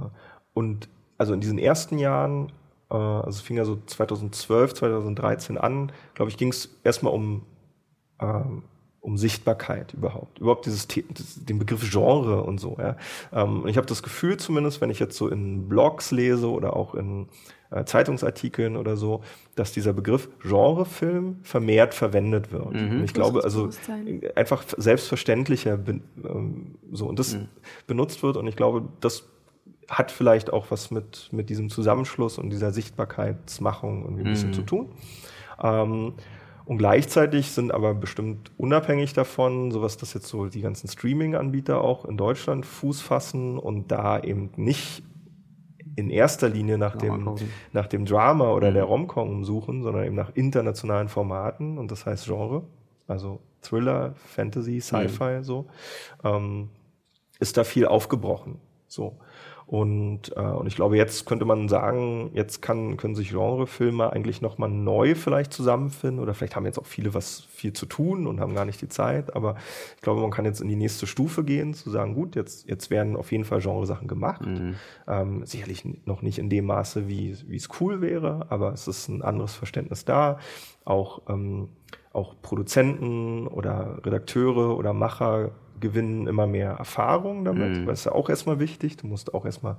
und 0.54 0.90
also 1.18 1.34
in 1.34 1.42
diesen 1.42 1.58
ersten 1.58 1.98
Jahren, 1.98 2.52
äh, 2.90 2.96
also 2.96 3.30
es 3.30 3.42
fing 3.42 3.58
ja 3.58 3.66
so 3.66 3.78
2012, 3.86 4.74
2013 4.76 5.58
an, 5.58 5.92
glaube 6.14 6.32
ich, 6.32 6.38
ging 6.38 6.50
es 6.50 6.78
erstmal 6.84 7.14
um, 7.14 7.44
ähm, 8.22 8.64
um 9.06 9.18
Sichtbarkeit 9.18 9.94
überhaupt. 9.94 10.40
Überhaupt 10.40 10.66
dieses 10.66 10.88
den 10.88 11.60
Begriff 11.60 11.90
Genre 11.90 12.44
und 12.44 12.60
so. 12.60 12.76
Ja. 12.80 12.98
Ähm, 13.32 13.62
und 13.62 13.70
ich 13.70 13.78
habe 13.78 13.86
das 13.86 14.02
Gefühl 14.02 14.38
zumindest, 14.38 14.82
wenn 14.82 14.90
ich 14.90 15.00
jetzt 15.00 15.16
so 15.16 15.30
in 15.30 15.70
Blogs 15.70 16.10
lese 16.10 16.50
oder 16.50 16.76
auch 16.76 16.96
in 16.96 17.28
äh, 17.70 17.86
Zeitungsartikeln 17.86 18.76
oder 18.76 18.98
so, 18.98 19.22
dass 19.56 19.72
dieser 19.72 19.94
Begriff 19.94 20.28
Genrefilm 20.42 21.38
vermehrt 21.44 21.94
verwendet 21.94 22.52
wird. 22.52 22.74
Mhm. 22.74 22.92
Und 22.92 23.04
ich 23.04 23.14
glaube, 23.14 23.44
also 23.44 23.70
einfach 24.36 24.64
selbstverständlicher 24.76 25.78
ähm, 25.88 26.76
so 26.92 27.08
und 27.08 27.20
das 27.20 27.36
mhm. 27.36 27.48
benutzt 27.86 28.24
wird. 28.24 28.38
Und 28.38 28.48
ich 28.48 28.56
glaube, 28.56 28.88
das 29.02 29.26
hat 29.88 30.12
vielleicht 30.12 30.52
auch 30.52 30.72
was 30.72 30.90
mit, 30.90 31.30
mit 31.32 31.52
diesem 31.52 31.70
Zusammenschluss 31.70 32.40
und 32.40 32.50
dieser 32.50 32.72
Sichtbarkeitsmachung 32.72 34.02
irgendwie 34.02 34.24
ein 34.24 34.32
bisschen 34.32 34.50
mhm. 34.50 34.54
zu 34.54 34.62
tun. 34.64 34.90
Ähm, 35.62 36.14
und 36.66 36.78
gleichzeitig 36.80 37.52
sind 37.52 37.72
aber 37.72 37.94
bestimmt 37.94 38.52
unabhängig 38.58 39.14
davon, 39.14 39.72
sowas, 39.72 39.98
dass 39.98 40.14
jetzt 40.14 40.28
so 40.28 40.48
die 40.48 40.62
ganzen 40.62 40.88
Streaming-Anbieter 40.88 41.82
auch 41.82 42.06
in 42.06 42.18
Deutschland 42.18 42.66
Fuß 42.66 43.02
fassen 43.02 43.58
und 43.60 43.92
da 43.92 44.20
eben 44.20 44.52
nicht 44.56 45.04
in 45.96 46.10
erster 46.10 46.50
Linie 46.50 46.78
nach 46.78 46.96
dem, 46.96 47.36
nach 47.72 47.88
dem 47.88 48.06
Drama 48.06 48.52
oder 48.52 48.72
mhm. 48.72 48.74
der 48.74 48.84
Romcom 48.84 49.46
suchen, 49.46 49.84
sondern 49.84 50.06
eben 50.06 50.16
nach 50.16 50.32
internationalen 50.36 51.08
Formaten 51.08 51.78
und 51.78 51.92
das 51.92 52.06
heißt 52.06 52.26
Genre, 52.26 52.64
also 53.08 53.40
Thriller, 53.62 54.14
Fantasy, 54.16 54.82
Sci-Fi, 54.82 55.38
mhm. 55.38 55.44
so, 55.44 55.68
ähm, 56.24 56.70
ist 57.40 57.58
da 57.58 57.64
viel 57.64 57.86
aufgebrochen. 57.86 58.60
So. 58.88 59.18
Und, 59.68 60.32
äh, 60.36 60.42
und 60.42 60.68
ich 60.68 60.76
glaube, 60.76 60.96
jetzt 60.96 61.26
könnte 61.26 61.44
man 61.44 61.68
sagen, 61.70 62.30
jetzt 62.34 62.62
kann, 62.62 62.98
können 62.98 63.16
sich 63.16 63.32
Genrefilme 63.32 64.14
eigentlich 64.14 64.42
nochmal 64.42 64.70
neu 64.70 65.16
vielleicht 65.16 65.54
zusammenfinden 65.54 66.20
oder 66.20 66.36
vielleicht 66.36 66.56
haben 66.56 66.66
jetzt 66.66 66.78
auch 66.78 66.86
viele 66.86 67.16
was 67.16 67.42
viel 67.50 67.74
zu 67.74 67.88
tun 67.88 68.28
und 68.28 68.40
haben 68.40 68.54
gar 68.54 68.66
nicht 68.66 68.80
die 68.82 68.90
Zeit. 68.90 69.36
Aber 69.36 69.56
ich 69.96 70.02
glaube, 70.04 70.22
man 70.22 70.30
kann 70.30 70.46
jetzt 70.46 70.62
in 70.62 70.68
die 70.68 70.76
nächste 70.76 71.08
Stufe 71.08 71.44
gehen, 71.44 71.74
zu 71.74 71.90
sagen, 71.90 72.14
gut, 72.14 72.36
jetzt, 72.36 72.70
jetzt 72.70 72.92
werden 72.92 73.16
auf 73.16 73.32
jeden 73.32 73.44
Fall 73.44 73.60
Genresachen 73.60 74.08
gemacht. 74.08 74.46
Mhm. 74.46 74.76
Ähm, 75.08 75.46
sicherlich 75.46 75.84
noch 76.06 76.22
nicht 76.22 76.38
in 76.38 76.50
dem 76.50 76.66
Maße, 76.66 77.08
wie, 77.08 77.36
wie 77.48 77.58
es 77.58 77.70
cool 77.80 78.02
wäre, 78.02 78.46
aber 78.50 78.72
es 78.72 78.88
ist 78.88 79.08
ein 79.08 79.24
anderes 79.24 79.56
Verständnis 79.56 80.06
da. 80.06 80.38
Auch, 80.84 81.24
ähm, 81.28 81.70
auch 82.14 82.36
Produzenten 82.44 83.48
oder 83.48 84.00
Redakteure 84.06 84.78
oder 84.78 84.94
Macher 84.94 85.52
gewinnen 85.80 86.28
immer 86.28 86.48
mehr 86.48 86.72
Erfahrung 86.72 87.46
damit, 87.46 87.78
mhm. 87.78 87.86
weil 87.86 87.94
es 87.94 88.04
ja 88.06 88.12
auch 88.12 88.30
erstmal 88.30 88.60
wichtig. 88.60 88.98
Du 88.98 89.08
musst 89.08 89.34
auch 89.34 89.46
erstmal 89.46 89.78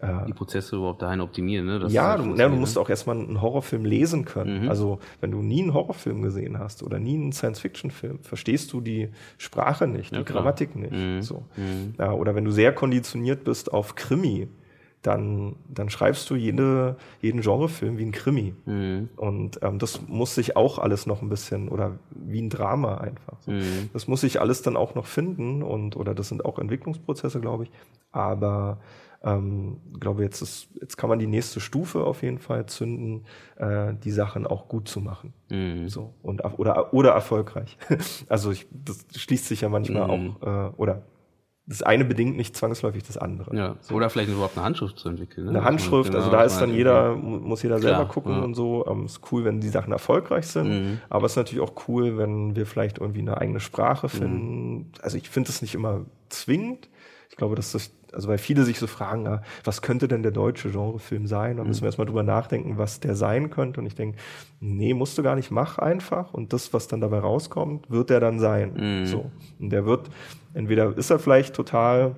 äh, 0.00 0.26
die 0.26 0.32
Prozesse 0.32 0.76
überhaupt 0.76 1.02
dahin 1.02 1.20
optimieren. 1.20 1.66
Ne? 1.66 1.78
Das 1.78 1.92
ja, 1.92 2.16
du, 2.16 2.34
ja, 2.34 2.48
du 2.48 2.56
musst 2.56 2.78
auch 2.78 2.88
erstmal 2.88 3.16
einen 3.16 3.40
Horrorfilm 3.40 3.84
lesen 3.84 4.24
können. 4.24 4.64
Mhm. 4.64 4.68
Also 4.68 4.98
wenn 5.20 5.30
du 5.30 5.42
nie 5.42 5.62
einen 5.62 5.74
Horrorfilm 5.74 6.22
gesehen 6.22 6.58
hast 6.58 6.82
oder 6.82 6.98
nie 6.98 7.14
einen 7.14 7.32
Science-Fiction-Film, 7.32 8.20
verstehst 8.22 8.72
du 8.72 8.80
die 8.80 9.10
Sprache 9.38 9.86
nicht, 9.86 10.12
ja, 10.12 10.18
die 10.18 10.24
klar. 10.24 10.42
Grammatik 10.42 10.76
nicht. 10.76 10.92
Mhm. 10.92 11.22
So. 11.22 11.44
Mhm. 11.56 11.94
Ja, 11.98 12.12
oder 12.12 12.34
wenn 12.34 12.44
du 12.44 12.50
sehr 12.50 12.72
konditioniert 12.72 13.44
bist 13.44 13.72
auf 13.72 13.94
Krimi, 13.94 14.48
dann, 15.04 15.56
dann 15.68 15.90
schreibst 15.90 16.30
du 16.30 16.34
jede, 16.34 16.96
jeden 17.20 17.42
Genrefilm 17.42 17.98
wie 17.98 18.06
ein 18.06 18.12
Krimi. 18.12 18.54
Mhm. 18.64 19.10
Und 19.16 19.58
ähm, 19.62 19.78
das 19.78 20.00
muss 20.08 20.34
sich 20.34 20.56
auch 20.56 20.78
alles 20.78 21.04
noch 21.04 21.20
ein 21.20 21.28
bisschen, 21.28 21.68
oder 21.68 21.98
wie 22.10 22.40
ein 22.40 22.48
Drama 22.48 22.96
einfach. 22.96 23.36
So. 23.40 23.50
Mhm. 23.50 23.90
Das 23.92 24.08
muss 24.08 24.22
sich 24.22 24.40
alles 24.40 24.62
dann 24.62 24.76
auch 24.76 24.94
noch 24.94 25.06
finden 25.06 25.62
und 25.62 25.96
oder 25.96 26.14
das 26.14 26.28
sind 26.28 26.46
auch 26.46 26.58
Entwicklungsprozesse, 26.58 27.40
glaube 27.40 27.64
ich. 27.64 27.70
Aber 28.12 28.78
ähm, 29.22 29.76
glaube 30.00 30.22
jetzt 30.22 30.40
ist, 30.40 30.68
jetzt 30.80 30.96
kann 30.96 31.10
man 31.10 31.18
die 31.18 31.26
nächste 31.26 31.60
Stufe 31.60 32.04
auf 32.04 32.22
jeden 32.22 32.38
Fall 32.38 32.64
zünden, 32.64 33.26
äh, 33.56 33.92
die 33.92 34.10
Sachen 34.10 34.46
auch 34.46 34.68
gut 34.68 34.88
zu 34.88 35.00
machen. 35.00 35.34
Mhm. 35.50 35.88
So 35.90 36.14
und 36.22 36.42
oder 36.58 36.94
oder 36.94 37.12
erfolgreich. 37.12 37.76
also 38.30 38.52
ich, 38.52 38.66
das 38.70 39.04
schließt 39.14 39.46
sich 39.46 39.60
ja 39.60 39.68
manchmal 39.68 40.04
mhm. 40.04 40.36
auch 40.42 40.46
äh, 40.46 40.72
oder 40.76 41.02
das 41.66 41.82
eine 41.82 42.04
bedingt 42.04 42.36
nicht 42.36 42.54
zwangsläufig 42.56 43.04
das 43.04 43.16
andere. 43.16 43.56
Ja. 43.56 43.76
Oder 43.90 44.10
vielleicht 44.10 44.28
überhaupt 44.30 44.56
eine 44.56 44.66
Handschrift 44.66 44.98
zu 44.98 45.08
entwickeln. 45.08 45.46
Ne? 45.46 45.50
Eine 45.50 45.64
Handschrift, 45.64 46.10
genau, 46.10 46.18
also 46.18 46.30
da 46.30 46.42
ist 46.42 46.58
dann 46.58 46.74
jeder, 46.74 47.16
muss 47.16 47.62
jeder 47.62 47.78
Klar, 47.78 47.96
selber 47.96 48.12
gucken 48.12 48.32
ja. 48.32 48.42
und 48.42 48.54
so. 48.54 48.86
Ähm, 48.86 49.06
ist 49.06 49.20
cool, 49.32 49.44
wenn 49.44 49.60
die 49.60 49.70
Sachen 49.70 49.90
erfolgreich 49.90 50.46
sind, 50.46 50.68
mhm. 50.68 51.00
aber 51.08 51.24
es 51.24 51.32
ist 51.32 51.36
natürlich 51.36 51.62
auch 51.62 51.88
cool, 51.88 52.18
wenn 52.18 52.54
wir 52.54 52.66
vielleicht 52.66 52.98
irgendwie 52.98 53.20
eine 53.20 53.38
eigene 53.38 53.60
Sprache 53.60 54.10
finden. 54.10 54.74
Mhm. 54.74 54.86
Also 55.00 55.16
ich 55.16 55.30
finde 55.30 55.50
es 55.50 55.62
nicht 55.62 55.74
immer 55.74 56.04
zwingend. 56.28 56.88
Ich 57.30 57.36
glaube, 57.36 57.56
dass 57.56 57.72
das, 57.72 57.90
also 58.14 58.28
weil 58.28 58.38
viele 58.38 58.64
sich 58.64 58.78
so 58.78 58.86
fragen, 58.86 59.24
ja, 59.24 59.42
was 59.64 59.82
könnte 59.82 60.08
denn 60.08 60.22
der 60.22 60.32
deutsche 60.32 60.70
Genrefilm 60.70 61.26
sein? 61.26 61.56
Da 61.56 61.64
müssen 61.64 61.80
wir 61.80 61.86
mhm. 61.86 61.88
erstmal 61.88 62.06
drüber 62.06 62.22
nachdenken, 62.22 62.78
was 62.78 63.00
der 63.00 63.14
sein 63.16 63.50
könnte. 63.50 63.80
Und 63.80 63.86
ich 63.86 63.94
denke, 63.94 64.18
nee, 64.60 64.94
musst 64.94 65.18
du 65.18 65.22
gar 65.22 65.36
nicht, 65.36 65.50
mach 65.50 65.78
einfach. 65.78 66.32
Und 66.32 66.52
das, 66.52 66.72
was 66.72 66.88
dann 66.88 67.00
dabei 67.00 67.18
rauskommt, 67.18 67.90
wird 67.90 68.10
der 68.10 68.20
dann 68.20 68.38
sein. 68.38 68.72
Mhm. 68.74 69.06
So. 69.06 69.30
Und 69.58 69.70
der 69.70 69.84
wird, 69.84 70.08
Entweder 70.54 70.96
ist 70.96 71.10
er 71.10 71.18
vielleicht 71.18 71.54
total, 71.54 72.14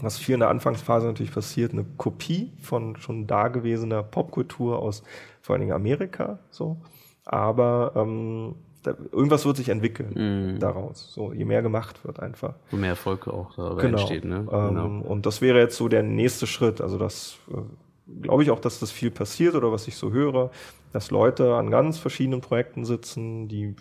was 0.00 0.18
viel 0.18 0.34
in 0.34 0.40
der 0.40 0.50
Anfangsphase 0.50 1.06
natürlich 1.06 1.32
passiert, 1.32 1.72
eine 1.72 1.84
Kopie 1.96 2.52
von 2.60 2.96
schon 2.96 3.26
dagewesener 3.26 4.02
Popkultur 4.02 4.78
aus 4.78 5.02
vor 5.40 5.54
allen 5.54 5.62
Dingen 5.62 5.72
Amerika, 5.72 6.38
so. 6.50 6.76
Aber 7.24 7.92
ähm, 7.96 8.54
da, 8.82 8.94
irgendwas 9.12 9.44
wird 9.44 9.56
sich 9.56 9.68
entwickeln 9.68 10.56
mm. 10.56 10.58
daraus. 10.58 11.12
So, 11.12 11.32
je 11.32 11.44
mehr 11.44 11.62
gemacht 11.62 12.04
wird 12.04 12.20
einfach. 12.20 12.54
Wo 12.70 12.76
mehr 12.76 12.90
Erfolg 12.90 13.28
auch 13.28 13.54
dabei 13.54 13.82
genau. 13.82 13.98
entsteht, 13.98 14.24
ne? 14.24 14.46
Ähm, 14.50 14.68
genau. 14.68 14.86
Und 15.08 15.26
das 15.26 15.40
wäre 15.40 15.58
jetzt 15.58 15.76
so 15.76 15.88
der 15.88 16.02
nächste 16.02 16.46
Schritt. 16.46 16.80
Also 16.80 16.98
das 16.98 17.38
äh, 17.50 18.22
glaube 18.22 18.42
ich 18.42 18.50
auch, 18.50 18.60
dass 18.60 18.80
das 18.80 18.90
viel 18.90 19.10
passiert 19.10 19.54
oder 19.54 19.72
was 19.72 19.86
ich 19.88 19.96
so 19.96 20.10
höre, 20.10 20.50
dass 20.92 21.10
Leute 21.10 21.54
an 21.54 21.70
ganz 21.70 21.98
verschiedenen 21.98 22.40
Projekten 22.40 22.84
sitzen, 22.84 23.48
die 23.48 23.76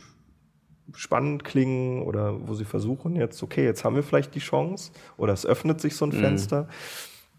spannend 0.94 1.44
klingen 1.44 2.04
oder 2.04 2.48
wo 2.48 2.54
sie 2.54 2.66
versuchen 2.66 3.16
jetzt, 3.16 3.42
okay, 3.44 3.64
jetzt 3.64 3.84
haben 3.84 3.96
wir 3.96 4.04
vielleicht 4.04 4.36
die 4.36 4.40
Chance 4.40 4.92
oder 5.18 5.34
es 5.34 5.46
öffnet 5.46 5.82
sich 5.82 5.96
so 5.96 6.06
ein 6.06 6.10
mm. 6.10 6.20
Fenster. 6.20 6.68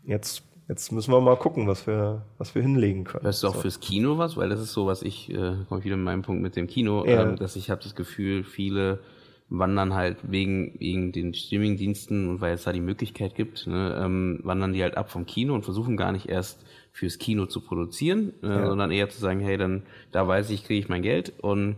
Jetzt 0.05 0.43
jetzt 0.69 0.93
müssen 0.93 1.13
wir 1.13 1.21
mal 1.21 1.37
gucken, 1.37 1.67
was 1.67 1.87
wir, 1.87 2.23
was 2.39 2.55
wir 2.55 2.63
hinlegen 2.63 3.05
können. 3.05 3.25
Weißt 3.25 3.43
du 3.43 3.49
auch 3.49 3.55
so. 3.55 3.61
fürs 3.61 3.81
Kino 3.81 4.19
was? 4.19 4.37
Weil 4.37 4.49
das 4.49 4.61
ist 4.61 4.73
so, 4.73 4.87
was 4.87 5.03
ich, 5.03 5.31
äh, 5.31 5.57
komme 5.69 5.81
ich 5.81 5.85
wieder 5.85 5.97
mit 5.97 6.05
meinem 6.05 6.23
Punkt 6.23 6.43
mit 6.43 6.57
dem 6.57 6.67
Kino, 6.67 7.05
ja. 7.07 7.23
ähm, 7.23 7.37
dass 7.37 7.57
ich 7.57 7.71
habe 7.71 7.83
das 7.83 7.95
Gefühl, 7.95 8.45
viele 8.45 9.01
wandern 9.49 9.93
halt 9.93 10.19
wegen, 10.23 10.75
wegen 10.79 11.13
den 11.13 11.35
Streamingdiensten 11.35 12.29
und 12.29 12.41
weil 12.41 12.55
es 12.55 12.65
da 12.65 12.73
die 12.73 12.81
Möglichkeit 12.81 13.35
gibt, 13.35 13.67
ne, 13.67 14.01
ähm, 14.03 14.41
wandern 14.43 14.73
die 14.73 14.83
halt 14.83 14.97
ab 14.97 15.11
vom 15.11 15.27
Kino 15.27 15.55
und 15.55 15.63
versuchen 15.65 15.97
gar 15.97 16.13
nicht 16.13 16.27
erst 16.29 16.65
fürs 16.91 17.19
Kino 17.19 17.47
zu 17.47 17.61
produzieren, 17.61 18.33
äh, 18.43 18.49
ja. 18.49 18.67
sondern 18.67 18.91
eher 18.91 19.11
zu 19.11 19.21
sagen, 19.21 19.41
hey, 19.41 19.59
dann 19.59 19.83
da 20.11 20.27
weiß 20.27 20.51
ich, 20.51 20.65
kriege 20.65 20.81
ich 20.81 20.89
mein 20.89 21.03
Geld 21.03 21.35
und 21.41 21.77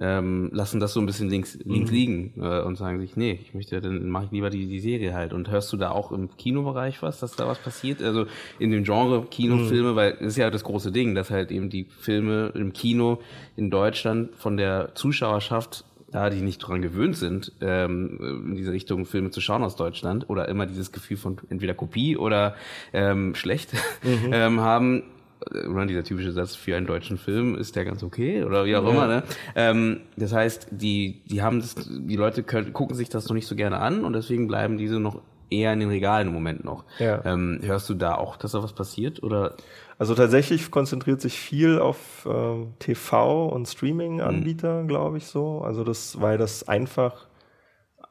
ähm, 0.00 0.50
lassen 0.52 0.80
das 0.80 0.94
so 0.94 1.00
ein 1.00 1.06
bisschen 1.06 1.28
links, 1.28 1.58
links 1.64 1.90
mhm. 1.90 1.96
liegen 1.96 2.32
äh, 2.38 2.62
und 2.62 2.76
sagen 2.76 3.00
sich, 3.00 3.16
nee, 3.16 3.38
ich 3.42 3.52
möchte, 3.52 3.80
dann 3.80 4.08
mache 4.08 4.26
ich 4.26 4.30
lieber 4.30 4.48
die, 4.48 4.66
die 4.66 4.80
Serie 4.80 5.12
halt. 5.12 5.32
Und 5.32 5.50
hörst 5.50 5.72
du 5.72 5.76
da 5.76 5.90
auch 5.90 6.12
im 6.12 6.34
Kinobereich 6.36 7.02
was, 7.02 7.20
dass 7.20 7.36
da 7.36 7.46
was 7.46 7.58
passiert? 7.58 8.02
Also 8.02 8.26
in 8.58 8.70
dem 8.70 8.84
Genre 8.84 9.26
Kinofilme, 9.26 9.92
mhm. 9.92 9.96
weil 9.96 10.12
das 10.12 10.28
ist 10.28 10.36
ja 10.38 10.50
das 10.50 10.64
große 10.64 10.92
Ding, 10.92 11.14
dass 11.14 11.30
halt 11.30 11.50
eben 11.50 11.68
die 11.68 11.84
Filme 11.84 12.52
im 12.54 12.72
Kino 12.72 13.20
in 13.56 13.70
Deutschland 13.70 14.34
von 14.36 14.56
der 14.56 14.94
Zuschauerschaft 14.94 15.84
da 16.10 16.28
die 16.28 16.42
nicht 16.42 16.58
dran 16.58 16.82
gewöhnt 16.82 17.16
sind, 17.16 17.52
ähm, 17.62 18.44
in 18.48 18.54
diese 18.54 18.70
Richtung 18.70 19.06
Filme 19.06 19.30
zu 19.30 19.40
schauen 19.40 19.62
aus 19.62 19.76
Deutschland 19.76 20.28
oder 20.28 20.46
immer 20.46 20.66
dieses 20.66 20.92
Gefühl 20.92 21.16
von 21.16 21.38
entweder 21.48 21.72
Kopie 21.72 22.18
oder 22.18 22.54
ähm, 22.92 23.34
schlecht 23.34 23.72
mhm. 24.02 24.28
ähm, 24.32 24.60
haben, 24.60 25.04
oder 25.50 25.86
dieser 25.86 26.04
typische 26.04 26.32
Satz 26.32 26.54
für 26.54 26.76
einen 26.76 26.86
deutschen 26.86 27.18
Film 27.18 27.56
ist 27.56 27.76
der 27.76 27.84
ganz 27.84 28.02
okay 28.02 28.44
oder 28.44 28.64
wie 28.64 28.76
auch 28.76 28.88
immer. 28.88 29.06
Ne? 29.06 29.22
Ähm, 29.54 30.00
das 30.16 30.32
heißt, 30.32 30.68
die 30.70 31.22
die 31.26 31.42
haben 31.42 31.60
das, 31.60 31.74
die 31.88 32.16
Leute 32.16 32.42
können, 32.42 32.72
gucken 32.72 32.96
sich 32.96 33.08
das 33.08 33.28
noch 33.28 33.34
nicht 33.34 33.46
so 33.46 33.56
gerne 33.56 33.78
an 33.78 34.04
und 34.04 34.12
deswegen 34.12 34.48
bleiben 34.48 34.78
diese 34.78 35.00
noch 35.00 35.20
eher 35.52 35.72
in 35.72 35.80
den 35.80 35.90
Regalen 35.90 36.28
im 36.28 36.34
Moment 36.34 36.64
noch. 36.64 36.84
Ja. 36.98 37.24
Ähm, 37.24 37.60
hörst 37.62 37.88
du 37.90 37.94
da 37.94 38.14
auch, 38.14 38.36
dass 38.36 38.52
da 38.52 38.62
was 38.62 38.72
passiert 38.72 39.22
oder? 39.22 39.54
Also 39.98 40.14
tatsächlich 40.14 40.70
konzentriert 40.70 41.20
sich 41.20 41.38
viel 41.38 41.78
auf 41.78 42.26
äh, 42.26 42.66
TV 42.80 43.46
und 43.48 43.68
Streaming-Anbieter, 43.68 44.82
mhm. 44.82 44.88
glaube 44.88 45.18
ich 45.18 45.26
so. 45.26 45.60
Also 45.60 45.84
das, 45.84 46.20
weil 46.20 46.38
das 46.38 46.66
einfach, 46.66 47.26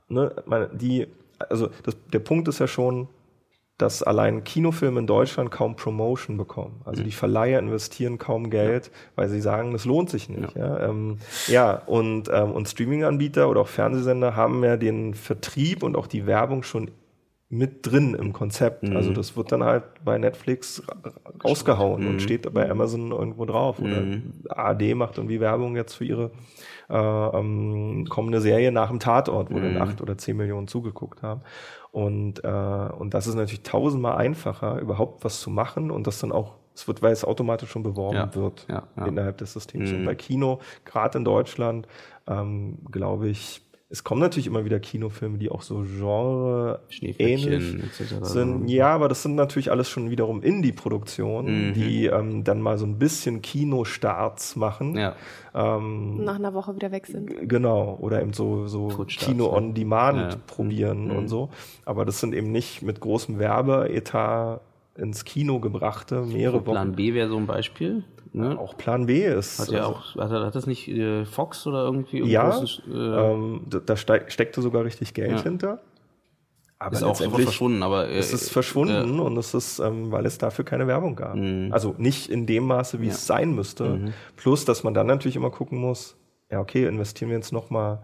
ne, 0.07 0.31
die, 0.73 1.07
also 1.37 1.69
das, 1.83 1.97
der 2.13 2.19
Punkt 2.19 2.47
ist 2.47 2.59
ja 2.59 2.67
schon, 2.67 3.09
dass 3.81 4.03
allein 4.03 4.43
Kinofilme 4.43 4.99
in 4.99 5.07
Deutschland 5.07 5.51
kaum 5.51 5.75
Promotion 5.75 6.37
bekommen. 6.37 6.81
Also 6.85 7.01
mhm. 7.01 7.05
die 7.05 7.11
Verleiher 7.11 7.59
investieren 7.59 8.17
kaum 8.17 8.49
Geld, 8.49 8.91
weil 9.15 9.29
sie 9.29 9.41
sagen, 9.41 9.73
es 9.73 9.85
lohnt 9.85 10.09
sich 10.09 10.29
nicht. 10.29 10.55
Ja, 10.55 10.79
ja, 10.79 10.89
ähm, 10.89 11.17
ja 11.47 11.81
und, 11.85 12.29
ähm, 12.31 12.51
und 12.51 12.67
Streaming-Anbieter 12.67 13.49
oder 13.49 13.61
auch 13.61 13.67
Fernsehsender 13.67 14.35
haben 14.35 14.63
ja 14.63 14.77
den 14.77 15.13
Vertrieb 15.13 15.83
und 15.83 15.95
auch 15.95 16.07
die 16.07 16.27
Werbung 16.27 16.63
schon 16.63 16.91
mit 17.51 17.85
drin 17.85 18.13
im 18.13 18.31
Konzept. 18.31 18.83
Mhm. 18.83 18.95
Also 18.95 19.11
das 19.11 19.35
wird 19.35 19.51
dann 19.51 19.63
halt 19.63 19.83
bei 20.05 20.17
Netflix 20.17 20.81
rausgehauen 21.43 22.03
mhm. 22.03 22.09
und 22.09 22.21
steht 22.21 22.51
bei 22.53 22.69
Amazon 22.69 23.11
irgendwo 23.11 23.45
drauf. 23.45 23.79
Oder 23.79 24.01
mhm. 24.01 24.43
ARD 24.47 24.95
macht 24.95 25.17
irgendwie 25.17 25.41
Werbung 25.41 25.75
jetzt 25.75 25.95
für 25.95 26.05
ihre 26.05 26.31
äh, 26.89 26.95
ähm, 26.95 28.05
kommende 28.09 28.39
Serie 28.39 28.71
nach 28.71 28.89
dem 28.89 28.99
Tatort, 28.99 29.51
wo 29.51 29.55
dann 29.55 29.75
mhm. 29.75 29.81
acht 29.81 30.01
oder 30.01 30.17
zehn 30.17 30.37
Millionen 30.37 30.69
zugeguckt 30.69 31.23
haben. 31.23 31.41
Und, 31.91 32.43
äh, 32.43 32.47
und 32.47 33.13
das 33.13 33.27
ist 33.27 33.35
natürlich 33.35 33.63
tausendmal 33.63 34.17
einfacher, 34.17 34.79
überhaupt 34.79 35.25
was 35.25 35.41
zu 35.41 35.49
machen 35.49 35.91
und 35.91 36.07
das 36.07 36.19
dann 36.19 36.31
auch, 36.31 36.55
es 36.73 36.87
wird, 36.87 37.01
weil 37.01 37.11
es 37.11 37.25
automatisch 37.25 37.69
schon 37.69 37.83
beworben 37.83 38.15
ja, 38.15 38.33
wird 38.33 38.65
ja, 38.69 38.83
ja. 38.95 39.05
innerhalb 39.05 39.37
des 39.37 39.53
Systems. 39.53 39.91
Mhm. 39.91 39.99
Und 39.99 40.05
bei 40.05 40.15
Kino, 40.15 40.59
gerade 40.85 41.17
in 41.17 41.25
Deutschland, 41.25 41.87
ähm, 42.27 42.77
glaube 42.89 43.27
ich, 43.27 43.61
es 43.91 44.05
kommen 44.05 44.21
natürlich 44.21 44.47
immer 44.47 44.63
wieder 44.63 44.79
Kinofilme, 44.79 45.37
die 45.37 45.51
auch 45.51 45.61
so 45.61 45.83
Genre 45.83 46.79
ähnlich 47.01 47.91
sind. 48.21 48.69
Ja, 48.69 48.95
aber 48.95 49.09
das 49.09 49.21
sind 49.21 49.35
natürlich 49.35 49.69
alles 49.69 49.89
schon 49.89 50.09
wiederum 50.09 50.41
Indie-Produktionen, 50.41 51.69
mhm. 51.69 51.73
die 51.73 52.05
ähm, 52.05 52.45
dann 52.45 52.61
mal 52.61 52.77
so 52.77 52.85
ein 52.85 52.97
bisschen 52.97 53.41
Kinostarts 53.41 54.55
machen. 54.55 54.95
Ja. 54.95 55.15
Ähm, 55.53 56.23
Nach 56.23 56.35
einer 56.35 56.53
Woche 56.53 56.73
wieder 56.75 56.91
weg 56.91 57.05
sind. 57.05 57.49
Genau. 57.49 57.97
Oder 57.99 58.21
eben 58.21 58.31
so, 58.31 58.67
so 58.67 59.05
Kino 59.07 59.53
on 59.53 59.73
Demand 59.73 60.33
ja. 60.33 60.39
probieren 60.47 61.09
mhm. 61.09 61.15
und 61.17 61.27
so. 61.27 61.49
Aber 61.83 62.05
das 62.05 62.21
sind 62.21 62.33
eben 62.33 62.51
nicht 62.51 62.81
mit 62.81 63.01
großem 63.01 63.39
Werbeetat 63.39 64.61
ins 64.95 65.25
Kino 65.25 65.59
gebrachte, 65.59 66.21
mehrere 66.21 66.61
Plan 66.61 66.65
Wochen. 66.65 66.73
Plan 66.73 66.95
B 66.95 67.13
wäre 67.13 67.29
so 67.29 67.37
ein 67.37 67.47
Beispiel. 67.47 68.03
Ne? 68.33 68.57
Auch 68.57 68.77
Plan 68.77 69.07
B 69.07 69.25
ist. 69.25 69.59
Hat, 69.59 69.73
also, 69.73 69.89
auch, 69.89 70.15
hat, 70.15 70.31
hat 70.31 70.55
das 70.55 70.65
nicht 70.65 70.87
äh, 70.87 71.25
Fox 71.25 71.67
oder 71.67 71.83
irgendwie? 71.83 72.23
Ja, 72.23 72.49
großen, 72.49 72.83
äh, 72.89 73.31
ähm, 73.31 73.61
da 73.85 73.97
steig, 73.97 74.31
steckte 74.31 74.61
sogar 74.61 74.85
richtig 74.85 75.13
Geld 75.13 75.31
ja. 75.31 75.43
hinter. 75.43 75.79
Aber 76.79 76.95
ist 76.95 77.03
auch 77.03 77.15
sofort 77.15 77.43
verschwunden. 77.43 77.83
Aber, 77.83 78.07
äh, 78.07 78.17
es 78.17 78.33
ist 78.33 78.49
verschwunden 78.49 79.19
äh, 79.19 79.21
und 79.21 79.37
es 79.37 79.53
ist, 79.53 79.79
ähm, 79.79 80.11
weil 80.11 80.25
es 80.25 80.37
dafür 80.37 80.65
keine 80.65 80.87
Werbung 80.87 81.15
gab. 81.15 81.35
Mhm. 81.35 81.71
Also 81.71 81.93
nicht 81.97 82.29
in 82.29 82.47
dem 82.47 82.65
Maße, 82.65 83.01
wie 83.01 83.07
ja. 83.07 83.11
es 83.11 83.27
sein 83.27 83.53
müsste. 83.53 83.83
Mhm. 83.83 84.13
Plus, 84.37 84.65
dass 84.65 84.83
man 84.83 84.93
dann 84.93 85.07
natürlich 85.07 85.35
immer 85.35 85.51
gucken 85.51 85.77
muss, 85.77 86.15
ja 86.49 86.59
okay, 86.59 86.85
investieren 86.85 87.29
wir 87.29 87.37
jetzt 87.37 87.51
nochmal 87.51 88.01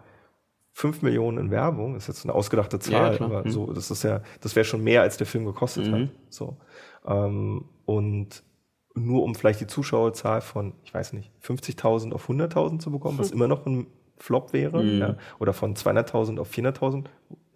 5 0.77 1.01
Millionen 1.01 1.39
in 1.39 1.49
Werbung, 1.49 1.95
ist 1.95 2.07
jetzt 2.07 2.23
eine 2.23 2.35
ausgedachte 2.35 2.77
Zahl, 2.77 3.15
ja, 3.15 3.25
aber 3.25 3.43
mhm. 3.43 3.49
so, 3.49 3.73
das 3.73 3.89
ist 3.89 4.03
ja, 4.03 4.21
das 4.41 4.55
wäre 4.55 4.63
schon 4.63 4.83
mehr, 4.83 5.01
als 5.01 5.17
der 5.17 5.25
Film 5.25 5.43
gekostet 5.43 5.87
mhm. 5.87 5.93
hat. 5.93 6.09
So. 6.29 6.57
Ähm, 7.07 7.65
und 7.85 8.43
nur 8.93 9.23
um 9.23 9.33
vielleicht 9.33 9.59
die 9.59 9.65
Zuschauerzahl 9.65 10.41
von, 10.41 10.73
ich 10.83 10.93
weiß 10.93 11.13
nicht, 11.13 11.31
50.000 11.43 12.13
auf 12.13 12.29
100.000 12.29 12.77
zu 12.77 12.91
bekommen, 12.91 13.17
was 13.17 13.29
hm. 13.29 13.37
immer 13.37 13.47
noch 13.47 13.65
ein 13.65 13.87
Flop 14.17 14.53
wäre, 14.53 14.83
mhm. 14.83 14.99
ja, 14.99 15.15
oder 15.39 15.51
von 15.51 15.75
200.000 15.75 16.39
auf 16.39 16.51
400.000, 16.53 17.05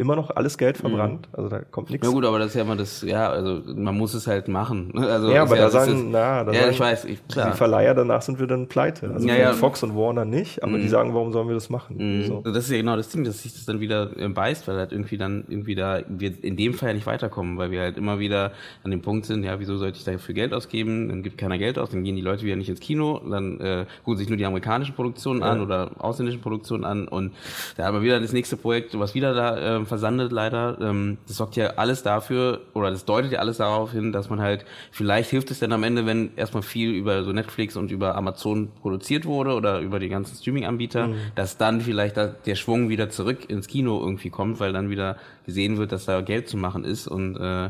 immer 0.02 0.16
noch 0.16 0.36
alles 0.36 0.58
Geld 0.58 0.78
mhm. 0.78 0.90
verbrannt. 0.90 1.30
Also 1.32 1.48
da 1.48 1.60
kommt 1.60 1.92
nichts. 1.92 2.06
Ja 2.06 2.12
gut, 2.12 2.26
aber 2.26 2.40
das 2.40 2.50
ist 2.50 2.56
ja 2.56 2.64
immer 2.64 2.76
das, 2.76 3.04
ja, 3.04 3.30
also 3.30 3.62
man 3.76 3.96
muss 3.96 4.14
es 4.14 4.28
halt 4.28 4.48
machen. 4.48 4.92
Also 5.12 5.32
ja, 5.32 5.42
aber 5.42 5.58
ja, 5.58 5.64
da 5.64 5.70
sagen, 5.70 5.94
ist, 5.94 6.06
na, 6.10 6.44
da 6.44 6.52
ja, 6.54 6.62
sagen, 6.62 6.72
ich 6.72 6.80
weiß, 6.80 7.06
ich, 7.06 7.28
klar. 7.28 7.52
die 7.52 7.58
Verleiher 7.58 7.94
danach 7.94 8.22
sind 8.22 8.40
wir 8.40 8.48
dann 8.48 8.68
pleite. 8.68 9.12
Also 9.12 9.28
ja, 9.28 9.36
ja. 9.36 9.54
Fox 9.54 9.84
und 9.84 9.96
Warner 9.96 10.26
nicht, 10.26 10.64
aber 10.64 10.74
mhm. 10.74 10.82
die 10.82 10.88
sagen, 10.88 11.14
warum 11.14 11.34
sollen 11.34 11.48
wir 11.48 11.54
das 11.54 11.70
machen? 11.70 11.98
Mhm. 11.98 12.26
So. 12.26 12.42
Das 12.42 12.66
ist 12.66 12.72
ja 12.72 12.78
genau 12.78 12.96
das 12.96 13.10
Ding, 13.10 13.26
dass 13.26 13.44
sich 13.44 13.54
das 13.54 13.66
dann 13.66 13.82
wieder 13.82 14.10
äh, 14.18 14.30
beißt, 14.30 14.68
weil 14.68 14.78
halt 14.78 14.94
irgendwie 14.94 15.18
dann 15.18 15.44
irgendwie 15.50 15.76
da 15.76 16.02
wir 16.08 16.32
in 16.44 16.56
dem 16.56 16.74
Fall 16.74 16.90
ja 16.90 16.94
nicht 16.94 17.06
weiterkommen, 17.06 17.58
weil 17.58 17.72
wir 17.72 17.82
halt 17.82 17.98
immer 17.98 18.20
wieder 18.20 18.54
an 18.84 18.92
dem 18.92 19.02
Punkt 19.02 19.26
sind, 19.26 19.44
ja, 19.44 19.60
wieso 19.60 19.78
sollte 19.78 19.98
ich 19.98 20.06
dafür 20.06 20.34
Geld 20.34 20.54
ausgeben? 20.54 21.10
Dann 21.10 21.24
gibt 21.24 21.38
keiner 21.38 21.58
Geld 21.58 21.78
aus, 21.78 21.90
dann 21.90 22.04
gehen 22.04 22.16
die 22.16 22.22
Leute 22.22 22.44
wieder 22.44 22.56
nicht 22.56 22.70
ins 22.70 22.80
Kino, 22.80 23.22
dann 23.30 23.60
äh, 23.60 23.86
gucken 24.04 24.18
sich 24.18 24.30
nur 24.30 24.38
die 24.38 24.46
amerikanischen 24.46 24.96
Produktionen 24.96 25.44
an 25.44 25.62
oder 25.62 25.92
ausländischen 26.00 26.42
Produktionen 26.42 26.86
an 26.86 27.08
und 27.08 27.34
da 27.76 27.86
haben 27.86 27.96
wir 27.96 28.02
wieder 28.02 28.20
das 28.20 28.34
nächste 28.34 28.56
Projekt, 28.56 28.98
was 28.98 29.14
wieder 29.14 29.34
da 29.34 29.78
äh, 29.78 29.86
versandet 29.92 30.32
leider 30.32 30.78
ähm, 30.80 31.18
das 31.28 31.36
sorgt 31.36 31.58
ja 31.58 31.72
alles 31.76 32.02
dafür, 32.02 32.62
oder 32.74 32.92
das 32.92 33.04
deutet 33.04 33.34
ja 33.34 33.40
alles 33.40 33.58
darauf 33.58 33.92
hin, 33.92 34.14
dass 34.14 34.30
man 34.30 34.40
halt, 34.40 34.64
vielleicht 34.92 35.30
hilft 35.30 35.52
es 35.52 35.60
dann 35.60 35.74
am 35.74 35.84
Ende, 35.84 36.06
wenn 36.06 36.32
erstmal 36.38 36.64
viel 36.64 36.92
über 36.92 37.26
so 37.26 37.34
Netflix 37.34 37.76
und 37.76 37.92
über 37.92 38.16
Amazon 38.16 38.72
produziert 38.82 39.26
wurde 39.26 39.54
oder 39.54 39.80
über 39.80 40.00
die 40.00 40.08
ganzen 40.08 40.38
Streaming-Anbieter, 40.38 41.08
mhm. 41.08 41.16
dass 41.36 41.58
dann 41.58 41.82
vielleicht 41.82 42.16
der 42.16 42.56
Schwung 42.56 42.88
wieder 42.88 43.10
zurück 43.10 43.50
ins 43.50 43.68
Kino 43.68 44.00
irgendwie 44.00 44.30
kommt, 44.30 44.62
weil 44.62 44.72
dann 44.72 44.90
wieder 44.90 45.18
gesehen 45.46 45.78
wird, 45.78 45.92
dass 45.92 46.06
da 46.06 46.22
Geld 46.22 46.48
zu 46.48 46.56
machen 46.56 46.86
ist 46.86 47.08
und 47.08 47.36
äh, 47.36 47.70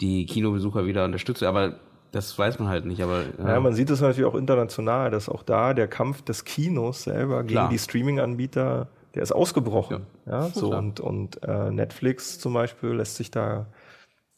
die 0.00 0.26
Kinobesucher 0.26 0.86
wieder 0.86 1.04
unterstützt. 1.04 1.44
Aber 1.44 1.76
das 2.10 2.36
weiß 2.36 2.58
man 2.58 2.68
halt 2.68 2.86
nicht, 2.86 3.00
aber. 3.02 3.22
Ja, 3.38 3.54
ja 3.54 3.60
man 3.60 3.74
sieht 3.74 3.90
es 3.90 4.00
natürlich 4.00 4.28
auch 4.28 4.34
international, 4.34 5.10
dass 5.10 5.28
auch 5.28 5.44
da 5.44 5.74
der 5.74 5.86
Kampf 5.86 6.22
des 6.22 6.44
Kinos 6.44 7.04
selber 7.04 7.42
gegen 7.42 7.52
Klar. 7.52 7.68
die 7.68 7.78
Streaming-Anbieter 7.78 8.88
der 9.14 9.22
ist 9.22 9.32
ausgebrochen. 9.32 10.06
Ja, 10.26 10.42
ja 10.42 10.48
so 10.48 10.76
und, 10.76 11.00
und 11.00 11.42
äh, 11.42 11.70
Netflix 11.70 12.38
zum 12.38 12.54
Beispiel 12.54 12.90
lässt 12.90 13.16
sich 13.16 13.30
da 13.30 13.66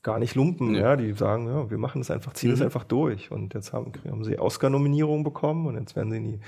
gar 0.02 0.18
nicht 0.18 0.34
lumpen. 0.34 0.72
Nee. 0.72 0.80
Ja, 0.80 0.96
die 0.96 1.12
sagen, 1.12 1.46
ja, 1.46 1.70
wir 1.70 1.78
machen 1.78 2.00
das 2.00 2.10
einfach, 2.10 2.32
ziehen 2.32 2.50
mhm. 2.50 2.54
das 2.54 2.62
einfach 2.62 2.84
durch. 2.84 3.30
Und 3.30 3.54
jetzt 3.54 3.72
haben, 3.72 3.92
haben 4.08 4.24
sie 4.24 4.38
Oscar-Nominierung 4.38 5.24
bekommen 5.24 5.66
und 5.66 5.78
jetzt 5.78 5.94
werden 5.96 6.10
sie 6.10 6.16
in 6.18 6.24
die, 6.24 6.40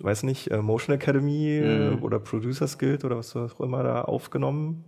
weiß 0.00 0.24
nicht, 0.24 0.50
äh, 0.50 0.60
Motion 0.60 0.94
Academy 0.94 1.62
mhm. 1.64 2.02
oder 2.02 2.18
Producers 2.18 2.78
Guild 2.78 3.04
oder 3.04 3.16
was 3.16 3.34
auch 3.34 3.60
immer 3.60 3.82
da 3.82 4.02
aufgenommen. 4.02 4.84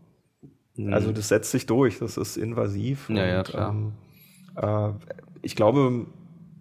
Mhm. 0.76 0.92
Also 0.92 1.12
das 1.12 1.28
setzt 1.28 1.50
sich 1.50 1.66
durch, 1.66 1.98
das 1.98 2.16
ist 2.16 2.36
invasiv. 2.36 3.08
Ja, 3.08 3.22
und, 3.22 3.28
ja, 3.28 3.42
klar. 3.42 3.70
Ähm, 3.70 3.92
äh, 4.56 4.92
ich 5.42 5.56
glaube, 5.56 6.06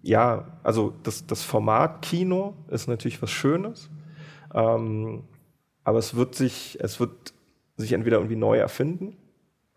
ja, 0.02 0.46
also 0.62 0.94
das, 1.02 1.26
das 1.26 1.42
Format 1.42 2.02
Kino 2.02 2.54
ist 2.68 2.88
natürlich 2.88 3.20
was 3.20 3.30
Schönes. 3.30 3.90
Ähm, 4.54 5.24
aber 5.84 5.98
es 5.98 6.16
wird 6.16 6.34
sich, 6.34 6.78
es 6.80 6.98
wird 6.98 7.34
sich 7.76 7.92
entweder 7.92 8.16
irgendwie 8.16 8.36
neu 8.36 8.56
erfinden 8.56 9.16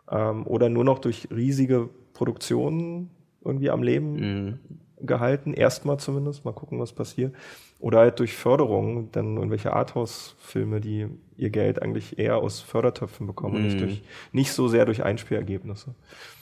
ähm, 0.10 0.46
oder 0.48 0.70
nur 0.70 0.84
noch 0.84 1.00
durch 1.00 1.28
riesige 1.32 1.90
Produktionen 2.14 3.12
irgendwie 3.44 3.70
am 3.70 3.84
Leben 3.84 4.14
mhm. 4.14 4.60
gehalten, 5.06 5.54
erstmal 5.54 6.00
zumindest, 6.00 6.46
mal 6.46 6.54
gucken, 6.54 6.80
was 6.80 6.94
passiert. 6.94 7.34
Oder 7.80 8.00
halt 8.00 8.20
durch 8.20 8.36
Förderung, 8.36 9.12
dann 9.12 9.36
irgendwelche 9.36 9.72
Arthouse-Filme, 9.72 10.82
die 10.82 11.08
ihr 11.36 11.52
Geld 11.52 11.82
eigentlich 11.82 12.18
eher 12.18 12.38
aus 12.38 12.60
Fördertöpfen 12.60 13.28
bekommen 13.28 13.54
mm. 13.54 13.58
und 13.58 13.64
nicht, 13.66 13.76
mhm. 13.76 13.82
durch, 13.82 14.02
nicht 14.32 14.52
so 14.52 14.68
sehr 14.68 14.86
durch 14.86 15.04
Einspielergebnisse. 15.04 15.94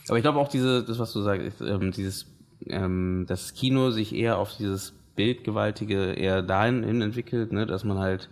Aber 0.07 0.17
ich 0.17 0.23
glaube 0.23 0.39
auch 0.39 0.47
diese, 0.47 0.85
das 0.85 0.97
was 0.97 1.11
du 1.11 1.21
sagst, 1.21 1.59
ähm, 1.59 1.91
dieses, 1.91 2.27
ähm, 2.67 3.25
das 3.27 3.53
Kino 3.53 3.91
sich 3.91 4.15
eher 4.15 4.37
auf 4.37 4.55
dieses 4.55 4.93
Bildgewaltige 5.17 6.13
eher 6.13 6.41
dahin 6.41 7.01
entwickelt, 7.01 7.51
ne, 7.51 7.65
dass 7.65 7.83
man 7.83 7.99
halt 7.99 8.29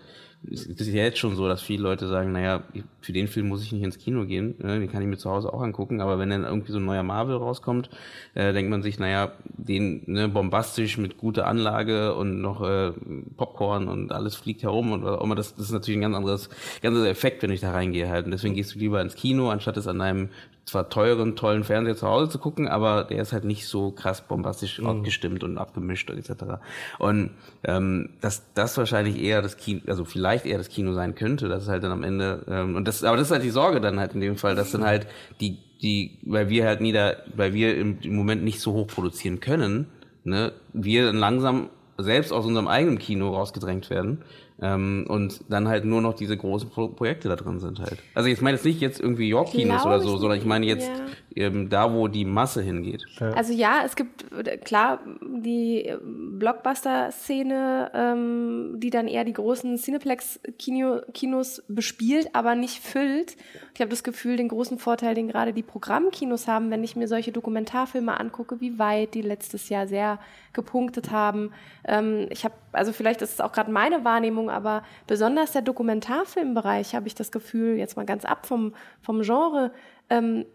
es 0.51 0.65
ist 0.65 0.87
ja 0.87 1.03
jetzt 1.03 1.19
schon 1.19 1.35
so, 1.35 1.47
dass 1.47 1.61
viele 1.61 1.83
Leute 1.83 2.07
sagen, 2.07 2.31
naja, 2.31 2.63
für 3.01 3.13
den 3.13 3.27
Film 3.27 3.47
muss 3.47 3.63
ich 3.63 3.71
nicht 3.71 3.83
ins 3.83 3.97
Kino 3.97 4.25
gehen, 4.25 4.55
ne? 4.59 4.79
den 4.79 4.91
kann 4.91 5.01
ich 5.01 5.07
mir 5.07 5.17
zu 5.17 5.29
Hause 5.29 5.53
auch 5.53 5.61
angucken, 5.61 6.01
aber 6.01 6.19
wenn 6.19 6.29
dann 6.29 6.43
irgendwie 6.43 6.71
so 6.71 6.79
ein 6.79 6.85
neuer 6.85 7.03
Marvel 7.03 7.37
rauskommt, 7.37 7.89
äh, 8.33 8.53
denkt 8.53 8.69
man 8.69 8.83
sich, 8.83 8.99
naja, 8.99 9.31
den 9.45 10.03
ne, 10.05 10.27
bombastisch 10.27 10.97
mit 10.97 11.17
guter 11.17 11.47
Anlage 11.47 12.15
und 12.15 12.41
noch 12.41 12.61
äh, 12.61 12.91
Popcorn 13.37 13.87
und 13.87 14.11
alles 14.11 14.35
fliegt 14.35 14.63
herum 14.63 14.91
und 14.91 15.03
was 15.03 15.17
auch 15.17 15.23
immer, 15.23 15.35
das, 15.35 15.55
das 15.55 15.65
ist 15.65 15.71
natürlich 15.71 15.97
ein 15.97 16.01
ganz 16.01 16.15
anderes, 16.15 16.49
ganz 16.81 16.95
anderer 16.95 17.09
Effekt, 17.09 17.41
wenn 17.43 17.51
ich 17.51 17.61
da 17.61 17.71
reingehe 17.71 18.09
halt. 18.09 18.25
Und 18.25 18.31
deswegen 18.31 18.55
gehst 18.55 18.75
du 18.75 18.79
lieber 18.79 19.01
ins 19.01 19.15
Kino, 19.15 19.49
anstatt 19.49 19.77
es 19.77 19.87
an 19.87 20.01
einem 20.01 20.29
zwar 20.65 20.89
teuren, 20.89 21.35
tollen 21.35 21.63
Fernseher 21.63 21.95
zu 21.95 22.07
Hause 22.07 22.29
zu 22.29 22.39
gucken, 22.39 22.67
aber 22.67 23.03
der 23.03 23.21
ist 23.21 23.33
halt 23.33 23.43
nicht 23.43 23.67
so 23.67 23.91
krass 23.91 24.21
bombastisch 24.21 24.79
mhm. 24.79 24.87
abgestimmt 24.87 25.43
und 25.43 25.57
abgemischt 25.57 26.09
und 26.09 26.17
etc. 26.17 26.43
Und 26.99 27.31
ähm, 27.63 28.09
dass 28.21 28.53
das 28.53 28.77
wahrscheinlich 28.77 29.21
eher 29.21 29.41
das 29.41 29.57
Kino, 29.57 29.81
also 29.87 30.05
vielleicht 30.05 30.45
eher 30.45 30.57
das 30.57 30.69
Kino 30.69 30.93
sein 30.93 31.15
könnte, 31.15 31.49
dass 31.49 31.63
es 31.63 31.69
halt 31.69 31.83
dann 31.83 31.91
am 31.91 32.03
Ende 32.03 32.45
ähm, 32.47 32.75
und 32.75 32.87
das, 32.87 33.03
aber 33.03 33.17
das 33.17 33.27
ist 33.27 33.31
halt 33.31 33.43
die 33.43 33.49
Sorge 33.49 33.81
dann 33.81 33.99
halt 33.99 34.13
in 34.13 34.21
dem 34.21 34.37
Fall, 34.37 34.55
dass 34.55 34.71
dann 34.71 34.85
halt 34.85 35.07
die 35.41 35.57
die, 35.81 36.17
weil 36.23 36.49
wir 36.49 36.65
halt 36.65 36.79
nieder, 36.79 37.17
weil 37.35 37.53
wir 37.53 37.75
im, 37.75 37.99
im 38.01 38.15
Moment 38.15 38.43
nicht 38.43 38.61
so 38.61 38.71
hoch 38.71 38.87
produzieren 38.87 39.41
können, 39.41 39.87
ne, 40.23 40.53
wir 40.71 41.07
dann 41.07 41.17
langsam 41.17 41.69
selbst 41.97 42.31
aus 42.31 42.45
unserem 42.45 42.69
eigenen 42.69 42.97
Kino 42.97 43.35
rausgedrängt 43.35 43.89
werden 43.89 44.23
ähm, 44.63 45.05
und 45.09 45.41
dann 45.49 45.67
halt 45.67 45.83
nur 45.83 46.01
noch 46.01 46.13
diese 46.13 46.37
großen 46.37 46.69
Pro 46.69 46.87
Projekte 46.87 47.27
da 47.27 47.35
drin 47.35 47.59
sind 47.59 47.79
halt. 47.79 47.97
Also 48.13 48.29
ich 48.29 48.41
meine 48.41 48.55
jetzt 48.55 48.63
nicht 48.63 48.79
jetzt 48.79 48.99
irgendwie 48.99 49.27
York-Kinos 49.27 49.85
oder 49.85 49.99
so, 49.99 50.17
sondern 50.17 50.39
ich 50.39 50.45
meine 50.45 50.65
jetzt 50.65 50.87
ja. 50.87 51.05
Ähm, 51.35 51.69
da, 51.69 51.93
wo 51.93 52.07
die 52.07 52.25
Masse 52.25 52.61
hingeht. 52.61 53.05
Also 53.19 53.53
ja, 53.53 53.81
es 53.85 53.95
gibt 53.95 54.25
klar 54.63 54.99
die 55.21 55.93
Blockbuster-Szene, 56.01 57.91
ähm, 57.93 58.75
die 58.77 58.89
dann 58.89 59.07
eher 59.07 59.23
die 59.23 59.33
großen 59.33 59.77
Cineplex-Kinos 59.77 61.63
bespielt, 61.67 62.29
aber 62.33 62.55
nicht 62.55 62.79
füllt. 62.79 63.35
Ich 63.73 63.81
habe 63.81 63.89
das 63.89 64.03
Gefühl, 64.03 64.37
den 64.37 64.47
großen 64.47 64.77
Vorteil, 64.77 65.15
den 65.15 65.27
gerade 65.27 65.53
die 65.53 65.63
Programmkinos 65.63 66.47
haben, 66.47 66.69
wenn 66.71 66.83
ich 66.83 66.95
mir 66.95 67.07
solche 67.07 67.31
Dokumentarfilme 67.31 68.19
angucke, 68.19 68.61
wie 68.61 68.77
weit 68.77 69.13
die 69.13 69.21
letztes 69.21 69.69
Jahr 69.69 69.87
sehr 69.87 70.19
gepunktet 70.53 71.11
haben. 71.11 71.51
Ähm, 71.85 72.27
ich 72.29 72.43
habe, 72.45 72.53
also 72.71 72.93
vielleicht 72.93 73.21
ist 73.21 73.33
es 73.33 73.41
auch 73.41 73.51
gerade 73.51 73.71
meine 73.71 74.03
Wahrnehmung, 74.05 74.49
aber 74.49 74.83
besonders 75.07 75.51
der 75.51 75.63
Dokumentarfilmbereich 75.63 76.95
habe 76.95 77.07
ich 77.07 77.15
das 77.15 77.31
Gefühl, 77.31 77.77
jetzt 77.77 77.97
mal 77.97 78.05
ganz 78.05 78.25
ab 78.25 78.45
vom, 78.45 78.73
vom 79.01 79.21
Genre, 79.21 79.71
ähm, 80.09 80.45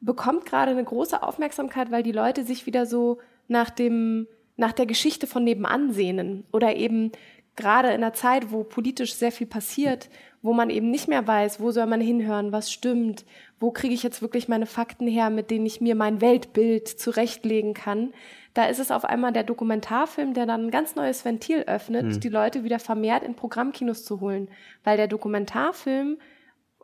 bekommt 0.00 0.46
gerade 0.46 0.70
eine 0.70 0.84
große 0.84 1.22
Aufmerksamkeit, 1.22 1.90
weil 1.90 2.02
die 2.02 2.12
Leute 2.12 2.44
sich 2.44 2.66
wieder 2.66 2.86
so 2.86 3.18
nach 3.48 3.70
dem, 3.70 4.26
nach 4.56 4.72
der 4.72 4.86
Geschichte 4.86 5.26
von 5.26 5.44
nebenan 5.44 5.92
sehnen 5.92 6.44
oder 6.52 6.76
eben 6.76 7.12
gerade 7.56 7.88
in 7.88 7.94
einer 7.94 8.12
Zeit, 8.12 8.52
wo 8.52 8.64
politisch 8.64 9.14
sehr 9.14 9.32
viel 9.32 9.46
passiert, 9.46 10.10
wo 10.42 10.52
man 10.52 10.68
eben 10.70 10.90
nicht 10.90 11.08
mehr 11.08 11.26
weiß, 11.26 11.60
wo 11.60 11.70
soll 11.70 11.86
man 11.86 12.00
hinhören, 12.00 12.52
was 12.52 12.70
stimmt, 12.70 13.24
wo 13.58 13.70
kriege 13.70 13.94
ich 13.94 14.02
jetzt 14.02 14.20
wirklich 14.20 14.46
meine 14.46 14.66
Fakten 14.66 15.06
her, 15.06 15.30
mit 15.30 15.50
denen 15.50 15.64
ich 15.64 15.80
mir 15.80 15.94
mein 15.94 16.20
Weltbild 16.20 16.86
zurechtlegen 16.86 17.72
kann, 17.72 18.12
da 18.56 18.64
ist 18.64 18.78
es 18.78 18.90
auf 18.90 19.04
einmal 19.04 19.34
der 19.34 19.44
Dokumentarfilm, 19.44 20.32
der 20.32 20.46
dann 20.46 20.66
ein 20.66 20.70
ganz 20.70 20.94
neues 20.94 21.26
Ventil 21.26 21.64
öffnet, 21.66 22.06
mhm. 22.06 22.20
die 22.20 22.30
Leute 22.30 22.64
wieder 22.64 22.78
vermehrt 22.78 23.22
in 23.22 23.34
Programmkinos 23.34 24.02
zu 24.02 24.20
holen. 24.20 24.48
Weil 24.82 24.96
der 24.96 25.08
Dokumentarfilm 25.08 26.16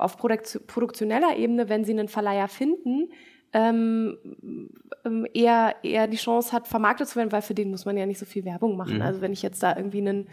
auf 0.03 0.16
produktioneller 0.16 1.37
Ebene, 1.37 1.69
wenn 1.69 1.85
sie 1.85 1.93
einen 1.93 2.09
Verleiher 2.09 2.49
finden, 2.49 3.09
ähm, 3.55 4.16
ähm, 5.05 5.27
eher, 5.35 5.77
eher 5.83 6.07
die 6.07 6.16
Chance 6.16 6.53
hat, 6.53 6.66
vermarktet 6.66 7.09
zu 7.09 7.16
werden, 7.16 7.33
weil 7.33 7.43
für 7.43 7.55
den 7.55 7.70
muss 7.70 7.85
man 7.85 7.97
ja 7.97 8.07
nicht 8.07 8.19
so 8.19 8.24
viel 8.24 8.45
Werbung 8.45 8.77
machen. 8.77 8.97
Mhm. 8.97 9.03
Also 9.03 9.20
wenn 9.20 9.33
ich 9.33 9.43
jetzt 9.43 9.62
da 9.62 9.77
irgendwie 9.77 9.99
einen, 9.99 10.29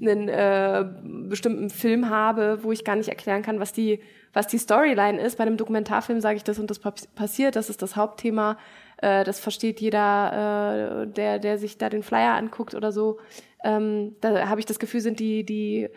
einen 0.00 0.28
äh, 0.28 0.84
bestimmten 1.28 1.68
Film 1.68 2.10
habe, 2.10 2.62
wo 2.62 2.70
ich 2.70 2.84
gar 2.84 2.96
nicht 2.96 3.08
erklären 3.08 3.42
kann, 3.42 3.58
was 3.58 3.72
die, 3.72 4.00
was 4.32 4.46
die 4.46 4.58
Storyline 4.58 5.20
ist, 5.20 5.38
bei 5.38 5.42
einem 5.42 5.56
Dokumentarfilm 5.56 6.20
sage 6.20 6.36
ich, 6.36 6.44
das 6.44 6.60
und 6.60 6.70
das 6.70 6.78
passiert, 6.78 7.56
das 7.56 7.70
ist 7.70 7.82
das 7.82 7.96
Hauptthema, 7.96 8.56
äh, 8.98 9.24
das 9.24 9.40
versteht 9.40 9.80
jeder, 9.80 11.02
äh, 11.02 11.06
der, 11.08 11.40
der 11.40 11.58
sich 11.58 11.76
da 11.76 11.88
den 11.88 12.04
Flyer 12.04 12.34
anguckt 12.34 12.74
oder 12.74 12.92
so. 12.92 13.18
Ähm, 13.64 14.14
da 14.20 14.48
habe 14.48 14.60
ich 14.60 14.66
das 14.66 14.78
Gefühl, 14.78 15.00
sind 15.00 15.18
die, 15.18 15.44
die 15.44 15.88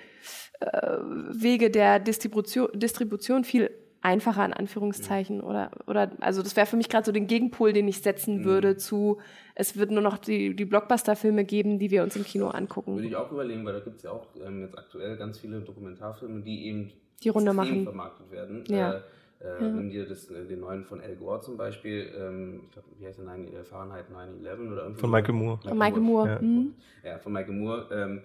Wege 1.32 1.70
der 1.70 2.00
Distribution, 2.00 2.70
Distribution 2.74 3.44
viel 3.44 3.70
einfacher 4.02 4.46
in 4.46 4.54
Anführungszeichen 4.54 5.38
ja. 5.38 5.44
oder 5.44 5.72
oder 5.88 6.12
also 6.20 6.44
das 6.44 6.56
wäre 6.58 6.68
für 6.68 6.76
mich 6.76 6.90
gerade 6.90 7.06
so 7.06 7.12
den 7.12 7.28
Gegenpol, 7.28 7.72
den 7.72 7.88
ich 7.88 8.02
setzen 8.02 8.40
mhm. 8.40 8.44
würde 8.44 8.78
zu 8.78 9.20
es 9.56 9.78
wird 9.78 9.92
nur 9.92 10.02
noch 10.02 10.18
die, 10.18 10.56
die 10.56 10.66
Blockbuster-Filme 10.66 11.46
geben, 11.46 11.80
die 11.80 11.92
wir 11.92 12.04
uns 12.04 12.16
im 12.16 12.24
Kino 12.24 12.48
angucken. 12.48 12.96
Würde 12.96 13.08
ich 13.08 13.16
auch 13.16 13.32
überlegen, 13.32 13.64
weil 13.66 13.74
da 13.74 13.80
gibt 13.80 13.98
es 13.98 14.04
ja 14.04 14.12
auch 14.12 14.28
ähm, 14.44 14.62
jetzt 14.62 14.78
aktuell 14.78 15.16
ganz 15.16 15.40
viele 15.40 15.62
Dokumentarfilme, 15.62 16.42
die 16.42 16.68
eben 16.68 16.92
die 17.24 17.30
Runde 17.30 17.54
machen 17.54 17.84
vermarktet 17.84 18.32
werden. 18.32 18.64
Ja. 18.68 18.94
Äh, 18.94 19.02
äh, 19.44 19.62
ja. 19.62 19.68
Nimm 19.68 19.90
dir 19.90 20.08
das, 20.08 20.30
äh, 20.32 20.46
den 20.46 20.62
neuen 20.62 20.86
von 20.86 21.02
Al 21.02 21.16
Gore 21.16 21.42
zum 21.42 21.58
Beispiel, 21.58 22.10
ähm, 22.18 22.62
ich 22.66 22.72
glaube, 22.72 22.88
wie 22.98 23.06
heißt 23.06 23.20
der, 23.20 23.26
9, 23.26 23.54
äh, 23.54 23.64
Fahrenheit 23.64 24.06
9-11 24.10 24.72
oder 24.72 24.84
irgendwie. 24.84 25.02
Von 25.02 25.12
Michael 25.12 25.36
Moore. 25.36 25.58
Michael 25.58 25.70
von 25.70 25.78
Michael 25.78 26.02
Moore. 26.02 26.28
Moore. 26.28 26.30
Ja. 26.30 26.42
Mhm. 26.42 26.74
ja. 27.04 27.20
von 27.20 27.34
Michael 27.34 27.54
Moore. 27.54 27.88
Ähm, 27.92 28.22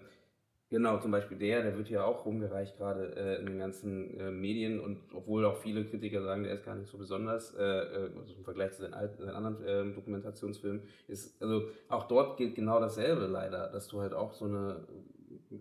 genau, 0.70 0.98
zum 0.98 1.10
Beispiel 1.10 1.38
der, 1.38 1.62
der 1.62 1.76
wird 1.76 1.88
ja 1.88 2.04
auch 2.04 2.24
rumgereicht 2.24 2.76
gerade 2.76 3.14
äh, 3.16 3.40
in 3.40 3.46
den 3.46 3.58
ganzen 3.58 4.18
äh, 4.18 4.30
Medien 4.30 4.80
und 4.80 4.98
obwohl 5.14 5.44
auch 5.44 5.56
viele 5.56 5.84
Kritiker 5.84 6.22
sagen, 6.22 6.44
der 6.44 6.54
ist 6.54 6.64
gar 6.64 6.74
nicht 6.74 6.90
so 6.90 6.98
besonders, 6.98 7.54
äh, 7.54 7.62
also 7.62 8.34
im 8.36 8.44
Vergleich 8.44 8.72
zu 8.72 8.82
seinen, 8.82 8.94
alten, 8.94 9.22
seinen 9.22 9.34
anderen 9.34 9.56
ähm, 9.66 9.94
Dokumentationsfilmen, 9.94 10.82
ist, 11.06 11.40
also 11.42 11.68
auch 11.88 12.08
dort 12.08 12.36
gilt 12.36 12.54
genau 12.54 12.80
dasselbe 12.80 13.26
leider, 13.26 13.68
dass 13.68 13.88
du 13.88 14.00
halt 14.00 14.14
auch 14.14 14.32
so 14.32 14.44
eine 14.46 14.86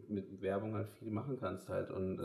mit 0.09 0.41
Werbung 0.41 0.75
halt 0.75 0.89
viel 0.99 1.11
machen 1.11 1.37
kannst 1.39 1.69
halt 1.69 1.91
und 1.91 2.19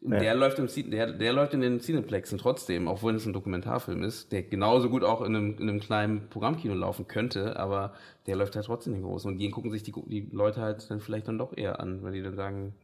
ja. 0.00 0.18
Der, 0.18 0.34
läuft 0.34 0.58
im, 0.58 0.90
der, 0.90 1.12
der 1.12 1.32
läuft 1.32 1.54
in 1.54 1.60
den 1.60 1.80
Cineplexen 1.80 2.38
trotzdem, 2.38 2.86
obwohl 2.86 3.14
es 3.14 3.26
ein 3.26 3.32
Dokumentarfilm 3.32 4.02
ist, 4.02 4.30
der 4.30 4.42
genauso 4.42 4.90
gut 4.90 5.02
auch 5.02 5.20
in 5.22 5.34
einem, 5.34 5.58
in 5.58 5.68
einem 5.68 5.80
kleinen 5.80 6.28
Programmkino 6.28 6.74
laufen 6.74 7.08
könnte, 7.08 7.58
aber 7.58 7.94
der 8.26 8.36
läuft 8.36 8.56
halt 8.56 8.66
trotzdem 8.66 8.94
in 8.94 9.00
den 9.00 9.06
großen. 9.06 9.30
Und 9.30 9.38
die 9.38 9.50
gucken 9.50 9.70
sich 9.70 9.82
die, 9.82 9.92
die 9.92 10.28
Leute 10.32 10.60
halt 10.60 10.90
dann 10.90 11.00
vielleicht 11.00 11.28
dann 11.28 11.38
doch 11.38 11.56
eher 11.56 11.80
an, 11.80 12.02
weil 12.02 12.12
die 12.12 12.22
dann 12.22 12.36
sagen, 12.36 12.74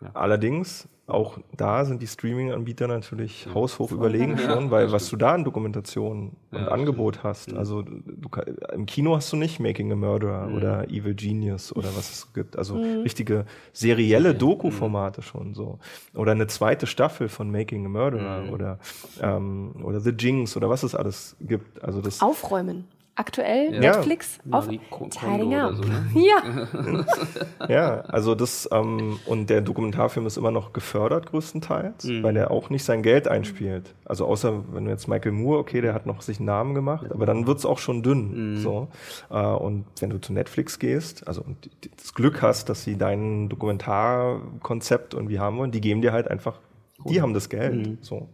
ja. 0.00 0.10
Allerdings, 0.14 0.88
auch 1.06 1.38
da 1.56 1.84
sind 1.84 2.00
die 2.02 2.06
Streaming-Anbieter 2.06 2.88
natürlich 2.88 3.44
ja. 3.44 3.54
haushoch 3.54 3.90
überlegen 3.92 4.38
schon, 4.38 4.70
weil 4.70 4.90
was 4.90 5.08
du 5.10 5.16
da 5.16 5.34
an 5.34 5.44
Dokumentation 5.44 6.32
und 6.50 6.58
ja, 6.58 6.68
Angebot 6.68 7.16
stimmt. 7.16 7.24
hast, 7.24 7.52
mhm. 7.52 7.58
also 7.58 7.82
du, 7.82 8.28
im 8.72 8.86
Kino 8.86 9.14
hast 9.14 9.32
du 9.32 9.36
nicht 9.36 9.60
Making 9.60 9.92
a 9.92 9.96
Murderer 9.96 10.46
mhm. 10.46 10.56
oder 10.56 10.88
Evil 10.88 11.14
Genius 11.14 11.74
oder 11.76 11.88
was 11.96 12.10
es 12.10 12.32
gibt, 12.32 12.56
also 12.56 12.76
mhm. 12.76 13.02
richtige 13.02 13.44
serielle 13.72 14.34
Doku-Formate 14.34 15.22
schon 15.22 15.54
so 15.54 15.78
oder 16.14 16.32
eine 16.32 16.46
zweite 16.46 16.86
Staffel 16.86 17.28
von 17.28 17.50
Making 17.50 17.86
a 17.86 17.88
Murderer 17.88 18.52
oder 18.52 18.78
ähm, 19.20 19.72
oder 19.82 20.00
The 20.00 20.10
Jinx 20.10 20.56
oder 20.56 20.70
was 20.70 20.82
es 20.82 20.94
alles 20.94 21.36
gibt, 21.40 21.82
also 21.84 22.00
das 22.00 22.20
Aufräumen. 22.20 22.88
Aktuell 23.16 23.72
ja. 23.74 23.80
Netflix 23.80 24.38
ja. 24.44 24.58
auf 24.58 24.66
Tidying 24.66 25.54
Up. 25.54 25.74
So, 25.74 25.82
ne? 25.82 26.10
Ja. 26.14 27.68
ja, 27.68 28.00
also 28.02 28.34
das 28.34 28.68
ähm, 28.72 29.20
und 29.26 29.50
der 29.50 29.60
Dokumentarfilm 29.60 30.26
ist 30.26 30.36
immer 30.36 30.50
noch 30.50 30.72
gefördert 30.72 31.26
größtenteils, 31.26 32.04
mhm. 32.04 32.22
weil 32.24 32.36
er 32.36 32.50
auch 32.50 32.70
nicht 32.70 32.84
sein 32.84 33.02
Geld 33.02 33.28
einspielt. 33.28 33.94
Also 34.04 34.26
außer 34.26 34.64
wenn 34.72 34.86
du 34.86 34.90
jetzt 34.90 35.06
Michael 35.06 35.32
Moore, 35.32 35.60
okay, 35.60 35.80
der 35.80 35.94
hat 35.94 36.06
noch 36.06 36.22
sich 36.22 36.38
einen 36.38 36.46
Namen 36.46 36.74
gemacht, 36.74 37.12
aber 37.12 37.24
dann 37.24 37.46
wird's 37.46 37.64
auch 37.64 37.78
schon 37.78 38.02
dünn. 38.02 38.54
Mhm. 38.54 38.56
So 38.58 38.88
äh, 39.30 39.36
und 39.36 39.84
wenn 40.00 40.10
du 40.10 40.20
zu 40.20 40.32
Netflix 40.32 40.80
gehst, 40.80 41.28
also 41.28 41.42
und 41.42 41.70
das 41.96 42.14
Glück 42.14 42.42
hast, 42.42 42.68
dass 42.68 42.82
sie 42.82 42.96
dein 42.96 43.48
Dokumentarkonzept 43.48 45.14
irgendwie 45.14 45.38
haben 45.38 45.58
wollen, 45.58 45.70
die 45.70 45.80
geben 45.80 46.02
dir 46.02 46.12
halt 46.12 46.28
einfach, 46.28 46.58
cool. 47.04 47.12
die 47.12 47.22
haben 47.22 47.32
das 47.32 47.48
Geld. 47.48 47.86
Mhm. 47.86 47.98
So 48.00 48.28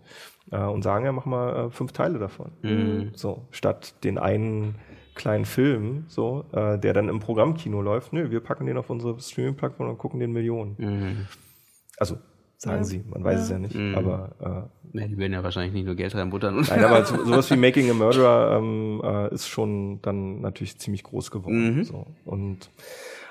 äh, 0.50 0.62
und 0.62 0.82
sagen, 0.82 1.04
ja, 1.04 1.12
mach 1.12 1.26
mal 1.26 1.66
äh, 1.66 1.70
fünf 1.70 1.92
Teile 1.92 2.18
davon. 2.18 2.52
Mhm. 2.62 3.10
So, 3.14 3.46
statt 3.50 3.94
den 4.04 4.18
einen 4.18 4.76
kleinen 5.14 5.44
Film, 5.44 6.04
so, 6.08 6.44
äh, 6.52 6.78
der 6.78 6.94
dann 6.94 7.08
im 7.08 7.20
Programmkino 7.20 7.82
läuft, 7.82 8.12
nö, 8.12 8.30
wir 8.30 8.40
packen 8.40 8.66
den 8.66 8.76
auf 8.76 8.90
unsere 8.90 9.18
Streaming-Plattform 9.20 9.90
und 9.90 9.98
gucken 9.98 10.20
den 10.20 10.32
Millionen. 10.32 10.76
Mhm. 10.78 11.26
Also, 11.98 12.16
sagen 12.56 12.78
ja. 12.78 12.84
sie, 12.84 13.04
man 13.08 13.24
weiß 13.24 13.36
ja. 13.36 13.42
es 13.42 13.50
ja 13.50 13.58
nicht, 13.58 13.74
mhm. 13.74 13.94
aber 13.94 14.70
äh, 14.94 14.98
ja, 15.00 15.06
die 15.06 15.18
werden 15.18 15.32
ja 15.32 15.42
wahrscheinlich 15.42 15.72
nicht 15.72 15.86
nur 15.86 15.94
Geld 15.94 16.14
reinbuttern. 16.14 16.64
Nein, 16.68 16.84
aber 16.84 17.04
so, 17.04 17.16
sowas 17.24 17.50
wie 17.50 17.56
Making 17.56 17.90
a 17.90 17.94
Murderer 17.94 18.58
ähm, 18.58 19.00
äh, 19.04 19.34
ist 19.34 19.48
schon 19.48 20.00
dann 20.02 20.40
natürlich 20.40 20.78
ziemlich 20.78 21.02
groß 21.02 21.30
geworden. 21.30 21.76
Mhm. 21.76 21.84
So. 21.84 22.06
Und 22.24 22.70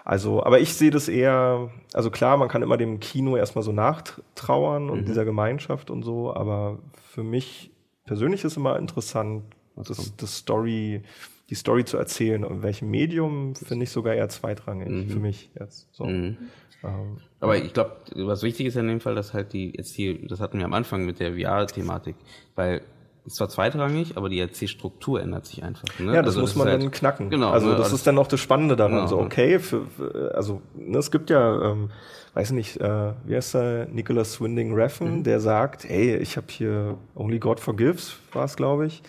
also, 0.10 0.44
aber 0.44 0.60
ich 0.60 0.73
sehe 0.73 0.90
das 0.90 1.07
eher, 1.07 1.69
also 1.94 2.10
klar, 2.10 2.36
man 2.38 2.48
kann 2.48 2.64
immer 2.64 2.77
dem 2.77 2.99
Kino 2.99 3.38
erstmal 3.38 3.64
so 3.64 3.72
nachtrauern 3.72 4.90
und 4.90 5.02
mhm. 5.02 5.06
dieser 5.06 5.23
Gemeinschaft 5.23 5.91
und 5.91 6.02
so, 6.02 6.34
aber 6.34 6.80
für 7.11 7.22
mich 7.22 7.69
persönlich 8.06 8.44
ist 8.44 8.57
immer 8.57 8.80
interessant, 8.80 9.44
das, 9.76 10.15
das 10.18 10.36
Story, 10.36 11.03
die 11.52 11.53
Story 11.53 11.86
zu 11.86 11.98
erzählen 11.98 12.44
und 12.44 12.64
welchem 12.64 12.90
Medium 12.90 13.53
finde 13.53 13.84
ich 13.84 13.91
sogar 13.91 14.15
eher 14.15 14.30
zweitrangig 14.30 14.90
Mhm. 14.90 15.10
für 15.11 15.19
mich 15.19 15.52
jetzt. 15.60 15.88
So. 15.91 16.06
Mhm. 16.06 16.38
Ähm, 16.84 17.18
Aber 17.40 17.57
ich 17.57 17.72
glaube, 17.72 17.98
was 18.15 18.41
wichtig 18.41 18.65
ist 18.65 18.77
in 18.77 18.88
dem 18.88 19.02
Fall, 19.02 19.14
dass 19.14 19.36
halt 19.36 19.53
die 19.53 19.76
jetzt 19.77 19.94
hier, 19.94 20.27
das 20.27 20.40
hatten 20.40 20.57
wir 20.57 20.65
am 20.65 20.73
Anfang 20.73 21.06
mit 21.06 21.19
der 21.19 21.36
VR-Thematik, 21.36 22.15
weil 22.56 22.81
es 23.30 23.35
zwar 23.35 23.49
zweitrangig, 23.49 24.18
aber 24.18 24.30
die 24.30 24.39
Erzählstruktur 24.39 25.22
ändert 25.22 25.45
sich 25.45 25.64
einfach. 25.64 25.84
Ne? 25.99 26.07
Ja, 26.14 26.22
das 26.22 26.27
Also 26.35 26.41
muss 26.41 26.49
ist 26.51 26.56
man 26.57 26.68
halt- 26.68 26.81
dann 26.84 26.91
knacken. 26.91 27.30
Genau. 27.30 27.49
Also 27.51 27.69
ne? 27.69 27.76
das 27.76 27.93
ist 27.93 28.06
dann 28.06 28.18
auch 28.18 28.27
das 28.27 28.39
Spannende 28.39 28.76
daran. 28.76 28.93
Genau. 28.95 29.07
So, 29.07 29.19
okay, 29.19 29.60
für, 29.60 29.85
für, 29.88 30.34
also 30.35 30.61
ne, 30.76 30.97
es 30.97 31.10
gibt 31.11 31.30
ja, 31.30 31.72
ähm, 31.72 31.89
weiß 32.34 32.51
nicht, 32.51 32.77
äh, 32.81 33.14
wie 33.26 33.35
heißt 33.35 33.53
der, 33.56 33.85
Nicholas 33.88 34.39
Winding 34.41 34.73
Refn, 34.73 35.19
Mhm. 35.19 35.23
der 35.23 35.39
sagt, 35.39 35.84
hey, 35.88 36.18
ich 36.18 36.38
habe 36.38 36.47
hier 36.49 36.97
Only 37.15 37.39
God 37.39 37.60
Forgives, 37.60 38.18
war 38.34 38.45
es, 38.45 38.56
glaube 38.56 38.85
ich. 38.85 39.01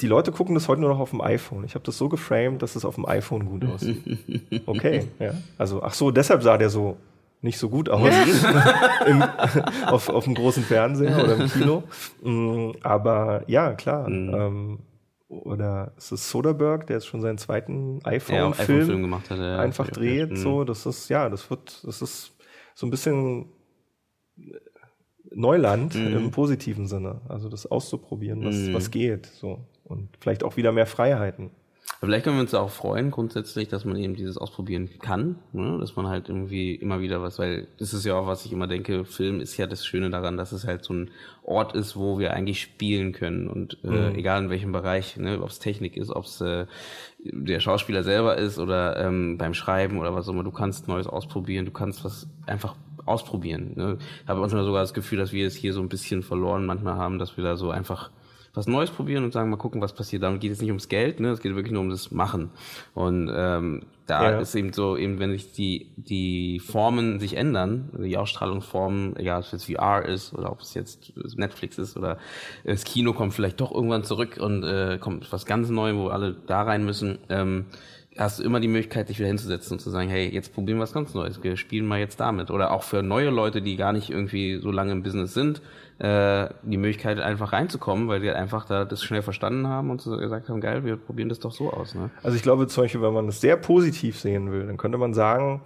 Die 0.00 0.06
Leute 0.06 0.32
gucken 0.32 0.54
das 0.54 0.66
heute 0.68 0.80
nur 0.80 0.90
noch 0.90 0.98
auf 1.00 1.10
dem 1.10 1.20
iPhone. 1.20 1.64
Ich 1.64 1.74
habe 1.74 1.84
das 1.84 1.98
so 1.98 2.08
geframed, 2.08 2.62
dass 2.62 2.74
es 2.76 2.84
auf 2.86 2.94
dem 2.94 3.06
iPhone 3.06 3.44
gut 3.46 3.64
aussieht. 3.66 4.00
Okay, 4.66 5.08
ja. 5.18 5.32
Also, 5.58 5.82
ach 5.82 5.92
so, 5.94 6.10
deshalb 6.10 6.42
sah 6.42 6.56
der 6.56 6.70
so 6.70 6.96
nicht 7.42 7.58
so 7.58 7.68
gut 7.70 7.88
aus 7.88 8.12
Im, 9.06 9.22
auf, 9.86 10.08
auf 10.08 10.24
dem 10.24 10.34
großen 10.34 10.62
Fernseher 10.62 11.22
oder 11.24 11.36
im 11.36 11.48
Kino. 11.48 11.82
Mm, 12.22 12.72
Aber 12.82 13.44
ja, 13.46 13.72
klar. 13.74 14.08
Mhm. 14.08 14.34
Ähm, 14.34 14.78
oder 15.28 15.92
es 15.96 16.10
ist 16.12 16.28
Soderbergh, 16.28 16.86
der 16.86 16.96
jetzt 16.96 17.06
schon 17.06 17.20
seinen 17.20 17.38
zweiten 17.38 18.00
ja, 18.04 18.12
iPhone-Film 18.12 18.52
iPhone-Film 18.52 19.02
gemacht 19.02 19.30
hat. 19.30 19.38
Ja, 19.38 19.58
einfach 19.60 19.86
ja, 19.86 19.92
dreht. 19.92 20.30
ja. 20.30 20.36
So, 20.36 20.64
das 20.64 20.84
ist 20.86 21.08
ja, 21.08 21.28
das 21.28 21.48
wird, 21.50 21.82
das 21.84 22.02
ist 22.02 22.32
so 22.74 22.86
ein 22.86 22.90
bisschen 22.90 23.46
Neuland 25.32 25.94
Mhm. 25.94 26.16
im 26.16 26.30
positiven 26.30 26.86
Sinne. 26.88 27.20
Also 27.28 27.48
das 27.48 27.66
auszuprobieren, 27.70 28.44
was, 28.44 28.56
Mhm. 28.56 28.74
was 28.74 28.90
geht. 28.90 29.26
So 29.26 29.60
und 29.84 30.08
vielleicht 30.20 30.42
auch 30.42 30.56
wieder 30.56 30.72
mehr 30.72 30.86
Freiheiten. 30.86 31.50
Vielleicht 32.00 32.24
können 32.24 32.36
wir 32.36 32.42
uns 32.42 32.54
auch 32.54 32.70
freuen, 32.70 33.10
grundsätzlich, 33.10 33.68
dass 33.68 33.84
man 33.84 33.96
eben 33.96 34.14
dieses 34.14 34.38
ausprobieren 34.38 34.88
kann, 35.02 35.36
ne? 35.52 35.76
dass 35.78 35.96
man 35.96 36.08
halt 36.08 36.30
irgendwie 36.30 36.74
immer 36.74 37.00
wieder 37.00 37.20
was, 37.20 37.38
weil 37.38 37.68
das 37.78 37.92
ist 37.92 38.06
ja 38.06 38.14
auch, 38.14 38.26
was 38.26 38.46
ich 38.46 38.52
immer 38.52 38.66
denke, 38.66 39.04
Film 39.04 39.40
ist 39.40 39.58
ja 39.58 39.66
das 39.66 39.84
Schöne 39.84 40.08
daran, 40.08 40.38
dass 40.38 40.52
es 40.52 40.66
halt 40.66 40.82
so 40.82 40.94
ein 40.94 41.10
Ort 41.42 41.74
ist, 41.74 41.96
wo 41.96 42.18
wir 42.18 42.32
eigentlich 42.32 42.62
spielen 42.62 43.12
können 43.12 43.48
und 43.48 43.84
äh, 43.84 44.14
egal 44.14 44.44
in 44.44 44.50
welchem 44.50 44.72
Bereich, 44.72 45.18
ne? 45.18 45.42
ob 45.42 45.50
es 45.50 45.58
Technik 45.58 45.98
ist, 45.98 46.10
ob 46.10 46.24
es 46.24 46.40
äh, 46.40 46.64
der 47.18 47.60
Schauspieler 47.60 48.02
selber 48.02 48.38
ist 48.38 48.58
oder 48.58 48.96
ähm, 48.96 49.36
beim 49.36 49.52
Schreiben 49.52 49.98
oder 49.98 50.14
was 50.14 50.26
auch 50.26 50.32
immer, 50.32 50.44
du 50.44 50.52
kannst 50.52 50.88
Neues 50.88 51.06
ausprobieren, 51.06 51.66
du 51.66 51.72
kannst 51.72 52.02
was 52.02 52.26
einfach 52.46 52.76
ausprobieren. 53.04 53.72
Ne? 53.76 53.98
Ich 54.22 54.28
habe 54.28 54.40
manchmal 54.40 54.64
sogar 54.64 54.80
das 54.80 54.94
Gefühl, 54.94 55.18
dass 55.18 55.32
wir 55.32 55.46
es 55.46 55.54
hier 55.54 55.74
so 55.74 55.82
ein 55.82 55.90
bisschen 55.90 56.22
verloren 56.22 56.64
manchmal 56.64 56.94
haben, 56.94 57.18
dass 57.18 57.36
wir 57.36 57.44
da 57.44 57.56
so 57.56 57.70
einfach 57.70 58.10
was 58.52 58.66
Neues 58.66 58.90
probieren 58.90 59.24
und 59.24 59.32
sagen, 59.32 59.48
mal 59.50 59.56
gucken, 59.56 59.80
was 59.80 59.94
passiert. 59.94 60.22
Darum 60.22 60.40
geht 60.40 60.50
es 60.52 60.60
nicht 60.60 60.70
ums 60.70 60.88
Geld, 60.88 61.20
ne? 61.20 61.28
es 61.30 61.40
geht 61.40 61.54
wirklich 61.54 61.72
nur 61.72 61.82
um 61.82 61.90
das 61.90 62.10
Machen. 62.10 62.50
Und 62.94 63.30
ähm, 63.32 63.82
da 64.06 64.32
Ja. 64.32 64.40
ist 64.40 64.54
eben 64.56 64.72
so, 64.72 64.96
eben 64.96 65.20
wenn 65.20 65.30
sich 65.30 65.52
die, 65.52 65.86
die 65.96 66.58
Formen 66.58 67.20
sich 67.20 67.36
ändern, 67.36 67.90
die 67.96 68.16
Ausstrahlungsformen, 68.16 69.14
egal 69.16 69.38
ob 69.38 69.44
es 69.46 69.52
jetzt 69.52 69.72
VR 69.72 70.04
ist 70.04 70.34
oder 70.34 70.50
ob 70.50 70.60
es 70.62 70.74
jetzt 70.74 71.12
Netflix 71.36 71.78
ist 71.78 71.96
oder 71.96 72.18
das 72.64 72.82
Kino 72.84 73.12
kommt 73.12 73.34
vielleicht 73.34 73.60
doch 73.60 73.72
irgendwann 73.72 74.02
zurück 74.02 74.38
und 74.40 74.64
äh, 74.64 74.98
kommt 75.00 75.30
was 75.32 75.46
ganz 75.46 75.68
Neues, 75.70 75.94
wo 75.96 76.08
alle 76.08 76.34
da 76.46 76.62
rein 76.62 76.84
müssen, 76.84 77.18
ähm, 77.28 77.66
hast 78.18 78.40
du 78.40 78.42
immer 78.42 78.58
die 78.58 78.66
Möglichkeit, 78.66 79.08
dich 79.08 79.18
wieder 79.20 79.28
hinzusetzen 79.28 79.74
und 79.74 79.78
zu 79.78 79.90
sagen, 79.90 80.08
hey, 80.08 80.28
jetzt 80.28 80.52
probieren 80.52 80.78
wir 80.78 80.82
was 80.82 80.92
ganz 80.92 81.14
Neues, 81.14 81.42
wir 81.44 81.56
spielen 81.56 81.86
mal 81.86 82.00
jetzt 82.00 82.18
damit. 82.18 82.50
Oder 82.50 82.72
auch 82.72 82.82
für 82.82 83.04
neue 83.04 83.30
Leute, 83.30 83.62
die 83.62 83.76
gar 83.76 83.92
nicht 83.92 84.10
irgendwie 84.10 84.58
so 84.58 84.72
lange 84.72 84.90
im 84.90 85.04
Business 85.04 85.32
sind, 85.34 85.62
äh, 86.00 86.48
die 86.62 86.78
Möglichkeit 86.78 87.20
einfach 87.20 87.52
reinzukommen, 87.52 88.08
weil 88.08 88.20
die 88.20 88.28
halt 88.28 88.38
einfach 88.38 88.64
da 88.64 88.86
das 88.86 89.04
schnell 89.04 89.20
verstanden 89.20 89.66
haben 89.66 89.90
und 89.90 90.00
so 90.00 90.16
gesagt 90.16 90.48
haben, 90.48 90.60
geil, 90.60 90.82
wir 90.84 90.96
probieren 90.96 91.28
das 91.28 91.40
doch 91.40 91.52
so 91.52 91.70
aus. 91.70 91.94
Ne? 91.94 92.08
Also 92.22 92.36
ich 92.36 92.42
glaube 92.42 92.66
zum 92.68 92.84
Beispiel, 92.84 93.02
wenn 93.02 93.12
man 93.12 93.26
das 93.26 93.42
sehr 93.42 93.56
positiv 93.56 94.18
sehen 94.18 94.50
will, 94.50 94.66
dann 94.66 94.78
könnte 94.78 94.96
man 94.96 95.12
sagen, 95.12 95.60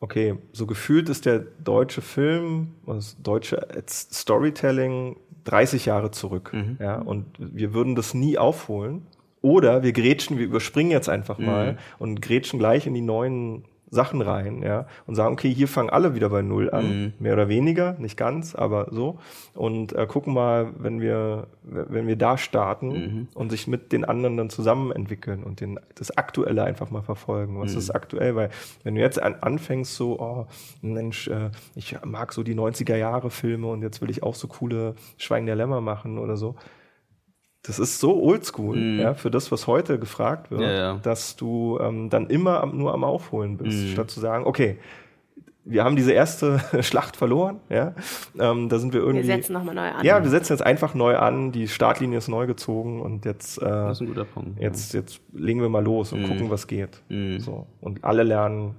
okay, 0.00 0.38
so 0.52 0.66
gefühlt 0.66 1.08
ist 1.08 1.24
der 1.24 1.38
deutsche 1.38 2.02
Film, 2.02 2.74
das 2.84 3.16
deutsche 3.22 3.64
Storytelling 3.88 5.16
30 5.44 5.86
Jahre 5.86 6.10
zurück. 6.10 6.50
Ja, 6.80 6.96
und 6.96 7.26
wir 7.38 7.72
würden 7.72 7.94
das 7.94 8.12
nie 8.12 8.38
aufholen. 8.38 9.06
Oder 9.40 9.84
wir 9.84 9.92
grätschen, 9.92 10.38
wir 10.38 10.46
überspringen 10.46 10.90
jetzt 10.90 11.08
einfach 11.08 11.38
mal 11.38 11.78
und 12.00 12.20
grätschen 12.20 12.58
gleich 12.58 12.88
in 12.88 12.94
die 12.94 13.02
neuen 13.02 13.64
Sachen 13.88 14.20
rein, 14.20 14.62
ja, 14.62 14.86
und 15.06 15.14
sagen, 15.14 15.32
okay, 15.32 15.52
hier 15.52 15.68
fangen 15.68 15.90
alle 15.90 16.14
wieder 16.14 16.28
bei 16.28 16.42
Null 16.42 16.70
an, 16.70 17.12
mehr 17.20 17.34
oder 17.34 17.48
weniger, 17.48 17.94
nicht 17.98 18.16
ganz, 18.16 18.54
aber 18.54 18.88
so, 18.90 19.18
und 19.54 19.92
äh, 19.92 20.06
gucken 20.06 20.34
mal, 20.34 20.72
wenn 20.78 21.00
wir, 21.00 21.46
wenn 21.62 22.06
wir 22.06 22.16
da 22.16 22.36
starten 22.36 23.28
und 23.34 23.50
sich 23.50 23.66
mit 23.68 23.92
den 23.92 24.04
anderen 24.04 24.36
dann 24.36 24.50
zusammen 24.50 24.90
entwickeln 24.92 25.44
und 25.44 25.60
den, 25.60 25.78
das 25.94 26.16
Aktuelle 26.16 26.64
einfach 26.64 26.90
mal 26.90 27.02
verfolgen. 27.02 27.60
Was 27.60 27.74
ist 27.74 27.90
aktuell? 27.90 28.34
Weil 28.36 28.50
wenn 28.82 28.96
du 28.96 29.00
jetzt 29.00 29.22
an, 29.22 29.36
anfängst, 29.40 29.94
so, 29.94 30.18
oh, 30.18 30.46
Mensch, 30.82 31.28
äh, 31.28 31.50
ich 31.74 31.96
mag 32.04 32.32
so 32.32 32.42
die 32.42 32.54
90er 32.54 32.96
Jahre 32.96 33.30
Filme 33.30 33.68
und 33.68 33.82
jetzt 33.82 34.02
will 34.02 34.10
ich 34.10 34.22
auch 34.22 34.34
so 34.34 34.48
coole 34.48 34.94
Schweigen 35.16 35.46
der 35.46 35.56
Lämmer 35.56 35.80
machen 35.80 36.18
oder 36.18 36.36
so, 36.36 36.56
das 37.66 37.78
ist 37.78 37.98
so 38.00 38.20
oldschool, 38.22 38.78
ja, 39.00 39.14
für 39.14 39.30
das, 39.30 39.50
was 39.52 39.66
heute 39.66 39.98
gefragt 39.98 40.50
wird, 40.50 40.60
Ja, 40.62 40.70
ja. 40.72 40.98
dass 41.02 41.36
du 41.36 41.78
ähm, 41.80 42.10
dann 42.10 42.26
immer 42.28 42.60
am, 42.62 42.76
nur 42.78 42.94
am 42.94 43.04
Aufholen 43.04 43.56
bist, 43.56 43.88
statt 43.90 44.10
zu 44.10 44.20
sagen, 44.20 44.44
okay, 44.46 44.78
wir 45.68 45.82
haben 45.82 45.96
diese 45.96 46.12
erste 46.12 46.60
Schlacht 46.82 47.16
verloren, 47.16 47.58
ja, 47.68 47.92
ähm, 48.38 48.68
da 48.68 48.78
sind 48.78 48.92
wir 48.92 49.00
irgendwie. 49.00 49.26
Wir 49.26 49.34
setzen 49.34 49.52
nochmal 49.52 49.74
neu 49.74 49.88
an. 49.90 50.04
ja, 50.04 50.22
wir 50.22 50.30
setzen 50.30 50.52
jetzt 50.52 50.62
einfach 50.62 50.94
neu 50.94 51.16
an, 51.16 51.50
die 51.50 51.66
Startlinie 51.66 52.18
ist 52.18 52.28
neu 52.28 52.46
gezogen 52.46 53.00
und 53.02 53.24
jetzt, 53.24 53.58
äh, 53.60 53.64
Das 53.64 53.96
ist 53.96 54.02
ein 54.02 54.06
guter 54.06 54.24
Punkt. 54.26 54.60
jetzt, 54.60 54.94
jetzt 54.94 55.20
legen 55.32 55.60
wir 55.60 55.68
mal 55.68 55.82
los 55.82 56.12
und 56.12 56.22
gucken, 56.22 56.50
was 56.50 56.68
geht. 56.68 57.02
So. 57.38 57.66
Und 57.80 58.04
alle 58.04 58.22
lernen 58.22 58.76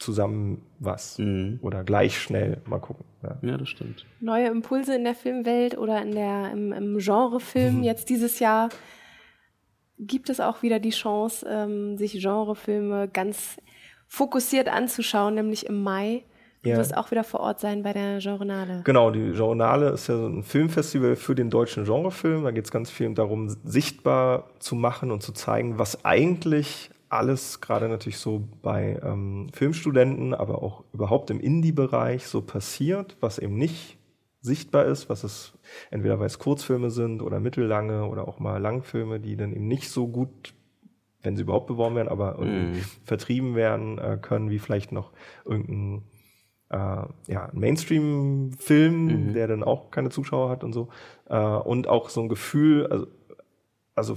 zusammen 0.00 0.62
was. 0.78 1.20
Oder 1.60 1.84
gleich 1.84 2.18
schnell 2.18 2.60
mal 2.66 2.78
gucken. 2.80 3.04
Ja. 3.22 3.38
Ja, 3.42 3.56
das 3.58 3.68
stimmt. 3.68 4.06
Neue 4.20 4.48
Impulse 4.48 4.94
in 4.96 5.04
der 5.04 5.14
Filmwelt 5.14 5.76
oder 5.78 6.02
in 6.02 6.12
der, 6.12 6.50
im, 6.52 6.72
im 6.72 6.98
Genrefilm 6.98 7.82
jetzt 7.82 8.08
dieses 8.08 8.38
Jahr 8.40 8.70
gibt 9.98 10.30
es 10.30 10.40
auch 10.40 10.62
wieder 10.62 10.78
die 10.80 10.90
Chance, 10.90 11.46
ähm, 11.48 11.98
sich 11.98 12.14
Genrefilme 12.20 13.08
ganz 13.08 13.58
fokussiert 14.08 14.68
anzuschauen, 14.68 15.34
nämlich 15.34 15.66
im 15.66 15.82
Mai. 15.82 16.24
Du 16.62 16.70
Ja. 16.70 16.76
wirst 16.78 16.96
auch 16.96 17.10
wieder 17.10 17.24
vor 17.24 17.40
Ort 17.40 17.60
sein 17.60 17.82
bei 17.82 17.92
der 17.92 18.18
Genrenale. 18.18 18.82
Genau, 18.84 19.10
die 19.10 19.30
Journale 19.30 19.90
ist 19.90 20.08
ja 20.08 20.16
so 20.16 20.26
ein 20.26 20.42
Filmfestival 20.42 21.16
für 21.16 21.34
den 21.34 21.48
deutschen 21.50 21.84
Genrefilm. 21.84 22.44
Da 22.44 22.50
geht 22.50 22.64
es 22.64 22.70
ganz 22.70 22.90
viel 22.90 23.12
darum, 23.14 23.48
sichtbar 23.64 24.50
zu 24.58 24.74
machen 24.74 25.10
und 25.10 25.22
zu 25.22 25.32
zeigen, 25.32 25.78
was 25.78 26.04
eigentlich 26.04 26.90
alles 27.10 27.60
gerade 27.60 27.88
natürlich 27.88 28.18
so 28.18 28.48
bei 28.62 28.98
ähm, 29.02 29.48
Filmstudenten, 29.52 30.32
aber 30.32 30.62
auch 30.62 30.84
überhaupt 30.92 31.30
im 31.30 31.40
Indie-Bereich 31.40 32.26
so 32.26 32.40
passiert, 32.40 33.16
was 33.20 33.38
eben 33.38 33.56
nicht 33.56 33.98
sichtbar 34.40 34.86
ist, 34.86 35.10
was 35.10 35.24
es 35.24 35.58
entweder 35.90 36.18
weil 36.18 36.26
es 36.26 36.38
Kurzfilme 36.38 36.90
sind 36.90 37.20
oder 37.20 37.40
mittellange 37.40 38.06
oder 38.06 38.26
auch 38.26 38.38
mal 38.38 38.58
Langfilme, 38.58 39.20
die 39.20 39.36
dann 39.36 39.52
eben 39.52 39.66
nicht 39.66 39.90
so 39.90 40.08
gut, 40.08 40.54
wenn 41.22 41.36
sie 41.36 41.42
überhaupt 41.42 41.66
beworben 41.66 41.96
werden, 41.96 42.08
aber 42.08 42.38
irgendwie 42.38 42.80
vertrieben 43.04 43.54
werden 43.54 43.98
äh, 43.98 44.18
können, 44.22 44.48
wie 44.48 44.60
vielleicht 44.60 44.92
noch 44.92 45.12
irgendein 45.44 46.04
äh, 46.70 47.02
ja, 47.26 47.50
Mainstream-Film, 47.52 49.34
der 49.34 49.48
dann 49.48 49.64
auch 49.64 49.90
keine 49.90 50.10
Zuschauer 50.10 50.48
hat 50.48 50.64
und 50.64 50.72
so. 50.72 50.88
Äh, 51.28 51.36
und 51.36 51.88
auch 51.88 52.08
so 52.08 52.22
ein 52.22 52.28
Gefühl, 52.28 52.86
also, 52.86 53.06
also 53.94 54.16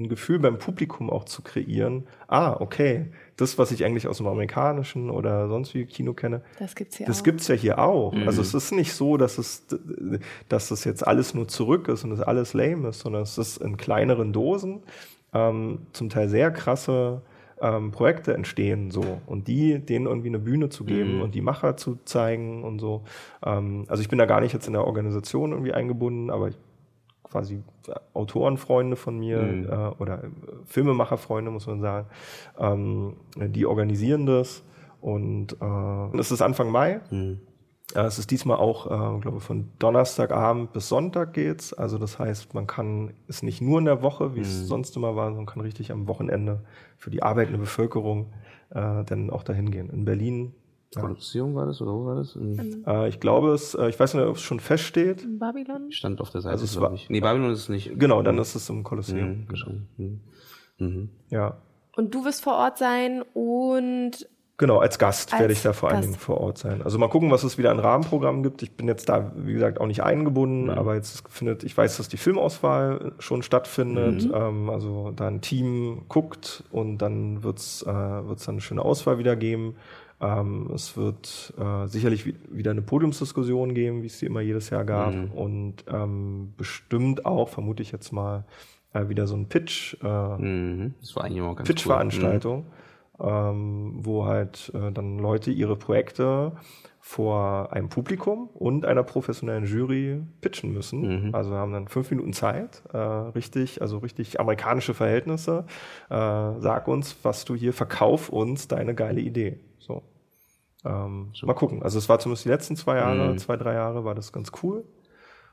ein 0.00 0.08
Gefühl 0.08 0.38
beim 0.38 0.58
Publikum 0.58 1.10
auch 1.10 1.24
zu 1.24 1.42
kreieren, 1.42 2.06
ah, 2.28 2.56
okay, 2.58 3.06
das, 3.36 3.58
was 3.58 3.70
ich 3.72 3.84
eigentlich 3.84 4.06
aus 4.08 4.18
dem 4.18 4.26
amerikanischen 4.26 5.10
oder 5.10 5.48
sonst 5.48 5.74
wie 5.74 5.84
Kino 5.86 6.12
kenne, 6.14 6.42
Das 6.58 6.74
gibt's 6.74 6.96
hier 6.96 7.06
das 7.06 7.20
auch. 7.20 7.24
gibt's 7.24 7.48
ja 7.48 7.54
hier 7.54 7.78
auch. 7.78 8.14
Also 8.26 8.42
es 8.42 8.54
ist 8.54 8.72
nicht 8.72 8.92
so, 8.92 9.16
dass 9.16 9.38
es, 9.38 9.66
dass 10.48 10.68
das 10.68 10.84
jetzt 10.84 11.06
alles 11.06 11.34
nur 11.34 11.48
zurück 11.48 11.88
ist 11.88 12.04
und 12.04 12.12
es 12.12 12.20
alles 12.20 12.54
lame 12.54 12.88
ist, 12.88 13.00
sondern 13.00 13.22
es 13.22 13.38
ist 13.38 13.58
in 13.58 13.76
kleineren 13.76 14.32
Dosen 14.32 14.82
ähm, 15.32 15.80
zum 15.92 16.08
Teil 16.10 16.28
sehr 16.28 16.50
krasse 16.50 17.22
ähm, 17.62 17.90
Projekte 17.90 18.32
entstehen 18.34 18.90
so 18.90 19.20
und 19.26 19.46
die 19.46 19.78
denen 19.78 20.06
irgendwie 20.06 20.28
eine 20.28 20.38
Bühne 20.38 20.70
zu 20.70 20.84
geben 20.84 21.20
und 21.20 21.34
die 21.34 21.42
Macher 21.42 21.76
zu 21.76 21.98
zeigen 22.06 22.64
und 22.64 22.78
so. 22.78 23.02
Ähm, 23.44 23.84
also 23.88 24.02
ich 24.02 24.08
bin 24.08 24.18
da 24.18 24.24
gar 24.26 24.40
nicht 24.40 24.54
jetzt 24.54 24.66
in 24.66 24.72
der 24.72 24.86
Organisation 24.86 25.52
irgendwie 25.52 25.72
eingebunden, 25.74 26.30
aber 26.30 26.48
ich 26.48 26.56
quasi 27.30 27.62
Autorenfreunde 28.14 28.96
von 28.96 29.18
mir 29.18 29.38
äh, 29.98 30.02
oder 30.02 30.24
äh, 30.24 30.28
Filmemacherfreunde, 30.66 31.50
muss 31.50 31.66
man 31.66 31.80
sagen, 31.80 32.06
ähm, 32.58 33.14
die 33.36 33.66
organisieren 33.66 34.26
das. 34.26 34.62
Und 35.00 35.56
äh, 35.60 36.18
es 36.18 36.30
ist 36.30 36.42
Anfang 36.42 36.70
Mai. 36.70 37.00
Äh, 37.94 38.00
Es 38.02 38.18
ist 38.18 38.30
diesmal 38.30 38.58
auch, 38.58 38.86
äh, 38.86 39.20
glaube 39.20 39.38
ich, 39.38 39.42
von 39.42 39.68
Donnerstagabend 39.78 40.72
bis 40.72 40.88
Sonntag 40.88 41.32
geht's. 41.32 41.72
Also 41.72 41.98
das 41.98 42.18
heißt, 42.18 42.54
man 42.54 42.66
kann 42.66 43.14
es 43.26 43.42
nicht 43.42 43.60
nur 43.60 43.78
in 43.78 43.86
der 43.86 44.02
Woche, 44.02 44.34
wie 44.34 44.40
es 44.40 44.66
sonst 44.68 44.96
immer 44.96 45.16
war, 45.16 45.28
sondern 45.28 45.46
kann 45.46 45.62
richtig 45.62 45.90
am 45.90 46.06
Wochenende 46.06 46.60
für 46.98 47.10
die 47.10 47.22
arbeitende 47.22 47.58
Bevölkerung 47.58 48.26
äh, 48.70 49.02
dann 49.04 49.30
auch 49.30 49.42
dahin 49.42 49.70
gehen. 49.70 49.90
In 49.90 50.04
Berlin. 50.04 50.52
Produktion 50.94 51.54
war 51.54 51.66
das 51.66 51.80
oder 51.80 51.92
wo 51.92 52.06
war 52.06 52.16
das? 52.16 52.34
In, 52.36 52.84
Äh, 52.86 53.08
ich 53.08 53.20
glaube 53.20 53.52
es, 53.52 53.74
äh, 53.74 53.88
ich 53.88 53.98
weiß 54.00 54.14
nicht, 54.14 54.24
ob 54.24 54.36
es 54.36 54.42
schon 54.42 54.58
feststeht. 54.60 55.22
In 55.22 55.38
Babylon? 55.38 55.92
stand 55.92 56.20
auf 56.20 56.30
der 56.30 56.40
Seite, 56.40 56.52
Also 56.52 56.64
es 56.64 56.80
war- 56.80 56.92
ich. 56.92 57.08
Nee, 57.08 57.20
Babylon 57.20 57.52
ist 57.52 57.60
es 57.60 57.68
nicht. 57.68 57.98
Genau, 57.98 58.22
dann 58.22 58.38
ist 58.38 58.54
es 58.56 58.68
im 58.68 58.82
Kolosseum. 58.82 59.28
Mhm, 59.28 59.46
genau. 59.48 59.70
Mhm. 59.98 60.20
Mhm. 60.78 61.08
Ja. 61.28 61.58
Und 61.96 62.14
du 62.14 62.24
wirst 62.24 62.42
vor 62.42 62.54
Ort 62.54 62.78
sein 62.78 63.22
und 63.34 64.28
Genau, 64.56 64.76
als 64.78 64.98
Gast 64.98 65.32
Als 65.32 65.40
werde 65.40 65.54
ich 65.54 65.62
da 65.62 65.72
vor 65.72 65.88
allen 65.88 66.00
Gast. 66.00 66.08
Dingen 66.08 66.18
vor 66.20 66.38
Ort 66.38 66.58
sein. 66.58 66.82
Also 66.82 66.98
mal 66.98 67.08
gucken, 67.08 67.30
was 67.30 67.44
es 67.44 67.56
wieder 67.56 67.70
an 67.70 67.78
Rahmenprogrammen 67.78 68.42
gibt. 68.42 68.62
Ich 68.62 68.72
bin 68.76 68.88
jetzt 68.88 69.08
da, 69.08 69.32
wie 69.34 69.54
gesagt, 69.54 69.80
auch 69.80 69.86
nicht 69.86 70.02
eingebunden, 70.02 70.68
aber 70.68 70.96
jetzt 70.96 71.26
findet, 71.30 71.64
ich 71.64 71.74
weiß, 71.74 71.96
dass 71.96 72.08
die 72.08 72.18
Filmauswahl 72.18 73.12
schon 73.20 73.42
stattfindet. 73.42 74.28
Ähm, 74.30 74.68
also 74.68 75.12
da 75.16 75.28
ein 75.28 75.40
Team 75.40 76.02
guckt 76.08 76.62
und 76.72 76.98
dann 76.98 77.42
wird's 77.42 77.82
äh, 77.84 77.86
wird's 77.88 78.44
dann 78.44 78.56
eine 78.56 78.60
schöne 78.60 78.82
Auswahl 78.84 79.16
wieder 79.18 79.34
geben. 79.34 79.76
Ähm, 80.20 80.70
es 80.74 80.96
wird 80.96 81.54
äh, 81.58 81.86
sicherlich 81.86 82.26
wi- 82.26 82.34
wieder 82.50 82.70
eine 82.72 82.82
Podiumsdiskussion 82.82 83.72
geben, 83.74 84.02
wie 84.02 84.06
es 84.06 84.18
sie 84.18 84.26
immer 84.26 84.40
jedes 84.40 84.68
Jahr 84.70 84.84
gab. 84.84 85.14
Und 85.34 85.76
ähm, 85.88 86.52
bestimmt 86.56 87.24
auch, 87.24 87.48
vermute 87.48 87.82
ich 87.82 87.90
jetzt 87.92 88.12
mal, 88.12 88.44
äh, 88.92 89.08
wieder 89.08 89.26
so 89.26 89.34
ein 89.36 89.48
Pitch. 89.48 89.96
Äh, 90.02 90.06
Mhm. 90.38 90.94
Das 91.00 91.16
war 91.16 91.24
eigentlich 91.24 91.40
auch 91.42 91.56
ganz 91.56 91.60
cool. 91.60 91.74
Pitch-Veranstaltung, 91.74 92.66
ähm, 93.18 93.94
wo 94.02 94.26
halt 94.26 94.72
äh, 94.74 94.92
dann 94.92 95.18
Leute 95.18 95.50
ihre 95.50 95.76
Projekte 95.76 96.52
vor 97.02 97.72
einem 97.72 97.88
Publikum 97.88 98.48
und 98.52 98.84
einer 98.84 99.02
professionellen 99.02 99.64
Jury 99.64 100.20
pitchen 100.42 100.72
müssen. 100.74 101.34
Also 101.34 101.52
haben 101.54 101.72
dann 101.72 101.88
fünf 101.88 102.10
Minuten 102.10 102.34
Zeit, 102.34 102.82
äh, 102.92 102.98
richtig, 102.98 103.80
also 103.80 103.98
richtig 103.98 104.38
amerikanische 104.38 104.92
Verhältnisse. 104.92 105.64
Äh, 106.10 106.14
sag 106.14 106.88
uns, 106.88 107.16
was 107.22 107.46
du 107.46 107.54
hier, 107.54 107.72
verkauf 107.72 108.28
uns 108.28 108.68
deine 108.68 108.94
geile 108.94 109.20
Idee. 109.22 109.58
So. 110.82 110.88
Ähm, 110.88 111.32
mal 111.42 111.54
gucken. 111.54 111.82
Also 111.82 111.98
es 111.98 112.08
war 112.08 112.18
zumindest 112.18 112.44
die 112.44 112.48
letzten 112.50 112.76
zwei 112.76 112.96
Jahre, 112.96 113.36
zwei, 113.36 113.56
drei 113.56 113.74
Jahre 113.74 114.04
war 114.04 114.14
das 114.14 114.32
ganz 114.32 114.50
cool. 114.62 114.84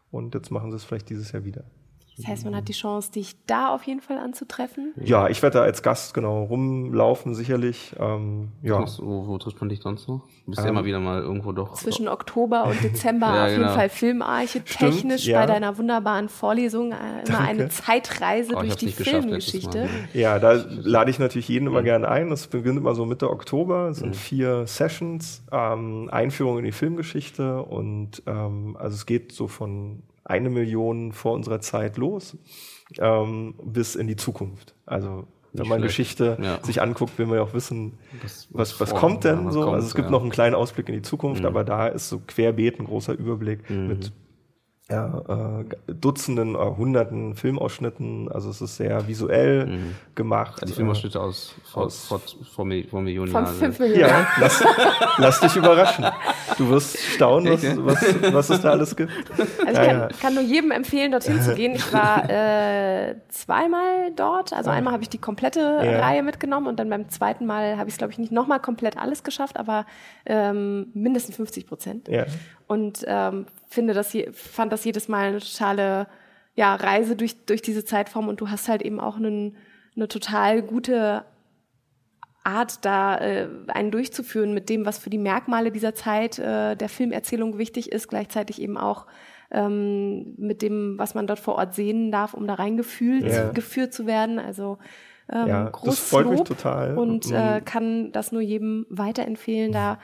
Und 0.09 0.35
jetzt 0.35 0.51
machen 0.51 0.71
sie 0.71 0.77
es 0.77 0.85
vielleicht 0.85 1.09
dieses 1.09 1.31
Jahr 1.31 1.43
wieder. 1.43 1.65
Das 2.17 2.25
heißt, 2.25 2.45
man 2.45 2.55
hat 2.55 2.67
die 2.67 2.73
Chance, 2.73 3.11
dich 3.11 3.35
da 3.45 3.69
auf 3.73 3.83
jeden 3.83 4.01
Fall 4.01 4.17
anzutreffen. 4.17 4.91
Ja, 4.99 5.29
ich 5.29 5.43
werde 5.43 5.59
da 5.59 5.63
als 5.63 5.83
Gast 5.83 6.15
genau 6.15 6.43
rumlaufen, 6.45 7.35
sicherlich. 7.35 7.95
Ähm, 7.99 8.49
ja. 8.63 8.81
Was, 8.81 8.99
wo, 8.99 9.27
wo 9.27 9.37
trifft 9.37 9.59
man 9.61 9.69
dich 9.69 9.81
sonst 9.81 10.07
noch? 10.07 10.21
Du 10.45 10.51
bist 10.51 10.63
ja 10.63 10.69
immer 10.69 10.83
wieder 10.83 10.99
mal 10.99 11.21
irgendwo 11.21 11.51
doch. 11.51 11.73
Zwischen 11.73 12.07
Oktober 12.07 12.65
und 12.65 12.83
Dezember 12.83 13.27
Ja, 13.35 13.43
auf 13.43 13.49
jeden 13.49 13.61
genau. 13.61 13.73
Fall 13.75 13.89
Filmarche 13.89 14.63
Stimmt, 14.65 14.93
technisch 14.93 15.27
ja. 15.27 15.41
bei 15.41 15.45
deiner 15.45 15.77
wunderbaren 15.77 16.27
Vorlesung 16.27 16.91
äh, 16.91 16.95
immer 17.27 17.39
eine 17.39 17.69
Zeitreise 17.69 18.55
Oh, 18.55 18.61
durch 18.61 18.77
die 18.77 18.85
nicht 18.85 18.97
geschafft 18.97 19.29
letztes 19.29 19.61
Filmgeschichte. 19.61 19.89
Ja, 20.13 20.39
da 20.39 20.53
lade 20.53 21.11
ich 21.11 21.19
natürlich 21.19 21.49
jeden 21.49 21.67
immer 21.67 21.83
gerne 21.83 22.07
ein. 22.07 22.31
Das 22.31 22.47
beginnt 22.47 22.79
immer 22.79 22.95
so 22.95 23.05
Mitte 23.05 23.29
Oktober. 23.29 23.89
Es 23.89 23.99
sind 23.99 24.15
vier 24.15 24.65
Sessions, 24.65 25.43
ähm, 25.51 26.09
Einführung 26.11 26.57
in 26.57 26.65
die 26.65 26.71
Filmgeschichte 26.71 27.61
und 27.61 28.23
ähm, 28.25 28.75
also 28.79 28.95
es 28.95 29.05
geht 29.05 29.33
so 29.33 29.47
von 29.47 30.01
eine 30.27 30.49
Million 30.49 31.11
vor 31.13 31.33
unserer 31.33 31.59
Zeit 31.61 31.97
los 31.97 32.37
ähm, 32.99 33.55
bis 33.63 33.95
in 33.95 34.07
die 34.07 34.15
Zukunft. 34.15 34.75
Also 34.85 35.25
wenn 35.53 35.61
Nicht 35.63 35.69
man 35.69 35.79
schlecht. 35.79 35.97
Geschichte 35.97 36.37
Ja. 36.41 36.59
sich 36.63 36.81
anguckt, 36.81 37.17
will 37.17 37.25
man 37.25 37.37
ja 37.37 37.41
auch 37.43 37.53
wissen, 37.53 37.93
Was- 38.21 38.47
was, 38.51 38.79
was 38.79 38.93
kommt 38.93 39.23
denn 39.23 39.49
so. 39.51 39.61
kommt, 39.61 39.75
also 39.75 39.87
es 39.87 39.95
gibt 39.95 40.07
ja. 40.07 40.11
noch 40.11 40.21
einen 40.21 40.29
kleinen 40.29 40.55
Ausblick 40.55 40.89
in 40.89 40.95
die 40.95 41.01
Zukunft, 41.01 41.45
aber 41.45 41.63
da 41.63 41.87
ist 41.87 42.09
so 42.09 42.19
querbeet 42.25 42.79
ein 42.79 42.85
großer 42.85 43.13
Überblick 43.13 43.69
mit 43.69 44.11
ja, 44.89 45.21
äh, 45.87 45.93
Dutzenden, 45.93 46.55
äh, 46.55 46.57
Hunderten 46.59 47.35
Filmausschnitten. 47.35 48.31
Also 48.31 48.49
es 48.49 48.61
ist 48.61 48.77
sehr 48.77 49.05
visuell 49.07 49.79
gemacht. 50.15 50.61
Die 50.65 50.71
Filmausschnitte 50.71 51.19
aus 51.19 51.55
vor, 51.65 51.85
aus- 51.87 52.05
vor, 52.07 52.21
vor, 52.55 52.65
Mi- 52.65 52.87
vor 52.87 53.01
Millionen 53.01 53.31
Von 53.31 53.43
Jahren. 53.43 53.55
fünf 53.57 53.79
Äh, 53.79 53.83
Millionen. 53.83 54.09
ja, 54.09 54.27
lass, 54.39 54.63
lass 55.17 55.39
dich 55.41 55.55
überraschen. 55.57 56.05
Du 56.57 56.69
wirst 56.69 56.97
staunen, 56.99 57.51
was, 57.53 57.63
was, 57.85 58.33
was 58.33 58.49
es 58.49 58.61
da 58.61 58.71
alles 58.71 58.95
gibt. 58.95 59.11
Also 59.37 59.51
ich 59.67 59.73
kann, 59.73 59.85
ja. 59.85 60.07
kann 60.21 60.33
nur 60.35 60.43
jedem 60.43 60.71
empfehlen, 60.71 61.11
dorthin 61.11 61.41
zu 61.41 61.53
gehen. 61.53 61.73
Ich 61.75 61.91
war 61.91 62.29
äh, 62.29 63.15
zweimal 63.27 64.11
dort. 64.15 64.53
Also 64.53 64.69
einmal 64.69 64.93
habe 64.93 65.03
ich 65.03 65.09
die 65.09 65.17
komplette 65.17 65.59
Ja. 65.59 65.99
Reihe 65.99 66.23
mitgenommen 66.23 66.67
und 66.67 66.79
dann 66.79 66.89
beim 66.89 67.09
zweiten 67.09 67.45
Mal 67.45 67.77
habe 67.77 67.89
ich 67.89 67.95
es, 67.95 67.97
glaube 67.97 68.13
ich, 68.13 68.19
nicht 68.19 68.31
nochmal 68.31 68.61
komplett 68.61 68.97
alles 68.97 69.23
geschafft, 69.23 69.57
aber 69.57 69.85
ähm, 70.25 70.87
mindestens 70.93 71.35
50 71.35 71.67
Prozent. 71.67 72.07
Ja. 72.07 72.25
Und 72.67 73.03
ähm, 73.07 73.45
finde 73.67 73.93
das 73.93 74.13
je, 74.13 74.31
fand 74.33 74.71
das 74.73 74.83
jedes 74.85 75.07
Mal 75.07 75.27
eine 75.29 75.39
totale 75.39 76.07
ja, 76.55 76.75
Reise 76.75 77.15
durch, 77.15 77.45
durch 77.45 77.61
diese 77.61 77.85
Zeitform 77.85 78.27
und 78.27 78.41
du 78.41 78.49
hast 78.49 78.67
halt 78.67 78.81
eben 78.81 78.99
auch 78.99 79.17
einen, 79.17 79.55
eine 79.95 80.07
total 80.07 80.61
gute 80.61 81.23
Art, 82.43 82.85
da 82.85 83.17
äh, 83.17 83.47
einen 83.67 83.91
durchzuführen 83.91 84.53
mit 84.53 84.69
dem, 84.69 84.85
was 84.85 84.97
für 84.97 85.09
die 85.09 85.17
Merkmale 85.17 85.71
dieser 85.71 85.93
Zeit 85.93 86.39
äh, 86.39 86.75
der 86.75 86.89
Filmerzählung 86.89 87.57
wichtig 87.57 87.91
ist, 87.91 88.07
gleichzeitig 88.07 88.61
eben 88.61 88.77
auch 88.77 89.05
ähm, 89.51 90.33
mit 90.37 90.61
dem, 90.61 90.97
was 90.97 91.13
man 91.13 91.27
dort 91.27 91.39
vor 91.39 91.55
Ort 91.55 91.73
sehen 91.75 92.11
darf, 92.11 92.33
um 92.33 92.47
da 92.47 92.53
reingefühlt 92.55 93.25
Ja. 93.25 93.51
geführt 93.51 93.93
zu 93.93 94.05
werden. 94.07 94.39
Also 94.39 94.77
ähm, 95.29 95.47
Ja, 95.47 95.71
das 95.83 95.99
freut 95.99 96.27
mich 96.29 96.39
Lob 96.39 96.47
total. 96.47 96.97
und 96.97 97.27
Mhm. 97.27 97.35
äh, 97.35 97.61
kann 97.61 98.11
das 98.13 98.31
nur 98.31 98.41
jedem 98.41 98.85
weiterempfehlen, 98.89 99.73
da 99.73 99.99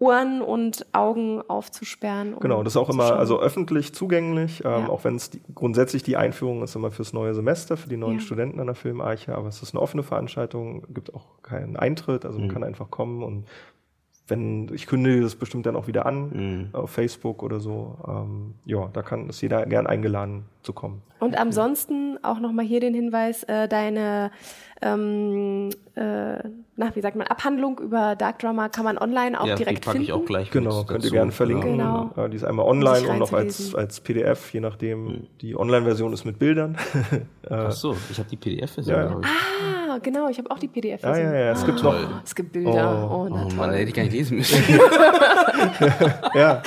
Ohren 0.00 0.42
und 0.42 0.86
Augen 0.92 1.42
aufzusperren. 1.48 2.34
um 2.34 2.40
Genau, 2.40 2.62
das 2.62 2.74
ist 2.74 2.76
auch 2.76 2.88
immer 2.90 3.16
also 3.16 3.40
öffentlich 3.40 3.92
zugänglich, 3.94 4.64
ähm, 4.64 4.70
Ja. 4.84 4.88
auch 4.88 5.02
wenn 5.04 5.16
es 5.16 5.30
grundsätzlich 5.54 6.04
die 6.04 6.16
Einführung 6.16 6.62
ist 6.62 6.76
immer 6.76 6.90
fürs 6.92 7.12
neue 7.12 7.34
Semester, 7.34 7.76
für 7.76 7.88
die 7.88 7.96
neuen 7.96 8.14
Ja. 8.18 8.20
Studenten 8.20 8.60
an 8.60 8.66
der 8.66 8.76
Filmarche, 8.76 9.34
aber 9.34 9.48
es 9.48 9.60
ist 9.62 9.74
eine 9.74 9.82
offene 9.82 10.04
Veranstaltung, 10.04 10.86
gibt 10.94 11.12
auch 11.14 11.26
keinen 11.42 11.76
Eintritt, 11.76 12.24
also 12.24 12.38
man 12.38 12.48
kann 12.48 12.62
einfach 12.62 12.90
kommen 12.90 13.22
und 13.24 13.44
wenn, 14.30 14.70
ich 14.74 14.86
kündige 14.86 15.22
das 15.22 15.34
bestimmt 15.36 15.64
dann 15.64 15.74
auch 15.74 15.86
wieder 15.86 16.04
an 16.04 16.68
auf 16.74 16.90
Facebook 16.90 17.42
oder 17.42 17.60
so. 17.60 17.96
Ähm, 18.06 18.54
ja, 18.66 18.90
da 18.92 19.00
kann 19.00 19.26
ist 19.30 19.40
jeder 19.40 19.64
gern 19.64 19.86
eingeladen 19.86 20.44
zu 20.62 20.74
kommen. 20.74 21.00
Und 21.18 21.36
ansonsten 21.38 22.18
auch 22.22 22.38
nochmal 22.38 22.66
hier 22.66 22.80
den 22.80 22.92
Hinweis, 22.92 23.42
äh, 23.44 23.68
deine, 23.68 24.30
ähm, 24.80 25.70
äh, 25.96 26.38
na, 26.76 26.94
wie 26.94 27.00
sagt 27.00 27.16
man, 27.16 27.26
Abhandlung 27.26 27.78
über 27.80 28.14
Dark 28.14 28.38
Drama 28.38 28.68
kann 28.68 28.84
man 28.84 28.98
online 28.98 29.40
auch 29.40 29.46
ja, 29.46 29.56
die 29.56 29.64
direkt 29.64 29.84
ich 29.86 29.92
finden. 29.92 30.12
auch 30.12 30.24
gleich 30.24 30.50
Genau, 30.50 30.84
könnt 30.84 31.04
ihr 31.04 31.10
gerne 31.10 31.32
verlinken. 31.32 31.72
Genau. 31.78 32.12
Äh, 32.16 32.28
die 32.30 32.36
ist 32.36 32.44
einmal 32.44 32.66
online 32.66 33.08
und 33.08 33.18
noch 33.18 33.32
als, 33.32 33.74
als 33.74 34.00
PDF, 34.00 34.52
je 34.52 34.60
nachdem. 34.60 35.26
Die 35.40 35.56
Online-Version 35.56 36.12
ist 36.12 36.24
mit 36.24 36.38
Bildern. 36.38 36.76
Ach 37.50 37.72
so, 37.72 37.96
ich 38.10 38.18
habe 38.18 38.28
die 38.28 38.36
PDF-Version, 38.36 38.96
Ja, 38.96 39.20
ja. 39.88 39.94
Ah, 39.94 39.98
genau, 40.02 40.28
ich 40.28 40.38
habe 40.38 40.50
auch 40.50 40.58
die 40.58 40.68
PDF. 40.68 41.02
ja, 41.02 41.16
ja, 41.16 41.32
ja, 41.34 41.52
es 41.52 41.64
gibt 41.64 41.82
noch, 41.82 41.94
Es 42.24 42.34
gibt 42.34 42.52
Bilder. 42.52 43.08
Oh. 43.10 43.14
Oh, 43.14 43.28
na 43.30 43.44
Oh 43.44 43.48
toll. 43.48 43.56
Mann, 43.56 43.70
hätte 43.72 43.88
ich 43.88 43.94
gar 43.94 44.02
nicht 44.02 44.12
lesen 44.12 44.36
müssen. 44.38 44.62
ja. 46.34 46.62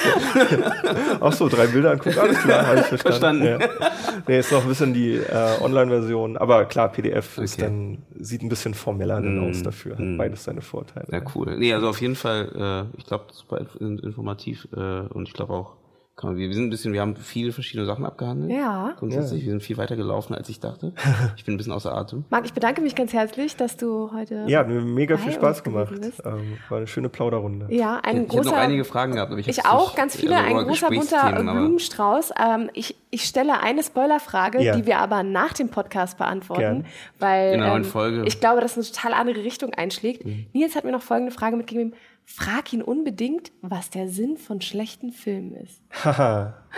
Ach 1.19 1.34
so, 1.34 1.48
drei 1.48 1.68
Bilder 1.68 1.91
angucken, 1.91 2.18
alles 2.19 2.38
klar, 2.39 2.65
habe 2.68 2.80
ich 2.80 2.85
verstanden. 2.85 3.11
Verstanden. 3.43 3.45
Ja. 3.80 3.89
Nee, 4.27 4.39
ist 4.39 4.52
noch 4.52 4.61
ein 4.64 4.68
bisschen 4.68 4.93
die 4.93 5.15
äh, 5.15 5.61
Online-Version, 5.61 6.38
aber 6.38 6.65
klar, 6.65 6.89
PDF 6.89 7.38
ist 7.38 7.53
Okay. 7.53 7.64
dann, 7.64 7.98
sieht 8.19 8.41
ein 8.41 8.49
bisschen 8.49 8.73
formeller 8.73 9.15
dann 9.22 9.38
Mm, 9.45 9.49
aus 9.49 9.64
dafür. 9.64 9.98
Hat 9.98 10.18
beides 10.18 10.43
seine 10.43 10.61
Vorteile. 10.61 11.07
Ja, 11.11 11.22
cool. 11.35 11.57
Nee, 11.57 11.73
also 11.73 11.89
auf 11.89 12.02
jeden 12.02 12.15
Fall, 12.15 12.88
äh, 12.93 12.98
ich 12.98 13.06
glaube, 13.06 13.26
super 13.31 13.57
inf- 13.57 13.80
in- 13.80 13.99
informativ 13.99 14.68
äh, 14.76 14.80
und 15.14 15.27
ich 15.27 15.34
glaube 15.34 15.53
auch, 15.53 15.73
kann 16.22 16.30
man, 16.31 16.38
wir 16.39 16.53
sind 16.53 16.65
ein 16.65 16.69
bisschen, 16.69 16.93
wir 16.93 17.02
haben 17.02 17.15
viele 17.15 17.52
verschiedene 17.52 17.85
Sachen 17.85 18.06
abgehandelt. 18.06 18.52
Ja. 18.52 18.93
Grundsätzlich, 18.99 19.43
wir 19.43 19.52
sind 19.52 19.61
viel 19.64 19.77
weiter 19.77 19.95
gelaufen, 19.95 20.34
als 20.35 20.48
ich 20.49 20.60
dachte. 20.60 20.93
Ich 21.35 21.45
bin 21.45 21.56
ein 21.56 21.57
bisschen 21.57 21.73
außer 21.73 21.93
Atem. 21.95 22.26
Marc, 22.30 22.45
ich 22.45 22.53
bedanke 22.53 22.81
mich 22.81 22.93
ganz 22.95 23.14
herzlich, 23.14 23.56
dass 23.56 23.77
du 23.77 24.11
heute. 24.14 24.43
Ja, 24.48 24.60
hat 24.60 24.68
mir 24.68 24.81
mega 24.81 25.18
viel 25.18 25.31
Spaß 25.34 25.64
gemacht. 25.64 25.93
Ähm, 26.23 26.57
war 26.69 26.77
eine 26.77 26.88
schöne 26.88 27.10
Plauderrunde. 27.10 27.68
Ja, 27.73 27.99
ein 28.03 28.15
ich 28.15 28.22
habe 28.22 28.27
großer. 28.27 28.52
noch 28.52 28.57
einige 28.57 28.84
Fragen 28.84 29.14
gehabt. 29.14 29.31
Aber 29.31 29.39
ich, 29.39 29.48
Ich 29.48 29.65
auch, 29.65 29.95
ganz 29.95 30.15
viele, 30.15 30.38
also, 30.38 30.57
ein 30.57 30.65
großer 30.68 30.89
bunter 30.89 31.31
Blumenstrauß. 31.43 32.31
Ähm, 32.39 32.69
ich, 32.73 32.95
ich 33.10 33.23
stelle 33.23 33.60
eine 33.61 33.84
Spoilerfrage, 33.84 34.61
Ja. 34.61 34.76
die 34.76 34.85
wir 34.85 34.99
aber 34.99 35.23
nach 35.23 35.53
dem 35.53 35.69
Podcast 35.69 36.18
beantworten, 36.18 36.61
Gern. 36.61 36.85
weil 37.19 37.53
In 37.53 37.60
der 37.60 37.69
neuen 37.69 37.84
ähm, 37.84 37.89
Folge. 37.89 38.23
ich 38.26 38.39
glaube, 38.39 38.61
dass 38.61 38.76
eine 38.77 38.85
total 38.85 39.14
andere 39.14 39.43
Richtung 39.43 39.73
einschlägt. 39.73 40.26
Mhm. 40.26 40.45
Nils 40.53 40.76
hat 40.76 40.84
mir 40.84 40.91
noch 40.91 41.02
folgende 41.02 41.31
Frage 41.31 41.56
mitgegeben. 41.56 41.93
Frag 42.26 42.72
ihn 42.72 42.81
unbedingt, 42.81 43.52
was 43.61 43.89
der 43.89 44.07
Sinn 44.07 44.38
von 44.38 44.61
schlechten 44.61 45.11
Filmen 45.11 45.53
ist. 45.53 45.81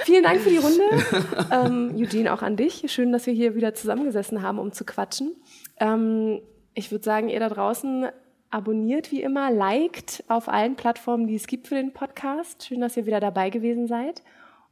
Vielen 0.03 0.23
Dank 0.23 0.39
für 0.41 0.49
die 0.49 0.57
Runde. 0.57 0.83
ähm, 1.51 1.95
Eugene, 1.95 2.33
auch 2.33 2.41
an 2.41 2.55
dich. 2.55 2.83
Schön, 2.91 3.11
dass 3.11 3.25
wir 3.27 3.33
hier 3.33 3.53
wieder 3.55 3.73
zusammengesessen 3.75 4.41
haben, 4.41 4.57
um 4.57 4.71
zu 4.71 4.83
quatschen. 4.83 5.33
Ähm, 5.77 6.41
ich 6.73 6.91
würde 6.91 7.03
sagen, 7.03 7.29
ihr 7.29 7.39
da 7.39 7.49
draußen 7.49 8.07
abonniert 8.49 9.11
wie 9.11 9.21
immer, 9.21 9.51
liked 9.51 10.23
auf 10.27 10.47
allen 10.49 10.75
Plattformen, 10.75 11.27
die 11.27 11.35
es 11.35 11.45
gibt 11.47 11.67
für 11.67 11.75
den 11.75 11.93
Podcast. 11.93 12.65
Schön, 12.65 12.81
dass 12.81 12.97
ihr 12.97 13.05
wieder 13.05 13.19
dabei 13.19 13.49
gewesen 13.49 13.87
seid. 13.87 14.23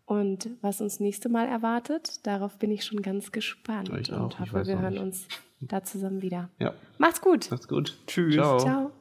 Und 0.06 0.50
was 0.62 0.82
uns 0.82 1.00
nächste 1.00 1.30
Mal 1.30 1.48
erwartet, 1.48 2.26
darauf 2.26 2.58
bin 2.58 2.72
ich 2.72 2.84
schon 2.84 3.02
ganz 3.02 3.32
gespannt 3.32 3.90
Ich 4.00 4.12
auch, 4.12 4.24
und 4.24 4.34
ich 4.34 4.40
hoffe, 4.40 4.66
wir 4.66 4.80
hören 4.80 4.94
nicht. 4.94 5.02
uns 5.04 5.28
da 5.62 5.84
zusammen 5.84 6.22
wieder. 6.22 6.50
Ja, 6.60 6.74
Macht's 6.98 7.22
gut. 7.22 7.50
macht's 7.52 7.68
gut. 7.68 7.98
Tschüss. 8.08 8.34
Ciao. 8.36 8.58
Ciao. 8.60 8.92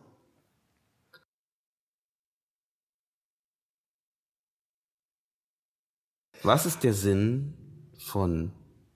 Was 6.42 6.64
ist 6.64 6.84
der 6.84 6.94
Sinn 6.94 7.54
von 7.98 8.52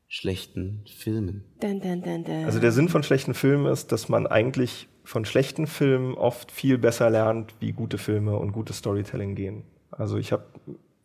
schlechten 0.08 0.82
Filmen? 0.86 1.44
Dun, 1.60 1.80
dun, 1.80 2.02
dun, 2.02 2.24
dun. 2.24 2.44
Also 2.44 2.58
der 2.58 2.72
Sinn 2.72 2.88
von 2.88 3.02
schlechten 3.02 3.34
Filmen 3.34 3.66
ist, 3.66 3.92
dass 3.92 4.08
man 4.08 4.26
eigentlich 4.26 4.88
von 5.04 5.24
schlechten 5.26 5.66
Filmen 5.66 6.14
oft 6.14 6.50
viel 6.50 6.78
besser 6.78 7.10
lernt, 7.10 7.54
wie 7.60 7.72
gute 7.72 7.98
Filme 7.98 8.36
und 8.36 8.52
gutes 8.52 8.78
Storytelling 8.78 9.34
gehen. 9.34 9.64
Also 9.90 10.16
ich 10.16 10.32
habe, 10.32 10.44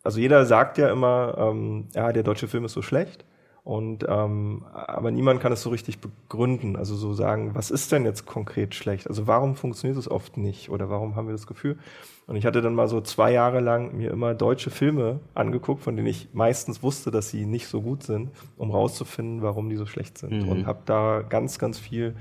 also 0.02 0.18
jeder 0.18 0.46
sagt 0.46 0.78
ja 0.78 0.90
immer, 0.90 1.36
ähm, 1.38 1.88
ja, 1.94 2.12
der 2.12 2.22
deutsche 2.22 2.48
Film 2.48 2.64
ist 2.64 2.72
so 2.72 2.82
schlecht. 2.82 3.24
Und 3.62 4.06
ähm, 4.08 4.64
aber 4.72 5.10
niemand 5.10 5.40
kann 5.40 5.52
es 5.52 5.62
so 5.62 5.70
richtig 5.70 5.98
begründen, 6.00 6.76
also 6.76 6.96
so 6.96 7.12
sagen, 7.12 7.54
was 7.54 7.70
ist 7.70 7.92
denn 7.92 8.04
jetzt 8.04 8.24
konkret 8.24 8.74
schlecht? 8.74 9.06
Also 9.06 9.26
warum 9.26 9.54
funktioniert 9.54 9.98
es 9.98 10.10
oft 10.10 10.38
nicht 10.38 10.70
oder 10.70 10.88
warum 10.88 11.14
haben 11.14 11.26
wir 11.26 11.32
das 11.32 11.46
Gefühl? 11.46 11.78
Und 12.26 12.36
ich 12.36 12.46
hatte 12.46 12.62
dann 12.62 12.74
mal 12.74 12.88
so 12.88 13.00
zwei 13.00 13.32
Jahre 13.32 13.60
lang 13.60 13.96
mir 13.96 14.12
immer 14.12 14.34
deutsche 14.34 14.70
Filme 14.70 15.20
angeguckt, 15.34 15.82
von 15.82 15.96
denen 15.96 16.06
ich 16.06 16.28
meistens 16.32 16.82
wusste, 16.82 17.10
dass 17.10 17.28
sie 17.28 17.44
nicht 17.44 17.66
so 17.66 17.82
gut 17.82 18.02
sind, 18.02 18.30
um 18.56 18.70
rauszufinden, 18.70 19.42
warum 19.42 19.68
die 19.68 19.76
so 19.76 19.84
schlecht 19.84 20.16
sind. 20.16 20.44
Mhm. 20.44 20.48
Und 20.48 20.66
habe 20.66 20.82
da 20.86 21.22
ganz, 21.22 21.58
ganz 21.58 21.78
viel 21.78 22.14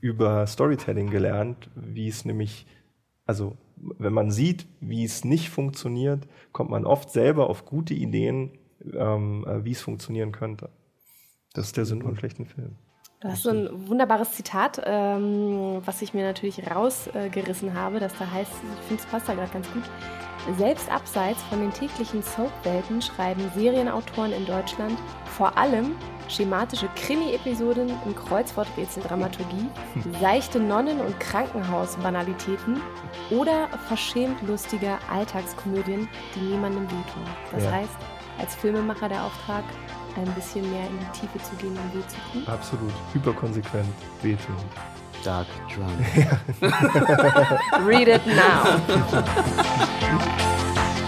über 0.00 0.46
Storytelling 0.46 1.10
gelernt, 1.10 1.70
wie 1.74 2.08
es 2.08 2.26
nämlich, 2.26 2.66
also 3.24 3.56
wenn 3.76 4.12
man 4.12 4.30
sieht, 4.30 4.66
wie 4.80 5.02
es 5.02 5.24
nicht 5.24 5.48
funktioniert, 5.48 6.28
kommt 6.52 6.70
man 6.70 6.84
oft 6.84 7.10
selber 7.10 7.48
auf 7.48 7.64
gute 7.64 7.94
Ideen, 7.94 8.50
ähm, 8.92 9.46
äh, 9.48 9.64
wie 9.64 9.72
es 9.72 9.80
funktionieren 9.80 10.30
könnte. 10.30 10.68
Das 11.54 11.66
ist 11.66 11.76
der 11.76 11.84
Sinn 11.84 12.02
von 12.02 12.16
schlechten 12.16 12.46
Filmen. 12.46 12.76
Du 13.20 13.28
hast 13.28 13.44
so 13.44 13.50
ein 13.50 13.88
wunderbares 13.88 14.32
Zitat, 14.32 14.82
ähm, 14.84 15.80
was 15.82 16.02
ich 16.02 16.12
mir 16.12 16.24
natürlich 16.24 16.70
rausgerissen 16.70 17.68
äh, 17.68 17.72
habe, 17.72 17.98
das 17.98 18.12
da 18.18 18.30
heißt, 18.30 18.52
ich 18.52 18.86
finde 18.86 19.02
es 19.02 19.08
passt 19.08 19.28
da 19.28 19.34
gerade 19.34 19.50
ganz 19.50 19.66
gut. 19.72 19.84
Selbst 20.58 20.90
abseits 20.90 21.42
von 21.44 21.60
den 21.60 21.72
täglichen 21.72 22.22
Soap-Welten 22.22 23.00
schreiben 23.00 23.50
Serienautoren 23.54 24.32
in 24.32 24.44
Deutschland 24.44 24.98
vor 25.24 25.56
allem 25.56 25.92
schematische 26.28 26.88
Krimi-Episoden 26.96 27.90
im 28.04 28.14
Kreuzworträtsel-Dramaturgie, 28.14 29.70
seichte 30.20 30.60
Nonnen- 30.60 31.00
und 31.00 31.18
Krankenhaus-Banalitäten 31.18 32.78
oder 33.30 33.68
verschämt 33.88 34.42
lustige 34.42 34.98
Alltagskomödien, 35.10 36.08
die 36.34 36.40
niemandem 36.40 36.82
wehtun. 36.82 37.24
Das 37.52 37.64
ja. 37.64 37.72
heißt, 37.72 37.96
als 38.38 38.54
Filmemacher 38.54 39.08
der 39.08 39.24
Auftrag, 39.24 39.64
ein 40.16 40.32
bisschen 40.34 40.70
mehr 40.70 40.86
in 40.86 40.98
die 40.98 41.20
Tiefe 41.20 41.38
zu 41.42 41.54
gehen 41.56 41.76
und 41.76 41.94
weh 41.94 42.06
zu 42.06 42.16
tun. 42.32 42.46
Absolut. 42.46 42.92
Hyperkonsequent 43.12 43.88
wehtun. 44.22 44.56
Dark 45.24 45.46
Drunk. 45.74 45.98
Read 47.86 48.08
it 48.08 48.26
now. 48.26 48.80